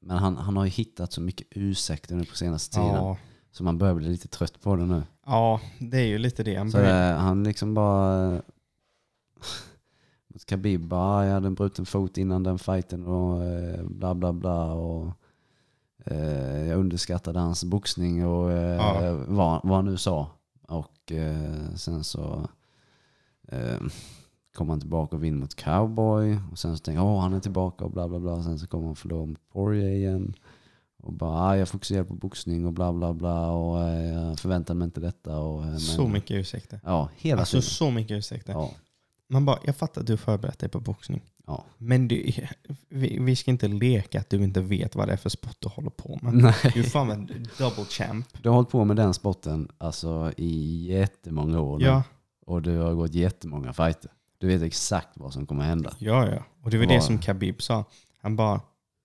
men 0.00 0.16
han, 0.16 0.36
han 0.36 0.56
har 0.56 0.64
ju 0.64 0.70
hittat 0.70 1.12
så 1.12 1.20
mycket 1.20 1.46
ursäkter 1.50 2.14
nu 2.14 2.24
på 2.24 2.36
senaste 2.36 2.74
tiden. 2.74 2.94
Ja. 2.94 3.16
Så 3.56 3.64
man 3.64 3.78
börjar 3.78 3.94
bli 3.94 4.08
lite 4.08 4.28
trött 4.28 4.60
på 4.62 4.76
det 4.76 4.84
nu. 4.86 5.02
ja, 5.26 5.60
det 5.78 5.96
är 5.98 6.06
ju 6.06 6.18
lite 6.18 6.42
det. 6.42 6.54
Han 6.56 6.70
Så 6.70 6.78
eh, 6.78 7.16
han 7.16 7.44
liksom 7.44 7.74
bara... 7.74 8.30
Mot 10.28 10.44
Khabib 10.46 10.86
bara, 10.88 11.00
"Ah, 11.16 11.24
jag 11.24 11.32
hade 11.34 11.46
en 11.46 11.54
bruten 11.54 11.86
fot 11.86 12.18
innan 12.18 12.42
den 12.42 12.58
fighten 12.58 13.06
och 13.06 13.44
eh, 13.44 13.84
bla 13.84 14.14
bla 14.14 14.32
bla. 14.32 14.72
Och, 14.72 15.12
eh, 16.04 16.66
jag 16.68 16.78
underskattade 16.78 17.38
hans 17.40 17.64
boxning 17.64 18.26
och 18.26 18.52
eh, 18.52 18.76
Ja. 18.76 19.24
vad, 19.28 19.60
vad 19.64 19.76
han 19.76 19.84
nu 19.84 19.96
sa. 19.96 20.30
Och 20.68 21.12
eh, 21.12 21.74
sen 21.74 22.04
så 22.04 22.48
eh, 23.48 23.80
kom 24.54 24.68
han 24.68 24.80
tillbaka 24.80 25.16
och 25.16 25.24
vinner 25.24 25.38
mot 25.38 25.54
Cowboy. 25.54 26.38
Och 26.52 26.58
sen 26.58 26.76
så 26.76 26.82
tänkte 26.82 26.92
jag, 27.02 27.06
åh 27.06 27.20
han 27.20 27.32
är 27.34 27.40
tillbaka 27.40 27.84
och 27.84 27.90
bla 27.90 28.08
bla 28.08 28.18
bla. 28.20 28.42
Sen 28.42 28.58
så 28.58 28.66
kommer 28.66 28.86
han 28.86 28.96
förlora 28.96 29.26
mot 29.26 29.48
Poirier 29.52 29.90
igen. 29.90 30.34
Och 31.06 31.12
bara, 31.12 31.40
ah, 31.40 31.56
jag 31.56 31.68
fokuserar 31.68 32.04
på 32.04 32.14
boxning 32.14 32.66
och 32.66 32.72
bla 32.72 32.92
bla 32.92 33.14
bla 33.14 33.50
och 33.50 33.82
eh, 33.82 34.12
jag 34.14 34.38
förväntar 34.38 34.74
mig 34.74 34.84
inte 34.84 35.00
detta. 35.00 35.38
Och, 35.38 35.62
eh, 35.64 35.68
men, 35.70 35.80
Så 35.80 36.08
mycket 36.08 36.30
ursäkter. 36.36 36.80
Ja, 36.84 37.08
hela 37.16 37.40
Alltså 37.40 37.56
tiden. 37.56 37.62
så 37.70 37.90
mycket 37.90 38.18
ursäkter. 38.18 38.52
Ja, 38.52 38.70
Man 39.28 39.44
bara, 39.44 39.58
jag 39.64 39.76
fattar 39.76 40.00
att 40.00 40.06
du 40.06 40.16
förberett 40.16 40.58
dig 40.58 40.68
på 40.68 40.80
boxning. 40.80 41.22
ja. 41.46 41.64
Men 41.78 42.08
du, 42.08 42.32
vi, 42.88 43.18
vi 43.20 43.36
ska 43.36 43.50
inte 43.50 43.68
leka 43.68 44.20
att 44.20 44.30
du 44.30 44.44
inte 44.44 44.60
vet 44.60 44.94
vad 44.94 45.08
det 45.08 45.12
är 45.12 45.16
för 45.16 45.30
sport 45.30 45.56
du 45.58 45.68
håller 45.68 45.90
på 45.90 46.18
med. 46.22 46.34
Nej. 46.34 46.54
Du 46.74 46.80
är 46.80 46.84
fan 46.84 47.10
en 47.10 47.26
double 47.58 47.84
champ. 47.84 48.26
Du 48.42 48.48
har 48.48 48.56
hållit 48.56 48.70
på 48.70 48.84
med 48.84 48.96
den 48.96 49.14
sporten 49.14 49.68
alltså, 49.78 50.32
i 50.36 50.86
jättemånga 50.92 51.60
år 51.60 51.78
nu. 51.78 51.84
Ja, 51.84 52.02
Och 52.46 52.62
du 52.62 52.78
har 52.78 52.94
gått 52.94 53.14
jättemånga 53.14 53.72
fighter. 53.72 54.10
Du 54.38 54.46
vet 54.46 54.62
exakt 54.62 55.08
vad 55.14 55.32
som 55.32 55.46
kommer 55.46 55.64
hända. 55.64 55.92
ja, 55.98 56.28
ja. 56.30 56.42
Och 56.62 56.70
det 56.70 56.78
var 56.78 56.86
det 56.86 57.00
som 57.00 57.18
Khabib 57.18 57.62
sa. 57.62 57.84
Han 58.22 58.36
bara, 58.36 58.60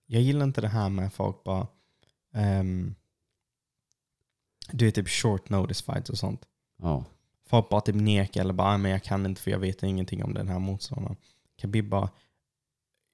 jag 0.06 0.22
gillar 0.22 0.44
inte 0.44 0.60
det 0.60 0.68
här 0.68 0.88
med 0.88 1.12
folk 1.12 1.44
bara, 1.44 1.66
ehm, 2.34 2.94
du 4.72 4.86
är 4.86 4.90
typ 4.90 5.08
short 5.08 5.48
notice 5.48 5.82
fights 5.82 6.10
och 6.10 6.18
sånt. 6.18 6.44
Ja, 6.78 7.04
Folk 7.46 7.68
bara 7.68 7.80
typ 7.80 7.94
nekar 7.94 8.40
eller 8.40 8.54
bara, 8.54 8.68
"Ah, 8.68 8.78
men 8.78 8.90
jag 8.90 9.02
kan 9.02 9.26
inte 9.26 9.40
för 9.42 9.50
jag 9.50 9.58
vet 9.58 9.82
ingenting 9.82 10.24
om 10.24 10.34
den 10.34 10.48
här 10.48 10.58
motståndaren. 10.58 11.16
Khabib 11.60 11.88
bara, 11.88 12.10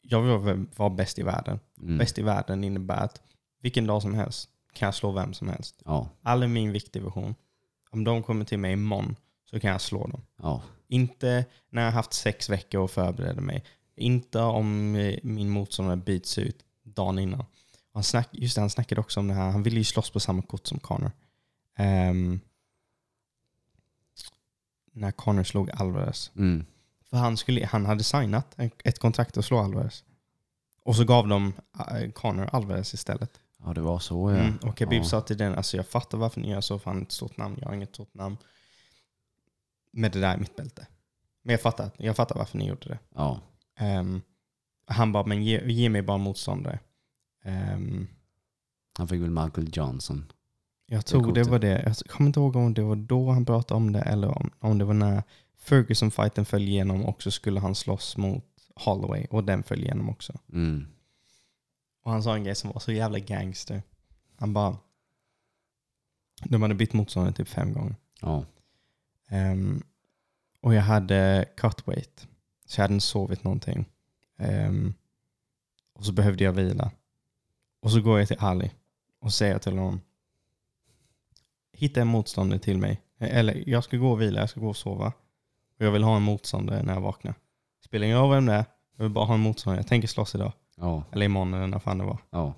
jag 0.01 0.23
vill 0.23 0.67
vara- 0.77 0.91
bäst 0.91 1.19
i 1.19 1.23
världen. 1.23 1.61
mm. 1.81 1.99
Bäst 1.99 2.19
i 2.19 2.23
världen 2.23 2.65
innebär 2.65 3.05
att 3.05 3.23
vilken 3.61 3.87
dag 3.87 4.03
som 4.03 4.15
helst 4.15 4.51
kan 4.73 4.87
jag 4.87 4.95
slå 4.95 5.13
vem 5.13 5.35
som 5.35 5.49
helst. 5.49 5.83
ja, 5.85 6.09
All 6.23 6.43
i 6.45 6.47
min 6.47 6.73
viktdivision. 6.73 7.35
Om 7.91 8.05
de 8.05 8.23
kommer 8.23 8.45
till 8.45 8.59
mig 8.59 8.73
imorgon 8.73 9.17
så 9.45 9.61
kan 9.61 9.71
jag 9.71 9.81
slå 9.81 10.07
dem. 10.07 10.23
ja, 10.37 10.63
Inte 10.89 11.45
när 11.71 11.83
jag 11.83 11.87
har 11.91 11.95
haft 11.97 12.13
sex 12.13 12.51
veckor 12.51 12.81
och 12.81 12.91
förbereder 12.91 13.41
mig. 13.43 13.65
Inte 13.97 14.41
om 14.41 14.97
eh, 14.97 15.19
min 15.23 15.51
motståndare 15.51 15.97
byts 15.97 16.39
ut 16.39 16.65
dagen 16.83 17.19
innan. 17.19 17.45
Han, 17.99 18.05
snack, 18.05 18.29
just 18.33 18.55
det, 18.55 18.61
han 18.61 18.71
snackade 18.71 19.01
också 19.01 19.21
om 19.21 19.29
det 19.29 19.35
här. 19.35 19.51
Han 19.51 19.63
ville 19.63 19.77
ju 19.79 19.85
slåss 19.85 20.11
på 20.11 20.21
samma 20.21 20.43
kort 20.43 20.67
som 20.67 20.79
Connor. 20.79 21.11
Ehm, 21.77 22.41
när 24.93 25.11
Connor 25.11 25.45
slog 25.45 25.71
Alvarez. 25.71 26.31
mm. 26.37 26.67
För 27.11 27.17
han, 27.17 27.37
skulle, 27.37 27.67
han 27.67 27.87
hade 27.87 28.05
signat 28.05 28.55
ett 28.85 28.99
kontrakt 28.99 29.37
att 29.37 29.45
slå 29.45 29.59
Alvarez. 29.59 30.05
Och 30.83 30.97
så 30.97 31.05
gav 31.05 31.29
de 31.29 31.53
eh, 31.91 32.11
Connor 32.11 32.49
Alvarez 32.53 32.95
istället. 32.95 33.41
ja 33.65 33.73
det 33.75 33.81
var 33.81 33.99
så 33.99 34.31
ja. 34.31 34.37
Mm. 34.39 34.57
Och 34.57 34.79
Khabib 34.79 35.03
ja. 35.03 35.09
sa 35.09 35.21
till 35.21 35.37
den, 35.37 35.55
alltså 35.55 35.77
jag 35.77 35.87
fattar 35.87 36.19
varför 36.19 36.41
ni 36.41 36.51
gör 36.51 36.61
så, 36.61 36.79
för 36.79 36.91
han 36.91 36.99
är 37.01 37.03
ett 37.03 37.13
stort 37.13 37.37
namn. 37.37 37.57
Jag 37.61 37.69
har 37.69 37.75
inget 37.75 37.95
stort 37.95 38.15
namn. 38.15 38.37
Med 39.93 40.13
det 40.13 40.21
där 40.21 40.35
i 40.35 40.39
mitt 40.39 40.57
bälte. 40.57 40.87
Men 41.43 41.53
jag 41.53 41.61
fattar, 41.61 41.91
jag 41.97 42.17
fattar 42.17 42.37
varför 42.37 42.59
ni 42.59 42.69
gjorde 42.69 42.89
det. 42.89 42.99
Ja, 43.15 43.41
Ehm, 43.77 44.21
han 44.87 45.13
bara, 45.13 45.27
men 45.27 45.43
ge, 45.45 45.73
ge 45.73 45.89
mig 45.89 46.03
bara 46.03 46.19
motståndare. 46.19 46.79
Ehm, 47.49 48.07
han 48.99 49.09
fick 49.09 49.23
väl 49.23 49.31
Michael 49.31 49.71
Johnson. 49.73 50.33
jag 50.87 51.07
tror 51.07 51.33
det 51.33 51.43
var 51.45 51.59
det. 51.59 51.83
Jag 51.87 51.97
kommer 51.97 52.29
inte 52.29 52.41
ihåg 52.41 52.57
om 52.57 52.75
det 52.75 52.83
var 52.83 52.97
då 52.97 53.31
han 53.31 53.45
pratade 53.45 53.77
om 53.77 53.93
det 53.93 54.01
eller 54.01 54.29
om, 54.29 54.51
om 54.59 54.79
det 54.79 54.85
var 54.85 54.95
när 54.95 55.23
Ferguson-fighten 55.57 56.45
föll 56.45 56.63
igenom 56.63 57.05
och 57.05 57.23
så 57.23 57.31
skulle 57.31 57.61
han 57.61 57.75
slåss 57.75 58.17
mot 58.17 58.45
Holloway 58.75 59.27
och 59.31 59.45
den 59.45 59.63
föll 59.63 59.81
igenom 59.81 60.09
också. 60.11 60.39
Mm. 60.53 60.87
Och 62.03 62.11
han 62.11 62.23
sa 62.23 62.35
en 62.35 62.45
grej 62.45 62.55
som 62.55 62.71
var 62.71 62.81
så 62.81 62.93
jävla 62.93 63.19
gangster. 63.19 63.83
Han 64.37 64.53
bara, 64.53 64.77
de 66.45 66.63
hade 66.63 66.75
bytt 66.75 66.93
motståndare 66.93 67.35
typ 67.35 67.49
fem 67.49 67.73
gånger. 67.73 67.97
Ja, 68.21 68.45
Ehm, 69.29 69.83
och 70.61 70.75
jag 70.75 70.83
hade 70.83 71.49
cut 71.57 71.89
weight. 71.89 72.29
Så 72.67 72.81
jag 72.81 72.85
hade 72.85 72.95
inte 72.95 73.07
sovit 73.07 73.45
någonting. 73.45 73.89
Ehm, 74.39 74.95
och 75.93 76.05
så 76.05 76.13
behövde 76.13 76.45
jag 76.45 76.53
vila. 76.53 76.91
Och 77.81 77.91
så 77.91 78.01
går 78.01 78.19
jag 78.19 78.29
till 78.29 78.37
Ali 78.41 78.71
och 79.21 79.33
säger 79.33 79.59
till 79.59 79.79
honom. 79.79 80.01
Hitta 81.73 82.01
en 82.01 82.07
motståndare 82.09 82.59
till 82.61 82.79
mig. 82.79 83.03
Eller 83.21 83.65
jag 83.69 83.85
ska 83.85 83.97
gå 83.97 84.11
och 84.11 84.21
vila, 84.23 84.41
jag 84.41 84.51
ska 84.51 84.61
gå 84.61 84.69
och 84.69 84.77
sova. 84.77 85.07
Och 85.79 85.85
jag 85.87 85.91
vill 85.91 86.03
ha 86.03 86.17
en 86.17 86.23
motståndare 86.23 86.83
när 86.83 86.95
jag 86.95 87.01
vaknar. 87.01 87.35
Spelar 87.85 88.07
ingen 88.07 88.19
roll 88.19 88.31
vem 88.31 88.47
det 88.47 88.53
är. 88.53 88.65
Jag 88.97 89.05
vill 89.05 89.13
bara 89.13 89.25
ha 89.25 89.35
en 89.35 89.41
motståndare. 89.41 89.81
Jag 89.81 89.87
tänker 89.89 90.09
slåss 90.09 90.35
idag. 90.35 90.53
ja, 90.77 91.05
Eller 91.13 91.27
imorgon 91.27 91.55
eller 91.55 91.67
när 91.67 91.79
fan 91.79 91.99
det 91.99 92.05
var. 92.05 92.19
ja, 92.31 92.55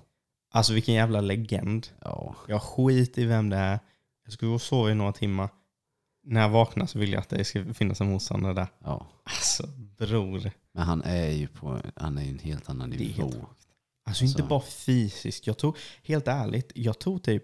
Alltså 0.53 0.73
vilken 0.73 0.95
jävla 0.95 1.21
legend. 1.21 1.87
ja. 2.01 2.35
Jag 2.47 2.61
skit 2.61 3.17
i 3.17 3.25
vem 3.25 3.49
det 3.49 3.57
är. 3.57 3.79
Jag 4.23 4.33
ska 4.33 4.45
gå 4.45 4.53
och 4.53 4.61
sova 4.61 4.91
i 4.91 4.95
några 4.95 5.13
timmar. 5.13 5.49
När 6.23 6.41
jag 6.41 6.49
vaknar 6.49 6.85
så 6.85 6.99
vill 6.99 7.11
jag 7.13 7.19
att 7.19 7.29
det 7.29 7.43
ska 7.43 7.73
finnas 7.73 8.01
en 8.01 8.11
motståndare 8.11 8.53
där. 8.53 8.67
ja. 8.83 9.07
Alltså 9.23 9.67
bror. 9.97 10.51
Men 10.71 10.83
han 10.83 11.01
är 11.01 11.29
ju 11.29 11.47
på 11.47 11.79
han 11.95 12.17
är 12.17 12.23
ju 12.23 12.29
en 12.29 12.39
helt 12.39 12.69
annan 12.69 12.89
nivå. 12.89 13.23
helt 13.23 13.35
Alltså 14.03 14.23
inte 14.23 14.35
Alltså- 14.35 14.49
bara 14.49 14.61
fysiskt. 14.61 15.47
Jag 15.47 15.57
tror, 15.57 15.77
helt 16.03 16.27
ärligt, 16.27 16.71
jag 16.75 16.99
tror 16.99 17.19
typ 17.19 17.43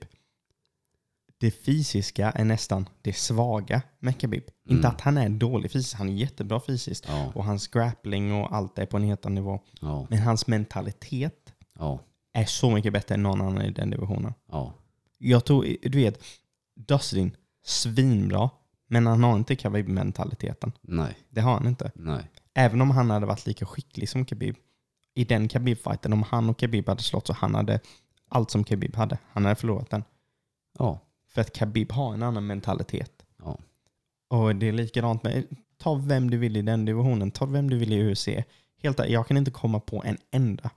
det 1.40 1.52
fysiska 1.52 2.32
är 2.32 2.46
nästan 2.46 2.90
det 3.02 3.14
svaga 3.14 3.82
med 4.00 4.20
Khabib. 4.22 4.44
Mm. 4.66 4.76
Inte 4.78 4.88
att 4.88 5.02
han 5.02 5.18
är 5.18 5.30
dålig 5.30 5.72
fysiskt, 5.72 5.94
han 5.94 6.10
är 6.10 6.14
jättebra 6.14 6.62
fysiskt. 6.68 7.06
Ja, 7.08 7.32
Och 7.36 7.44
hans 7.46 7.68
grappling 7.68 8.34
och 8.34 8.56
allt 8.56 8.80
är 8.80 8.86
på 8.86 8.98
en 8.98 9.04
helt 9.04 9.26
annan 9.26 9.36
nivå. 9.36 9.60
ja, 9.82 10.08
Men 10.10 10.20
hans 10.20 10.48
mentalitet 10.48 11.54
ja, 11.80 12.00
är 12.34 12.46
så 12.46 12.72
mycket 12.72 12.94
bättre 12.94 13.16
än 13.16 13.24
någon 13.24 13.42
annan 13.42 13.62
i 13.62 13.72
den 13.72 13.90
divisionen. 13.90 14.34
ja, 14.52 14.74
Jag 15.18 15.46
tror, 15.46 15.66
du 15.82 15.98
vet, 15.98 16.24
Dustin, 16.76 17.36
svinbra. 17.66 18.50
Men 18.90 19.08
han 19.08 19.24
har 19.24 19.36
inte 19.36 19.56
Khabib-mentaliteten. 19.56 20.72
nej, 20.82 21.18
Det 21.30 21.42
har 21.42 21.54
han 21.54 21.68
inte. 21.68 21.92
nej, 21.96 22.24
Även 22.54 22.82
om 22.82 22.92
han 22.92 23.10
hade 23.10 23.26
varit 23.26 23.46
lika 23.46 23.66
skicklig 23.66 24.10
som 24.10 24.26
Khabib. 24.26 24.56
I 25.18 25.23
den 25.23 25.48
Khabib-fighten, 25.48 26.14
om 26.14 26.23
han 26.23 26.49
och 26.49 26.60
Khabib 26.60 26.89
hade 26.89 27.03
slått 27.03 27.27
så 27.27 27.34
han 27.34 27.56
hade 27.56 27.80
allt 28.30 28.52
som 28.52 28.64
Khabib 28.64 28.95
hade. 28.95 29.18
Han 29.30 29.45
hade 29.45 29.56
förlorat 29.56 29.89
den. 29.89 30.03
ja, 30.80 30.99
För 31.27 31.41
att 31.41 31.53
Khabib 31.53 31.91
har 31.91 32.14
en 32.14 32.23
annan 32.23 32.48
mentalitet. 32.48 33.26
ja, 33.38 33.57
Och 34.27 34.56
det 34.56 34.68
är 34.68 34.72
likadant 34.72 35.23
med, 35.23 35.45
ta 35.77 35.95
vem 35.95 36.30
du 36.30 36.38
vill 36.38 36.57
i 36.57 36.61
den 36.61 36.85
divisionen. 36.85 37.31
Ta 37.31 37.45
vem 37.45 37.69
du 37.69 37.77
vill 37.77 37.94
i 37.94 38.11
UFC. 38.11 38.27
Helt 38.81 39.10
jag 39.10 39.27
kan 39.27 39.38
inte 39.38 39.52
komma 39.52 39.80
på 39.80 40.03
en 40.06 40.18
enda 40.31 40.69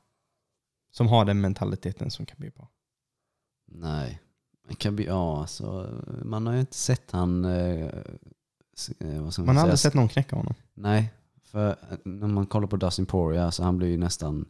som 0.91 1.09
har 1.09 1.25
den 1.25 1.41
mentaliteten 1.41 2.11
som 2.11 2.27
Khabib 2.27 2.53
har. 2.57 2.69
nej. 3.67 4.21
Bli, 4.91 5.07
ja, 5.07 5.41
alltså, 5.41 5.99
man 6.25 6.47
har 6.47 6.55
ju 6.55 6.61
inte 6.61 6.77
sett 6.77 7.11
han... 7.11 7.45
Eh, 7.45 7.87
eh, 9.01 9.23
man, 9.39 9.57
har 9.57 9.63
aldrig 9.63 9.79
sett 9.79 9.95
någon 9.95 10.09
knäcka 10.09 10.37
honom. 10.37 10.55
Nej, 10.75 11.13
för 11.51 11.77
när 12.05 12.29
man 12.29 12.47
kollar 12.47 12.67
på 12.67 12.77
Dustin 12.77 13.07
Poirier 13.07 13.51
så 13.51 13.63
han 13.63 13.77
blir 13.77 13.89
ju 13.89 13.97
nästan 13.97 14.45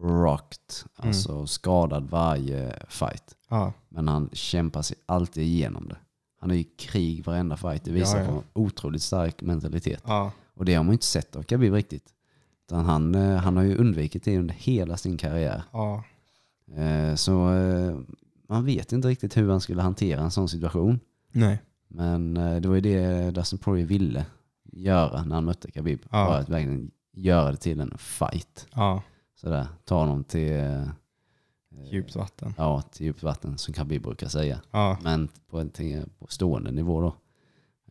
rocked, 0.00 0.58
Mm. 0.98 1.08
alltså 1.08 1.46
skadad 1.46 2.10
varje 2.10 2.78
fight. 2.88 3.34
Ja, 3.48 3.72
Men 3.88 4.08
han 4.08 4.30
kämpar 4.32 4.82
sig 4.82 4.96
alltid 5.06 5.42
igenom 5.42 5.88
det. 5.88 5.96
Han 6.40 6.50
är 6.50 6.54
i 6.54 6.64
krig 6.64 7.24
varenda 7.26 7.56
fight. 7.56 7.84
Det 7.84 7.90
visar 7.90 8.18
Ja, 8.18 8.24
ja. 8.24 8.30
på 8.30 8.36
en 8.38 8.42
otroligt 8.64 9.02
stark 9.02 9.42
mentalitet. 9.42 10.02
ja, 10.06 10.32
Och 10.54 10.64
det 10.64 10.74
har 10.74 10.84
man 10.84 10.90
ju 10.90 10.94
inte 10.94 11.06
sett 11.06 11.36
av 11.36 11.42
Khabib 11.42 11.72
riktigt. 11.74 12.04
Utan 12.66 12.84
han, 12.84 13.14
eh, 13.14 13.36
han 13.36 13.56
har 13.56 13.64
ju 13.64 13.76
undvikit 13.76 14.24
det 14.24 14.38
under 14.38 14.54
hela 14.54 14.96
sin 14.96 15.16
karriär. 15.16 15.62
ja. 15.72 16.04
Eh, 16.76 17.14
Så 17.14 17.52
eh, 17.54 17.96
man 18.48 18.64
vet 18.64 18.92
inte 18.92 19.08
riktigt 19.08 19.36
hur 19.36 19.50
han 19.50 19.60
skulle 19.60 19.82
hantera 19.82 20.20
en 20.20 20.30
sån 20.30 20.48
situation. 20.48 21.00
Nej. 21.32 21.62
Men 21.88 22.36
eh, 22.36 22.56
det 22.60 22.68
var 22.68 22.74
ju 22.74 22.80
det 22.80 23.30
Dustin 23.30 23.58
Poirier 23.58 23.86
ville 23.86 24.26
göra 24.76 25.24
när 25.24 25.34
han 25.34 25.44
mötte 25.44 25.70
Khabib. 25.70 26.00
Ja. 26.02 26.08
Bara 26.26 26.38
att 26.38 26.48
verkligen 26.48 26.90
göra 27.12 27.50
det 27.50 27.56
till 27.56 27.80
en 27.80 27.98
fight. 27.98 28.66
Ja, 28.74 29.02
Sådär, 29.34 29.66
ta 29.84 29.98
honom 29.98 30.24
till, 30.24 30.52
eh, 30.56 30.88
djupt 31.92 32.16
vatten. 32.16 32.54
ja, 32.56 32.82
till 32.82 33.06
djupt 33.06 33.22
vatten 33.22 33.58
som 33.58 33.74
Khabib 33.74 34.02
brukar 34.02 34.28
säga. 34.28 34.60
Ja, 34.70 34.98
Men 35.02 35.28
på 35.50 35.58
en 35.60 35.70
på 36.18 36.26
stående 36.28 36.70
nivå 36.70 37.00
då. 37.00 37.14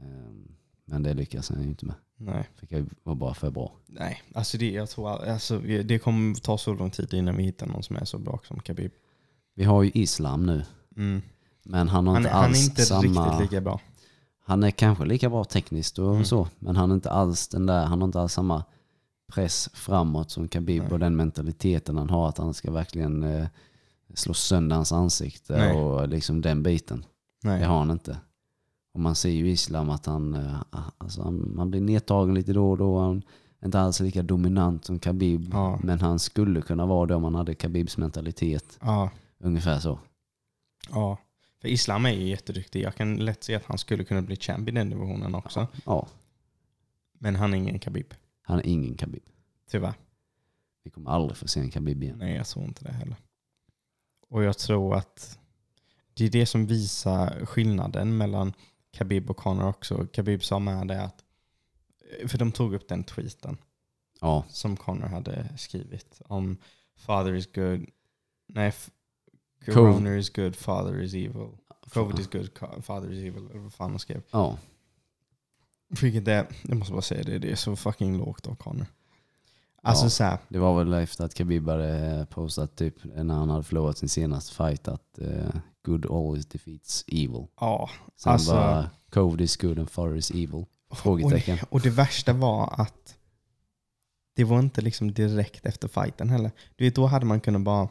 Ehm, 0.01 0.47
Men 0.85 1.03
det 1.03 1.13
lyckas 1.13 1.49
han 1.49 1.61
ju 1.63 1.67
inte 1.69 1.85
med. 1.85 1.95
nej. 2.17 2.49
För 2.55 2.65
Khabib 2.67 2.93
var 3.03 3.15
bara 3.15 3.33
för 3.33 3.51
bra. 3.51 3.71
Nej, 3.85 4.21
alltså 4.35 4.57
det, 4.57 4.71
jag 4.71 4.89
tror, 4.89 5.09
all- 5.09 5.29
alltså 5.29 5.59
det 5.59 5.99
kommer 5.99 6.35
ta 6.35 6.57
så 6.57 6.73
lång 6.73 6.91
tid 6.91 7.13
innan 7.13 7.37
vi 7.37 7.43
hittar 7.43 7.67
någon 7.67 7.83
som 7.83 7.95
är 7.95 8.05
så 8.05 8.17
bra 8.17 8.39
som 8.47 8.59
Khabib. 8.59 8.91
Vi 9.55 9.63
har 9.63 9.83
ju 9.83 9.91
Islam 9.93 10.45
nu. 10.45 10.65
Mm. 10.97 11.21
Men 11.65 11.87
han 11.89 12.07
har 12.07 12.13
Han, 12.13 12.21
inte 12.23 12.33
han 12.35 12.43
alls 12.45 12.57
är 12.65 12.69
inte 12.69 12.81
samma... 12.85 13.01
riktigt 13.31 13.51
lika 13.51 13.61
bra. 13.61 13.79
Han 14.45 14.63
är 14.63 14.71
kanske 14.71 15.05
lika 15.05 15.29
bra 15.29 15.43
tekniskt 15.43 15.99
och 15.99 16.11
Mm. 16.13 16.25
så. 16.25 16.47
Men 16.59 16.75
han 16.75 16.91
är 16.91 16.95
inte 16.95 17.09
alls 17.11 17.47
den 17.47 17.65
där, 17.65 17.85
han 17.85 18.01
har 18.01 18.07
inte 18.07 18.21
alls 18.21 18.33
samma 18.33 18.63
press 19.33 19.69
framåt 19.73 20.31
som 20.31 20.47
Khabib 20.47 20.83
Nej. 20.83 20.91
och 20.91 20.99
den 20.99 21.15
mentaliteten 21.15 21.97
han 21.97 22.09
har 22.09 22.29
att 22.29 22.37
han 22.37 22.53
ska 22.53 22.71
verkligen 22.71 23.23
eh, 23.23 23.47
slå 24.13 24.33
sönder 24.33 24.75
hans 24.75 24.91
ansikte 24.91 25.57
Nej. 25.57 25.77
och 25.77 26.07
liksom 26.07 26.41
den 26.41 26.63
biten. 26.63 27.05
Nej. 27.43 27.59
Det 27.59 27.65
har 27.65 27.77
han 27.79 27.91
inte. 27.91 28.17
Och 28.93 28.99
man 28.99 29.15
ser 29.15 29.29
ju 29.29 29.47
i 29.47 29.51
Islam 29.51 29.89
att 29.89 30.05
han, 30.05 30.33
eh, 30.33 30.55
alltså 30.97 31.21
han, 31.23 31.55
man 31.55 31.71
blir 31.71 31.81
nedtagen 31.81 32.35
lite 32.35 32.53
då 32.53 32.71
och 32.71 32.77
då. 32.77 32.99
Han 32.99 33.23
är 33.59 33.65
inte 33.65 33.79
alls 33.79 33.99
lika 33.99 34.21
dominant 34.23 34.85
som 34.85 34.99
Khabib. 34.99 35.49
Ja. 35.53 35.79
Men 35.83 35.99
han 36.01 36.19
skulle 36.19 36.61
kunna 36.61 36.85
vara 36.85 37.05
det 37.05 37.15
om 37.15 37.23
han 37.23 37.35
hade 37.35 37.55
Khabibs 37.55 37.97
mentalitet. 37.97 38.77
Ja, 38.81 39.09
Ungefär 39.39 39.79
så. 39.79 39.99
ja. 40.91 41.17
För 41.63 41.69
Islam 41.69 42.05
är 42.05 42.11
ju 42.11 42.27
jätteduktig. 42.29 42.81
Jag 42.81 42.95
kan 42.95 43.15
lätt 43.15 43.43
se 43.43 43.55
att 43.55 43.65
han 43.65 43.77
skulle 43.77 44.03
kunna 44.03 44.21
bli 44.21 44.35
champ 44.35 44.67
i 44.69 44.71
den 44.71 44.89
divisionen 44.89 45.35
också. 45.35 45.67
Ja, 45.85 46.07
Men 47.19 47.35
han 47.35 47.53
är 47.53 47.57
ingen 47.57 47.79
Khabib. 47.79 48.13
han 48.41 48.59
är 48.59 48.67
ingen 48.67 48.97
Khabib. 48.97 49.23
Tyvärr. 49.69 49.93
Vi 50.83 50.91
kommer 50.91 51.11
aldrig 51.11 51.37
få 51.37 51.47
se 51.47 51.59
en 51.59 51.71
Khabib 51.71 52.03
igen. 52.03 52.17
Nej, 52.17 52.35
jag 52.35 52.47
tror 52.47 52.65
inte 52.65 52.83
det 52.83 52.91
heller. 52.91 53.15
Och 54.29 54.43
jag 54.43 54.57
tror 54.57 54.95
att 54.95 55.39
det 56.13 56.25
är 56.25 56.29
det 56.29 56.45
som 56.45 56.65
visar 56.65 57.45
skillnaden 57.45 58.17
mellan 58.17 58.53
Khabib 58.91 59.29
och 59.29 59.37
Conor 59.37 59.67
också. 59.67 60.07
Khabib 60.13 60.43
sa 60.43 60.59
med 60.59 60.87
det 60.87 61.01
att, 61.01 61.23
för 62.27 62.37
de 62.37 62.51
tog 62.51 62.73
upp 62.73 62.87
den 62.87 63.03
tweeten 63.03 63.57
Ja, 64.21 64.45
som 64.49 64.77
Conor 64.77 65.07
hade 65.07 65.57
skrivit 65.57 66.21
om 66.25 66.57
father 66.95 67.33
is 67.33 67.53
good, 67.53 67.85
nej, 68.47 68.73
Cov- 69.65 69.73
corona 69.73 70.17
is 70.17 70.29
good, 70.29 70.55
father 70.55 71.01
is 71.01 71.13
evil. 71.13 71.49
Covid 71.93 72.19
is 72.19 72.27
good, 72.27 72.53
co- 72.53 72.81
father 72.81 73.11
is 73.11 73.19
evil. 73.23 73.49
Eller 73.51 73.59
vad 73.59 73.73
fan 73.73 73.89
han 73.89 73.99
skrev. 73.99 74.21
ja, 74.31 74.57
Vilket 76.01 76.27
är, 76.27 76.47
jag 76.63 76.77
måste 76.77 76.93
bara 76.93 77.01
säga 77.01 77.23
det, 77.23 77.39
det 77.39 77.51
är 77.51 77.55
så 77.55 77.75
fucking 77.75 78.17
lågt 78.17 78.47
av 78.47 78.55
Conor. 78.55 78.85
Alltså 79.81 80.05
Ja. 80.05 80.09
så 80.09 80.23
här, 80.23 80.37
det 80.47 80.59
var 80.59 80.83
väl 80.83 80.93
efter 80.93 81.25
att 81.25 81.33
Khabib 81.33 81.69
hade 81.69 82.27
postat 82.29 82.75
typ 82.75 82.95
när 83.03 83.33
han 83.35 83.49
hade 83.49 83.63
förlorat 83.63 83.97
sin 83.97 84.09
senaste 84.09 84.53
fight 84.55 84.87
att 84.87 85.19
eh, 85.19 85.55
good 85.85 86.05
always 86.05 86.45
defeats 86.45 87.03
evil. 87.07 87.47
ja. 87.59 87.89
Sen 88.15 88.33
Alltså- 88.33 88.51
bara 88.51 88.89
covid 89.09 89.41
is 89.41 89.57
good 89.57 89.79
and 89.79 89.89
father 89.89 90.15
is 90.15 90.31
evil. 90.31 90.65
Frågetecken. 90.91 91.57
Och, 91.61 91.73
och 91.73 91.81
det 91.81 91.89
värsta 91.89 92.33
var 92.33 92.73
att 92.77 93.17
det 94.35 94.43
var 94.43 94.59
inte 94.59 94.81
liksom 94.81 95.13
direkt 95.13 95.65
efter 95.65 95.87
fighten 95.87 96.29
heller. 96.29 96.51
Du 96.75 96.85
vet, 96.85 96.95
då 96.95 97.05
hade 97.05 97.25
man 97.25 97.41
kunnat 97.41 97.61
bara 97.61 97.89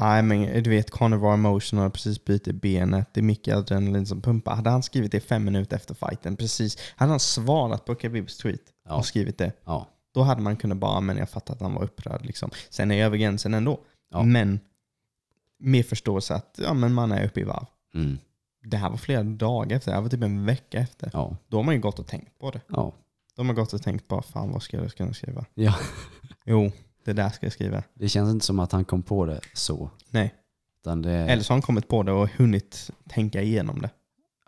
Nej 0.00 0.22
men 0.22 0.62
du 0.62 0.70
vet, 0.70 0.90
Conor 0.90 1.16
var 1.16 1.34
emotional, 1.34 1.90
precis 1.90 2.24
byter 2.24 2.52
benet, 2.52 3.08
det 3.14 3.20
är 3.20 3.24
mycket 3.24 3.56
adrenalin 3.56 4.06
som 4.06 4.22
pumpar. 4.22 4.54
Hade 4.54 4.70
han 4.70 4.82
skrivit 4.82 5.12
det 5.12 5.20
fem 5.20 5.44
minuter 5.44 5.76
efter 5.76 5.94
fighten, 5.94 6.36
precis, 6.36 6.78
hade 6.96 7.10
han 7.10 7.20
svarat 7.20 7.84
på 7.84 7.94
Khabibs 7.94 8.38
tweet 8.38 8.60
Ja. 8.88 8.94
och 8.96 9.06
skrivit 9.06 9.38
det, 9.38 9.52
Ja, 9.64 9.88
då 10.14 10.22
hade 10.22 10.42
man 10.42 10.56
kunnat 10.56 10.78
bara, 10.78 11.00
men 11.00 11.16
jag 11.16 11.30
fattar 11.30 11.54
att 11.54 11.60
han 11.60 11.74
var 11.74 11.82
upprörd 11.82 12.26
liksom. 12.26 12.50
Sen 12.70 12.90
är 12.90 12.94
jag 12.96 13.06
över 13.06 13.16
gränsen 13.16 13.54
ändå. 13.54 13.80
Ja. 14.10 14.22
Men 14.22 14.60
med 15.58 15.86
förståelse 15.86 16.34
att, 16.34 16.58
ja 16.62 16.74
men 16.74 16.94
man 16.94 17.12
är 17.12 17.24
uppe 17.26 17.40
i 17.40 17.44
varv. 17.44 17.66
mm. 17.94 18.18
Det 18.64 18.76
här 18.76 18.90
var 18.90 18.96
flera 18.96 19.22
dagar 19.22 19.76
efter, 19.76 19.90
det 19.90 19.94
här 19.94 20.02
var 20.02 20.08
typ 20.08 20.22
en 20.22 20.44
vecka 20.46 20.78
efter. 20.78 21.10
ja, 21.12 21.36
Då 21.48 21.56
har 21.56 21.64
man 21.64 21.74
ju 21.74 21.80
gått 21.80 21.98
och 21.98 22.06
tänkt 22.06 22.38
på 22.38 22.50
det. 22.50 22.60
ja. 22.68 22.92
De 23.36 23.48
har 23.48 23.54
gått 23.54 23.72
och 23.72 23.82
tänkt 23.82 24.08
bara, 24.08 24.22
fan 24.22 24.52
vad 24.52 24.62
ska 24.62 24.76
jag 24.76 24.92
jag 24.96 25.16
skriva? 25.16 25.44
ja. 25.54 25.74
Jo, 26.44 26.72
det 27.04 27.12
där 27.12 27.28
ska 27.30 27.46
jag 27.46 27.52
skriva. 27.52 27.82
Det 27.94 28.08
känns 28.08 28.30
inte 28.30 28.46
som 28.46 28.58
att 28.58 28.72
han 28.72 28.84
kom 28.84 29.02
på 29.02 29.24
det 29.26 29.40
så. 29.54 29.90
Nej. 30.10 30.34
Utan 30.80 31.02
det, 31.02 31.12
Eller 31.12 31.42
så 31.42 31.50
har 31.52 31.54
han 31.56 31.62
kommit 31.62 31.88
på 31.88 32.02
det 32.02 32.12
och 32.12 32.28
hunnit 32.28 32.90
tänka 33.08 33.42
igenom 33.42 33.80
det. 33.80 33.90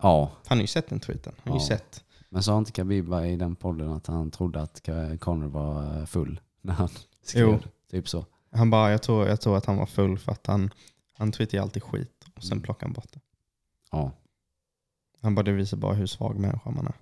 Ja, 0.03 0.33
Han 0.47 0.59
har 0.59 0.63
ju 0.63 0.67
sett 0.67 0.89
den 0.89 1.01
tweeten. 1.01 1.33
Han 1.45 1.53
har 1.53 1.59
ju 1.61 1.65
Ja. 1.65 1.69
sett. 1.69 2.05
men 2.29 2.43
sa 2.43 2.59
inte 2.59 2.73
Khabib 2.73 3.13
i 3.15 3.37
den 3.37 3.57
podden 3.57 3.93
att 3.93 4.07
han 4.07 4.31
trodde 4.31 4.63
att 4.63 4.89
Conor 5.21 5.49
var 5.49 5.99
eh, 6.01 6.05
full 6.07 6.41
när 6.63 6.75
han 6.75 6.89
skrev 7.23 7.49
Jo. 7.49 7.59
Typ 7.91 8.09
så. 8.09 8.27
Han 8.51 8.71
bara, 8.71 8.91
jag 8.91 9.03
tror, 9.03 9.29
jag 9.29 9.41
tror 9.41 9.57
att 9.57 9.67
han 9.67 9.77
var 9.77 9.87
full 9.87 10.19
för 10.19 10.33
att 10.33 10.47
han, 10.47 10.71
han 11.15 11.33
tweetar 11.33 11.59
alltid 11.59 11.83
skit 11.83 12.25
och 12.37 12.43
sen 12.43 12.53
Mm. 12.53 12.63
plockar 12.63 12.87
han 12.87 12.93
bort 12.93 13.13
det. 13.13 13.21
Ja. 13.91 14.13
Han 15.23 15.35
bara, 15.35 15.43
det 15.43 15.53
visar 15.53 15.77
bara 15.77 15.95
hur 15.95 16.07
svag 16.07 16.39
människa 16.39 16.71
man 16.71 16.87
är. 16.87 16.95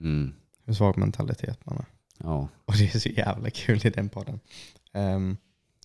Mm. 0.00 0.32
Hur 0.64 0.74
svag 0.74 0.98
mentalitet 0.98 1.66
man 1.66 1.76
är. 1.78 1.84
Ja. 2.18 2.48
Och 2.64 2.74
det 2.78 2.94
är 2.94 2.98
så 2.98 3.08
jävla 3.08 3.50
kul 3.50 3.86
i 3.86 3.90
den 3.90 4.08
podden. 4.08 4.40
Um, 4.92 5.36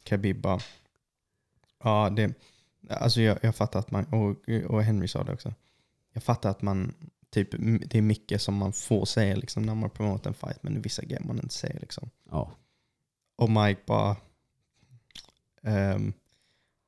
Khabib 0.04 0.42
bara, 0.42 0.60
ja 1.84 2.10
det, 2.10 2.34
alltså 2.90 3.22
jag, 3.22 3.38
jag 3.42 3.56
fattar 3.56 3.80
att 3.80 3.92
man, 3.92 4.06
och, 4.06 4.50
och 4.70 4.84
Henry 4.84 5.08
sa 5.08 5.24
det 5.24 5.34
också. 5.34 5.54
Jag 6.14 6.24
fattar 6.24 6.50
att 6.50 6.62
man, 6.62 6.94
typ, 7.30 7.50
det 7.90 7.98
är 7.98 8.02
mycket 8.02 8.42
som 8.42 8.56
man 8.56 8.74
får 8.74 9.06
säga 9.06 9.36
liksom, 9.36 9.64
när 9.64 9.76
man 9.76 9.90
promotar 9.90 10.30
en 10.30 10.34
fight, 10.34 10.64
men 10.64 10.82
vissa 10.82 11.02
grejer 11.02 11.24
man 11.24 11.40
inte 11.40 11.56
säger. 11.56 11.80
Liksom. 11.80 12.10
Ja. 12.32 12.52
Och 13.38 13.50
Mike 13.50 13.82
bara, 13.86 14.16
um, 15.62 16.14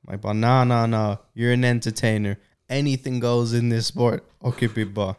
Mike 0.00 0.18
bara, 0.18 0.32
nah, 0.32 0.66
nah, 0.66 0.86
nah, 0.86 1.16
you're 1.34 1.54
an 1.54 1.64
entertainer. 1.64 2.36
Anything 2.70 3.20
goes 3.20 3.54
in 3.54 3.70
this 3.70 3.86
sport. 3.86 4.20
Och 4.38 4.60
Khabib 4.60 4.94
bara, 4.94 5.14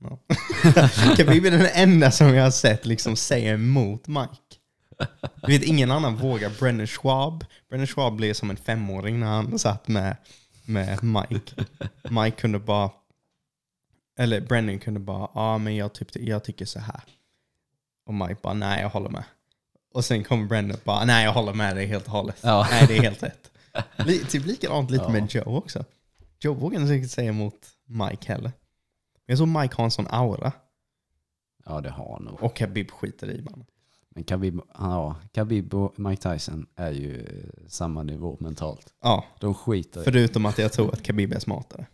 no. 0.00 0.18
Khabib 1.16 1.46
är 1.46 1.50
den 1.50 1.68
enda 1.74 2.10
som 2.10 2.34
jag 2.34 2.44
har 2.44 2.50
sett 2.50 2.86
liksom 2.86 3.16
säga 3.16 3.54
emot 3.54 4.08
Mike. 4.08 4.36
Du 5.46 5.52
vet, 5.52 5.62
ingen 5.62 5.90
annan 5.90 6.16
vågar. 6.16 6.50
Brennan 6.60 6.86
Schwab. 6.86 7.44
Brennan 7.68 7.86
Schwab 7.86 8.16
blev 8.16 8.34
som 8.34 8.50
en 8.50 8.56
femåring 8.56 9.20
när 9.20 9.26
han 9.26 9.58
satt 9.58 9.88
med, 9.88 10.16
med 10.64 10.98
Mike. 11.04 11.64
Mike 12.10 12.36
kunde 12.40 12.58
bara, 12.58 12.90
eller 14.18 14.40
Brennan 14.40 14.78
kunde 14.78 15.00
bara, 15.00 15.20
ja 15.20 15.30
ah, 15.34 15.58
men 15.58 15.76
jag, 15.76 15.92
typ, 15.92 16.08
jag 16.16 16.44
tycker 16.44 16.64
så 16.66 16.78
här. 16.80 17.00
Och 18.06 18.14
Mike 18.14 18.36
bara, 18.42 18.54
nej 18.54 18.80
jag 18.82 18.88
håller 18.90 19.10
med. 19.10 19.24
Och 19.94 20.04
sen 20.04 20.24
kommer 20.24 20.46
Brendan 20.46 20.76
och 20.76 20.82
bara, 20.84 21.04
nej 21.04 21.24
jag 21.24 21.32
håller 21.32 21.52
med 21.54 21.76
dig 21.76 21.86
helt 21.86 22.06
och 22.06 22.12
hållet. 22.12 22.38
Ja. 22.42 22.66
Nej 22.70 22.86
det 22.88 22.96
är 22.96 23.02
helt 23.02 23.22
rätt. 23.22 23.50
Li- 23.96 24.24
typ 24.24 24.46
likadant 24.46 24.90
lite 24.90 25.04
Ja. 25.04 25.10
med 25.10 25.34
Joe 25.34 25.56
också. 25.56 25.84
Joe 26.40 26.54
vågar 26.54 26.80
inte 26.92 27.08
säga 27.08 27.28
emot 27.28 27.68
Mike 27.86 28.32
heller. 28.32 28.52
Men 29.26 29.36
jag 29.36 29.38
tror 29.38 29.60
Mike 29.62 29.74
har 29.76 29.84
en 29.84 29.90
sån 29.90 30.06
aura. 30.10 30.52
ja, 31.64 31.80
det 31.80 31.90
har 31.90 32.12
han 32.12 32.24
nog. 32.24 32.42
Och 32.42 32.56
Khabib 32.56 32.90
skiter 32.90 33.30
i 33.30 33.42
man. 33.42 33.64
Men 34.14 34.24
Khabib, 34.24 34.60
ja, 34.78 35.16
Khabib 35.32 35.74
och 35.74 35.98
Mike 35.98 36.32
Tyson 36.32 36.66
är 36.76 36.90
ju 36.92 37.26
samma 37.66 38.02
nivå 38.02 38.36
mentalt. 38.40 38.92
Ja, 39.02 39.24
De 39.40 39.54
skiter 39.54 40.02
förutom 40.02 40.46
att 40.46 40.58
jag 40.58 40.72
tror 40.72 40.92
att 40.92 41.02
Khabib 41.02 41.32
är 41.32 41.38
smartare. 41.38 41.86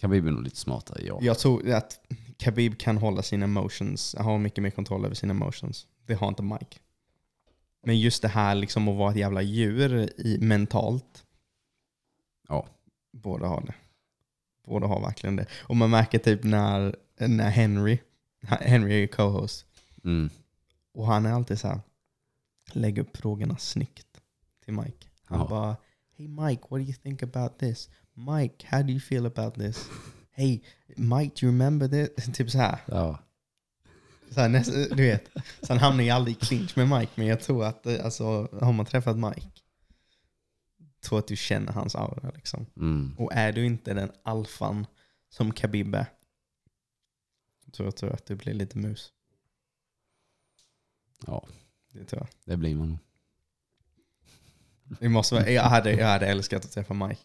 Khabib 0.00 0.26
är 0.26 0.30
nog 0.30 0.42
lite 0.42 0.56
smartare, 0.56 1.02
ja. 1.06 1.18
Jag 1.22 1.38
tror 1.38 1.70
att 1.70 2.00
Khabib 2.38 2.78
kan 2.78 2.96
hålla 2.96 3.22
sina 3.22 3.44
emotions, 3.44 4.14
har 4.18 4.38
mycket 4.38 4.62
mer 4.62 4.70
kontroll 4.70 5.04
över 5.04 5.14
sina 5.14 5.30
emotions. 5.30 5.86
Det 6.06 6.14
har 6.14 6.28
inte 6.28 6.42
Mike. 6.42 6.78
Men 7.84 7.98
just 7.98 8.22
det 8.22 8.28
här 8.28 8.54
liksom 8.54 8.88
att 8.88 8.96
vara 8.96 9.10
ett 9.10 9.16
jävla 9.16 9.42
djur 9.42 10.10
i, 10.20 10.38
mentalt. 10.40 11.24
Ja. 12.48 12.66
Båda 13.12 13.46
har 13.46 13.60
det. 13.60 13.74
Båda 14.66 14.86
har 14.86 15.00
verkligen 15.00 15.36
det. 15.36 15.46
Och 15.60 15.76
man 15.76 15.90
märker 15.90 16.18
typ 16.18 16.44
när, 16.44 16.96
när 17.18 17.50
Henry, 17.50 17.98
Henry 18.42 18.92
är 18.92 18.98
ju 18.98 19.08
co-host, 19.08 19.66
Mm. 20.04 20.30
Och 20.94 21.06
han 21.06 21.26
är 21.26 21.32
alltid 21.32 21.58
så 21.60 21.68
här, 21.68 21.80
lägger 22.72 23.02
upp 23.02 23.16
frågorna 23.16 23.56
snyggt 23.56 24.20
till 24.64 24.74
Mike. 24.74 25.08
Han 25.24 25.40
Ja. 25.40 25.48
bara, 25.48 25.76
Hey 26.16 26.28
Mike, 26.28 26.62
what 26.62 26.80
do 26.80 26.84
you 26.84 26.92
think 26.94 27.22
about 27.22 27.58
this? 27.58 27.88
Mike, 28.14 28.66
how 28.68 28.82
do 28.82 28.88
you 28.90 29.00
feel 29.00 29.26
about 29.26 29.54
this? 29.54 29.88
Hey 30.30 30.60
Mike, 30.96 31.34
do 31.40 31.46
you 31.46 31.52
remember 31.52 31.88
this? 31.88 32.26
Typ 32.36 32.50
så 32.50 32.58
här. 32.58 32.78
Ja. 32.86 33.18
Så 34.30 34.40
här 34.40 34.48
näst, 34.48 34.72
du 34.72 35.02
vet. 35.02 35.28
Så 35.62 35.72
han 35.72 35.78
hamnar 35.78 36.04
ju 36.04 36.10
aldrig 36.10 36.36
i 36.36 36.40
clinch 36.40 36.76
med 36.76 36.88
Mike, 36.88 37.12
men 37.14 37.26
jag 37.26 37.40
tror 37.40 37.64
att 37.64 37.86
alltså, 37.86 38.48
har 38.60 38.72
man 38.72 38.86
träffat 38.86 39.16
Mike, 39.18 39.50
tror 41.00 41.18
att 41.18 41.26
du 41.28 41.36
känner 41.36 41.72
hans 41.72 41.94
aura. 41.94 42.30
Liksom. 42.34 42.66
Mm. 42.76 43.14
Och 43.18 43.32
är 43.32 43.52
du 43.52 43.66
inte 43.66 43.94
den 43.94 44.10
alfan 44.22 44.86
som 45.28 45.52
Khabib 45.52 45.94
är, 45.94 46.06
så 47.72 47.82
jag 47.82 47.96
tror 47.96 48.12
att 48.12 48.26
du 48.26 48.36
blir 48.36 48.54
lite 48.54 48.78
mus. 48.78 49.12
Ja, 51.26 51.46
Det 51.92 52.04
tror 52.04 52.20
jag. 52.22 52.28
det 52.44 52.56
blir 52.56 52.74
man. 52.74 52.98
Det 55.00 55.08
måste 55.08 55.34
vara, 55.34 55.50
jag, 55.50 55.62
hade, 55.62 55.92
jag 55.92 56.06
hade 56.06 56.26
älskat 56.26 56.64
att 56.64 56.72
träffa 56.72 56.94
Mike. 56.94 57.20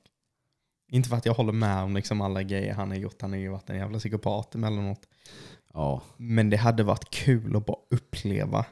Inte 0.87 1.09
för 1.09 1.15
att 1.15 1.25
jag 1.25 1.33
håller 1.33 1.53
med 1.53 1.83
om 1.83 1.95
liksom 1.95 2.21
alla 2.21 2.43
grejer 2.43 2.73
han 2.73 2.89
har 2.89 2.97
gjort. 2.97 3.21
Han 3.21 3.31
har 3.31 3.37
ju 3.39 3.49
varit 3.49 3.69
en 3.69 3.77
jävla 3.77 3.99
psykopat 3.99 4.55
emellanåt. 4.55 5.07
Ja, 5.73 6.01
Men 6.17 6.49
det 6.49 6.57
hade 6.57 6.83
varit 6.83 7.09
kul 7.09 7.55
att 7.55 7.65
bara 7.65 7.77
uppleva 7.89 8.65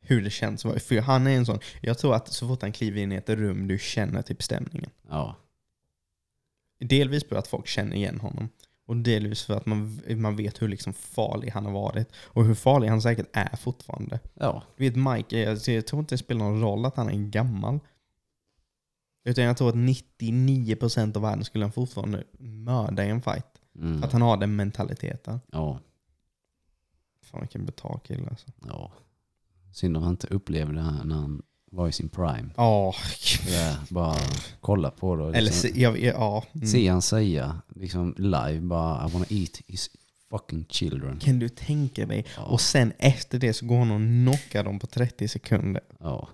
hur 0.00 0.22
det 0.22 0.30
känns. 0.30 0.62
För 0.62 1.00
han 1.00 1.26
är 1.26 1.36
en 1.36 1.46
sån, 1.46 1.58
jag 1.80 1.98
tror 1.98 2.14
att 2.14 2.28
så 2.32 2.48
fort 2.48 2.62
han 2.62 2.72
kliver 2.72 3.00
in 3.00 3.12
i 3.12 3.14
ett 3.14 3.28
rum 3.28 3.68
du 3.68 3.78
känner 3.78 4.22
typ 4.22 4.42
stämningen. 4.42 4.90
ja, 5.08 5.36
Delvis 6.78 7.28
för 7.28 7.36
att 7.36 7.48
folk 7.48 7.66
känner 7.66 7.96
igen 7.96 8.20
honom. 8.20 8.48
Och 8.90 8.96
delvis 8.96 9.42
för 9.42 9.54
att 9.56 9.66
man, 9.66 10.00
man 10.16 10.36
vet 10.36 10.62
hur 10.62 10.68
liksom 10.68 10.92
farlig 10.92 11.50
han 11.50 11.64
har 11.64 11.72
varit. 11.72 12.08
Och 12.26 12.44
hur 12.44 12.54
farlig 12.54 12.88
han 12.88 13.02
säkert 13.02 13.26
är 13.32 13.56
fortfarande. 13.56 14.20
ja, 14.34 14.62
Du 14.76 14.84
vet 14.90 14.96
Mike, 14.96 15.38
jag, 15.38 15.58
jag 15.76 15.86
tror 15.86 16.00
inte 16.00 16.14
det 16.14 16.18
spelar 16.18 16.40
någon 16.44 16.60
roll 16.60 16.84
att 16.84 16.96
han 16.96 17.08
är 17.08 17.28
gammal. 17.30 17.78
Utan 19.24 19.44
jag 19.44 19.56
tror 19.56 19.68
att 19.68 19.74
99% 19.74 21.16
av 21.16 21.22
världen 21.22 21.44
skulle 21.44 21.64
han 21.64 21.72
fortfarande 21.72 22.24
mörda 22.38 23.04
i 23.04 23.08
en 23.08 23.22
fight. 23.22 23.46
mm. 23.74 24.02
Att 24.04 24.12
han 24.12 24.22
har 24.22 24.36
den 24.36 24.56
mentaliteten. 24.56 25.40
ja, 25.52 25.80
Fan 27.22 27.40
vilken 27.40 27.66
betald 27.66 28.02
kille 28.02 28.28
alltså. 28.30 28.46
ja. 28.68 28.92
Synd 29.72 29.96
om 29.96 30.02
han 30.02 30.12
inte 30.12 30.26
upplevde 30.26 30.74
det 30.74 30.82
här 30.82 31.04
när 31.04 31.14
han 31.16 31.42
var 31.70 31.88
i 31.88 31.92
sin 31.92 32.08
prime. 32.08 32.48
Ja, 32.56 32.94
Det 33.46 33.54
är 33.54 33.76
bara 33.88 34.16
kolla 34.60 34.90
på 34.90 35.16
det. 35.16 35.22
och 35.22 35.28
eller 35.36 35.40
Liksom, 35.50 35.70
se, 35.70 35.80
jag, 35.80 35.98
ja. 36.00 36.44
Mm. 36.54 36.66
Se 36.66 36.88
han 36.88 37.02
säga 37.02 37.60
liksom 37.74 38.14
live 38.18 38.60
bara 38.60 39.08
I 39.08 39.12
wanna 39.12 39.26
eat 39.28 39.60
his 39.66 39.90
fucking 40.30 40.64
children. 40.68 41.18
Kan 41.18 41.38
du 41.38 41.48
tänka 41.48 42.06
dig? 42.06 42.24
Ja. 42.36 42.42
Och 42.44 42.60
sen 42.60 42.92
efter 42.98 43.38
det 43.38 43.52
så 43.52 43.66
går 43.66 43.78
han 43.78 43.90
och 43.90 44.00
knockar 44.00 44.64
dem 44.64 44.78
på 44.78 44.86
30 44.86 45.28
sekunder. 45.28 45.82
Ja, 46.00 46.28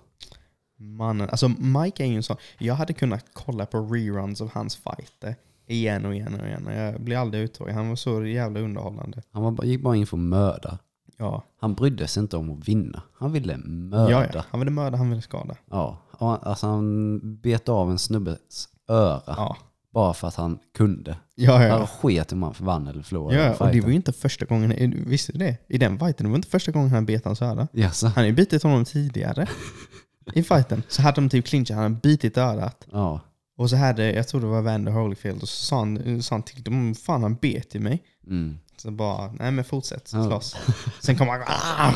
Mannen, 0.78 1.28
alltså 1.30 1.48
Mike 1.48 2.02
är 2.04 2.06
ju 2.06 2.16
en 2.16 2.22
sån, 2.22 2.36
jag 2.58 2.74
hade 2.74 2.92
kunnat 2.92 3.24
kolla 3.32 3.66
på 3.66 3.78
reruns 3.78 4.40
av 4.40 4.50
hans 4.52 4.76
fighter 4.76 5.34
igen 5.66 6.04
och 6.06 6.14
igen 6.14 6.40
och 6.40 6.46
igen. 6.46 6.68
Jag 6.76 7.00
blir 7.00 7.16
aldrig 7.16 7.42
uttråkad. 7.44 7.74
Han 7.74 7.88
var 7.88 7.96
så 7.96 8.26
jävla 8.26 8.60
underhållande. 8.60 9.22
han 9.30 9.42
var, 9.56 9.64
gick 9.64 9.82
bara 9.82 9.96
in 9.96 10.06
för 10.06 10.16
att 10.16 10.22
mörda. 10.22 10.78
Ja. 11.18 11.44
Han 11.60 11.74
brydde 11.74 12.06
sig 12.08 12.20
inte 12.20 12.36
om 12.36 12.50
att 12.50 12.68
vinna. 12.68 13.02
Han 13.18 13.32
ville 13.32 13.56
mörda. 13.56 14.10
Ja, 14.10 14.26
ja. 14.34 14.44
Han 14.50 14.60
ville 14.60 14.70
mörda, 14.70 14.96
han 14.96 15.10
ville 15.10 15.22
skada. 15.22 15.56
Ja, 15.70 15.98
han- 16.18 16.38
alltså 16.42 16.66
han 16.66 17.20
bet 17.40 17.68
av 17.68 17.90
en 17.90 17.98
snubbes 17.98 18.68
öra. 18.88 19.22
Ja. 19.26 19.56
Bara 19.92 20.14
för 20.14 20.28
att 20.28 20.34
han 20.34 20.58
kunde. 20.76 21.16
Ja, 21.34 21.52
Han 21.52 21.66
ja. 21.66 21.86
sket 21.86 22.32
om 22.32 22.42
han 22.42 22.54
vann 22.58 22.86
eller 22.86 23.02
förlorade 23.02 23.36
ja 23.42 23.50
och 23.66 23.72
det 23.72 23.80
var 23.80 23.88
ju 23.88 23.94
inte 23.94 24.12
första 24.12 24.44
gången, 24.46 25.04
visste 25.06 25.32
du 25.32 25.38
det? 25.38 25.56
I 25.68 25.78
den 25.78 25.98
fighten, 25.98 26.24
det 26.26 26.30
var 26.30 26.36
inte 26.36 26.48
första 26.48 26.72
gången 26.72 26.90
han 26.90 27.06
bet 27.06 27.24
hans 27.24 27.42
öra. 27.42 27.68
Jaså? 27.72 28.06
Han 28.06 28.14
har 28.14 28.24
ju 28.24 28.32
bitit 28.32 28.62
honom 28.62 28.84
tidigare. 28.84 29.46
I 30.34 30.42
fighten. 30.42 30.82
Så 30.88 31.02
hade 31.02 31.20
de 31.20 31.28
typ 31.28 31.44
clinchat, 31.46 31.74
han 31.74 31.82
hade 31.82 31.94
bitit 31.94 32.38
örat. 32.38 32.86
Ja. 32.92 33.20
Och 33.58 33.70
så 33.70 33.76
hade, 33.76 34.12
jag 34.12 34.28
tror 34.28 34.40
det 34.40 34.46
var 34.46 34.62
Vander 34.62 34.92
Holyfield, 34.92 35.42
och 35.42 35.48
så 35.48 35.64
sa 35.64 35.78
han, 35.78 36.22
sa 36.22 36.34
han 36.34 36.42
till 36.42 36.62
dem, 36.62 36.94
fan 36.94 37.22
han 37.22 37.34
bet 37.34 37.74
ju 37.74 37.80
mig. 37.80 38.02
Mm. 38.26 38.58
Så 38.76 38.90
bara, 38.90 39.32
nej 39.32 39.50
men 39.50 39.64
fortsätt 39.64 40.10
Ja. 40.12 40.24
slåss. 40.26 40.56
Sen 41.00 41.16
kommer 41.18 41.32
han, 41.32 41.42
ah, 41.46 41.92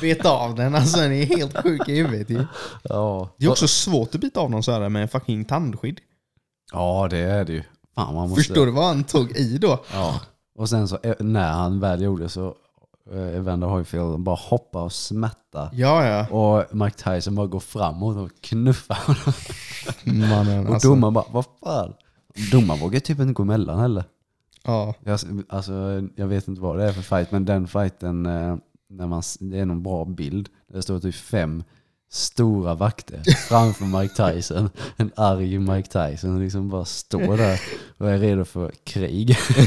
bet 0.00 0.26
av 0.26 0.54
den. 0.54 0.74
Alltså 0.74 1.00
den 1.00 1.12
är 1.12 1.24
helt 1.26 1.56
sjuk 1.62 1.88
i 1.88 1.96
huvudet 1.96 2.30
ju. 2.30 2.46
Ja. 2.82 3.28
Det 3.38 3.46
är 3.46 3.50
också 3.50 3.68
svårt 3.68 4.14
att 4.14 4.20
bita 4.20 4.40
av 4.40 4.50
någon 4.50 4.62
sådär 4.62 4.88
med 4.88 5.02
en 5.02 5.08
fucking 5.08 5.44
tandskydd. 5.44 6.00
ja, 6.72 7.08
det 7.10 7.18
är 7.18 7.44
det 7.44 7.52
ju. 7.52 7.62
Fan, 7.94 8.14
man 8.14 8.28
måste... 8.28 8.42
Förstår 8.44 8.66
du 8.66 8.72
vad 8.72 8.84
han 8.84 9.04
tog 9.04 9.30
i 9.36 9.58
då? 9.58 9.84
Ja. 9.92 10.20
Och 10.58 10.68
sen 10.68 10.88
så 10.88 10.98
eh, 11.02 11.14
när 11.18 11.52
han 11.52 11.80
väl 11.80 12.02
gjorde 12.02 12.28
så, 12.28 12.54
eh, 13.12 13.36
Evander 13.36 13.66
Holyfield 13.66 14.18
bara 14.20 14.36
hoppa 14.36 14.82
och 14.82 14.92
smätta. 14.92 15.70
Ja, 15.72 16.06
ja. 16.06 16.26
Och 16.28 16.76
Mike 16.76 16.96
Tyson 17.14 17.34
bara 17.34 17.46
går 17.46 17.60
framåt 17.60 18.16
och 18.16 18.30
knuffar 18.40 18.98
honom. 19.06 19.32
Mannen, 20.30 20.66
Och 20.66 20.74
alltså. 20.74 20.88
domaren 20.88 21.14
bara, 21.14 21.24
vad 21.30 21.44
fan? 21.64 21.92
Domaren 22.52 22.80
vågar 22.80 23.00
typ 23.00 23.20
inte 23.20 23.32
gå 23.32 23.42
emellan 23.42 23.78
heller. 23.78 24.04
Ja. 24.64 24.94
Jag, 25.04 25.18
alltså, 25.48 26.08
jag 26.16 26.26
vet 26.26 26.48
inte 26.48 26.60
vad 26.60 26.78
det 26.78 26.84
är 26.84 26.92
för 26.92 27.02
fight, 27.02 27.30
men 27.32 27.44
den 27.44 27.68
fighten, 27.68 28.26
eh, 28.26 28.56
när 28.88 29.06
man, 29.06 29.22
det 29.40 29.58
är 29.58 29.66
någon 29.66 29.82
bra 29.82 30.04
bild. 30.04 30.48
Det 30.72 30.82
står 30.82 31.00
typ 31.00 31.14
fem 31.14 31.64
stora 32.10 32.74
vakter 32.74 33.22
framför 33.48 33.84
Mike 34.00 34.32
Tyson. 34.32 34.70
En 34.96 35.12
arg 35.16 35.58
Mike 35.58 35.88
Tyson 35.88 36.40
liksom 36.40 36.68
bara 36.68 36.84
står 36.84 37.36
där 37.36 37.60
och 37.98 38.10
är 38.10 38.18
redo 38.18 38.44
för 38.44 38.70
krig. 38.84 39.36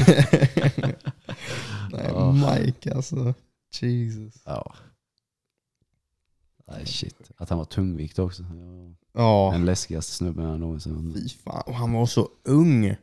Nej, 1.92 2.06
Ja. 2.08 2.32
Mike 2.32 2.94
alltså. 2.94 3.34
Jesus. 3.80 4.34
Ja. 4.44 4.74
Nej 6.68 6.86
shit. 6.86 7.30
Att 7.36 7.48
han 7.48 7.58
var 7.58 7.64
tungvikt 7.64 8.18
också. 8.18 8.42
Ja. 9.12 9.50
Den 9.52 9.64
läskigaste 9.64 10.12
snubben 10.12 10.44
jag 10.44 10.60
någonsin 10.60 11.12
fy 11.14 11.28
fan. 11.28 11.62
Och 11.66 11.74
han 11.74 11.92
var 11.92 12.06
så 12.06 12.28
ung. 12.44 12.96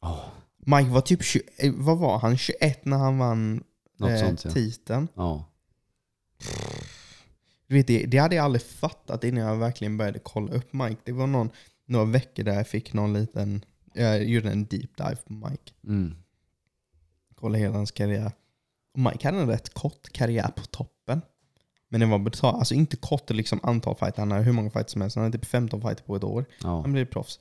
Ja, 0.00 0.24
Mike 0.68 0.90
var 0.90 1.00
typ 1.00 1.24
20, 1.24 1.42
eh, 1.56 1.72
vad 1.76 1.98
var 1.98 2.18
han? 2.18 2.36
21 2.36 2.84
när 2.84 2.96
han 2.96 3.18
vann 3.18 3.64
något 3.96 4.10
eh, 4.10 4.18
sånt 4.18 4.44
ja. 4.44 4.50
titeln. 4.50 5.08
ja. 5.14 5.44
Du 7.66 7.74
vet, 7.74 7.86
det, 7.86 8.06
det 8.06 8.18
hade 8.18 8.36
jag 8.36 8.44
aldrig 8.44 8.62
fattat 8.62 9.24
innan 9.24 9.44
jag 9.44 9.56
verkligen 9.56 9.96
började 9.96 10.18
kolla 10.18 10.52
upp 10.52 10.72
Mike. 10.72 11.00
Det 11.04 11.12
var 11.12 11.26
någon, 11.26 11.50
några 11.86 12.04
veckor 12.04 12.42
där 12.42 12.54
jag 12.54 12.68
fick 12.68 12.92
någon 12.92 13.12
liten, 13.12 13.64
jag 13.94 14.24
gjorde 14.24 14.50
en 14.50 14.64
deep 14.66 14.96
dive 14.96 15.16
på 15.26 15.32
Mike. 15.32 15.72
Mm. 15.84 16.14
Kolla 17.34 17.58
hela 17.58 17.74
hans 17.74 17.90
karriär. 17.90 18.32
Mike 18.94 19.28
hade 19.28 19.38
en 19.38 19.48
rätt 19.48 19.74
kort 19.74 20.12
karriär 20.12 20.48
på 20.48 20.62
toppen. 20.62 21.22
Men 21.88 22.00
den 22.00 22.10
var 22.10 22.18
betald, 22.18 22.56
alltså 22.56 22.74
inte 22.74 22.96
kort 22.96 23.30
liksom 23.30 23.60
antal 23.62 23.96
fighter, 23.96 24.18
han 24.18 24.30
hade 24.30 24.44
hur 24.44 24.52
många 24.52 24.70
fighter 24.70 24.90
som 24.90 25.00
helst. 25.00 25.16
Han 25.16 25.24
hade 25.24 25.38
typ 25.38 25.46
15 25.46 25.80
fighter 25.80 26.04
på 26.04 26.16
ett 26.16 26.24
år. 26.24 26.44
ja. 26.62 26.80
Han 26.80 26.92
blev 26.92 27.04
proffs. 27.04 27.40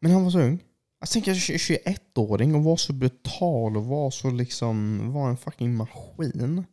Men 0.00 0.12
han 0.12 0.24
var 0.24 0.30
så 0.30 0.40
ung. 0.40 0.64
Jag 0.98 1.08
tänker 1.08 1.34
21-åring 1.34 2.54
och 2.54 2.64
var 2.64 2.76
så 2.76 2.92
brutal 2.92 3.76
och 3.76 3.86
var 3.86 4.10
så 4.10 4.30
liksom, 4.30 4.98
var 5.12 5.30
en 5.30 5.36
fucking 5.36 5.76
maskin. 5.76 6.64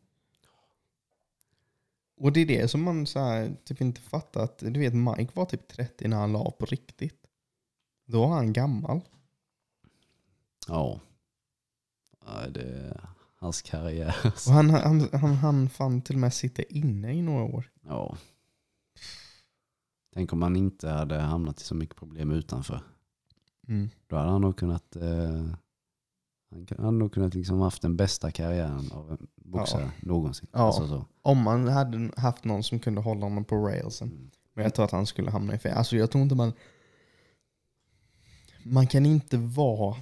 Och 2.18 2.34
det 2.34 2.39
är 2.39 2.45
det 2.45 2.68
som 2.68 2.84
man 2.84 3.07
så 3.07 3.19
här, 3.19 3.56
typ 3.64 3.81
inte 3.81 4.02
fattar 4.02 4.43
att, 4.43 4.57
du 4.60 4.80
vet 4.80 4.93
Mike 4.93 5.31
var 5.34 5.45
typ 5.45 5.68
30 5.68 6.07
när 6.07 6.18
han 6.18 6.31
la 6.31 6.52
på 6.52 6.65
riktigt. 6.65 7.27
Då 8.06 8.19
var 8.19 8.35
han 8.35 8.53
gammal. 8.53 9.02
Ja. 10.68 10.99
ja 12.26 12.47
det 12.49 13.02
hans 13.35 13.61
karriär. 13.61 14.15
Och 14.26 14.53
han, 14.53 14.69
han, 14.69 15.10
han, 15.14 15.34
han 15.34 15.69
fan 15.69 16.02
till 16.02 16.15
och 16.15 16.19
med 16.19 16.34
sitta 16.34 16.64
inne 16.64 17.14
i 17.14 17.22
några 17.22 17.43
år. 17.43 17.72
Ja. 17.81 18.18
Tänk 20.14 20.34
om 20.34 20.41
han 20.41 20.56
inte 20.56 20.89
hade 20.89 21.19
hamnat 21.19 21.61
i 21.61 21.64
så 21.64 21.76
mycket 21.76 21.95
problem 21.95 22.31
utanför. 22.31 22.81
Mm. 23.67 23.89
Då 24.07 24.15
hade 24.15 24.29
han 24.29 24.41
nog 24.41 24.57
kunnat 24.57 24.95
eh, 24.95 25.45
han 26.49 26.85
hade 26.85 26.97
nog 26.97 27.13
kunnat 27.13 27.33
liksom 27.33 27.59
haft 27.59 27.81
den 27.81 27.95
bästa 27.95 28.31
karriären 28.31 28.91
av 28.91 29.11
en 29.11 29.27
boxare 29.35 29.91
någonsin. 29.99 30.47
Ja. 30.51 30.59
Alltså 30.59 30.87
så. 30.87 31.05
Om 31.21 31.43
man 31.43 31.67
hade 31.67 32.11
haft 32.17 32.43
någon 32.43 32.63
som 32.63 32.79
kunde 32.79 33.01
hålla 33.01 33.25
honom 33.25 33.45
på 33.45 33.55
railsen. 33.55 34.07
Mm. 34.07 34.31
Men 34.53 34.63
jag 34.63 34.73
tror 34.73 34.85
att 34.85 34.91
han 34.91 35.05
skulle 35.05 35.31
hamna 35.31 35.55
i 35.55 35.57
fel. 35.57 35.77
Alltså 35.77 35.97
jag 35.97 36.11
tror 36.11 36.23
inte 36.23 36.35
man... 36.35 36.53
Man 38.63 38.87
kan 38.87 39.05
inte 39.05 39.37
vara... 39.37 39.95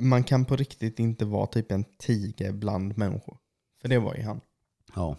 Man 0.00 0.24
kan 0.24 0.44
på 0.44 0.56
riktigt 0.56 0.98
inte 0.98 1.24
vara 1.24 1.46
typ 1.46 1.72
en 1.72 1.84
tiger 1.98 2.52
bland 2.52 2.98
människor. 2.98 3.38
För 3.80 3.88
det 3.88 3.98
var 3.98 4.14
ju 4.14 4.22
han. 4.22 4.40
Ja. 4.94 5.16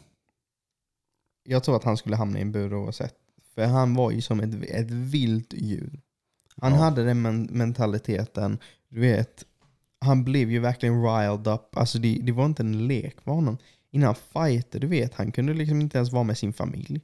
Jag 1.43 1.63
tror 1.63 1.75
att 1.75 1.83
han 1.83 1.97
skulle 1.97 2.15
hamna 2.15 2.39
i 2.39 2.41
en 2.41 2.51
bur 2.51 2.73
oavsett. 2.73 3.15
För 3.55 3.65
han 3.65 3.93
var 3.93 4.11
ju 4.11 4.21
som 4.21 4.39
ett, 4.39 4.63
ett 4.63 4.91
vilt 4.91 5.53
djur. 5.53 6.01
Han 6.61 6.71
Ja. 6.73 6.77
hade 6.79 7.03
den 7.03 7.21
men 7.21 7.43
mentaliteten. 7.43 8.59
Du 8.89 8.99
vet, 9.01 9.43
han 9.99 10.23
blev 10.23 10.51
ju 10.51 10.59
verkligen 10.59 11.03
riled 11.03 11.47
up. 11.47 11.77
Alltså 11.77 11.99
det, 11.99 12.19
det 12.23 12.31
var 12.31 12.45
inte 12.45 12.63
en 12.63 12.87
lek 12.87 13.21
för 13.21 13.31
honom. 13.31 13.57
Innan 13.91 14.15
fighter, 14.15 14.79
du 14.79 14.87
vet, 14.87 15.13
han 15.13 15.31
kunde 15.31 15.53
liksom 15.53 15.81
inte 15.81 15.97
ens 15.97 16.11
vara 16.11 16.23
med 16.23 16.37
sin 16.37 16.53
familj. 16.53 17.01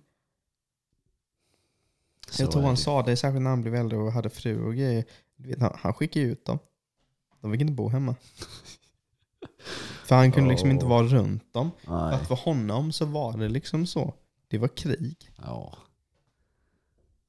Så 2.29 2.41
jag 2.43 2.51
tror 2.51 2.61
han 2.61 2.71
det. 2.75 2.77
sa 2.81 3.03
det, 3.03 3.17
särskilt 3.17 3.43
när 3.43 3.49
han 3.49 3.61
blev 3.61 3.75
äldre 3.75 3.97
och 3.97 4.11
hade 4.11 4.29
fru 4.29 4.63
och 4.65 4.75
grejer. 4.75 5.05
Du 5.35 5.49
vet, 5.49 5.59
han, 5.59 5.73
han 5.75 5.93
skickade 5.93 6.25
ut 6.25 6.45
dem. 6.45 6.59
De 7.41 7.51
fick 7.51 7.61
inte 7.61 7.73
bo 7.73 7.89
hemma. 7.89 8.15
För 10.05 10.15
han 10.15 10.31
kunde 10.31 10.49
liksom 10.49 10.71
inte 10.71 10.85
vara 10.85 11.03
runt 11.07 11.53
dem. 11.53 11.71
För 11.83 12.11
att 12.11 12.27
för 12.27 12.35
honom 12.35 12.91
så 12.91 13.05
var 13.05 13.37
det 13.37 13.49
liksom 13.49 13.87
så. 13.87 14.13
Det 14.47 14.57
var 14.57 14.67
krig. 14.67 15.31
Ja. 15.37 15.77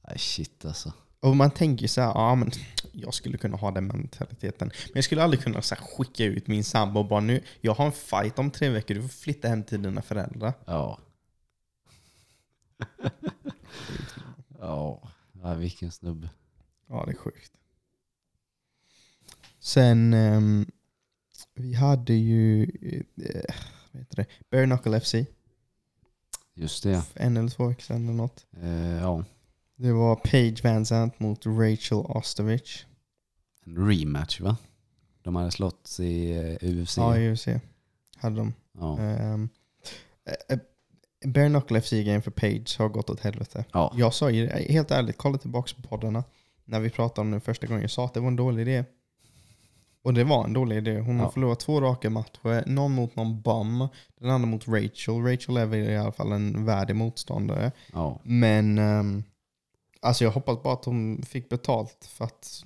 Nej 0.08 0.18
shit 0.18 0.64
alltså. 0.64 0.92
Och 1.22 1.36
man 1.36 1.50
tänker 1.50 1.86
så 1.86 2.00
här, 2.00 2.08
ja 2.08 2.34
men 2.34 2.50
jag 2.92 3.14
skulle 3.14 3.38
kunna 3.38 3.56
ha 3.56 3.70
den 3.70 3.86
mentaliteten. 3.86 4.68
Men 4.68 4.92
jag 4.94 5.04
skulle 5.04 5.22
aldrig 5.22 5.42
kunna 5.42 5.62
så 5.62 5.74
här, 5.74 5.82
skicka 5.82 6.24
ut 6.24 6.46
min 6.46 6.64
sambo 6.64 7.00
och 7.00 7.06
bara 7.06 7.20
nu, 7.20 7.42
jag 7.60 7.74
har 7.74 7.86
en 7.86 7.92
fight 7.92 8.38
om 8.38 8.50
tre 8.50 8.68
veckor, 8.68 8.94
du 8.94 9.02
får 9.02 9.08
flytta 9.08 9.48
hem 9.48 9.64
till 9.64 9.82
dina 9.82 10.02
föräldrar. 10.02 10.52
Ja. 10.64 10.98
ja. 14.58 15.10
ja. 15.42 15.54
Vilken 15.54 15.92
snubbe. 15.92 16.30
Ja, 16.88 17.04
det 17.06 17.12
är 17.12 17.16
sjukt. 17.16 17.52
Sen, 19.58 20.14
ehm, 20.14 20.66
vi 21.54 21.74
hade 21.74 22.14
ju, 22.14 22.62
eh, 23.16 23.54
vad 23.92 24.00
heter 24.00 24.16
det, 24.16 24.26
Bare 24.50 24.66
Knuckle 24.66 25.00
FC. 25.00 25.14
Just 26.54 26.82
det. 26.82 27.02
En 27.14 27.36
eller 27.36 27.48
två 27.48 27.66
veckor 27.66 27.82
sedan 27.82 28.04
eller 28.04 28.16
något. 28.16 28.46
Eh, 28.62 29.00
ja. 29.00 29.24
Det 29.82 29.92
var 29.92 30.16
Paige 30.16 30.60
Van 30.64 30.86
Zandt 30.86 31.20
mot 31.20 31.46
Rachel 31.46 31.98
Ostovich. 31.98 32.84
En 33.66 33.88
rematch 33.88 34.40
va? 34.40 34.56
De 35.22 35.36
hade 35.36 35.50
slått 35.50 35.96
i 36.00 36.36
eh, 36.36 36.68
UFC. 36.70 36.96
Ja, 36.96 37.16
i 37.18 37.32
UFC 37.32 37.48
hade 38.16 38.36
de. 38.36 38.54
Ja. 38.78 38.98
Um, 39.34 39.48
Bare 41.26 41.48
Knuckle 41.48 41.80
FC-game 41.80 42.20
för 42.22 42.30
Page 42.30 42.78
har 42.78 42.88
gått 42.88 43.10
åt 43.10 43.20
helvete. 43.20 43.64
Ja. 43.72 43.94
Jag 43.96 44.14
sa 44.14 44.30
ju, 44.30 44.46
helt 44.48 44.90
ärligt, 44.90 45.18
kolla 45.18 45.38
tillbaka 45.38 45.72
på 45.82 45.88
poddarna. 45.88 46.24
När 46.64 46.80
vi 46.80 46.90
pratade 46.90 47.20
om 47.20 47.30
det 47.30 47.40
första 47.40 47.66
gången. 47.66 47.82
Jag 47.82 47.90
sa 47.90 48.04
att 48.04 48.14
det 48.14 48.20
var 48.20 48.28
en 48.28 48.36
dålig 48.36 48.62
idé. 48.62 48.84
Och 50.02 50.14
det 50.14 50.24
var 50.24 50.44
en 50.44 50.52
dålig 50.52 50.76
idé. 50.76 50.98
Hon 51.00 51.18
har 51.18 51.26
Ja. 51.26 51.30
förlorat 51.30 51.60
två 51.60 51.80
raka 51.80 52.10
matcher. 52.10 52.64
Någon 52.66 52.92
mot 52.94 53.16
någon 53.16 53.40
bum. 53.42 53.88
Den 54.20 54.30
andra 54.30 54.46
mot 54.46 54.68
Rachel. 54.68 55.14
Rachel 55.24 55.56
är 55.56 55.66
väl 55.66 55.78
i 55.80 55.96
alla 55.96 56.12
fall 56.12 56.32
en 56.32 56.64
värdig 56.64 56.96
motståndare. 56.96 57.72
ja. 57.92 58.20
Men 58.24 58.78
ehm, 58.78 59.24
alltså 60.02 60.24
jag 60.24 60.30
hoppas 60.30 60.62
bara 60.62 60.74
att 60.74 60.84
hon 60.84 61.22
fick 61.22 61.48
betalt 61.48 62.04
för 62.04 62.24
att 62.24 62.62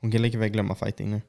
hon 0.00 0.10
kan 0.12 0.22
lika 0.22 0.38
väl 0.38 0.48
glömma 0.48 0.74
fighting 0.74 1.10
nu. 1.10 1.22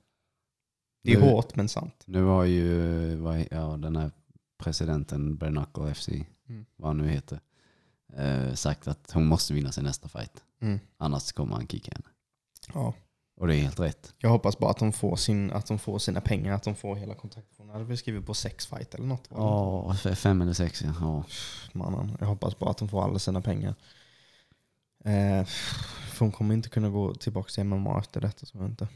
Det 1.03 1.13
är 1.13 1.19
Nu- 1.19 1.29
hårt 1.31 1.55
men 1.55 1.69
sant. 1.69 2.03
Nu 2.05 2.23
har 2.23 2.43
ju 2.43 3.47
ja, 3.51 3.77
den 3.77 3.95
här 3.95 4.11
presidenten 4.57 5.35
Bernacle 5.37 5.93
FC, 5.93 6.09
Mm. 6.49 6.65
vad 6.75 6.89
han 6.89 6.97
nu 6.97 7.07
heter, 7.09 7.39
eh, 8.17 8.53
sagt 8.53 8.87
att 8.87 9.11
hon 9.11 9.25
måste 9.25 9.53
vinna 9.53 9.71
sin 9.71 9.83
nästa 9.83 10.07
fight. 10.07 10.43
Mm. 10.61 10.79
Annars 10.97 11.31
kommer 11.31 11.55
han 11.55 11.67
kicka 11.67 11.91
henne. 11.91 12.05
Ja. 12.73 12.93
Och 13.35 13.47
det 13.47 13.55
är 13.55 13.59
helt 13.61 13.79
rätt. 13.79 14.13
Jag 14.17 14.29
hoppas 14.29 14.57
bara 14.57 14.71
att 14.71 14.77
de 14.79 14.91
får, 14.93 15.15
sin, 15.15 15.51
att 15.51 15.65
de 15.65 15.79
får 15.79 15.99
sina 15.99 16.21
pengar, 16.21 16.53
att 16.53 16.63
de 16.63 16.75
får 16.75 16.95
hela 16.95 17.15
kontraktet. 17.15 17.57
Hon 17.57 17.69
hade 17.69 17.83
väl 17.83 17.97
skrivit 17.97 18.25
på 18.25 18.33
sex 18.33 18.65
fight 18.67 18.95
eller 18.95 19.05
något. 19.07 19.27
Ja, 19.29 19.95
f- 20.05 20.17
fem 20.17 20.41
eller 20.41 20.53
sex 20.53 20.81
ja. 20.81 20.87
inte? 21.17 21.29
Mannen, 21.77 22.17
jag 22.19 22.27
hoppas 22.27 22.59
bara 22.59 22.69
att 22.71 22.77
de 22.77 22.89
får 22.89 23.03
alla 23.03 23.19
sina 23.19 23.41
pengar. 23.41 23.75
Eh, 25.03 25.45
för 25.45 26.19
hon 26.19 26.31
kommer 26.31 26.53
inte 26.53 26.69
kunna 26.69 26.89
gå 26.89 27.15
tillbaka 27.15 27.49
till 27.49 27.63
MMA 27.63 27.99
efter 27.99 28.21
detta 28.21 28.45
tror 28.45 28.63
jag 28.63 28.71
inte. 28.71 28.87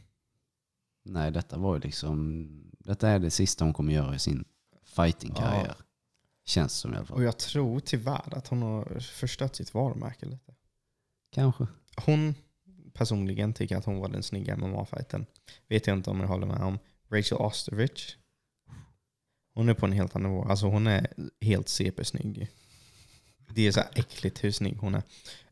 Nej, 1.05 1.31
detta 1.31 1.57
var 1.57 1.75
ju 1.75 1.81
liksom, 1.81 2.47
detta 2.79 3.09
är 3.09 3.19
det 3.19 3.31
sista 3.31 3.65
hon 3.65 3.73
kommer 3.73 3.93
göra 3.93 4.15
i 4.15 4.19
sin 4.19 4.45
fightingkarriär. 4.83 5.75
Känns 6.45 6.73
som 6.73 6.93
i 6.93 6.97
alla 6.97 7.05
fall. 7.05 7.17
Och 7.17 7.23
jag 7.23 7.37
tror 7.37 7.79
tyvärr 7.79 8.37
att 8.37 8.47
hon 8.47 8.61
har 8.61 8.99
förstört 8.99 9.55
sitt 9.55 9.73
varumärke 9.73 10.25
lite. 10.25 10.53
kanske. 11.31 11.67
Hon 12.05 12.35
personligen 12.93 13.53
tycker 13.53 13.77
att 13.77 13.85
hon 13.85 13.99
var 13.99 14.09
den 14.09 14.23
snygga 14.23 14.57
MMA-fighten. 14.57 15.25
Vet 15.67 15.87
jag 15.87 15.97
inte 15.97 16.09
om 16.09 16.19
jag 16.19 16.27
håller 16.27 16.47
med 16.47 16.61
om. 16.61 16.79
Rachel 17.11 17.37
Osterich. 17.37 18.17
Hon 19.53 19.69
är 19.69 19.73
på 19.73 19.85
en 19.85 19.91
helt 19.91 20.15
annan 20.15 20.31
nivå. 20.31 20.43
Alltså 20.43 20.67
hon 20.67 20.87
är 20.87 21.07
helt 21.41 21.69
CP-snygg. 21.69 22.47
Det 23.49 23.67
är 23.67 23.71
så 23.71 23.79
här 23.79 23.89
äckligt 23.95 24.43
hur 24.43 24.51
snygg 24.51 24.77
hon 24.77 24.95
är. 24.95 25.03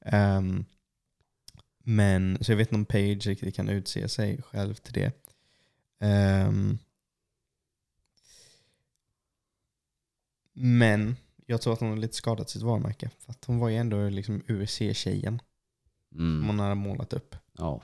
Ehm, 0.01 0.65
men, 1.83 2.37
så 2.41 2.51
jag 2.51 2.57
vet 2.57 2.67
inte 2.67 2.75
om 2.75 2.85
Page 2.85 3.27
riktigt 3.27 3.55
kan 3.55 3.69
utse 3.69 4.09
sig 4.09 4.41
själv 4.41 4.73
till 4.75 4.93
det. 4.93 5.11
Ehm, 5.99 6.77
men 10.53 11.15
jag 11.45 11.61
tror 11.61 11.73
att 11.73 11.79
hon 11.79 11.89
har 11.89 11.97
lite 11.97 12.13
skadat 12.15 12.49
sitt 12.49 12.61
varumärke. 12.61 13.09
För 13.19 13.31
att 13.31 13.45
hon 13.45 13.59
var 13.59 13.69
ju 13.69 13.75
ändå 13.75 14.09
liksom 14.09 14.41
UFC-tjejen 14.47 15.39
som 16.09 16.19
Mm. 16.19 16.47
hon 16.47 16.59
hade 16.59 16.75
målat 16.75 17.13
upp. 17.13 17.35
Ja. 17.57 17.81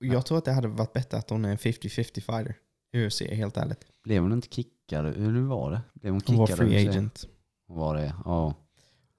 Och 0.00 0.06
jag 0.06 0.26
tror 0.26 0.38
att 0.38 0.44
det 0.44 0.52
hade 0.52 0.68
varit 0.68 0.92
bättre 0.92 1.18
att 1.18 1.30
hon 1.30 1.44
är 1.44 1.50
en 1.50 1.58
50-50 1.58 2.20
fighter. 2.20 2.54
UFC, 2.96 3.20
helt 3.30 3.56
ärligt. 3.56 3.84
Blev 4.04 4.22
hon 4.22 4.32
inte 4.32 4.48
kickad? 4.48 5.06
Hur 5.16 5.42
var 5.42 5.70
det? 5.70 5.80
Blev 5.94 6.12
hon 6.12 6.22
Hon 6.26 6.36
var 6.36 6.46
free 6.46 6.88
agent 6.88 7.24
Hon 7.68 7.78
var 7.78 7.94
det, 7.96 8.14
ja. 8.24 8.54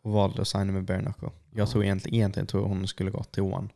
och 0.03 0.11
valde 0.11 0.41
att 0.41 0.47
signa 0.47 0.65
med 0.71 0.83
bare 0.85 1.01
knuckle. 1.01 1.29
Jag 1.51 1.61
Ja. 1.61 1.65
tror 1.71 1.83
egentligen, 1.83 2.15
egentligen 2.15 2.47
tror 2.47 2.67
hon 2.67 2.87
skulle 2.87 3.11
gått 3.11 3.31
till 3.31 3.43
One. 3.43 3.69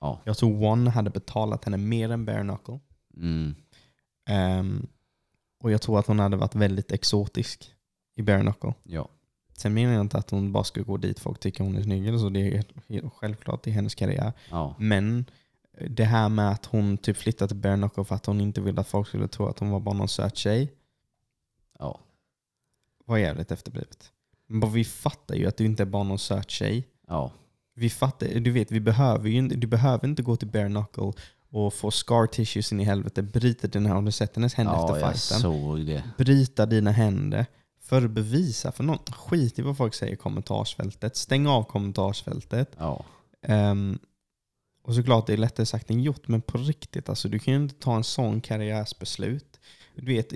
Ja. 0.00 0.20
Jag 0.24 0.36
tror 0.38 0.64
One 0.64 0.90
hade 0.90 1.10
betalat 1.10 1.64
henne 1.64 1.76
mer 1.76 2.10
än 2.10 2.24
bare 2.24 2.42
knuckle. 2.42 2.80
Mm. 3.16 3.54
Ehm, 4.30 4.86
och 5.60 5.70
jag 5.72 5.82
tror 5.82 5.98
att 5.98 6.06
hon 6.06 6.18
hade 6.18 6.36
varit 6.36 6.54
väldigt 6.54 6.92
exotisk 6.92 7.74
i 8.16 8.22
bare 8.22 8.40
knuckle. 8.40 8.74
Ja. 8.82 9.08
Sen 9.52 9.74
menar 9.74 9.92
jag 9.92 10.00
inte 10.00 10.18
att 10.18 10.30
hon 10.30 10.52
bara 10.52 10.64
ska 10.64 10.82
gå 10.82 10.96
dit 10.96 11.18
folk 11.18 11.40
tycker 11.40 11.64
hon 11.64 11.76
är 11.76 11.82
snygg 11.82 12.20
så. 12.20 12.28
Det 12.28 12.40
är 12.56 12.64
självklart 13.10 13.66
i 13.66 13.70
hennes 13.70 13.94
karriär. 13.94 14.32
Ja. 14.50 14.74
Men 14.78 15.24
det 15.90 16.04
här 16.04 16.28
med 16.28 16.50
att 16.50 16.66
hon 16.66 16.98
typ 16.98 17.16
flyttade 17.16 17.48
till 17.48 17.60
knuckle 17.62 18.04
för 18.04 18.14
att 18.14 18.26
hon 18.26 18.40
inte 18.40 18.60
ville 18.60 18.80
att 18.80 18.88
folk 18.88 19.08
skulle 19.08 19.28
tro 19.28 19.46
att 19.46 19.58
hon 19.58 19.70
var 19.70 19.80
bara 19.80 19.94
någon 19.94 20.08
söt 20.08 20.36
tjej 20.36 20.72
Ja. 21.78 22.00
var 23.04 23.18
jävligt 23.18 23.50
efterblivet. 23.50 24.12
Men 24.46 24.72
vi 24.72 24.84
fattar 24.84 25.34
ju 25.34 25.46
att 25.46 25.56
du 25.56 25.64
inte 25.64 25.82
är 25.82 25.86
bara 25.86 26.02
någon 26.02 26.18
söt 26.18 26.50
tjej. 26.50 26.88
Ja. 27.08 27.32
Vi 27.74 27.90
fattar, 27.90 28.26
du 28.26 28.50
vet, 28.50 28.70
vi 28.72 28.80
behöver 28.80 29.28
ju 29.28 29.38
inte, 29.38 29.54
du 29.56 29.66
behöver 29.66 30.08
inte 30.08 30.22
gå 30.22 30.36
till 30.36 30.48
bare 30.48 30.68
knuckle 30.68 31.12
och 31.50 31.74
få 31.74 31.90
scar 31.90 32.26
tissues 32.26 32.72
in 32.72 32.80
i 32.80 32.84
helvete, 32.84 33.22
bryta 33.22 33.66
dina, 33.66 33.94
har 33.94 34.02
du 34.02 34.12
sett 34.12 34.36
hennes 34.36 34.54
händer 34.54 34.72
Ja, 34.74 34.84
efter 34.96 35.08
fighten? 35.10 35.40
såg 35.40 35.86
det. 35.86 36.02
Bryta 36.18 36.66
dina 36.66 36.90
händer 36.90 37.46
för 37.80 38.04
att 38.04 38.10
bevisa 38.10 38.72
för 38.72 38.84
någon. 38.84 38.98
Skit 38.98 39.58
i 39.58 39.62
vad 39.62 39.76
folk 39.76 39.94
säger 39.94 40.12
i 40.12 40.16
kommentarsfältet. 40.16 41.16
Stäng 41.16 41.46
av 41.46 41.62
kommentarsfältet. 41.62 42.70
Ja. 42.78 43.04
Ehm, 43.42 43.98
och 44.88 44.94
såklart 44.94 45.26
det 45.26 45.32
är 45.32 45.36
lättare 45.36 45.66
sagt 45.66 45.90
än 45.90 46.00
gjort, 46.00 46.28
men 46.28 46.42
på 46.42 46.58
riktigt, 46.58 47.08
alltså, 47.08 47.28
du 47.28 47.38
kan 47.38 47.54
ju 47.54 47.60
inte 47.60 47.74
ta 47.74 47.96
en 47.96 48.04
sån 48.04 48.40
karriärsbeslut. 48.40 49.60
Du 49.94 50.06
vet, 50.06 50.28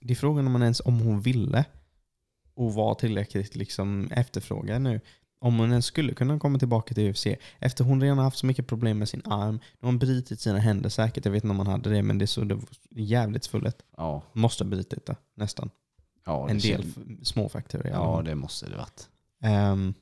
det 0.00 0.12
är 0.12 0.14
frågan 0.14 0.46
om 0.46 0.52
man 0.52 0.62
ens 0.62 0.80
om 0.80 1.00
hon 1.00 1.20
ville 1.20 1.64
och 2.54 2.74
var 2.74 2.94
tillräckligt 2.94 3.56
liksom 3.56 4.08
efterfrågad 4.10 4.82
nu. 4.82 5.00
Om 5.40 5.58
hon 5.58 5.70
ens 5.70 5.86
skulle 5.86 6.14
kunna 6.14 6.38
komma 6.38 6.58
tillbaka 6.58 6.94
till 6.94 7.10
UFC. 7.10 7.26
Efter 7.58 7.84
hon 7.84 8.00
redan 8.02 8.18
haft 8.18 8.38
så 8.38 8.46
mycket 8.46 8.66
problem 8.66 8.98
med 8.98 9.08
sin 9.08 9.22
arm. 9.24 9.54
Nu 9.54 9.60
har 9.80 9.88
hon 9.88 9.98
brutit 9.98 10.40
sina 10.40 10.58
händer 10.58 10.88
säkert. 10.90 11.24
Jag 11.24 11.32
vet 11.32 11.44
inte 11.44 11.50
om 11.50 11.56
man 11.56 11.66
hade 11.66 11.90
det, 11.90 12.02
men 12.02 12.18
det 12.18 12.24
är 12.24 12.26
så 12.26 12.44
det 12.44 12.58
jävligt 12.90 13.44
svullet. 13.44 13.82
Ja. 13.96 14.22
Måste 14.32 14.64
ha 14.64 14.70
brutit 14.70 15.06
det, 15.06 15.16
nästan. 15.34 15.70
ja 16.26 16.48
en 16.50 16.58
det 16.58 16.62
del 16.68 16.82
kän- 16.84 17.16
f- 17.20 17.26
små 17.26 17.50
alla 17.54 17.90
Ja, 17.90 18.22
det 18.24 18.34
måste 18.34 18.68
det 18.70 18.76
varit. 18.76 19.08
Ehm, 19.42 19.94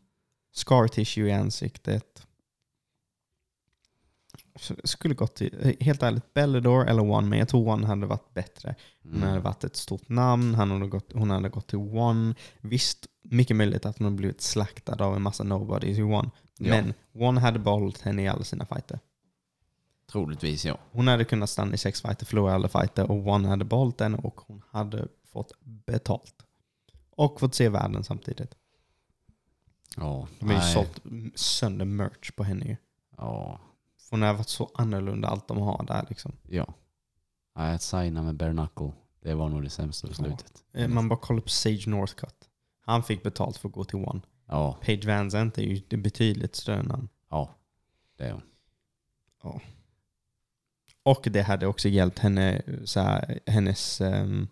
scar 0.54 0.88
tissue 0.88 1.28
i 1.28 1.32
ansiktet. 1.32 2.26
Skulle 4.84 5.14
gått 5.14 5.34
till, 5.34 5.76
helt 5.80 6.02
ärligt, 6.02 6.34
Bellador 6.34 6.86
eller 6.88 7.02
One, 7.02 7.28
men 7.28 7.38
jag 7.38 7.48
tror 7.48 7.68
One 7.68 7.86
hade 7.86 8.06
varit 8.06 8.34
bättre. 8.34 8.74
Hon 9.02 9.20
hade 9.20 9.30
Mm. 9.32 9.42
varit 9.42 9.64
ett 9.64 9.76
stort 9.76 10.08
namn, 10.08 10.54
han 10.54 10.70
hade 10.70 10.86
gått, 10.86 11.12
hon 11.12 11.30
hade 11.30 11.48
gått 11.48 11.66
till 11.66 11.78
One. 11.78 12.34
Visst, 12.60 13.06
mycket 13.22 13.56
möjligt 13.56 13.86
att 13.86 13.98
hon 13.98 14.04
hade 14.04 14.16
blivit 14.16 14.40
slaktad 14.40 15.04
av 15.04 15.16
en 15.16 15.22
massa 15.22 15.44
nobodies 15.44 15.98
i 15.98 16.02
One. 16.02 16.30
Ja. 16.58 16.68
Men 16.74 16.94
One 17.12 17.40
hade 17.40 17.58
behållit 17.58 18.00
henne 18.00 18.22
i 18.22 18.28
alla 18.28 18.44
sina 18.44 18.66
fighter. 18.66 19.00
Troligtvis 20.12 20.64
ja. 20.64 20.78
Hon 20.92 21.08
hade 21.08 21.24
kunnat 21.24 21.50
stanna 21.50 21.74
i 21.74 21.78
sex 21.78 22.02
fighter, 22.02 22.26
förlora 22.26 22.54
alla 22.54 22.68
fighter 22.68 23.10
och 23.10 23.26
One 23.26 23.48
hade 23.48 23.64
behållit 23.64 24.00
henne 24.00 24.18
och 24.18 24.40
hon 24.40 24.62
hade 24.70 25.08
fått 25.24 25.52
betalt. 25.60 26.34
Och 27.10 27.40
fått 27.40 27.54
se 27.54 27.68
världen 27.68 28.04
samtidigt. 28.04 28.54
Ja. 29.96 30.28
De 30.38 30.46
har 30.50 30.54
ju 30.54 30.72
sålt 30.72 31.00
sönder 31.34 31.84
merch 31.84 32.30
på 32.36 32.44
henne 32.44 32.64
ju. 32.64 32.76
Ja. 33.16 33.60
För 34.12 34.16
hon 34.16 34.22
har 34.26 34.34
varit 34.34 34.48
så 34.48 34.70
annorlunda 34.74 35.28
allt 35.28 35.48
de 35.48 35.58
har 35.58 35.84
där 35.86 36.06
liksom. 36.08 36.32
Ja. 36.48 36.74
Nej, 37.56 37.74
att 37.74 37.82
signa 37.82 38.22
med 38.22 38.34
bare 38.34 38.52
knuckle, 38.52 38.92
det 39.20 39.34
var 39.34 39.48
nog 39.48 39.62
det 39.62 39.70
sämsta 39.70 40.08
beslutet. 40.08 40.64
Eh, 40.72 40.88
Man 40.88 41.08
bara 41.08 41.18
kollar 41.18 41.40
på 41.40 41.48
Sage 41.48 41.86
Northcutt. 41.88 42.48
Han 42.80 43.02
fick 43.02 43.22
betalt 43.22 43.56
för 43.56 43.68
att 43.68 43.74
gå 43.74 43.84
till 43.84 43.96
One. 43.98 44.20
Ja. 44.46 44.72
Page 44.72 45.04
Van 45.04 45.30
Zandt 45.30 45.58
är 45.58 45.62
ju 45.62 45.96
betydligt 45.96 46.56
större 46.56 46.82
namn. 46.82 47.08
Ja. 47.30 47.54
Det 48.16 48.24
är 48.24 48.32
hon. 48.32 49.60
Och 51.02 51.28
det 51.30 51.42
hade 51.42 51.66
också 51.66 51.88
hjälpt 51.88 52.18
henne, 52.18 52.62
så 52.84 53.00
här, 53.00 53.40
hennes 53.46 54.00
um, 54.00 54.48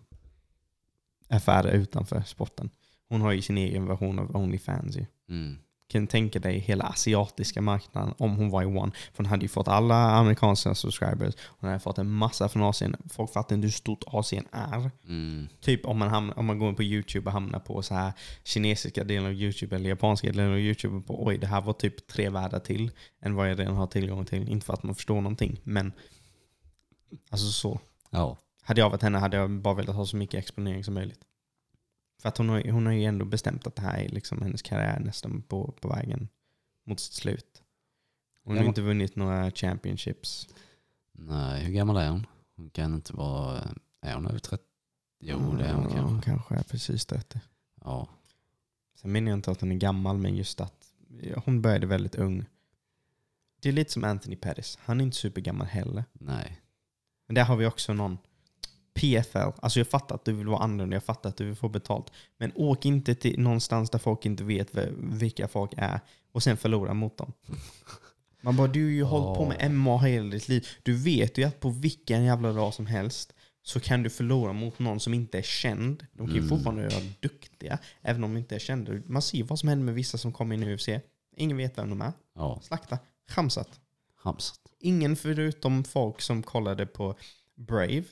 affärer 1.29 1.71
utanför 1.71 2.21
sporten. 2.21 2.69
Hon 3.09 3.21
har 3.21 3.31
ju 3.31 3.41
sin 3.41 3.57
egen 3.57 3.87
version 3.87 4.19
av 4.19 4.35
Onlyfans 4.35 4.97
ju. 4.97 5.05
Mm. 5.29 5.57
Kan 5.91 6.07
tänka 6.07 6.39
dig 6.39 6.59
hela 6.59 6.83
asiatiska 6.83 7.61
marknaden 7.61 8.13
om 8.17 8.35
hon 8.35 8.49
var 8.49 8.61
i 8.61 8.65
One? 8.65 8.91
För 8.91 9.17
hon 9.17 9.25
hade 9.25 9.41
ju 9.41 9.47
fått 9.47 9.67
alla 9.67 9.95
amerikanska 9.95 10.75
subscribers. 10.75 11.35
Hon 11.59 11.69
hade 11.69 11.79
fått 11.79 11.97
en 11.97 12.11
massa 12.11 12.49
från 12.49 12.63
Asien. 12.63 12.95
Folk 13.09 13.33
fattar 13.33 13.55
inte 13.55 13.65
hur 13.65 13.71
stort 13.71 14.03
Asien 14.07 14.45
är. 14.51 14.91
Mm. 15.07 15.47
Typ 15.61 15.85
om 15.85 15.99
man, 15.99 16.09
hamnar, 16.09 16.39
om 16.39 16.45
man 16.45 16.59
går 16.59 16.69
in 16.69 16.75
på 16.75 16.83
YouTube 16.83 17.25
och 17.25 17.31
hamnar 17.31 17.59
på 17.59 17.81
så 17.81 17.93
här 17.93 18.13
kinesiska 18.43 19.03
delen 19.03 19.25
av 19.25 19.33
YouTube 19.33 19.75
eller 19.75 19.89
japanska 19.89 20.27
delen 20.27 20.51
av 20.51 20.59
YouTube. 20.59 21.01
På, 21.01 21.25
Oj, 21.25 21.37
det 21.37 21.47
här 21.47 21.61
var 21.61 21.73
typ 21.73 22.07
tre 22.07 22.29
världar 22.29 22.59
till 22.59 22.91
än 23.21 23.35
vad 23.35 23.49
jag 23.49 23.59
redan 23.59 23.75
har 23.75 23.87
tillgång 23.87 24.25
till. 24.25 24.49
Inte 24.49 24.65
för 24.65 24.73
att 24.73 24.83
man 24.83 24.95
förstår 24.95 25.15
någonting, 25.15 25.59
men 25.63 25.93
alltså 27.29 27.51
så. 27.51 27.79
Ja. 28.09 28.37
Hade 28.63 28.81
jag 28.81 28.89
varit 28.89 29.01
henne 29.01 29.17
hade 29.17 29.37
jag 29.37 29.51
bara 29.51 29.73
velat 29.73 29.95
ha 29.95 30.05
så 30.05 30.17
mycket 30.17 30.39
exponering 30.39 30.83
som 30.83 30.93
möjligt. 30.93 31.19
För 32.21 32.29
att 32.29 32.37
hon 32.37 32.49
har, 32.49 32.71
hon 32.71 32.85
har 32.85 32.93
ju 32.93 33.03
ändå 33.03 33.25
bestämt 33.25 33.67
att 33.67 33.75
det 33.75 33.81
här 33.81 33.97
är 33.99 34.09
liksom 34.09 34.41
hennes 34.41 34.61
karriär 34.61 34.99
nästan 34.99 35.41
på, 35.41 35.71
på 35.81 35.87
vägen 35.87 36.27
mot 36.85 36.99
sitt 36.99 37.13
slut. 37.13 37.63
Hon 38.43 38.57
har 38.57 38.63
Ja. 38.63 38.67
inte 38.67 38.81
vunnit 38.81 39.15
några 39.15 39.51
championships. 39.51 40.47
Nej, 41.11 41.63
hur 41.63 41.73
gammal 41.73 41.97
är 41.97 42.09
hon? 42.09 42.25
Hon 42.55 42.69
kan 42.69 42.93
inte 42.95 43.13
vara... 43.13 43.61
Är 44.01 44.13
hon 44.15 44.27
över 44.27 44.39
30? 44.39 44.63
Jo, 45.19 45.55
det 45.55 45.65
är 45.65 45.73
hon 45.73 45.83
Ja, 45.83 45.89
kanske. 45.89 45.99
Hon 46.13 46.21
kanske 46.21 46.55
är 46.55 46.63
precis 46.63 47.05
30. 47.05 47.39
Ja. 47.81 48.07
Sen 48.95 49.11
menar 49.11 49.31
jag 49.31 49.37
inte 49.37 49.51
att 49.51 49.61
hon 49.61 49.71
är 49.71 49.75
gammal, 49.75 50.17
men 50.17 50.35
just 50.35 50.61
att 50.61 50.85
hon 51.45 51.61
började 51.61 51.87
väldigt 51.87 52.15
ung. 52.15 52.45
Det 53.61 53.69
är 53.69 53.73
lite 53.73 53.91
som 53.91 54.03
Anthony 54.03 54.35
Pettis. 54.35 54.77
Han 54.81 54.99
är 55.01 55.03
inte 55.05 55.17
supergammal 55.17 55.67
heller. 55.67 56.03
Nej. 56.13 56.61
Men 57.27 57.35
där 57.35 57.43
har 57.43 57.55
vi 57.55 57.65
också 57.65 57.93
någon 57.93 58.17
PFL. 58.93 59.37
Alltså 59.61 59.79
jag 59.79 59.87
fattar 59.87 60.15
att 60.15 60.25
du 60.25 60.33
vill 60.33 60.47
vara 60.47 60.63
annorlunda, 60.63 60.95
jag 60.95 61.03
fattar 61.03 61.29
att 61.29 61.37
du 61.37 61.45
vill 61.45 61.55
få 61.55 61.69
betalt. 61.69 62.11
Men 62.37 62.51
åk 62.55 62.85
inte 62.85 63.15
till 63.15 63.39
någonstans 63.39 63.89
där 63.89 63.99
folk 63.99 64.25
inte 64.25 64.43
vet 64.43 64.69
vilka 64.97 65.47
folk 65.47 65.71
är 65.77 65.99
och 66.31 66.43
sen 66.43 66.57
förlora 66.57 66.93
mot 66.93 67.17
dem. 67.17 67.33
Man 68.41 68.55
bara, 68.57 68.67
du 68.67 68.83
har 68.83 68.89
ju 68.91 69.03
hållit 69.03 69.37
på 69.37 69.45
med 69.45 69.71
MMA 69.71 69.97
hela 69.97 70.29
ditt 70.29 70.47
liv. 70.47 70.67
Du 70.83 70.93
vet 70.93 71.37
ju 71.37 71.43
att 71.43 71.59
på 71.59 71.69
vilken 71.69 72.23
jävla 72.23 72.53
dag 72.53 72.73
som 72.73 72.85
helst 72.85 73.33
så 73.63 73.79
kan 73.79 74.03
du 74.03 74.09
förlora 74.09 74.53
mot 74.53 74.79
någon 74.79 74.99
som 74.99 75.13
inte 75.13 75.37
är 75.37 75.41
känd. 75.41 76.05
De 76.13 76.27
kan 76.27 76.35
ju 76.35 76.39
Mm. 76.41 76.49
fortfarande 76.49 76.87
vara 76.89 77.03
duktiga, 77.19 77.77
även 78.01 78.23
om 78.23 78.33
de 78.33 78.39
inte 78.39 78.55
är 78.55 78.59
kända. 78.59 78.91
Man 79.05 79.21
ser 79.21 79.37
ju 79.37 79.43
vad 79.43 79.59
som 79.59 79.69
händer 79.69 79.85
med 79.85 79.93
vissa 79.95 80.17
som 80.17 80.31
kommer 80.33 80.55
in 80.55 80.63
i 80.63 80.73
UFC. 80.75 80.89
Ingen 81.37 81.57
vet 81.57 81.77
vem 81.77 81.89
de 81.89 82.01
är. 82.01 82.13
Ja. 82.35 82.59
Slakta. 82.63 82.99
Chamsat. 83.29 83.79
Hamsat. 84.15 84.59
Ingen 84.79 85.15
förutom 85.15 85.83
folk 85.83 86.21
som 86.21 86.43
kollade 86.43 86.85
på 86.85 87.15
Brave 87.55 88.03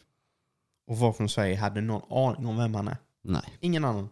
och 0.89 0.97
var 0.97 1.13
från 1.13 1.29
Sverige 1.29 1.55
hade 1.55 1.81
någon 1.81 2.17
aning 2.17 2.47
om 2.47 2.57
vem 2.57 2.75
han 2.75 2.87
är. 2.87 2.97
Nej. 3.21 3.57
Ingen 3.59 3.85
annan. 3.85 4.09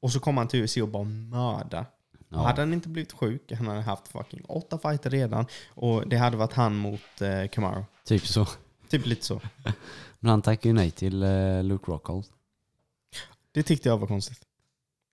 Och 0.00 0.12
så 0.12 0.20
kom 0.20 0.36
han 0.36 0.48
till 0.48 0.64
UFC 0.64 0.76
och 0.76 0.88
bara 0.88 1.04
mörda. 1.04 1.86
Ja. 2.28 2.38
Hade 2.38 2.62
han 2.62 2.72
inte 2.72 2.88
blivit 2.88 3.12
sjuk, 3.12 3.52
han 3.52 3.66
hade 3.66 3.80
haft 3.80 4.08
fucking 4.08 4.44
åtta 4.44 4.78
fighter 4.78 5.10
redan 5.10 5.46
och 5.68 6.08
det 6.08 6.16
hade 6.16 6.36
varit 6.36 6.52
han 6.52 6.76
mot 6.76 7.20
eh, 7.20 7.48
Kamaru. 7.52 7.84
Typ 8.04 8.26
så. 8.26 8.46
Typ 8.88 9.06
lite 9.06 9.24
så. 9.24 9.40
Men 10.20 10.30
han 10.30 10.42
tackade 10.42 10.68
ju 10.68 10.72
nej 10.72 10.90
till 10.90 11.22
eh, 11.22 11.62
Luke 11.62 11.90
Rockhold. 11.90 12.26
Det 13.52 13.62
tyckte 13.62 13.88
jag 13.88 13.98
var 13.98 14.06
konstigt. 14.06 14.40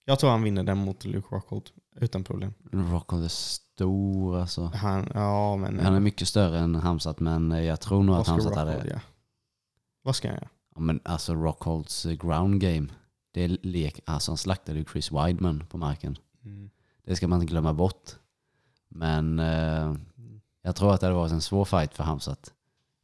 Jag 0.06 0.20
tror 0.20 0.30
han 0.30 0.44
vinner 0.44 0.64
den 0.64 0.78
mot 0.78 1.06
Luke 1.06 1.28
Rockhold 1.32 1.70
utan 1.96 2.24
problem. 2.24 2.54
Rockhold 2.72 3.24
är 3.24 3.28
stor 3.28 4.40
alltså. 4.40 4.72
Han, 4.76 5.12
ja 5.14 5.58
men... 5.58 5.80
Han 5.80 5.96
är 5.96 6.00
mycket 6.00 6.28
större 6.28 6.60
än 6.60 6.76
Hamsat 6.76 7.20
men 7.20 7.52
eh, 7.52 7.64
jag 7.64 7.80
tror 7.80 8.04
nog 8.04 8.16
att 8.16 8.22
Oscar 8.22 8.32
Hamsat 8.32 8.52
Rockhold, 8.52 8.70
hade... 8.70 8.90
ja. 8.90 9.00
Vad 10.02 10.16
ska 10.16 10.28
jag 10.28 10.36
göra? 10.36 10.50
Ja, 10.76 10.82
men 10.82 11.00
alltså 11.04 11.36
Rockholds 11.36 12.06
eh, 12.06 12.12
ground 12.14 12.62
game. 12.62 12.88
Det 13.32 13.44
är 13.44 13.58
lek... 13.62 14.00
Alltså 14.06 14.32
han 14.32 14.38
slaktade 14.38 14.80
ju 14.80 14.86
Chris 14.86 15.12
Weidman 15.12 15.64
på 15.70 15.78
marken. 15.78 16.18
Mm. 16.46 16.70
Det 17.06 17.16
ska 17.16 17.28
man 17.28 17.42
inte 17.42 17.52
glömma 17.52 17.74
bort. 17.74 18.12
Men 18.90 19.40
eh, 19.40 19.96
jag 20.64 20.76
tror 20.76 20.94
att 20.94 21.00
det 21.02 21.06
hade 21.08 21.18
varit 21.18 21.32
en 21.32 21.42
svår 21.42 21.66
fight 21.66 21.94
för 21.94 22.04
Hamzat. 22.04 22.54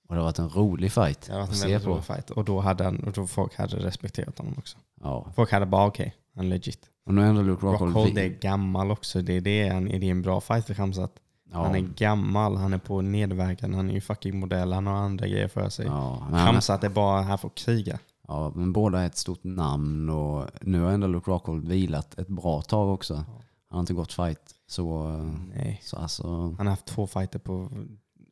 Och 0.07 0.15
det 0.15 0.21
har 0.21 0.25
varit 0.25 0.39
en 0.39 0.49
rolig 0.49 0.91
fight 0.91 1.21
Det 1.21 1.31
hade 1.31 1.39
varit 1.41 1.49
att 1.49 1.55
en 1.55 1.59
se 1.61 1.67
väldigt 1.67 1.83
på. 1.85 1.91
rolig 1.91 2.03
fight. 2.03 2.29
Och 2.29 2.45
då 2.45 2.59
hade 2.59 2.83
han, 2.83 2.99
och 2.99 3.11
då 3.13 3.27
folk 3.27 3.55
hade 3.55 3.75
respekterat 3.77 4.37
honom 4.37 4.53
också. 4.57 4.77
Ja. 5.01 5.31
Folk 5.35 5.51
hade 5.51 5.65
bara 5.65 5.87
okej, 5.87 6.15
han 6.35 6.45
är 6.45 6.49
legit. 6.49 6.89
Och 7.05 7.13
nu 7.13 7.21
är 7.21 7.25
ändå 7.25 7.41
Luke 7.41 7.65
Rockhold... 7.65 7.95
Rockhold 7.95 8.17
är 8.17 8.27
gammal 8.27 8.91
också. 8.91 9.21
Det 9.21 9.33
är, 9.33 9.41
det 9.41 9.69
han, 9.69 9.87
är 9.87 9.99
det 9.99 10.09
en 10.09 10.21
bra 10.21 10.41
fight 10.41 10.65
för 10.65 10.73
Khamzat? 10.73 11.11
Ja, 11.51 11.63
Han 11.63 11.75
är 11.75 11.79
gammal, 11.79 12.55
han 12.55 12.73
är 12.73 12.77
på 12.77 13.01
nedverkan, 13.01 13.73
han 13.73 13.89
är 13.89 13.93
ju 13.93 14.01
fucking 14.01 14.39
modell, 14.39 14.73
han 14.73 14.87
har 14.87 14.95
andra 14.95 15.27
grejer 15.27 15.47
för 15.47 15.69
sig. 15.69 15.85
ja, 15.85 16.27
Khamzat 16.31 16.83
är 16.83 16.89
bara 16.89 17.21
här 17.21 17.37
för 17.37 17.47
att 17.47 17.55
kriga. 17.55 17.99
ja, 18.27 18.51
men 18.55 18.73
båda 18.73 18.99
är 19.01 19.05
ett 19.07 19.17
stort 19.17 19.43
namn 19.43 20.09
och 20.09 20.45
nu 20.61 20.81
har 20.81 20.91
ändå 20.91 21.07
Luke 21.07 21.31
Rockhold 21.31 21.67
vilat 21.67 22.19
ett 22.19 22.27
bra 22.27 22.61
tag 22.61 22.93
också. 22.93 23.15
Han 23.15 23.25
har 23.69 23.79
inte 23.79 23.93
gått 23.93 24.13
fight. 24.13 24.53
Så, 24.67 25.07
Nej. 25.55 25.81
så 25.83 25.97
alltså... 25.97 26.27
Han 26.27 26.57
har 26.57 26.69
haft 26.69 26.85
två 26.85 27.07
fighter 27.07 27.39
på 27.39 27.69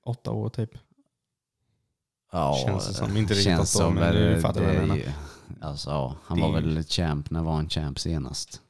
åtta 0.03 0.31
år 0.31 0.49
typ. 0.49 0.71
Ja, 2.31 2.57
Känns 2.65 2.87
det 2.87 2.93
som. 2.93 3.17
Inte 3.17 3.33
riktigt 3.33 3.59
åtta 3.59 3.87
år, 3.87 3.91
men 3.91 4.15
du 4.15 4.41
fattar 4.41 4.61
vad 4.61 4.75
jag 4.75 4.87
menar. 4.87 5.03
Alltså, 5.61 5.89
ja, 5.89 6.15
han 6.23 6.37
Det 6.37 6.43
var 6.43 6.53
väl 6.53 6.83
champ, 6.83 7.29
när 7.29 7.43
var 7.43 7.53
han 7.53 7.69
champ 7.69 7.99
senast? 7.99 8.61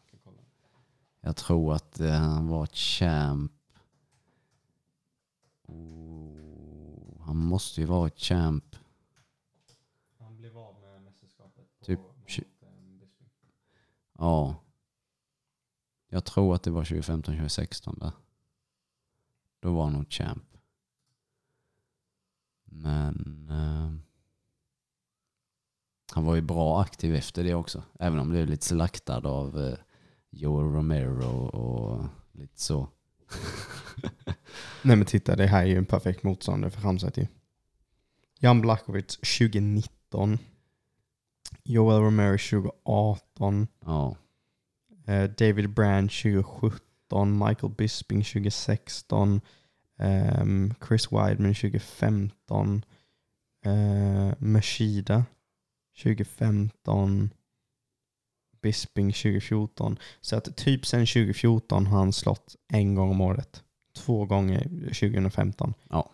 Jag 1.22 1.36
tror 1.36 1.74
att 1.74 2.00
eh, 2.00 2.12
han 2.12 2.48
var 2.48 2.66
champ. 2.66 3.52
Oh, 5.66 7.22
han 7.22 7.38
måste 7.38 7.82
ju 7.82 7.88
varit 7.88 8.20
champ. 8.20 8.76
Han 10.20 10.38
blev 10.38 10.58
av 10.58 10.80
med 10.80 11.02
mästerskapet 11.02 11.80
på, 11.80 11.86
Typ 11.86 12.00
eh. 12.00 12.06
Ja. 14.18 14.56
Jag 16.08 16.26
tror 16.26 16.56
att 16.56 16.64
det 16.64 16.72
var 16.72 16.84
2015-2016 16.84 18.00
där. 18.00 18.12
Då 19.60 19.74
var 19.74 19.84
han 19.84 19.94
nog 19.94 20.12
champ. 20.12 20.58
Men 22.66 23.48
eh, 23.50 24.06
han 26.14 26.26
var 26.26 26.36
ju 26.36 26.42
bra 26.42 26.82
aktiv 26.82 27.16
efter 27.16 27.44
det 27.44 27.54
också. 27.56 27.84
Även 28.00 28.20
om 28.20 28.30
det 28.30 28.40
är 28.40 28.48
lite 28.48 28.66
slaktad 28.66 29.28
av 29.28 29.60
eh, 29.60 29.78
Joel 30.30 30.66
Romero 30.66 31.48
och 31.48 32.06
lite 32.32 32.62
så. 32.62 32.88
Nej 34.82 34.96
men 34.96 35.06
titta, 35.06 35.36
det 35.36 35.48
här 35.48 35.62
är 35.62 35.66
ju 35.68 35.78
en 35.78 35.86
perfekt 35.86 36.24
motståndare 36.24 36.72
för 36.72 36.82
Khamzat 36.82 37.18
ju. 37.18 37.28
Jan 38.40 38.62
Blachowicz 38.62 39.18
2019. 39.18 40.38
Joel 41.64 42.02
Romero 42.02 42.38
2018. 42.38 43.68
Ja, 43.86 44.16
Eh, 45.08 45.24
David 45.30 45.70
Brand 45.70 46.12
2017. 46.12 47.38
Michael 47.48 47.74
Bisping 47.78 48.24
2016. 48.24 49.42
ehm, 50.00 50.74
Chris 50.88 51.12
Weidman 51.12 51.54
2015. 51.54 52.86
Uh, 53.66 54.34
Mashida 54.40 55.26
2015. 56.04 57.30
Bisping 58.66 59.12
2014. 59.12 60.00
Så 60.22 60.36
att 60.36 60.58
typ 60.58 60.86
sedan 60.86 61.06
2014 61.06 61.88
har 61.88 61.98
han 61.98 62.14
slått 62.14 62.56
en 62.68 62.96
gång 62.96 63.12
om 63.12 63.22
året. 63.22 63.64
Två 63.94 64.26
gånger 64.26 64.64
2015. 64.86 65.74
Ja. 65.90 66.12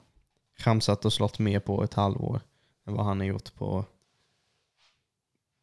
Khamzat 0.58 1.06
och 1.06 1.14
slått 1.14 1.40
mer 1.40 1.60
på 1.60 1.84
ett 1.84 1.94
halvår 1.94 2.42
än 2.88 2.94
vad 2.94 3.06
han 3.06 3.20
har 3.20 3.28
gjort 3.28 3.56
på... 3.56 3.86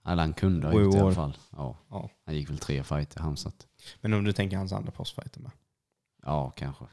Eller 0.07 0.23
han 0.23 0.35
kunde 0.35 0.67
ha 0.67 0.81
gjort 0.81 0.95
i 0.95 0.99
alla 0.99 1.15
fall. 1.15 1.37
Ja. 1.51 1.77
Ja. 1.91 2.11
Han 2.25 2.35
gick 2.35 2.51
väl 2.51 2.59
tre 2.59 2.85
fighter 2.85 3.21
Hamzat. 3.21 3.67
Men 4.01 4.15
om 4.15 4.25
du 4.25 4.33
tänker 4.33 4.57
hans 4.57 4.73
andra 4.73 4.93
postfighter 4.93 5.41
med. 5.41 5.51
Ja, 6.23 6.51
kanske. 6.51 6.85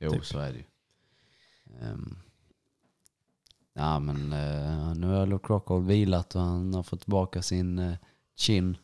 Jo, 0.00 0.10
Typ. 0.10 0.24
så 0.24 0.38
är 0.38 0.52
det 0.52 0.58
ju. 0.58 0.64
Ehm, 1.80 2.18
ja, 3.72 4.00
men 4.00 4.32
eh, 4.32 4.94
nu 4.94 5.06
har 5.06 5.26
Luke 5.26 5.52
Rockhold 5.52 5.86
vilat 5.86 6.34
och 6.34 6.42
han 6.42 6.74
har 6.74 6.82
fått 6.82 7.00
tillbaka 7.00 7.42
sin 7.42 7.78
uh, 7.78 7.96
chin. 8.36 8.76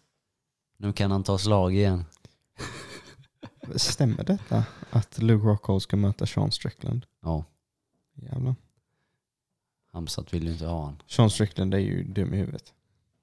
Nu 0.81 0.93
kan 0.93 1.11
han 1.11 1.23
ta 1.23 1.39
slag 1.39 1.75
igen. 1.75 2.05
Stämmer 3.77 4.25
detta 4.25 4.65
att 4.91 5.19
Luke 5.19 5.47
Rockhold 5.47 5.83
ska 5.83 5.97
möta 5.97 6.27
Sean 6.27 6.51
Strickland? 6.51 7.07
Ja, 7.23 7.45
Jävlar. 8.15 8.55
Hamzat 9.93 10.35
vill 10.35 10.45
ju 10.45 10.53
inte 10.53 10.67
ha 10.67 10.85
han. 10.85 11.03
Sean 11.07 11.31
Strickland 11.31 11.75
är 11.75 11.79
ju 11.79 12.05
dum 12.05 12.35
i 12.35 12.37
huvudet. 12.37 12.75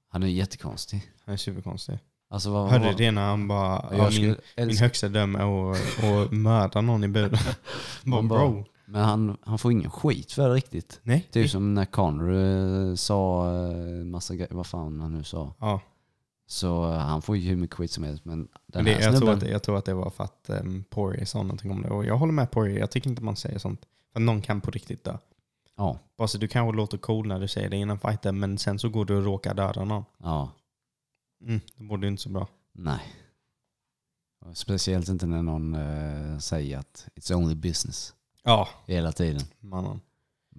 Han 0.08 0.22
är 0.22 0.26
jättekonstig. 0.26 1.12
Han 1.24 1.32
är 1.32 1.36
superkonstig. 1.36 1.98
Alltså 2.30 2.50
vad... 2.50 2.70
Hörde 2.70 2.84
du 2.84 2.88
vad- 2.90 2.96
det 2.98 3.10
när 3.10 3.22
han 3.26 3.48
bara, 3.48 3.88
ja, 3.96 4.10
min, 4.10 4.36
min 4.56 4.76
högsta 4.76 5.08
döm 5.08 5.36
är 5.36 5.72
att, 5.72 6.04
att 6.04 6.32
mörda 6.32 6.80
någon 6.80 7.04
i 7.04 7.08
buren. 7.08 7.38
bara, 8.04 8.22
bro. 8.22 8.64
Men 8.86 9.04
han, 9.04 9.36
han 9.42 9.58
får 9.58 9.72
ingen 9.72 9.90
skit 9.90 10.32
för 10.32 10.48
det 10.48 10.54
riktigt. 10.54 11.00
Nej. 11.02 11.28
Typ 11.30 11.50
som 11.50 11.74
när 11.74 11.84
Conor 11.84 12.34
eh, 12.34 12.94
sa 12.94 13.46
eh, 13.54 14.04
massa 14.04 14.34
grejer, 14.34 14.54
vad 14.54 14.66
fan 14.66 15.00
han 15.00 15.12
nu 15.14 15.24
sa. 15.24 15.54
Ja, 15.58 15.80
Så 16.50 16.92
eh, 16.92 16.98
han 16.98 17.22
får 17.22 17.36
ju 17.36 17.48
hur 17.48 17.56
mycket 17.56 17.76
skit 17.76 17.90
som 17.90 18.04
helst. 18.04 18.24
Men 18.24 18.38
den 18.38 18.48
men 18.66 18.84
det, 18.84 18.92
här 18.94 19.00
jag, 19.12 19.16
tror 19.18 19.30
att, 19.30 19.42
jag 19.42 19.62
tror 19.62 19.78
att 19.78 19.84
det 19.84 19.94
var 19.94 20.10
för 20.10 20.24
att 20.24 20.50
um, 20.50 20.84
Poirier 20.90 21.24
sa 21.24 21.42
någonting 21.42 21.70
om 21.70 21.82
det. 21.82 21.88
Och 21.90 22.04
jag 22.04 22.16
håller 22.16 22.32
med 22.32 22.50
Poirier. 22.50 22.78
Jag 22.78 22.90
tycker 22.90 23.10
inte 23.10 23.22
man 23.22 23.36
säger 23.36 23.58
sånt. 23.58 23.86
För 24.12 24.20
någon 24.20 24.42
kan 24.42 24.60
på 24.60 24.70
riktigt 24.70 25.04
dö. 25.04 25.16
ja, 25.76 25.98
Bara 26.16 26.28
så 26.28 26.38
du 26.38 26.48
kanske 26.48 26.76
låter 26.76 26.98
cool 26.98 27.26
när 27.28 27.40
du 27.40 27.48
säger 27.48 27.70
det 27.70 27.76
innan 27.76 27.98
fighten, 27.98 28.38
men 28.38 28.58
sen 28.58 28.78
så 28.78 28.88
går 28.88 29.04
du 29.04 29.16
och 29.16 29.24
råkar 29.24 29.54
döda 29.54 29.84
någon. 29.84 30.04
ja, 30.18 30.50
Mm, 31.44 31.60
det 31.76 31.84
borde 31.84 32.06
ju 32.06 32.10
inte 32.10 32.22
så 32.22 32.28
bra. 32.28 32.46
nej. 32.72 33.00
Speciellt 34.54 35.08
inte 35.08 35.26
när 35.26 35.42
någon 35.42 35.74
eh, 35.74 36.38
säger 36.38 36.78
att 36.78 37.08
it's 37.14 37.34
only 37.34 37.54
business 37.54 38.14
Ja, 38.44 38.68
hela 38.86 39.12
tiden. 39.12 39.40
mannen. 39.60 40.00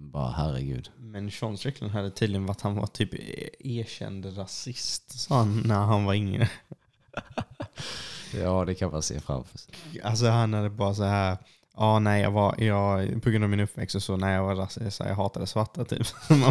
Bara 0.00 0.30
herregud. 0.30 0.90
Men 0.98 1.30
Sean 1.30 1.58
Strickland 1.58 1.92
hade 1.92 2.10
tydligen 2.10 2.46
varit 2.46 2.60
han 2.60 2.74
var 2.74 2.86
typ 2.86 3.14
erkänd 3.58 4.38
rasist, 4.38 5.20
sa 5.20 5.36
han 5.38 5.62
när 5.66 5.80
han 5.80 6.04
var 6.04 6.14
yngre. 6.14 6.50
Ja, 8.34 8.64
det 8.64 8.74
kan 8.74 8.90
man 8.90 9.02
se 9.02 9.20
framför 9.20 9.58
sig. 9.58 9.74
Alltså 10.02 10.26
han 10.26 10.54
hade 10.54 10.70
bara 10.70 10.94
så 10.94 11.04
här, 11.04 11.38
ja 11.76 11.98
nej 11.98 12.22
jag 12.22 12.30
var, 12.30 12.60
jag, 12.62 13.22
på 13.22 13.30
grund 13.30 13.44
av 13.44 13.50
min 13.50 13.60
uppväxt 13.60 13.96
och 13.96 14.02
så, 14.02 14.16
när 14.16 14.34
jag 14.34 14.44
var 14.44 14.54
rasist, 14.54 14.96
så 14.96 15.04
jag 15.04 15.14
hatade 15.14 15.46
svarta 15.46 15.84
typ. 15.84 16.06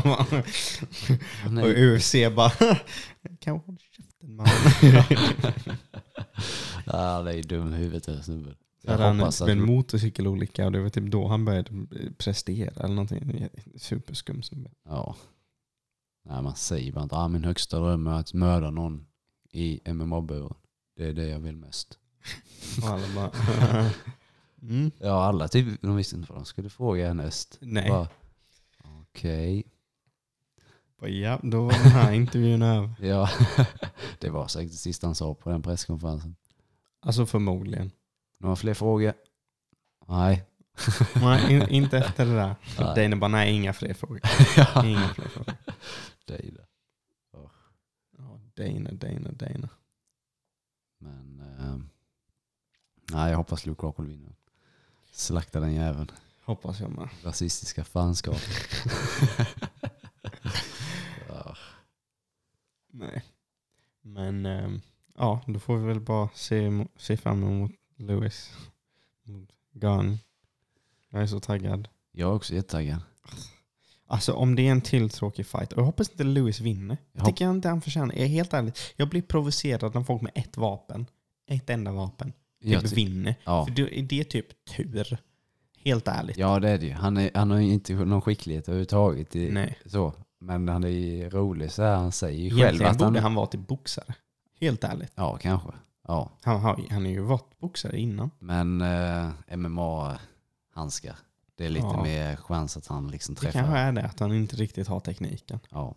Och. 1.64 1.78
UFC 1.78 2.16
bara, 2.36 2.50
kan 3.40 3.54
jag 3.54 3.58
hålla 3.58 3.78
käften 3.98 4.36
man? 4.36 4.48
Ja, 6.86 7.22
det 7.22 7.32
är 7.32 7.36
ju 7.36 7.42
dum 7.42 7.74
i 7.74 7.78
huvudet 7.78 8.04
den 8.04 8.24
snubben. 8.24 8.56
Jag 8.92 8.98
hade 8.98 9.24
han 9.24 9.32
typ 9.32 9.48
en 9.48 9.66
motorcykelolycka 9.66 10.66
och 10.66 10.72
det 10.72 10.80
var 10.80 10.90
typ 10.90 11.12
då 11.12 11.28
han 11.28 11.46
började 11.46 11.72
prestera 12.18 12.84
eller 12.84 12.96
någonting. 12.96 13.48
Superskum 13.76 14.44
snubbe. 14.44 14.70
Ja. 14.86 15.16
Nej, 16.26 16.42
man 16.42 16.56
säger 16.56 16.92
bara 16.92 17.04
inte 17.04 17.16
ah, 17.16 17.28
min 17.28 17.44
högsta 17.44 17.80
dröm 17.80 18.08
är 18.08 18.20
att 18.20 18.34
mörda 18.34 18.70
någon 18.70 19.06
i 19.52 19.80
MMA-buren. 19.86 20.54
Det 20.96 21.06
är 21.06 21.14
det 21.14 21.28
jag 21.28 21.40
vill 21.40 21.56
mest. 21.56 21.98
Och 22.84 22.90
alla 22.90 23.08
bara, 23.16 23.32
mm. 24.62 24.92
Ja, 24.98 25.24
alla 25.24 25.48
typ, 25.48 25.82
de 25.82 25.96
visste 25.96 26.16
inte 26.16 26.32
vad 26.32 26.42
de 26.42 26.46
skulle 26.46 26.70
fråga 26.70 27.08
härnäst. 27.08 27.58
Nej. 27.62 28.08
Okej. 28.84 29.64
Bara, 31.00 31.10
Ja, 31.10 31.40
då 31.44 31.64
var 31.64 31.72
den 31.72 31.92
här 31.92 32.12
intervjun 32.12 32.62
över. 32.62 32.90
Ja, 33.02 33.30
det 34.20 34.30
var 34.30 34.48
säkert 34.48 34.72
det 34.72 34.78
sista 34.78 35.08
han 35.08 35.16
sa 35.16 35.34
på 35.34 35.50
den 35.50 35.62
presskonferensen. 35.62 36.36
Alltså 37.00 37.26
förmodligen. 37.26 37.92
Några 38.40 38.56
fler 38.56 38.74
frågor? 38.74 39.14
Nej. 40.08 40.46
Nej, 41.16 41.54
in, 41.54 41.68
inte 41.70 41.98
efter 41.98 42.26
det 42.26 42.36
där. 42.36 42.56
Nej. 42.80 42.96
Dana 42.96 43.16
bara, 43.16 43.28
nej 43.28 43.56
inga 43.56 43.74
fler 43.74 43.94
frågor. 43.94 44.22
ja. 44.58 44.86
Inga 44.86 45.08
fler 45.08 45.28
frågor. 45.28 45.54
Är 46.28 46.52
det. 46.52 46.66
Ja, 47.32 48.40
Dana, 48.92 49.32
Dana. 49.32 49.70
Men 50.98 51.40
eh, 51.40 51.78
nej, 53.12 53.30
jag 53.30 53.38
hoppas 53.38 53.66
Luke 53.66 53.86
Rockhold 53.86 54.10
vinner. 54.10 54.36
Slakta 55.12 55.60
den 55.60 55.74
jäveln. 55.74 56.12
Hoppas 56.44 56.80
jag 56.80 56.92
med. 56.92 57.10
Rasistiska 57.24 57.84
fanskap. 57.84 58.38
ja. 61.28 61.56
Nej. 62.92 63.24
Men 64.02 64.46
ehm, 64.46 64.82
ja, 65.16 65.42
då 65.48 65.60
får 65.60 65.78
vi 65.78 65.88
väl 65.88 66.00
bara 66.00 66.30
se, 66.34 66.86
se 66.98 67.18
fram 67.18 67.44
emot 67.44 67.72
Lewis. 68.00 68.52
Mot 69.24 69.50
Gunn. 69.74 70.18
Jag 71.10 71.22
är 71.22 71.28
så 71.28 71.40
taggad. 71.40 71.88
Jag 72.12 72.30
är 72.30 72.34
också 72.34 72.54
jättetaggad. 72.54 73.00
Alltså 74.08 74.34
om 74.34 74.56
det 74.56 74.68
är 74.68 74.72
en 74.72 74.82
till 74.82 75.10
tråkig 75.10 75.46
fight. 75.46 75.74
Och 75.74 75.80
jag 75.80 75.86
hoppas 75.86 76.10
inte 76.10 76.24
Lewis 76.24 76.60
vinner. 76.60 76.98
Jag 77.12 77.20
Jag 77.22 77.26
tycker 77.28 77.50
inte 77.50 77.70
han 77.70 77.82
förtjänar. 77.82 78.16
Jag 78.16 78.24
är 78.24 78.28
helt 78.28 78.54
ärlig. 78.54 78.74
Jag 78.96 79.10
blir 79.10 79.22
provocerad 79.22 79.96
när 79.96 80.04
folk 80.04 80.22
med 80.22 80.32
ett 80.36 80.58
vapen, 80.58 81.06
ett 81.48 81.70
enda 81.70 81.92
vapen, 81.92 82.32
typ 82.62 82.72
Jag 82.72 82.90
ty- 82.90 82.96
vinner. 82.96 83.36
ja. 83.44 83.66
För 83.66 83.74
det, 83.74 83.86
det 84.02 84.20
är 84.20 84.24
typ 84.24 84.66
tur. 84.66 85.18
Helt 85.84 86.08
ärligt. 86.08 86.38
ja, 86.38 86.60
det 86.60 86.70
är 86.70 86.78
det 86.78 86.86
ju. 86.86 86.94
Han, 86.94 87.18
är, 87.18 87.32
han 87.34 87.52
har 87.52 87.58
ju 87.58 87.74
inte 87.74 87.94
någon 87.94 88.22
skicklighet 88.22 88.68
överhuvudtaget. 88.68 89.36
I, 89.36 89.52
Nej. 89.52 89.78
så. 89.86 90.14
Men 90.40 90.68
han 90.70 90.84
är 90.84 90.88
ju 90.88 91.30
rolig 91.30 91.72
så 91.72 91.84
här. 91.84 91.96
Han 91.96 92.12
säger 92.12 92.40
ju 92.50 92.58
själv 92.60 92.86
att 92.86 92.98
borde 92.98 93.06
han... 93.06 93.16
han 93.24 93.36
vara 93.36 93.46
till 93.48 93.60
boxare. 93.60 94.16
Helt 94.62 94.84
ärligt. 94.84 95.12
Ja, 95.16 95.38
kanske. 95.42 95.70
Ja, 96.10 96.32
Han, 96.44 96.60
har, 96.62 96.86
han 96.90 97.06
har 97.06 97.12
ju 97.12 97.20
varit 97.22 97.60
boxare 97.60 98.00
innan. 98.00 98.32
men 98.40 98.82
eh, 98.82 99.30
MMA-handskar. 99.58 101.16
Det 101.56 101.66
är 101.66 101.70
lite 101.70 101.86
Ja. 101.88 102.04
mer 102.04 102.36
chans 102.36 102.78
att 102.78 102.88
han 102.88 103.08
liksom 103.08 103.36
Det 103.36 103.42
träffar. 103.42 103.60
kanske 103.60 103.78
är 103.78 103.92
det, 103.92 104.04
att 104.06 104.20
han 104.20 104.34
inte 104.34 104.56
riktigt 104.56 104.88
har 104.88 105.00
tekniken. 105.00 105.60
Ja. 105.70 105.96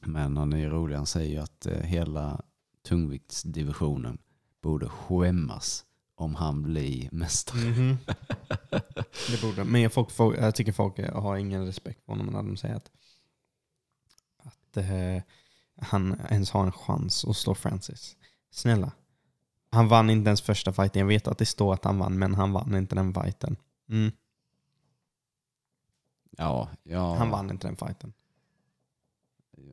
Men 0.00 0.36
han 0.36 0.52
är 0.52 0.56
ju 0.58 0.68
rolig. 0.70 0.96
Han 0.96 1.06
säger 1.06 1.30
ju 1.30 1.38
att 1.38 1.66
eh, 1.66 1.78
hela 1.80 2.40
tungviktsdivisionen 2.88 4.18
borde 4.62 4.88
skämmas 4.88 5.84
om 6.14 6.34
han 6.34 6.62
blir 6.62 7.08
mästare. 7.12 7.60
Mhm. 7.60 7.98
det 9.30 9.42
borde. 9.42 9.64
Men 9.64 9.90
folk, 9.90 10.10
folk, 10.10 10.38
jag 10.38 10.54
tycker 10.54 10.72
folk 10.72 10.98
har 11.12 11.36
ingen 11.36 11.66
respekt 11.66 12.04
för 12.04 12.12
honom 12.12 12.26
när 12.26 12.42
de 12.42 12.56
säger 12.56 12.74
att, 12.76 12.90
att 14.38 14.76
eh, 14.76 15.22
han 15.80 16.20
ens 16.30 16.50
har 16.50 16.64
en 16.66 16.72
chans 16.72 17.24
att 17.24 17.36
slå 17.36 17.54
Francis. 17.54 18.16
Snälla. 18.50 18.92
Han 19.72 19.88
vann 19.88 20.10
inte 20.10 20.28
ens 20.28 20.42
första 20.42 20.72
fighten. 20.72 21.00
Jag 21.00 21.06
vet 21.06 21.28
att 21.28 21.38
det 21.38 21.46
står 21.46 21.74
att 21.74 21.84
han 21.84 21.98
vann, 21.98 22.18
men 22.18 22.34
han 22.34 22.52
vann 22.52 22.74
inte 22.74 22.94
den 22.94 23.14
fighten. 23.14 23.56
Mm. 23.90 24.12
Ja, 26.36 26.68
ja, 26.82 27.14
Han 27.14 27.30
vann 27.30 27.50
inte 27.50 27.66
den 27.68 27.76
fighten. 27.76 28.12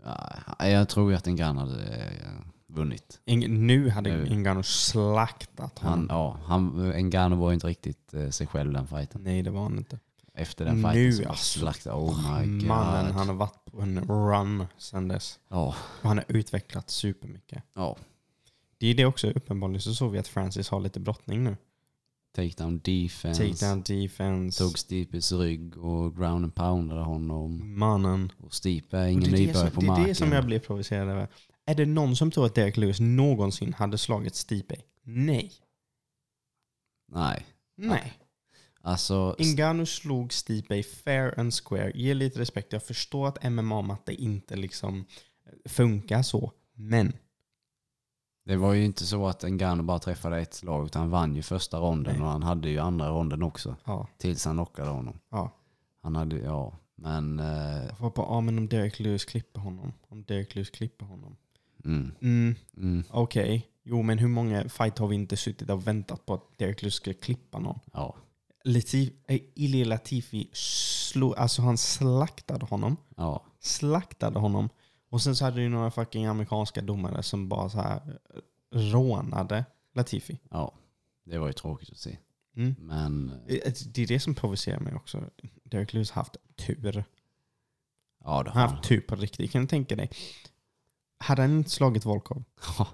Ja, 0.03 0.67
jag 0.67 0.89
tror 0.89 1.11
ju 1.11 1.17
att 1.17 1.27
en 1.27 1.35
grann 1.35 1.57
hade 1.57 1.85
eh, 1.95 2.31
vunnit. 2.67 3.21
Ingen, 3.25 3.67
nu 3.67 3.89
hade 3.89 4.17
Nu. 4.17 4.35
Ngannou 4.35 4.63
slaktat 4.63 5.79
Han, 5.79 5.91
honom. 5.91 6.07
ja, 6.09 6.39
han, 6.45 6.91
Ngannou 7.09 7.35
var 7.37 7.53
inte 7.53 7.67
riktigt 7.67 8.13
eh, 8.13 8.29
sig 8.29 8.47
själv 8.47 8.73
den 8.73 8.87
fighten. 8.87 9.21
Nej, 9.23 9.41
det 9.43 9.49
var 9.51 9.63
han 9.63 9.77
inte. 9.77 9.99
Efter 10.33 10.65
den 10.65 10.81
Nu, 10.81 10.89
fighten 10.91 11.13
så 11.13 11.23
var 11.23 11.29
alltså. 11.29 11.59
slakta. 11.59 11.95
Oh 11.95 12.39
my 12.41 12.45
god. 12.59 12.67
Mannen, 12.67 13.11
han 13.13 13.27
har 13.27 13.35
varit 13.35 13.65
på 13.71 13.81
en 13.81 13.99
run 14.07 14.65
sedan 14.77 15.07
dess. 15.07 15.39
Ja, 15.49 15.75
Och 16.01 16.07
han 16.09 16.17
har 16.17 16.25
utvecklats 16.27 16.93
supermycket. 16.93 17.63
ja. 17.73 17.97
Det 18.77 18.87
är 18.87 18.95
det 18.95 19.05
också, 19.05 19.29
uppenbarligen 19.29 19.81
så 19.81 19.93
såg 19.93 20.11
vi 20.11 20.19
att 20.19 20.27
Francis 20.27 20.69
har 20.69 20.79
lite 20.79 20.99
brottning 20.99 21.43
nu. 21.43 21.57
Takedown 22.35 22.79
defense. 22.83 23.43
Takedown 23.43 23.83
defense. 23.83 24.63
Tog 24.63 24.79
Stipes 24.79 25.31
rygg 25.31 25.77
och 25.77 26.15
ground 26.15 26.43
and 26.43 26.55
poundade 26.55 27.01
honom. 27.01 27.79
Mannen. 27.79 28.31
Och 28.37 28.53
Stipe 28.53 28.97
är 28.97 29.07
ingen 29.07 29.23
det 29.23 29.29
det 29.29 29.37
nybörjare 29.37 29.69
på 29.69 29.81
det 29.81 29.87
marken. 29.87 30.03
är 30.03 30.07
det 30.07 30.15
som 30.15 30.31
jag 30.31 30.45
blir 30.45 30.59
provocerad 30.59 31.09
över. 31.09 31.27
Är 31.65 31.75
det 31.75 31.85
någon 31.85 32.15
som 32.15 32.31
tror 32.31 32.45
att 32.45 32.55
Derek 32.55 32.77
Lewis 32.77 32.99
någonsin 32.99 33.73
hade 33.73 33.97
slagit 33.97 34.35
Stipe? 34.35 34.75
Nej. 35.03 35.51
Nej. 37.07 37.45
Nej. 37.75 38.13
Alltså, 38.81 39.35
Ngannou 39.39 39.85
slog 39.85 40.33
Stipe 40.33 40.83
fair 40.83 41.39
and 41.39 41.53
square. 41.53 41.91
Ge 41.95 42.13
lite 42.13 42.39
respekt. 42.39 42.73
Jag 42.73 42.83
förstår 42.83 43.27
att 43.27 43.43
MMA-matte 43.43 44.13
inte 44.13 44.55
liksom 44.55 45.05
funkar 45.65 46.21
så. 46.21 46.51
Men 46.73 47.13
det 48.47 48.57
var 48.57 48.73
ju 48.73 48.85
inte 48.85 49.05
så 49.05 49.27
att 49.27 49.43
Ngannou 49.43 49.83
bara 49.83 49.99
träffade 49.99 50.39
ett 50.39 50.53
slag 50.53 50.85
utan 50.85 51.01
han 51.01 51.09
vann 51.11 51.35
ju 51.35 51.41
första 51.41 51.77
ronden 51.79 52.13
Nej. 52.13 52.23
och 52.25 52.31
han 52.31 52.43
hade 52.43 52.69
ju 52.69 52.79
andra 52.79 53.09
ronden 53.09 53.43
också. 53.43 53.75
ja, 53.85 54.07
Tills 54.17 54.45
han 54.45 54.55
knockade 54.55 54.89
honom. 54.89 55.19
ja. 55.29 55.53
Han 56.01 56.15
hade, 56.15 56.37
ja, 56.37 56.73
men... 56.95 57.39
Eh, 57.39 57.85
Jag 57.87 57.97
får 57.97 58.09
bara, 58.11 58.25
ja 58.27 58.41
men 58.41 58.57
om 58.57 58.67
Derek 58.67 58.99
Lewis 58.99 59.25
klipper 59.25 59.59
honom. 59.59 59.93
Om 60.09 60.23
Derek 60.23 60.55
Lewis 60.55 60.69
klipper 60.69 61.05
honom. 61.05 61.35
mm, 61.85 62.11
Mm, 62.21 62.55
mm, 62.77 63.03
Okej. 63.09 63.67
Jo 63.83 64.01
men 64.01 64.17
hur 64.17 64.27
många 64.27 64.69
fight 64.69 64.97
har 64.97 65.07
vi 65.07 65.15
inte 65.15 65.37
suttit 65.37 65.69
och 65.69 65.87
väntat 65.87 66.25
på 66.25 66.33
att 66.33 66.57
Derek 66.57 66.81
Lewis 66.81 66.93
ska 66.93 67.13
klippa 67.13 67.59
någon? 67.59 67.79
ja, 67.93 68.15
Latif, 68.63 69.09
eh, 69.27 69.39
Ili 69.55 69.85
Latifi 69.85 70.49
slog, 70.53 71.35
alltså 71.37 71.61
han 71.61 71.77
slaktade 71.77 72.65
honom. 72.65 72.97
ja, 73.15 73.43
Slaktade 73.59 74.39
honom. 74.39 74.69
Och 75.09 75.21
sen 75.21 75.35
så 75.35 75.45
hade 75.45 75.57
du 75.61 75.69
några 75.69 75.91
fucking 75.91 76.25
amerikanska 76.25 76.81
domare 76.81 77.23
som 77.23 77.49
bara 77.49 77.69
så 77.69 77.77
här 77.77 78.19
eh, 78.33 78.79
rånade 78.79 79.65
Latifi. 79.93 80.39
ja. 80.49 80.73
Det 81.25 81.37
var 81.37 81.47
ju 81.47 81.53
tråkigt 81.53 81.89
att 81.91 81.97
se. 81.97 82.17
Mm. 82.55 82.75
Men 82.79 83.31
Eh, 83.47 83.73
Det 83.93 84.01
är 84.03 84.07
det 84.07 84.19
som 84.19 84.35
provocerar 84.35 84.79
mig 84.79 84.93
också. 84.95 85.23
Derek 85.63 85.93
Lewis 85.93 86.11
har 86.11 86.21
haft 86.21 86.37
tur. 86.55 87.03
ja, 88.23 88.43
det 88.43 88.49
har 88.49 88.55
har 88.59 88.61
han. 88.61 88.69
haft 88.69 88.83
tur 88.89 89.01
på 89.01 89.15
riktigt. 89.15 89.51
Kan 89.51 89.61
du 89.61 89.67
tänka 89.67 89.95
dig? 89.95 90.09
Hade 91.19 91.41
han 91.41 91.51
inte 91.51 91.69
slagit 91.69 92.05
Volkov, 92.05 92.43
Ja. 92.77 92.87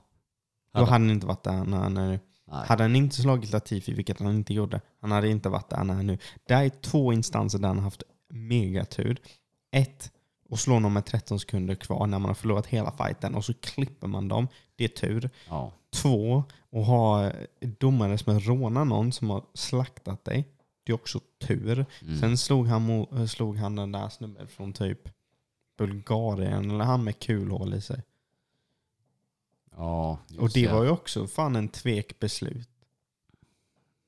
då 0.71 0.79
Hade- 0.79 0.91
han 0.91 1.09
inte 1.09 1.25
varit 1.27 1.43
där 1.43 1.63
när 1.65 1.77
han 1.77 1.97
är 1.97 2.07
nu. 2.11 2.19
Nej. 2.45 2.67
Hade 2.67 2.83
han 2.83 2.95
inte 2.95 3.15
slagit 3.15 3.51
Latifi, 3.51 3.93
vilket 3.93 4.19
han 4.19 4.35
inte 4.35 4.53
gjorde, 4.53 4.81
han 4.99 5.11
hade 5.11 5.29
inte 5.29 5.49
varit 5.49 5.69
där 5.69 5.83
när 5.83 5.93
han 5.93 5.99
är 5.99 6.03
nu. 6.13 6.17
Det 6.45 6.53
är 6.53 6.69
två 6.69 7.13
instanser 7.13 7.59
där 7.59 7.67
han 7.67 7.77
har 7.77 7.83
haft 7.83 8.03
megatur. 8.29 9.21
Ett, 9.71 10.11
att 10.53 10.59
slå 10.59 10.79
någon 10.79 10.93
med 10.93 11.05
13 11.05 11.39
sekunder 11.39 11.75
kvar 11.75 12.07
när 12.07 12.19
man 12.19 12.29
har 12.29 12.35
förlorat 12.35 12.65
hela 12.65 12.91
fighten 12.91 13.35
och 13.35 13.45
så 13.45 13.53
klipper 13.53 14.07
man 14.07 14.27
dem. 14.27 14.47
Det 14.75 14.83
är 14.83 14.87
tur. 14.87 15.29
Ja, 15.49 15.71
Två, 15.93 16.43
att 16.71 16.85
ha 16.87 17.31
domare 17.79 18.17
som 18.17 18.39
rånar 18.39 18.85
någon 18.85 19.11
som 19.11 19.29
har 19.29 19.43
slaktat 19.53 20.25
dig. 20.25 20.47
Det 20.83 20.91
är 20.91 20.93
också 20.95 21.19
tur. 21.47 21.85
mm. 22.01 22.19
Sen 22.19 22.37
slog 22.37 22.67
han, 22.67 22.89
mo- 22.91 23.27
slog 23.27 23.57
han 23.57 23.75
den 23.75 23.91
där 23.91 24.09
snubben 24.09 24.47
från 24.47 24.73
typ 24.73 25.09
Bulgarien, 25.77 26.71
eller 26.71 26.85
han 26.85 27.03
med 27.03 27.19
kulhål 27.19 27.73
i 27.73 27.81
sig. 27.81 28.03
ja, 29.75 30.17
Och 30.39 30.49
det 30.53 30.59
ja. 30.61 30.75
var 30.75 30.83
ju 30.83 30.89
också 30.89 31.27
fan 31.27 31.55
en 31.55 31.67
tvek 31.69 32.19
beslut. 32.19 32.69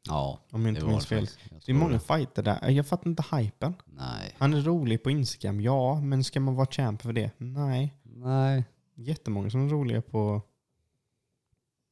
Ja, 0.07 0.39
Om 0.51 0.65
jag 0.65 0.75
inte 0.75 0.85
minns 0.85 1.05
fel. 1.05 1.27
faktiskt. 1.27 1.39
Jag 1.51 1.59
Det 1.59 1.63
är 1.63 1.65
tror 1.65 1.75
många 1.75 1.99
fighter 1.99 2.43
där. 2.43 2.69
Jag 2.69 2.87
fattar 2.87 3.09
inte 3.09 3.23
hypen. 3.35 3.73
Nej. 3.85 4.35
Han 4.37 4.53
är 4.53 4.61
rolig 4.61 5.03
på 5.03 5.09
Instagram, 5.09 5.61
ja. 5.61 6.01
Men 6.01 6.23
ska 6.23 6.39
man 6.39 6.55
vara 6.55 6.67
champ 6.67 7.01
för 7.01 7.13
det? 7.13 7.31
Nej. 7.37 7.93
Nej. 8.03 8.63
Jättemånga 8.95 9.49
som 9.49 9.65
är 9.65 9.69
roliga 9.69 10.01
på 10.01 10.41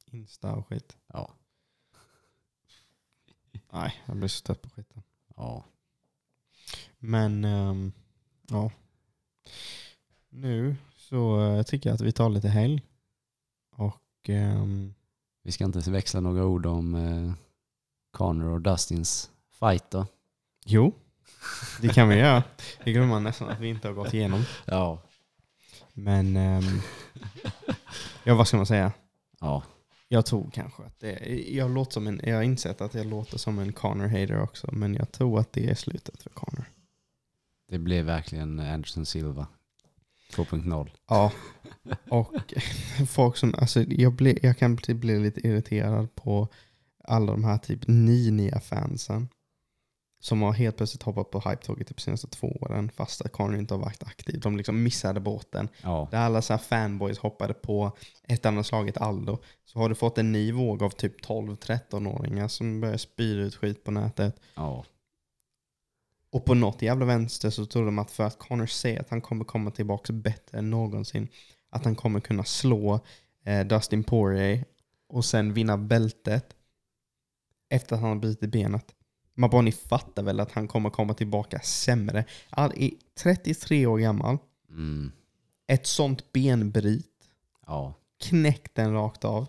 Insta 0.06 0.54
och 0.54 0.66
skit. 0.68 0.96
Ja. 1.12 1.30
Nej, 3.72 3.94
jag 4.06 4.16
blir 4.16 4.28
så 4.28 4.42
trött 4.42 4.62
på 4.62 4.70
skiten. 4.70 5.02
Ja. 5.36 5.64
Men, 6.98 7.44
ehm, 7.44 7.92
ja. 8.50 8.70
Nu 10.28 10.76
så 10.96 11.40
eh, 11.40 11.62
tycker 11.62 11.90
jag 11.90 11.94
att 11.94 12.00
vi 12.00 12.12
tar 12.12 12.28
lite 12.30 12.48
helg. 12.48 12.82
Och 13.76 14.28
ehm, 14.28 14.94
Vi 15.42 15.52
ska 15.52 15.64
inte 15.64 15.90
växla 15.90 16.20
några 16.20 16.44
ord 16.46 16.66
om 16.66 16.94
eh, 16.94 17.32
Connor 18.14 18.52
och 18.52 18.60
Dustins 18.60 19.30
fight 19.60 19.90
då. 19.90 20.06
jo, 20.64 20.94
det 21.80 21.88
kan 21.88 22.08
vi 22.08 22.16
göra. 22.16 22.42
Det 22.84 22.92
glömmer 22.92 23.08
man 23.08 23.22
nästan 23.22 23.48
att 23.48 23.60
vi 23.60 23.68
inte 23.68 23.88
har 23.88 23.94
gått 23.94 24.14
igenom. 24.14 24.44
Ja. 24.64 25.02
Men, 25.92 26.36
ehm, 26.36 26.80
ja 28.24 28.34
vad 28.34 28.48
ska 28.48 28.56
man 28.56 28.66
säga? 28.66 28.92
Ja. 29.40 29.62
Jag 30.08 30.26
tror 30.26 30.50
kanske 30.50 30.82
att 30.82 31.00
det 31.00 31.26
jag, 31.48 31.70
låter 31.70 31.92
som 31.92 32.06
en, 32.06 32.20
jag 32.24 32.36
har 32.36 32.42
insett 32.42 32.80
att 32.80 32.94
jag 32.94 33.06
låter 33.06 33.38
som 33.38 33.58
en 33.58 33.72
Connor 33.72 34.06
hater 34.06 34.42
också, 34.42 34.68
men 34.72 34.94
jag 34.94 35.12
tror 35.12 35.40
att 35.40 35.52
det 35.52 35.70
är 35.70 35.74
slutet 35.74 36.22
för 36.22 36.30
Connor. 36.30 36.64
Det 37.68 37.78
blev 37.78 38.04
verkligen 38.04 38.60
Anderson 38.60 39.06
Silva 39.06 39.46
2.0. 40.32 40.90
Ja, 41.08 41.32
och 42.08 42.54
folk 43.08 43.36
som, 43.36 43.54
alltså 43.54 43.82
jag, 43.82 44.12
blir, 44.12 44.44
jag 44.46 44.58
kan 44.58 44.78
bli 44.86 45.18
lite 45.18 45.46
irriterad 45.46 46.14
på 46.14 46.48
alla 47.04 47.32
de 47.32 47.44
här 47.44 47.58
typ 47.58 47.80
nya 47.86 48.60
fansen 48.60 49.28
som 50.24 50.42
har 50.42 50.52
helt 50.52 50.76
plötsligt 50.76 51.02
hoppat 51.02 51.30
på 51.30 51.40
hype-tåget 51.40 51.88
typ 51.88 52.00
senaste 52.00 52.26
två 52.26 52.46
åren 52.60 52.90
fast 52.90 53.20
att 53.20 53.32
Connor 53.32 53.58
inte 53.58 53.74
har 53.74 53.80
varit 53.80 54.02
aktiv. 54.02 54.40
De 54.40 54.56
liksom 54.56 54.82
missade 54.82 55.20
båten. 55.20 55.68
Ja. 55.82 56.08
Där 56.10 56.18
alla 56.18 56.42
så 56.42 56.52
här 56.52 56.58
fanboys 56.58 57.18
hoppade 57.18 57.54
på 57.54 57.96
ett 58.22 58.46
annat 58.46 58.66
slaget 58.66 58.96
Aldo 58.96 59.38
så 59.64 59.78
har 59.78 59.88
du 59.88 59.94
fått 59.94 60.18
en 60.18 60.32
ny 60.32 60.52
våg 60.52 60.82
av 60.82 60.90
typ 60.90 61.24
12-13-åringar 61.24 62.48
som 62.48 62.80
börjar 62.80 62.96
spy 62.96 63.34
ut 63.34 63.54
skit 63.54 63.84
på 63.84 63.90
nätet. 63.90 64.40
Ja. 64.54 64.84
Och 66.30 66.44
på 66.44 66.54
något 66.54 66.82
jävla 66.82 67.06
vänster 67.06 67.50
så 67.50 67.66
tror 67.66 67.84
de 67.84 67.98
att 67.98 68.10
för 68.10 68.24
att 68.24 68.38
Connor 68.38 68.66
säger 68.66 69.00
att 69.00 69.10
han 69.10 69.20
kommer 69.20 69.44
komma 69.44 69.70
tillbaka 69.70 70.12
bättre 70.12 70.58
än 70.58 70.70
någonsin, 70.70 71.28
att 71.70 71.84
han 71.84 71.94
kommer 71.94 72.20
kunna 72.20 72.44
slå 72.44 73.00
eh, 73.44 73.66
Dustin 73.66 74.04
Poirier 74.04 74.64
och 75.08 75.24
sen 75.24 75.52
vinna 75.52 75.78
bältet 75.78 76.56
efter 77.70 77.94
att 77.96 78.00
han 78.02 78.10
har 78.10 78.16
brutit 78.16 78.50
benet. 78.52 78.94
Man 79.34 79.50
bara, 79.50 79.62
ni 79.62 79.72
fattar 79.72 80.22
väl 80.22 80.40
att 80.40 80.52
han 80.52 80.68
kommer 80.68 80.90
komma 80.90 81.14
tillbaka 81.14 81.60
sämre. 81.60 82.24
Han 82.50 82.72
är 82.76 82.90
33 83.18 83.86
år 83.86 83.98
gammal, 83.98 84.38
Mm. 84.70 85.12
ett 85.66 85.86
sånt 85.86 86.32
benbryt, 86.32 87.06
Ja. 87.66 87.94
knäck 88.24 88.74
den 88.74 88.92
rakt 88.92 89.24
av. 89.24 89.46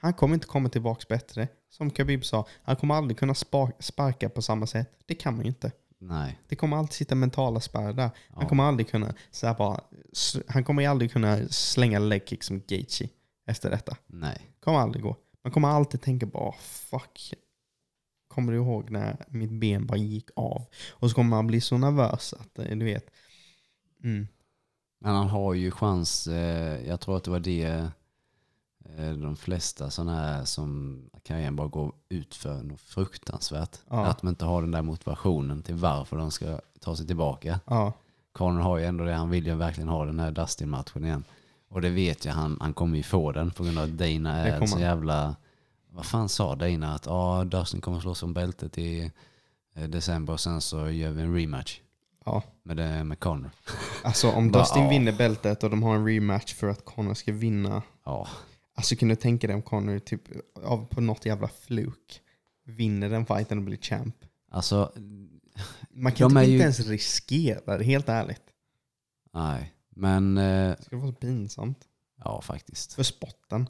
Han 0.00 0.12
kommer 0.12 0.34
inte 0.34 0.46
komma 0.46 0.68
tillbaka 0.68 1.04
bättre. 1.08 1.48
Som 1.70 1.90
Khabib 1.90 2.24
sa, 2.24 2.46
han 2.62 2.76
kommer 2.76 2.94
aldrig 2.94 3.18
kunna 3.18 3.34
spa- 3.34 3.72
sparka 3.78 4.28
på 4.28 4.42
samma 4.42 4.66
sätt. 4.66 4.92
Det 5.06 5.14
kan 5.14 5.34
man 5.34 5.42
ju 5.44 5.48
inte. 5.48 5.72
Nej. 5.98 6.38
Det 6.48 6.56
kommer 6.56 6.76
alltid 6.76 6.94
sitta 6.94 7.14
mentala 7.14 7.60
spärrar 7.60 7.92
där. 7.92 8.10
Han 8.28 8.42
Ja. 8.42 8.48
kommer 8.48 8.64
aldrig 8.64 8.88
kunna 8.90 9.14
så 9.30 9.46
här 9.46 9.54
bara, 9.54 9.80
han 10.48 10.64
kommer 10.64 10.88
aldrig 10.88 11.12
kunna 11.12 11.48
slänga 11.48 11.98
leg 11.98 12.28
kick 12.28 12.42
som 12.42 12.62
Gaethje 12.68 13.08
efter 13.46 13.70
detta. 13.70 13.96
Nej. 14.06 14.40
kommer 14.60 14.78
aldrig 14.78 15.02
gå. 15.02 15.16
Man 15.44 15.52
kommer 15.52 15.68
alltid 15.68 16.02
tänka 16.02 16.26
bara 16.26 16.52
fuck. 16.52 17.34
Kommer 18.28 18.52
du 18.52 18.58
ihåg 18.58 18.90
när 18.90 19.24
mitt 19.28 19.50
ben 19.50 19.86
bara 19.86 19.98
gick 19.98 20.30
av? 20.36 20.64
Och 20.90 21.10
så 21.10 21.14
kommer 21.14 21.30
man 21.30 21.46
bli 21.46 21.60
så 21.60 21.78
nervös 21.78 22.32
att 22.32 22.58
eh, 22.58 22.76
du 22.76 22.84
vet. 22.84 23.10
Mm. 24.04 24.28
Men 25.00 25.14
han 25.14 25.28
har 25.28 25.54
ju 25.54 25.70
chans, 25.70 26.26
eh, 26.26 26.86
jag 26.88 27.00
tror 27.00 27.16
att 27.16 27.24
det 27.24 27.30
var 27.30 27.40
det 27.40 27.90
eh, 28.96 29.12
de 29.12 29.36
flesta 29.36 29.90
sådana 29.90 30.14
här 30.16 30.44
som 30.44 31.02
karriären 31.22 31.56
bara 31.56 31.68
går 31.68 31.92
ut 32.08 32.34
för 32.34 32.62
något 32.62 32.80
fruktansvärt. 32.80 33.78
Ja. 33.88 34.06
Att 34.06 34.20
de 34.20 34.28
inte 34.28 34.44
har 34.44 34.62
den 34.62 34.70
där 34.70 34.82
motivationen 34.82 35.62
till 35.62 35.74
varför 35.74 36.16
de 36.16 36.30
ska 36.30 36.60
ta 36.80 36.96
sig 36.96 37.06
tillbaka. 37.06 37.60
Ja, 37.66 37.92
Conor 38.32 38.60
har 38.60 38.78
ju 38.78 38.84
ändå 38.84 39.04
det, 39.04 39.12
han 39.12 39.30
vill 39.30 39.46
ju 39.46 39.54
verkligen 39.54 39.88
ha 39.88 40.04
den 40.04 40.20
här 40.20 40.30
Dustin-matchen 40.30 41.04
igen. 41.04 41.24
Och 41.68 41.80
det 41.80 41.90
vet 41.90 42.24
jag, 42.24 42.32
han, 42.32 42.58
han 42.60 42.74
kommer 42.74 42.96
ju 42.96 43.02
få 43.02 43.32
den 43.32 43.50
på 43.50 43.64
grund 43.64 43.78
av 43.78 43.84
att 43.84 43.90
Dana 43.90 44.36
är 44.36 44.66
så 44.66 44.78
jävla... 44.78 45.36
Vad 45.90 46.06
fan 46.06 46.28
sa 46.28 46.54
Dana? 46.54 46.94
Att 46.94 47.06
ah, 47.06 47.44
Dustin 47.44 47.80
kommer 47.80 48.00
slåss 48.00 48.22
om 48.22 48.34
bältet 48.34 48.78
i 48.78 49.10
eh, 49.74 49.82
december 49.82 50.32
och 50.32 50.40
sen 50.40 50.60
så 50.60 50.90
gör 50.90 51.10
vi 51.10 51.22
en 51.22 51.34
rematch 51.34 51.80
ja. 52.24 52.42
med, 52.62 52.76
det, 52.76 53.04
med 53.04 53.20
Conor. 53.20 53.50
Alltså 54.04 54.30
om 54.30 54.52
Dustin 54.52 54.82
ja. 54.82 54.88
vinner 54.88 55.12
bältet 55.12 55.62
och 55.62 55.70
de 55.70 55.82
har 55.82 55.94
en 55.94 56.06
rematch 56.06 56.54
för 56.54 56.68
att 56.68 56.84
Conor 56.84 57.14
ska 57.14 57.32
vinna. 57.32 57.82
Ja, 58.04 58.28
Alltså 58.78 58.96
kan 58.96 59.08
du 59.08 59.16
tänka 59.16 59.46
dig 59.46 59.56
om 59.56 59.62
Conor 59.62 59.98
typ 59.98 60.22
av 60.64 60.86
på 60.86 61.00
något 61.00 61.26
jävla 61.26 61.48
fluk 61.48 62.20
vinner 62.64 63.08
den 63.08 63.26
fighten 63.26 63.58
och 63.58 63.64
blir 63.64 63.76
champ. 63.76 64.16
alltså... 64.50 64.92
Man 65.90 66.12
kan 66.12 66.30
typ 66.30 66.38
inte 66.38 66.50
ju- 66.50 66.58
ens 66.58 66.80
riskera 66.80 67.78
det, 67.78 67.84
helt 67.84 68.08
ärligt. 68.08 68.42
Nej, 69.34 69.72
men... 69.98 70.38
Eh, 70.38 70.44
Det 70.76 70.82
skulle 70.84 71.00
vara 71.00 71.12
så 71.12 71.18
pinsamt. 71.18 71.88
ja, 72.24 72.40
faktiskt. 72.42 72.92
För 72.94 73.02
spotten. 73.02 73.68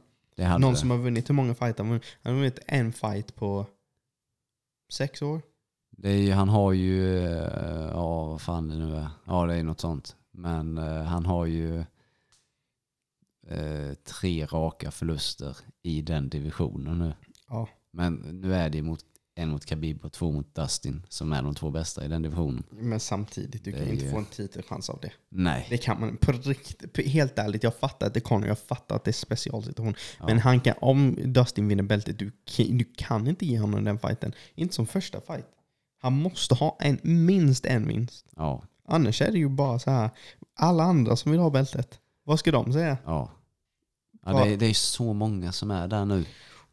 Någon 0.59 0.73
det. 0.73 0.77
som 0.79 0.91
har 0.91 0.99
vunnit, 0.99 1.29
hur 1.31 1.35
många 1.35 1.55
fighter? 1.55 1.85
Han 1.85 1.93
har 1.93 1.99
vunnit- 1.99 2.19
han 2.23 2.33
har 2.33 2.39
vunnit 2.41 2.59
en 2.67 2.93
fight 2.93 3.35
på 3.35 3.67
sex 4.93 5.23
år. 5.23 5.43
Det 5.91 6.09
är, 6.11 6.35
han 6.35 6.49
har 6.49 6.73
ju, 6.73 7.19
eh, 7.27 7.89
ja 7.93 8.27
vad 8.27 8.41
fan 8.41 8.69
det 8.69 8.77
nu 8.77 8.97
är. 8.97 9.09
Ja 9.27 9.47
det 9.47 9.55
är 9.55 9.63
något 9.63 9.81
sånt. 9.81 10.17
Men 10.31 10.79
eh, 10.79 11.03
han 11.03 11.27
har 11.27 11.47
ju 11.47 11.85
eh, 13.47 13.95
tre 14.05 14.47
raka 14.47 14.91
förluster 14.91 15.57
i 15.83 16.03
den 16.03 16.29
divisionen 16.29 16.99
nu. 16.99 17.13
Ja. 17.49 17.69
Men 17.91 18.15
nu 18.15 18.55
är 18.55 18.71
det 18.71 18.83
mot, 18.83 19.05
en 19.39 19.49
mot 19.49 19.65
Khabib 19.67 20.05
och 20.05 20.13
två 20.13 20.33
mot 20.33 20.55
Dustin 20.55 21.07
som 21.09 21.33
är 21.33 21.43
de 21.43 21.55
två 21.55 21.71
bästa 21.71 22.05
i 22.05 22.09
den 22.09 22.23
divisionen. 22.23 22.63
Men 22.71 23.01
samtidigt, 23.01 23.65
du 23.65 23.71
Det 23.71 23.79
kan 23.79 23.87
är 23.89 23.93
inte 23.93 24.05
ju- 24.05 24.11
få 24.11 24.19
en 24.19 24.25
titelchans 24.25 24.91
av 24.91 24.99
det. 25.03 25.13
Nej. 25.29 25.67
Det 25.71 25.79
kan 25.79 26.01
man 26.01 26.17
på 26.17 26.33
riktigt. 26.33 26.93
på- 26.93 27.03
Helt 27.03 27.39
ärligt, 27.39 27.63
jag 27.63 27.75
fattar 27.77 28.07
att 28.07 28.15
det 28.15 28.21
Conor, 28.21 28.49
jag 28.49 28.59
fattar 28.59 28.97
att 28.97 29.05
det 29.05 29.11
är 29.11 29.13
specialsituation. 29.13 29.95
Ja. 30.19 30.27
Men 30.27 30.39
han 30.39 30.61
kan, 30.61 30.75
om 30.81 31.17
Dustin 31.33 31.69
vinner 31.69 31.83
bältet, 31.83 32.19
du, 32.19 32.33
kan- 32.57 32.79
du 32.79 32.85
kan 32.97 33.27
inte 33.29 33.47
ge 33.47 33.59
honom 33.59 33.85
den 33.85 33.99
fighten. 33.99 34.33
Inte 34.55 34.75
som 34.75 34.87
första 34.87 35.21
fight. 35.21 35.47
Han 36.01 36.13
måste 36.13 36.55
ha 36.55 36.77
en, 36.81 36.99
minst 37.03 37.67
en 37.67 37.89
vinst. 37.89 38.27
Ja, 38.37 38.65
Annars 38.89 39.23
är 39.23 39.33
det 39.33 39.39
ju 39.39 39.49
bara 39.49 39.79
så 39.79 39.91
här. 39.91 40.11
alla 40.57 40.83
andra 40.85 41.17
som 41.17 41.33
vill 41.33 41.41
ha 41.41 41.51
bältet, 41.51 42.01
vad 42.25 42.39
ska 42.39 42.51
de 42.51 42.73
säga? 42.73 42.99
ja. 43.05 43.31
ja 44.25 44.45
det, 44.45 44.53
är, 44.53 44.57
det 44.57 44.67
är 44.67 44.75
så 44.75 45.13
många 45.13 45.53
som 45.53 45.71
är 45.71 45.89
där 45.89 46.05
nu. 46.05 46.25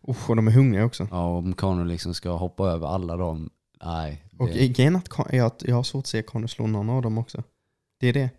Usch, 0.10 0.30
och 0.30 0.36
de 0.36 0.48
är 0.48 0.52
hungriga 0.52 0.86
också. 0.86 1.08
Ja, 1.12 1.38
om 1.38 1.54
Conor 1.54 1.86
liksom 1.86 2.14
ska 2.14 2.32
hoppa 2.32 2.68
över 2.68 2.88
alla 2.88 3.18
dem. 3.18 3.50
Nej. 3.84 4.26
Och 4.40 4.50
grejen 4.50 4.96
att 4.96 5.10
Con- 5.10 5.36
jag, 5.36 5.52
jag 5.60 5.76
har 5.76 5.84
svårt 5.84 6.04
att 6.04 6.08
se 6.08 6.22
Conor 6.22 6.48
slå 6.48 6.68
någon 6.68 6.90
av 6.90 7.02
dem 7.02 7.18
också. 7.18 7.44
Det 8.00 8.08
är 8.08 8.14
det. 8.14 8.30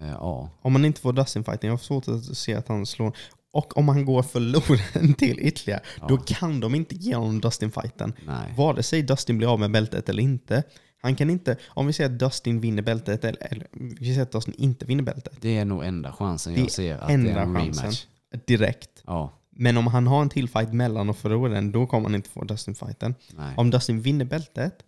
eh, 0.00 0.08
ja. 0.10 0.50
Om 0.62 0.72
man 0.72 0.84
inte 0.84 1.00
får 1.00 1.12
Dustin-fighten, 1.12 1.68
jag 1.68 1.72
har 1.72 1.78
svårt 1.78 2.08
att 2.08 2.24
se 2.36 2.54
att 2.54 2.68
han 2.68 2.86
slår. 2.86 3.16
Och 3.52 3.76
om 3.78 3.88
han 3.88 4.04
går 4.04 4.22
förloraren 4.22 5.14
till 5.18 5.38
ytterligare, 5.38 5.80
ja. 6.00 6.06
då 6.08 6.16
kan 6.16 6.60
de 6.60 6.74
inte 6.74 6.94
ge 6.94 7.14
honom 7.14 7.40
Dustin-fighten. 7.40 8.12
Nej. 8.26 8.54
Vare 8.56 8.82
sig 8.82 9.02
Dustin 9.02 9.38
blir 9.38 9.52
av 9.52 9.60
med 9.60 9.70
bältet 9.70 10.08
eller 10.08 10.22
inte. 10.22 10.62
Han 11.02 11.16
kan 11.16 11.30
inte, 11.30 11.56
om 11.66 11.86
vi 11.86 11.92
säger 11.92 12.10
att 12.10 12.18
Dustin 12.18 12.60
vinner 12.60 12.82
bältet, 12.82 13.24
eller, 13.24 13.52
eller 13.52 13.66
vi 13.72 14.06
säger 14.06 14.22
att 14.22 14.32
Dustin 14.32 14.54
inte 14.58 14.86
vinner 14.86 15.02
bältet, 15.02 15.36
Det 15.40 15.58
är 15.58 15.64
nog 15.64 15.84
enda 15.84 16.12
chansen 16.12 16.54
Det 16.54 16.60
jag 16.60 16.70
ser 16.70 16.98
att 16.98 17.08
det 17.08 17.14
enda 17.14 17.30
är 17.30 17.36
en 17.36 17.54
chansen. 17.54 17.82
rematch. 17.82 18.06
direkt. 18.46 19.02
Ja, 19.06 19.32
Men 19.56 19.76
om 19.76 19.86
han 19.86 20.06
har 20.06 20.22
en 20.22 20.28
till 20.28 20.48
fight 20.48 20.72
mellan 20.72 21.08
och 21.10 21.16
förlorar 21.16 21.54
den, 21.54 21.72
då 21.72 21.86
kommer 21.86 22.08
han 22.08 22.14
inte 22.14 22.30
få 22.30 22.44
Dustin-fighten. 22.44 23.14
Om 23.56 23.70
Dustin 23.70 24.00
vinner 24.00 24.24
bältet, 24.24 24.78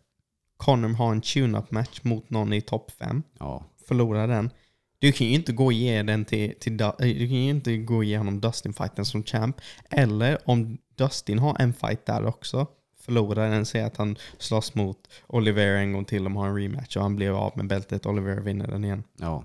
Conor 0.57 0.89
har 0.89 1.13
en 1.13 1.21
tune-up 1.21 1.71
match 1.71 2.01
mot 2.03 2.31
någon 2.31 2.53
i 2.53 2.61
topp 2.61 2.91
5, 2.99 3.23
Ja, 3.39 3.65
förlorar 3.89 4.29
den. 4.29 4.51
Du 4.99 5.13
kan 5.13 5.27
ju 5.27 5.33
inte 5.35 5.53
gå 5.53 5.65
och 5.65 5.73
ge 5.73 6.03
den 6.03 6.25
till, 6.25 6.55
till 6.61 6.77
Du- 6.77 6.85
eh, 6.85 6.93
kan 6.99 7.09
ju 7.17 7.51
inte 7.51 7.77
gå 7.77 7.97
och 7.97 8.05
ge 8.05 8.19
honom 8.19 8.41
Dustin-fighten 8.41 9.05
som 9.05 9.23
champ. 9.25 9.61
Eller 9.91 10.39
om 10.51 10.79
Dustin 10.95 11.39
har 11.39 11.57
en 11.59 11.73
fight 11.73 12.07
där 12.07 12.27
också, 12.27 12.67
förlorar 13.01 13.51
den, 13.51 13.67
säger 13.67 13.87
att 13.87 13.97
han 13.97 14.17
slåss 14.39 14.75
mot 14.75 14.99
Oliver 15.27 15.67
en 15.77 15.93
gång 15.93 16.05
till, 16.05 16.25
de 16.25 16.37
har 16.37 16.49
en 16.49 16.57
rematch 16.57 16.97
och 16.97 17.03
han 17.03 17.17
blir 17.17 17.31
av 17.47 17.53
med 17.57 17.67
bältet, 17.67 18.07
Oliver 18.07 18.41
vinner 18.41 18.67
den 18.67 18.85
igen. 18.85 19.05
ja, 19.17 19.45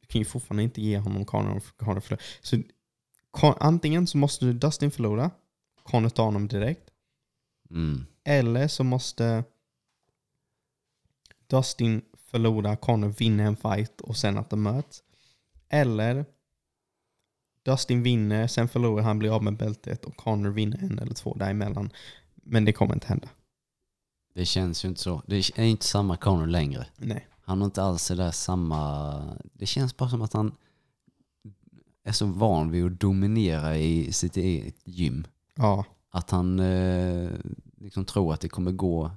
Du 0.00 0.06
kan 0.06 0.18
ju 0.18 0.24
fortfarande 0.24 0.62
inte 0.62 0.82
ge 0.82 0.98
honom 0.98 1.24
Conor 1.24 1.50
om 1.52 1.60
Conor 1.76 2.00
förlorar. 2.00 2.22
Så 2.42 2.56
antingen 3.32 4.06
så 4.06 4.18
måste 4.18 4.44
du 4.44 4.52
Dustin 4.52 4.90
förlora, 4.90 5.30
Conor 5.82 6.08
tar 6.08 6.24
honom 6.24 6.48
direkt. 6.48 6.90
mm. 7.70 8.06
Eller 8.24 8.68
så 8.68 8.84
måste 8.84 9.44
Dustin 11.46 12.02
förlora, 12.16 12.76
Conor 12.76 13.08
vinner 13.08 13.44
en 13.44 13.56
fight 13.56 14.00
och 14.00 14.16
sen 14.16 14.38
att 14.38 14.50
de 14.50 14.62
möts. 14.62 15.02
Eller 15.68 16.24
Dustin 17.62 18.02
vinner, 18.02 18.46
sen 18.46 18.68
förlorar 18.68 19.02
han, 19.02 19.18
blir 19.18 19.34
av 19.36 19.42
med 19.42 19.56
bältet 19.56 20.04
och 20.04 20.16
Conor 20.16 20.50
vinner 20.50 20.78
en 20.78 20.98
eller 20.98 21.14
två 21.14 21.34
däremellan. 21.34 21.90
Men 22.34 22.64
det 22.64 22.72
kommer 22.72 22.94
inte 22.94 23.06
hända. 23.06 23.28
Det 24.34 24.44
känns 24.44 24.84
ju 24.84 24.88
inte 24.88 25.00
så. 25.00 25.22
Det 25.26 25.58
är 25.58 25.64
inte 25.64 25.84
samma 25.84 26.16
Conor 26.16 26.46
längre. 26.46 26.86
Nej. 26.96 27.26
Han 27.40 27.58
har 27.58 27.64
inte 27.64 27.82
alls 27.82 28.08
det 28.08 28.14
där 28.14 28.30
samma... 28.30 29.38
Det 29.52 29.66
känns 29.66 29.96
bara 29.96 30.08
som 30.08 30.22
att 30.22 30.32
han 30.32 30.56
är 32.04 32.12
så 32.12 32.26
van 32.26 32.70
vid 32.70 32.86
att 32.86 33.00
dominera 33.00 33.76
i 33.76 34.12
sitt 34.12 34.36
eget 34.36 34.76
gym. 34.84 35.26
Ja. 35.56 35.84
Att 36.10 36.30
han 36.30 36.58
eh, 36.60 37.30
liksom 37.80 38.04
tror 38.04 38.32
att 38.34 38.40
det 38.40 38.48
kommer 38.48 38.72
gå 38.72 39.10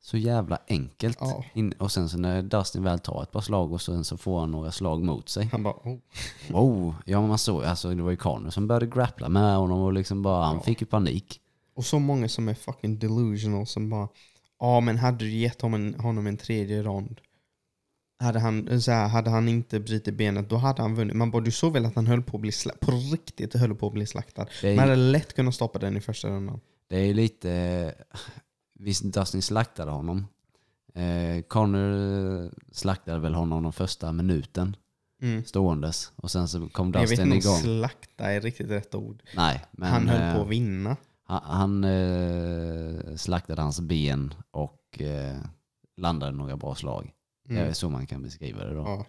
så 0.00 0.16
jävla 0.16 0.58
enkelt. 0.68 1.18
ja. 1.20 1.44
In, 1.54 1.72
och 1.72 1.92
sen 1.92 2.08
så 2.08 2.18
när 2.18 2.42
Dustin 2.42 2.82
väl 2.82 2.98
tar 2.98 3.22
ett 3.22 3.32
par 3.32 3.40
slag 3.40 3.72
och 3.72 3.80
sen 3.82 4.04
så 4.04 4.16
får 4.16 4.40
han 4.40 4.50
några 4.50 4.72
slag 4.72 5.02
mot 5.02 5.28
sig. 5.28 5.48
Han 5.52 5.62
bara 5.62 5.74
oh. 5.74 5.98
Wow, 6.50 6.94
ja 7.04 7.20
men 7.20 7.28
man 7.28 7.38
såg 7.38 7.64
alltså 7.64 7.94
det 7.94 8.02
var 8.02 8.10
ju 8.10 8.16
Conor 8.16 8.50
som 8.50 8.66
började 8.66 8.86
grappla 8.86 9.28
med 9.28 9.56
honom 9.56 9.80
och 9.80 9.92
liksom 9.92 10.22
bara, 10.22 10.44
han 10.44 10.56
Ja. 10.56 10.62
fick 10.62 10.80
ju 10.80 10.86
panik. 10.86 11.40
Och 11.74 11.84
så 11.84 11.98
många 11.98 12.28
som 12.28 12.48
är 12.48 12.54
fucking 12.54 12.98
delusional 12.98 13.66
som 13.66 13.90
bara 13.90 14.08
Ja 14.60 14.80
men 14.80 14.96
hade 14.98 15.18
du 15.18 15.30
gett 15.30 15.62
honom 15.62 15.80
en, 15.86 16.00
honom 16.00 16.26
en 16.26 16.36
tredje 16.36 16.82
rond 16.82 17.20
hade 18.18 18.38
han, 18.40 18.80
så 18.82 18.90
här, 18.92 19.08
hade 19.08 19.30
han 19.30 19.48
inte 19.48 19.80
brutit 19.80 20.14
benet 20.14 20.48
då 20.50 20.56
hade 20.56 20.82
han 20.82 20.94
vunnit. 20.94 21.16
Man 21.16 21.30
bara 21.30 21.42
du 21.42 21.50
såg 21.50 21.72
väl 21.72 21.84
att 21.86 21.94
han 21.94 22.06
höll 22.06 22.22
på 22.22 22.36
att 22.36 22.40
bli 22.40 22.52
slaktad? 22.52 22.86
På 22.86 22.92
riktigt 22.92 23.54
höll 23.54 23.74
på 23.74 23.86
att 23.86 23.92
bli 23.92 24.06
slaktad. 24.06 24.46
Är, 24.62 24.76
Man 24.76 24.78
hade 24.88 24.96
lätt 24.96 25.32
kunnat 25.34 25.54
stoppa 25.54 25.78
den 25.78 25.96
i 25.96 26.00
första 26.00 26.28
rundan. 26.28 26.60
det 26.88 26.96
är 26.96 27.14
lite, 27.14 27.94
visst 28.78 29.04
Dustin 29.04 29.42
slaktade 29.42 29.90
honom. 29.90 30.26
Eh, 30.94 31.42
Conor 31.42 32.44
eh, 32.44 32.50
slaktade 32.72 33.18
väl 33.18 33.34
honom 33.34 33.62
de 33.62 33.72
första 33.72 34.12
minuten 34.12 34.76
Mm. 35.22 35.44
ståendes 35.44 36.12
och 36.16 36.30
sen 36.30 36.48
så 36.48 36.68
kom 36.68 36.92
Jag 36.94 37.00
vet 37.00 37.08
Dustin 37.10 37.32
inte 37.32 37.48
om 37.48 37.54
igång. 37.54 37.62
slakta 37.62 38.24
är 38.32 38.40
riktigt 38.40 38.70
rätt 38.70 38.94
ord. 38.94 39.22
Nej, 39.36 39.64
men 39.70 39.88
han 39.88 40.08
höll 40.08 40.22
eh, 40.22 40.34
på 40.36 40.42
att 40.42 40.48
vinna. 40.48 40.96
han, 41.24 41.40
han 41.44 41.84
eh, 41.84 43.16
slaktade 43.16 43.62
hans 43.62 43.80
ben 43.80 44.34
och 44.50 45.02
eh, 45.02 45.36
landade 45.96 46.32
några 46.32 46.56
bra 46.56 46.74
slag. 46.74 47.12
Det 47.48 47.56
är 47.56 47.62
Mm. 47.62 47.74
så 47.74 47.90
man 47.90 48.06
kan 48.06 48.22
beskriva 48.22 48.64
det 48.64 48.74
då. 48.74 48.82
Ja. 48.82 49.04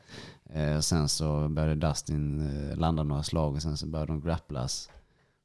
Eh, 0.59 0.79
sen 0.79 1.09
så 1.09 1.47
började 1.49 1.87
Dustin 1.87 2.47
eh, 2.69 2.77
landa 2.77 3.03
några 3.03 3.23
slag 3.23 3.53
och 3.55 3.61
sen 3.61 3.77
så 3.77 3.87
började 3.87 4.11
de 4.11 4.21
grapplas. 4.21 4.89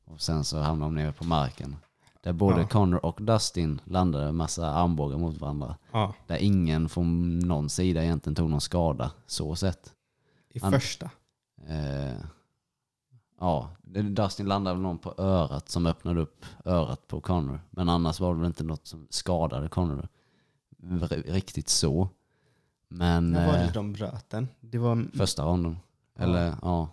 Och 0.05 0.20
sen 0.20 0.44
så 0.44 0.59
hamnade 0.59 0.86
de 0.90 0.94
nere 0.94 1.12
på 1.12 1.24
marken. 1.24 1.77
Där 2.23 2.32
både 2.32 2.60
Ja. 2.60 2.69
Connor 2.69 3.05
och 3.06 3.19
Dustin 3.23 3.81
landade 3.85 4.27
en 4.28 4.36
massa 4.36 4.70
armbågar 4.70 5.19
mot 5.19 5.39
varandra. 5.40 5.77
ja. 5.93 6.14
Där 6.27 6.36
ingen 6.36 6.89
från 6.89 7.39
någon 7.39 7.69
sida 7.69 8.05
egentligen 8.05 8.35
tog 8.35 8.51
någon 8.51 8.60
skada, 8.60 9.12
så 9.27 9.56
sett. 9.56 9.93
I 10.48 10.59
Han- 10.60 10.73
första. 10.73 11.10
Eh, 11.69 12.16
ja, 13.40 13.70
Dustin 14.10 14.47
landade 14.47 14.78
någon 14.81 14.98
på 14.98 15.14
örat 15.19 15.69
som 15.69 15.86
öppnade 15.86 16.20
upp 16.20 16.44
örat 16.64 17.06
på 17.09 17.20
Connor. 17.20 17.60
Men 17.70 17.89
annars 17.89 18.20
var 18.20 18.35
det 18.35 18.40
väl 18.40 18.47
inte 18.47 18.64
något 18.64 18.86
som 18.86 19.06
skadade 19.10 19.69
Connor 19.69 20.09
riktigt 21.27 21.69
så. 21.69 22.09
Men 22.94 23.32
När 23.32 23.47
var 23.47 23.55
eh, 23.55 23.66
det 23.66 23.73
de 23.73 23.93
bröt 23.93 24.31
den? 24.31 24.48
Det 24.60 24.78
var, 24.78 25.06
första 25.16 25.44
ronden. 25.44 25.77
Ja. 26.16 26.23
Eller 26.23 26.55
ja. 26.62 26.89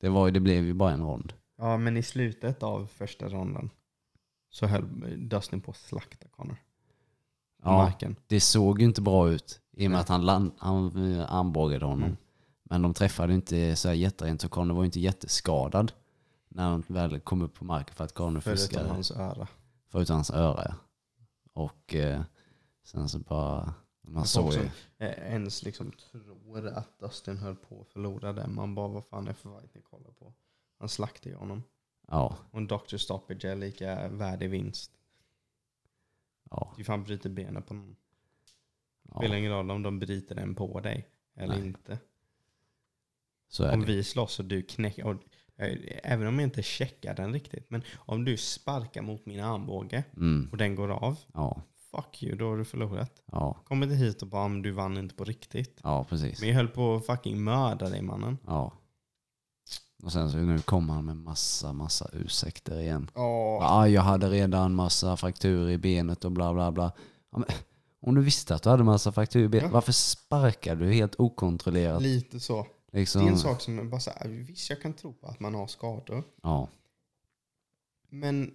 Det, 0.00 0.08
var, 0.08 0.30
det 0.30 0.40
blev 0.40 0.64
ju 0.64 0.74
bara 0.74 0.92
en 0.92 1.02
rond. 1.02 1.32
ja 1.58 1.76
men 1.76 1.96
i 1.96 2.02
slutet 2.02 2.62
av 2.62 2.86
första 2.86 3.28
ronden 3.28 3.70
så 4.50 4.66
höll 4.66 5.28
Dustin 5.28 5.60
på 5.60 5.70
att 5.70 5.76
slakta 5.76 6.28
Connor. 6.28 6.56
Ja, 7.62 7.76
marken. 7.76 8.16
det 8.26 8.40
såg 8.40 8.80
ju 8.80 8.84
inte 8.84 9.02
bra 9.02 9.30
ut. 9.30 9.60
I 9.72 9.86
och 9.86 9.90
med 9.90 9.96
Nej. 9.96 10.00
att 10.00 10.08
han, 10.08 10.26
land, 10.26 10.52
han 10.58 11.12
eh, 11.14 11.32
armbågade 11.34 11.84
honom. 11.84 12.02
Mm. 12.04 12.16
Men 12.62 12.82
de 12.82 12.94
träffade 12.94 13.34
inte 13.34 13.76
så 13.76 13.88
här 13.88 13.94
jätterent 13.94 14.40
så 14.40 14.48
Connor 14.48 14.74
var 14.74 14.82
ju 14.82 14.86
inte 14.86 15.00
jätteskadad. 15.00 15.92
När 16.48 16.64
han 16.64 16.84
väl 16.86 17.20
kom 17.20 17.42
upp 17.42 17.54
på 17.54 17.64
marken 17.64 17.94
för 17.94 18.04
att 18.04 18.14
Connor 18.14 18.40
Förutom 18.40 18.66
fuskade. 18.66 18.88
hans 18.88 19.10
öra. 19.10 19.48
Förutom 19.88 20.14
hans 20.14 20.30
öra 20.30 20.64
ja. 20.68 20.74
Och 21.52 21.94
eh, 21.94 22.20
sen 22.84 23.08
så 23.08 23.18
bara, 23.18 23.74
man 24.08 24.26
såg 24.26 24.52
ju. 24.52 24.60
eh, 24.98 25.08
ens 25.32 25.62
liksom 25.62 25.92
tror 25.92 26.66
att 26.68 26.98
Dustin 26.98 27.36
höll 27.36 27.56
på 27.56 27.80
att 27.80 27.88
förlora 27.88 28.32
den. 28.32 28.54
Man 28.54 28.74
bara, 28.74 28.88
vad 28.88 29.04
fan 29.06 29.28
är 29.28 29.32
för 29.32 29.60
fight 29.60 29.74
ni 29.74 29.80
kollar 29.80 30.10
på? 30.10 30.32
Han 30.78 30.88
slaktade 30.88 31.30
ju 31.30 31.36
honom. 31.36 31.62
Ja. 32.08 32.36
Och 32.50 32.58
en 32.58 32.66
Dr. 32.66 32.96
Stoppage 32.96 33.44
är 33.44 33.56
lika 33.56 34.08
värdig 34.08 34.50
vinst. 34.50 34.92
Ja. 36.50 36.74
Du 36.76 36.84
fan 36.84 37.04
bryter 37.04 37.30
benet 37.30 37.66
på 37.66 37.74
någon. 37.74 37.96
ja. 39.02 39.16
Spelar 39.18 39.36
ingen 39.36 39.52
roll 39.52 39.70
om 39.70 39.82
de 39.82 39.98
bryter 39.98 40.34
den 40.34 40.54
på 40.54 40.80
dig 40.80 41.08
eller 41.36 41.56
Nej. 41.58 41.66
inte. 41.66 41.98
Om 43.60 43.80
det. 43.80 43.86
vi 43.86 44.04
slåss 44.04 44.38
och 44.38 44.44
du 44.44 44.62
knäcker, 44.62 45.06
och, 45.06 45.14
eh, 45.56 45.78
även 46.02 46.26
om 46.26 46.38
jag 46.38 46.46
inte 46.46 46.62
checkar 46.62 47.14
den 47.14 47.32
riktigt, 47.32 47.70
men 47.70 47.82
om 47.96 48.24
du 48.24 48.36
sparkar 48.36 49.02
mot 49.02 49.26
min 49.26 49.40
armbåge 49.40 50.04
Mm. 50.16 50.48
och 50.52 50.56
den 50.56 50.74
går 50.74 50.88
av, 50.88 51.18
Ja. 51.34 51.62
Fuck 51.90 52.22
you, 52.22 52.36
då 52.36 52.48
har 52.48 52.56
du 52.56 52.64
förlorat. 52.64 53.22
Ja. 53.32 53.56
Kom 53.64 53.82
inte 53.82 53.94
hit 53.94 54.22
och 54.22 54.28
bara, 54.28 54.48
"Men 54.48 54.62
du 54.62 54.70
vann 54.70 54.96
inte 54.98 55.14
på 55.14 55.24
riktigt. 55.24 55.80
Ja, 55.82 56.04
precis. 56.04 56.40
Men 56.40 56.48
jag 56.48 56.56
höll 56.56 56.68
på 56.68 56.94
att 56.96 57.06
fucking 57.06 57.42
mörda 57.44 57.88
dig 57.88 58.02
mannen. 58.02 58.38
Ja. 58.46 58.72
Och 60.02 60.12
sen 60.12 60.30
så 60.30 60.36
nu 60.36 60.58
kommer 60.58 60.94
han 60.94 61.04
med 61.04 61.16
massa, 61.16 61.72
massa 61.72 62.08
ursäkter 62.12 62.80
igen. 62.80 63.10
Ja. 63.14 63.58
Ja, 63.62 63.88
jag 63.88 64.02
hade 64.02 64.30
redan 64.30 64.74
massa 64.74 65.16
frakturer 65.16 65.70
i 65.70 65.78
benet 65.78 66.24
och 66.24 66.32
bla 66.32 66.54
bla 66.54 66.72
bla. 66.72 66.92
Ja, 67.30 67.38
men, 67.38 67.46
om 68.00 68.14
du 68.14 68.22
visste 68.22 68.54
att 68.54 68.62
du 68.62 68.68
hade 68.70 68.84
massa 68.84 69.12
frakturer 69.12 69.44
i 69.44 69.48
benet, 69.48 69.66
Ja. 69.66 69.72
varför 69.74 69.92
sparkar 69.92 70.76
du 70.76 70.92
helt 70.92 71.14
okontrollerat? 71.20 72.02
Lite 72.02 72.40
så. 72.40 72.66
Liksom, 72.92 73.20
Det 73.22 73.28
är 73.28 73.32
en 73.32 73.38
sak 73.38 73.60
som 73.60 73.78
är 73.78 73.84
bara 73.84 74.00
så 74.00 74.10
här, 74.10 74.28
visst 74.28 74.70
jag 74.70 74.82
kan 74.82 74.92
tro 74.92 75.12
på 75.12 75.26
att 75.26 75.40
man 75.40 75.54
har 75.54 75.66
skador. 75.66 76.22
Ja, 76.42 76.68
Men 78.10 78.54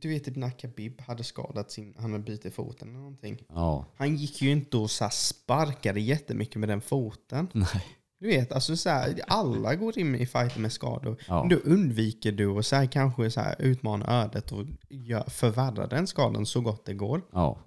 du 0.00 0.08
vet 0.08 0.24
typ 0.24 0.36
när 0.36 0.50
Khabib 0.50 1.00
hade 1.00 1.24
skadat 1.24 1.70
sin, 1.70 1.94
han 1.98 2.12
hade 2.12 2.24
brutit 2.24 2.54
foten 2.54 2.88
eller 2.88 2.98
någonting. 2.98 3.38
ja, 3.48 3.86
Han 3.96 4.16
gick 4.16 4.42
ju 4.42 4.50
inte 4.50 4.76
och 4.76 4.90
så 4.90 5.04
här 5.04 5.10
sparkade 5.10 6.00
jättemycket 6.00 6.56
med 6.56 6.68
den 6.68 6.80
foten. 6.80 7.48
nej, 7.52 7.84
Du 8.20 8.26
vet, 8.26 8.52
alltså 8.52 8.76
så 8.76 8.90
här, 8.90 9.20
alla 9.26 9.74
går 9.74 9.98
in 9.98 10.14
i 10.14 10.26
fighter 10.26 10.60
med 10.60 10.72
skador. 10.72 11.16
Ja. 11.28 11.46
Då 11.50 11.56
undviker 11.56 12.32
du 12.32 12.46
och 12.46 12.66
så 12.66 12.76
här, 12.76 12.86
kanske 12.86 13.30
så 13.30 13.40
här, 13.40 13.56
utmana 13.62 14.22
ödet 14.22 14.52
och 14.52 14.64
gör, 14.90 15.30
förvärra 15.30 15.86
den 15.86 16.06
skadan 16.06 16.46
så 16.46 16.60
gott 16.60 16.84
det 16.86 16.94
går. 16.94 17.22
ja, 17.32 17.58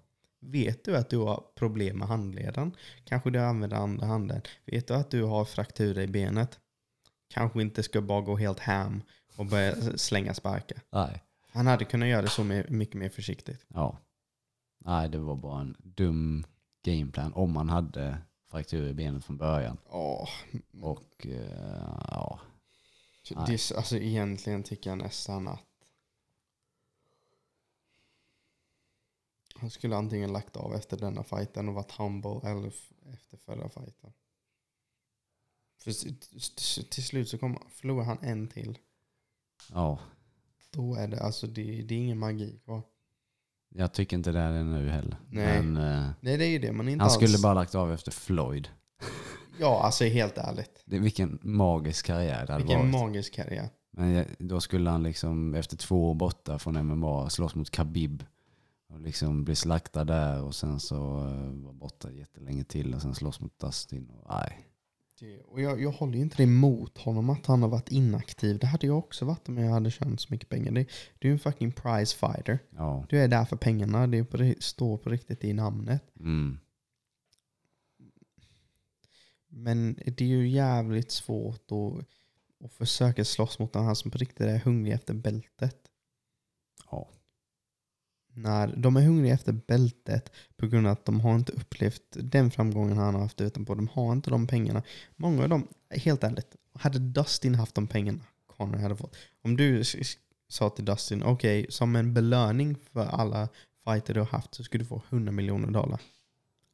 Vet 0.41 0.85
du 0.85 0.97
att 0.97 1.09
du 1.09 1.17
har 1.17 1.43
problem 1.55 1.97
med 1.97 2.07
handleden? 2.07 2.71
Kanske 3.03 3.29
du 3.29 3.39
använder 3.39 3.77
andra 3.77 4.05
handen. 4.05 4.41
Vet 4.65 4.87
du 4.87 4.93
att 4.93 5.11
du 5.11 5.23
har 5.23 5.45
frakturer 5.45 6.01
i 6.01 6.07
benet? 6.07 6.59
Kanske 7.33 7.61
inte 7.61 7.83
ska 7.83 8.01
bara 8.01 8.21
gå 8.21 8.35
helt 8.37 8.59
ham 8.59 9.01
och 9.37 9.45
börja 9.45 9.75
slänga 9.97 10.33
sparkar. 10.33 10.77
nej, 10.93 11.21
Han 11.55 11.67
hade 11.67 11.85
kunnat 11.85 12.09
göra 12.09 12.21
det 12.21 12.29
så 12.29 12.43
mycket 12.43 12.95
mer 12.95 13.09
försiktigt. 13.09 13.65
ja. 13.67 13.97
Nej, 14.77 15.09
det 15.09 15.17
var 15.17 15.35
bara 15.35 15.61
en 15.61 15.75
dum 15.79 16.45
gameplan 16.83 17.33
om 17.33 17.51
man 17.53 17.69
hade 17.69 18.17
frakturer 18.49 18.89
i 18.89 18.93
benet 18.93 19.25
från 19.25 19.37
början. 19.37 19.77
Åh, 19.89 20.29
Och 20.81 21.25
eh, 21.27 21.99
ja, 22.09 22.39
det, 23.29 23.53
är- 23.53 23.75
alltså 23.77 23.97
egentligen 23.97 24.63
tycker 24.63 24.89
jag 24.89 24.97
nästan 24.97 25.47
att 25.47 25.61
han 29.55 29.69
skulle 29.69 29.95
antingen 29.95 30.33
lagt 30.33 30.55
av 30.57 30.75
efter 30.75 30.97
denna 30.97 31.23
fighten 31.23 31.67
och 31.69 31.73
varit 31.75 31.91
humble 31.91 32.39
eller 32.49 32.67
f- 32.67 32.91
efter 33.13 33.37
förra 33.37 33.69
fighten. 33.69 34.13
För 35.77 35.91
s- 35.91 36.05
s- 36.35 36.79
till 36.89 37.03
slut 37.05 37.29
så 37.29 37.37
kommer, 37.37 37.59
förlorar 37.69 38.03
han 38.05 38.17
en 38.21 38.47
till. 38.47 38.77
ja, 39.71 39.99
Då 40.75 40.95
är 40.95 41.07
det, 41.07 41.19
alltså 41.19 41.47
det, 41.47 41.81
det 41.81 41.95
är 41.95 41.99
ingen 41.99 42.19
magi 42.19 42.59
kvar. 42.65 42.81
jag 43.75 43.93
tycker 43.93 44.17
inte 44.17 44.31
det 44.31 44.39
är 44.39 44.51
det 44.51 44.63
nu 44.63 44.89
heller. 44.89 45.17
Nej. 45.29 45.61
Men 45.63 45.77
eh, 45.77 46.09
Nej 46.19 46.37
det 46.37 46.45
är 46.45 46.49
ju 46.49 46.59
det, 46.59 46.67
är 46.67 46.71
inte 46.71 46.91
han 46.91 47.01
alls... 47.01 47.13
skulle 47.13 47.37
bara 47.37 47.53
lagt 47.53 47.75
av 47.75 47.93
efter 47.93 48.11
Floyd. 48.11 48.69
Ja, 49.59 49.81
alltså 49.83 50.03
helt 50.03 50.37
ärligt. 50.37 50.83
Det, 50.85 50.99
vilken 50.99 51.39
magisk 51.41 52.05
karriär 52.05 52.45
det 52.45 52.53
hade 52.53 52.63
Vilken 52.65 52.91
varit. 52.91 52.91
magisk 53.07 53.33
karriär. 53.33 53.69
Men 53.91 54.11
jag- 54.11 54.25
då 54.39 54.61
skulle 54.61 54.89
han 54.89 55.03
liksom 55.03 55.55
efter 55.55 55.77
två 55.77 56.09
år 56.11 56.15
borta 56.15 56.59
från 56.59 56.85
MMA 56.87 57.29
slåss 57.29 57.55
mot 57.55 57.69
Khabib. 57.69 58.23
Och 58.89 58.99
liksom 59.01 59.43
bli 59.43 59.55
slaktad 59.55 60.03
där 60.03 60.41
och 60.43 60.55
sen 60.55 60.79
så 60.79 60.95
uh, 60.95 61.63
vara 61.63 61.73
borta 61.73 62.11
jättelänge 62.11 62.63
till 62.63 62.93
och 62.93 63.01
sen 63.01 63.15
slåss 63.15 63.39
mot 63.39 63.59
Dustin. 63.59 64.09
Och, 64.09 64.27
nej. 64.29 64.67
Det, 65.19 65.41
och 65.41 65.61
jag, 65.61 65.81
jag 65.81 65.91
håller 65.91 66.13
ju 66.15 66.21
inte 66.21 66.37
det 66.37 66.43
emot 66.43 66.97
honom 66.97 67.29
att 67.29 67.45
han 67.45 67.61
har 67.61 67.69
varit 67.69 67.89
inaktiv. 67.91 68.59
Det 68.59 68.67
hade 68.67 68.87
jag 68.87 68.97
också 68.97 69.25
varit 69.25 69.49
om 69.49 69.57
jag 69.57 69.71
hade 69.71 69.91
tjänat 69.91 70.19
så 70.19 70.27
mycket 70.33 70.49
pengar. 70.49 70.71
Det, 70.71 70.87
det 71.19 71.27
är 71.27 71.31
en 71.31 71.39
fucking 71.39 71.71
prize 71.71 72.15
fighter. 72.15 72.59
Ja. 72.69 73.05
Du 73.09 73.19
är 73.19 73.27
där 73.27 73.45
för 73.45 73.55
pengarna. 73.55 74.07
Det 74.07 74.23
på, 74.23 74.37
ri- 74.37 74.61
står 74.61 74.97
på 74.97 75.09
riktigt 75.09 75.43
i 75.43 75.53
namnet. 75.53 76.03
Mm. 76.19 76.59
Men 79.47 79.93
det 79.93 80.21
är 80.21 80.27
ju 80.27 80.47
jävligt 80.49 81.11
svårt 81.11 81.71
att, 81.71 82.05
att 82.65 82.73
försöka 82.73 83.25
slåss 83.25 83.59
mot 83.59 83.73
någon 83.73 83.95
som 83.95 84.11
på 84.11 84.17
riktigt 84.17 84.47
är 84.47 84.59
hungrig 84.59 84.93
efter 84.93 85.13
bältet. 85.13 85.77
Ja. 86.91 87.09
När 88.37 88.75
de 88.77 88.97
är 88.97 89.01
hungriga 89.01 89.33
efter 89.33 89.51
bältet 89.53 90.31
på 90.57 90.67
grund 90.67 90.87
av 90.87 90.93
att 90.93 91.05
de 91.05 91.21
har 91.21 91.35
inte 91.35 91.51
upplevt 91.51 92.01
den 92.11 92.51
framgången 92.51 92.97
han 92.97 93.13
har 93.13 93.21
haft 93.21 93.41
utanpå. 93.41 93.75
De 93.75 93.87
har 93.87 94.11
inte 94.11 94.29
de 94.29 94.47
pengarna. 94.47 94.83
Många 95.15 95.43
av 95.43 95.49
dem, 95.49 95.67
helt 95.89 96.23
ärligt, 96.23 96.55
hade 96.73 96.99
Dustin 96.99 97.55
haft 97.55 97.75
de 97.75 97.87
pengarna 97.87 98.19
Conor 98.57 98.77
hade 98.77 98.95
fått. 98.95 99.15
Om 99.41 99.57
du 99.57 99.83
sa 100.47 100.69
till 100.69 100.85
Dustin, 100.85 101.23
okej, 101.23 101.65
som 101.69 101.95
en 101.95 102.13
belöning 102.13 102.75
för 102.93 103.05
alla 103.05 103.49
fighter 103.85 104.13
du 104.13 104.19
har 104.19 104.27
haft 104.27 104.55
så 104.55 104.63
skulle 104.63 104.83
du 104.83 104.87
få 104.87 105.01
100 105.09 105.31
miljoner 105.31 105.71
dollar. 105.71 106.01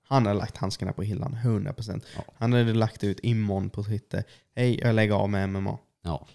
Han 0.03 0.25
hade 0.25 0.39
lagt 0.39 0.57
handskarna 0.57 0.93
på 0.93 1.03
hyllan, 1.03 1.38
100%. 1.43 2.03
Ja. 2.15 2.23
Han 2.35 2.53
hade 2.53 2.73
lagt 2.73 3.03
ut 3.03 3.19
imorgon 3.23 3.69
på 3.69 3.83
Twitter, 3.83 4.23
hej 4.55 4.79
jag 4.79 4.95
lägger 4.95 5.13
av 5.13 5.29
med 5.29 5.49
MMA. 5.49 5.77
ja. 6.01 6.27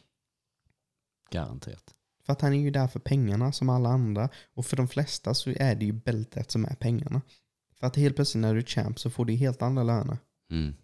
Garanterat. 1.31 1.96
För 2.27 2.33
att 2.33 2.41
han 2.41 2.53
är 2.53 2.61
ju 2.61 2.71
där 2.71 2.89
för 2.89 3.01
pengarna 3.01 3.53
som 3.53 3.69
alla 3.69 3.89
andra. 3.89 4.29
Och 4.55 4.67
för 4.67 4.77
de 4.77 4.89
flesta 4.89 5.35
så 5.35 5.51
är 5.51 5.75
det 5.75 5.85
ju 5.85 5.93
bältet 5.93 6.51
som 6.51 6.65
är 6.65 6.75
pengarna. 6.75 7.23
För 7.75 7.87
att 7.87 7.97
helt 7.97 8.17
plötsligt 8.17 8.43
när 8.43 8.55
du 8.55 8.61
är 8.61 8.65
champ 8.65 9.01
så 9.01 9.11
får 9.11 9.25
du 9.25 9.33
helt 9.33 9.63
andra 9.63 9.83
löner. 9.83 10.19
Mm. 10.51 10.75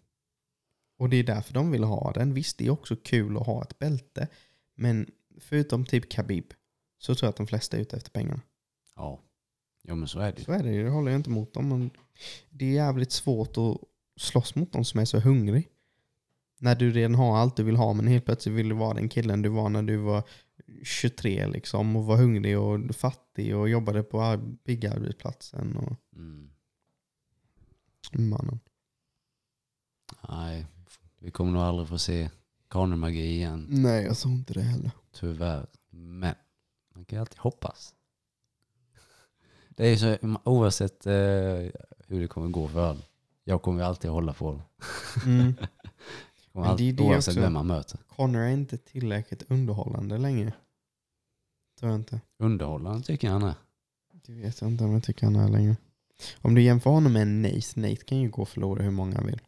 Och 0.97 1.09
det 1.09 1.17
är 1.17 1.23
därför 1.23 1.53
de 1.53 1.71
vill 1.71 1.83
ha 1.83 2.11
den. 2.11 2.33
Visst, 2.33 2.57
det 2.57 2.65
är 2.65 2.69
också 2.69 2.95
kul 2.95 3.37
att 3.37 3.45
ha 3.45 3.61
ett 3.61 3.79
bälte. 3.79 4.27
Men 4.75 5.11
förutom 5.39 5.85
typ 5.85 6.11
Khabib 6.11 6.53
så 6.97 7.15
tror 7.15 7.27
jag 7.27 7.29
att 7.29 7.37
de 7.37 7.47
flesta 7.47 7.77
är 7.77 7.81
ute 7.81 7.97
efter 7.97 8.11
pengarna. 8.11 8.41
Ja. 8.95 9.19
Jo 9.83 9.95
men 9.95 10.07
så 10.07 10.19
är 10.19 10.31
det. 10.31 10.43
Så 10.43 10.51
är 10.51 10.63
det 10.63 10.71
ju, 10.71 10.83
det 10.83 10.89
håller 10.89 11.11
jag 11.11 11.19
inte 11.19 11.29
emot 11.29 11.53
dem. 11.53 11.69
Men 11.69 11.89
det 12.49 12.65
är 12.65 12.73
jävligt 12.73 13.11
svårt 13.11 13.57
att 13.57 13.77
slåss 14.17 14.55
mot 14.55 14.73
någon 14.73 14.85
som 14.85 14.99
är 14.99 15.05
så 15.05 15.19
hungrig. 15.19 15.69
När 16.59 16.75
du 16.75 16.91
redan 16.91 17.15
har 17.15 17.37
allt 17.37 17.55
du 17.55 17.63
vill 17.63 17.75
ha 17.75 17.93
men 17.93 18.07
helt 18.07 18.25
plötsligt 18.25 18.55
vill 18.55 18.69
du 18.69 18.75
vara 18.75 18.93
den 18.93 19.09
killen 19.09 19.41
du 19.41 19.49
var 19.49 19.69
när 19.69 19.83
du 19.83 19.97
var 19.97 20.23
23 20.83 21.47
liksom 21.47 21.95
och 21.95 22.05
var 22.05 22.17
hungrig 22.17 22.59
och 22.59 22.95
fattig 22.95 23.55
och 23.57 23.69
jobbade 23.69 24.03
på 24.03 24.21
ar- 24.21 24.55
byggarbetsplatsen. 24.63 25.77
Och, 25.77 25.95
Mm. 26.15 26.49
mannen. 28.13 28.59
Nej, 30.29 30.65
vi 31.19 31.31
kommer 31.31 31.51
nog 31.51 31.61
aldrig 31.61 31.87
få 31.89 31.97
se 31.97 32.29
Conor-magi 32.67 33.25
igen. 33.35 33.65
Nej, 33.69 34.03
jag 34.03 34.17
tror 34.17 34.33
inte 34.33 34.53
det 34.53 34.61
heller. 34.61 34.91
Tyvärr. 35.11 35.67
Men 35.89 36.35
man 36.95 37.05
kan 37.05 37.17
ju 37.17 37.21
alltid 37.21 37.39
hoppas. 37.39 37.95
Det 39.69 39.85
är 39.85 39.89
ju 39.89 39.97
så, 39.97 40.37
oavsett 40.43 41.05
eh, 41.05 41.13
hur 42.07 42.21
det 42.21 42.27
kommer 42.27 42.47
gå 42.47 42.67
för 42.67 42.87
honom. 42.87 43.01
Jag 43.43 43.61
kommer 43.61 43.79
ju 43.81 43.85
alltid 43.85 44.11
hålla 44.11 44.33
på 44.33 44.45
honom. 44.45 44.61
Mm. 45.25 45.53
Men 46.55 46.63
det 46.63 46.67
är 46.67 46.71
alltid, 46.71 46.95
det 46.95 47.03
oavsett 47.03 47.31
också. 47.31 47.41
vem 47.41 47.53
man 47.53 47.67
möter. 47.67 47.99
Connor 48.15 48.41
är 48.41 48.49
inte 48.49 48.77
tillräckligt 48.77 49.51
underhållande 49.51 50.17
längre. 50.17 50.53
Tror 51.83 51.91
jag 51.93 51.99
inte. 51.99 52.21
Underhållande 52.39 53.03
tycker 53.03 53.27
jag 53.27 53.33
han 53.33 53.43
är. 53.49 53.55
Det 54.13 54.33
vet 54.33 54.61
jag 54.61 54.69
inte 54.71 54.83
om 54.83 54.91
jag 54.93 55.03
tycker 55.03 55.25
han 55.25 55.35
är 55.35 55.49
längre. 55.49 55.75
Om 56.41 56.55
du 56.55 56.61
jämför 56.61 56.89
honom 56.89 57.13
med 57.13 57.21
en 57.21 57.41
Nate, 57.41 57.79
Nate 57.79 57.95
kan 57.95 58.17
ju 58.19 58.29
gå 58.29 58.41
och 58.41 58.49
förlora 58.49 58.83
hur 58.83 58.91
många 58.91 59.15
han 59.15 59.25
vill. 59.25 59.41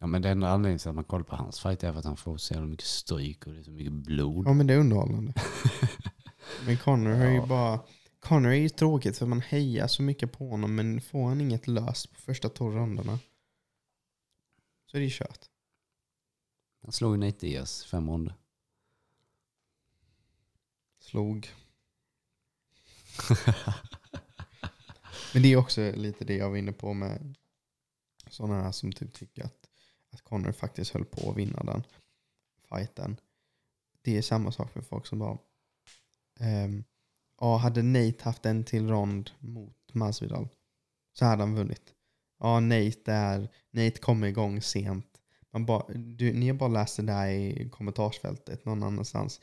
Ja 0.00 0.06
men 0.06 0.22
den 0.22 0.32
enda 0.32 0.48
anledningen 0.48 0.78
till 0.78 0.88
att 0.88 0.94
man 0.94 1.04
kollar 1.04 1.24
på 1.24 1.36
hans 1.36 1.60
fight 1.60 1.84
är 1.84 1.92
för 1.92 1.98
att 1.98 2.04
han 2.04 2.16
får 2.16 2.36
så 2.36 2.54
jävla 2.54 2.68
mycket 2.68 2.86
stryk 2.86 3.46
och 3.46 3.52
det 3.52 3.58
är 3.58 3.62
så 3.62 3.70
mycket 3.70 3.92
blod. 3.92 4.46
Ja 4.46 4.52
men 4.52 4.66
det 4.66 4.74
är 4.74 4.78
underhållande. 4.78 5.34
Men 6.66 6.76
Connor 6.76 7.10
har 7.10 7.26
ju 7.26 7.36
Ja. 7.36 7.46
bara... 7.46 7.80
Connor 8.20 8.50
är 8.50 8.54
ju 8.56 8.68
tråkigt 8.68 9.18
för 9.18 9.26
man 9.26 9.40
hejar 9.40 9.86
så 9.86 10.02
mycket 10.02 10.32
på 10.32 10.48
honom 10.48 10.74
men 10.74 11.00
får 11.00 11.28
han 11.28 11.40
inget 11.40 11.66
löst 11.66 12.12
på 12.12 12.20
första 12.20 12.48
två 12.48 12.70
ronderna 12.70 13.18
så 14.86 14.96
är 14.96 15.00
det 15.00 15.04
ju 15.06 15.10
kört. 15.12 15.40
Han 16.82 16.92
slog 16.92 17.14
ju 17.14 17.18
Nate 17.26 17.46
Diaz 17.46 17.84
fem 17.84 18.10
ronder. 18.10 18.34
Slog. 21.08 21.48
Men 25.32 25.42
det 25.42 25.52
är 25.52 25.56
också 25.56 25.92
lite 25.92 26.24
det 26.24 26.36
jag 26.36 26.50
var 26.50 26.56
inne 26.56 26.72
på 26.72 26.94
med 26.94 27.34
sådana 28.30 28.62
här 28.62 28.72
som 28.72 28.92
typ 28.92 29.14
tycker 29.14 29.44
att, 29.44 29.68
att 30.10 30.22
Connor 30.22 30.52
faktiskt 30.52 30.90
höll 30.90 31.04
på 31.04 31.30
att 31.30 31.36
vinna 31.36 31.62
den 31.62 31.82
fighten. 32.68 33.16
Det 34.02 34.18
är 34.18 34.22
samma 34.22 34.52
sak 34.52 34.72
för 34.72 34.80
folk 34.80 35.06
som 35.06 35.18
bara 35.18 35.38
ehm, 36.40 36.84
ja, 37.40 37.56
hade 37.56 37.82
Nate 37.82 38.24
haft 38.24 38.46
en 38.46 38.64
till 38.64 38.88
rond 38.88 39.30
mot 39.38 39.94
Masvidal 39.94 40.48
så 41.12 41.24
hade 41.24 41.42
han 41.42 41.54
vunnit. 41.54 41.94
Ja, 42.38 42.60
Nate 42.60 43.12
är, 43.12 43.48
Nate 43.70 43.98
kommer 43.98 44.26
igång 44.26 44.62
sent. 44.62 45.20
Man 45.50 45.66
bara, 45.66 45.92
du, 45.94 46.32
ni 46.32 46.48
har 46.48 46.56
bara 46.56 46.68
läst 46.68 46.96
det 46.96 47.02
där 47.02 47.28
i 47.28 47.68
kommentarsfältet 47.70 48.64
någon 48.64 48.82
annanstans. 48.82 49.40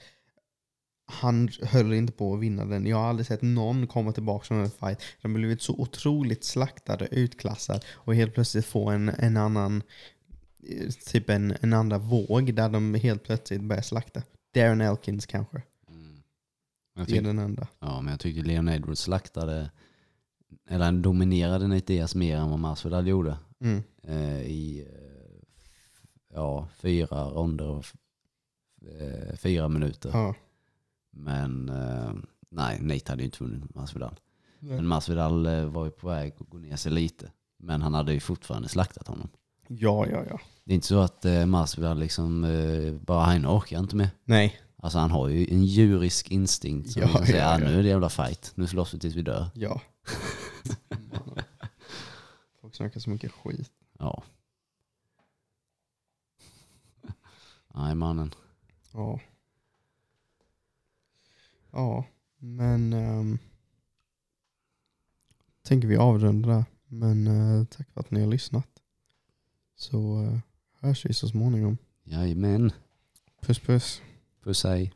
Han 1.08 1.50
höll 1.62 1.94
inte 1.94 2.14
på 2.14 2.34
att 2.34 2.40
vinna 2.40 2.66
den. 2.66 2.86
Jag 2.88 2.98
har 2.98 3.10
aldrig 3.10 3.28
sett 3.28 3.42
någon 3.42 3.88
komma 3.88 4.12
tillbaka 4.12 4.46
från 4.46 4.60
en 4.60 4.70
fight. 4.72 5.02
De 5.22 5.32
har 5.32 5.40
blivit 5.40 5.62
så 5.62 5.74
otroligt 5.74 6.44
slaktade, 6.44 7.08
utklassade 7.12 7.80
och 7.92 8.16
helt 8.16 8.34
plötsligt 8.34 8.66
få 8.66 8.90
en, 8.90 9.10
en 9.10 9.38
annan 9.38 9.84
eh, 10.70 10.90
typ 10.90 11.30
en, 11.30 11.56
en 11.62 11.74
andra 11.74 11.98
våg 11.98 12.54
där 12.54 12.70
de 12.70 12.94
helt 12.94 13.24
plötsligt 13.24 13.62
börjar 13.62 13.82
slakta. 13.82 14.22
Darren 14.54 14.82
Elkins 14.82 15.26
kanske. 15.26 15.62
Mm. 15.90 16.22
Jag 16.96 17.08
Det 17.08 17.12
är 17.12 17.16
tyck, 17.16 17.24
den 17.24 17.40
enda. 17.40 17.68
ja, 17.80 18.02
men 18.02 18.12
jag 18.12 18.20
tyckte 18.20 18.42
Leon 18.42 18.70
Edwards 18.70 19.02
slaktade, 19.02 19.72
eller 20.70 20.86
han 20.86 21.02
dominerade 21.02 21.68
Nate 21.68 21.86
Diaz 21.94 22.16
mer 22.16 22.38
än 22.38 22.50
vad 22.50 22.60
Masvidal 22.60 23.08
gjorde. 23.08 23.38
Mm. 23.60 23.84
Eh, 24.04 24.42
I 24.42 24.80
eh, 24.80 25.48
ja, 26.34 26.68
fyra 26.78 27.24
ronder 27.26 27.68
och 27.68 27.86
eh, 29.02 29.36
fyra 29.36 29.68
minuter. 29.68 30.10
Ja. 30.14 30.36
Men 31.18 31.70
eh, 31.70 32.14
nej, 32.50 32.82
Nate 32.82 33.12
hade 33.12 33.22
ju 33.22 33.26
inte 33.26 33.44
vunnit 33.44 33.76
Masvidal. 33.76 34.20
Men 34.60 34.88
Masvidal 34.88 35.46
eh, 35.46 35.66
var 35.66 35.86
ju 35.86 35.92
på 35.92 36.08
väg 36.08 36.34
att 36.40 36.50
gå 36.50 36.58
ner 36.58 36.76
sig 36.76 36.92
lite. 36.92 37.32
Men 37.58 37.82
han 37.82 37.94
hade 37.94 38.14
ju 38.14 38.20
fortfarande 38.20 38.70
slaktat 38.70 39.08
honom. 39.08 39.30
Ja, 39.68 40.08
ja, 40.08 40.24
ja. 40.30 40.40
Det 40.64 40.72
är 40.72 40.76
inte 40.76 40.88
så 40.88 41.00
att 41.00 41.26
eh, 41.26 41.46
Masvidal 41.46 42.00
liksom 42.00 42.44
eh, 42.44 42.94
bara, 42.94 43.24
han 43.26 43.46
orkar 43.48 43.80
inte 43.80 43.96
mer. 43.96 44.10
Nej. 44.24 44.60
Alltså 44.78 45.00
han 45.00 45.12
har 45.12 45.28
ju 45.28 45.48
en 45.54 45.64
djurisk 45.66 46.32
instinkt 46.32 46.92
som 46.92 47.02
Ja, 47.02 47.08
liksom 47.08 47.26
säger, 47.26 47.40
ja, 47.40 47.56
"Ah, 47.56 47.60
ja. 47.60 47.68
nu 47.70 47.80
är 47.80 47.84
det 47.84 47.90
jävla 47.90 48.10
fight. 48.10 48.52
Nu 48.56 48.68
slåss 48.68 48.94
vi 48.94 49.00
tills 49.00 49.16
vi 49.16 49.22
dör. 49.22 49.46
Ja. 49.54 49.82
Folk 52.62 52.76
snackar 52.76 53.00
så 53.00 53.10
mycket 53.10 53.32
skit. 53.32 53.72
Ja. 54.00 54.24
Nej 57.74 57.96
mannen. 57.96 58.34
Ja. 58.94 59.20
Ja, 61.76 62.06
men 62.38 62.94
um, 62.94 63.40
tänker 65.64 65.88
vi 65.88 65.98
avrunda 65.98 66.50
där. 66.50 66.66
Men 66.88 67.28
eh, 67.28 67.66
tack 67.66 67.92
för 67.92 68.00
att 68.00 68.12
ni 68.12 68.22
har 68.22 68.28
lyssnat. 68.28 68.68
Så 69.76 70.22
uh, 70.22 70.40
hörs 70.80 71.06
vi 71.06 71.14
så 71.14 71.28
småningom. 71.28 71.78
Jajamän. 72.04 72.72
Puss 73.42 73.60
puss. 73.60 74.02
Puss 74.44 74.64
hej. 74.64 74.94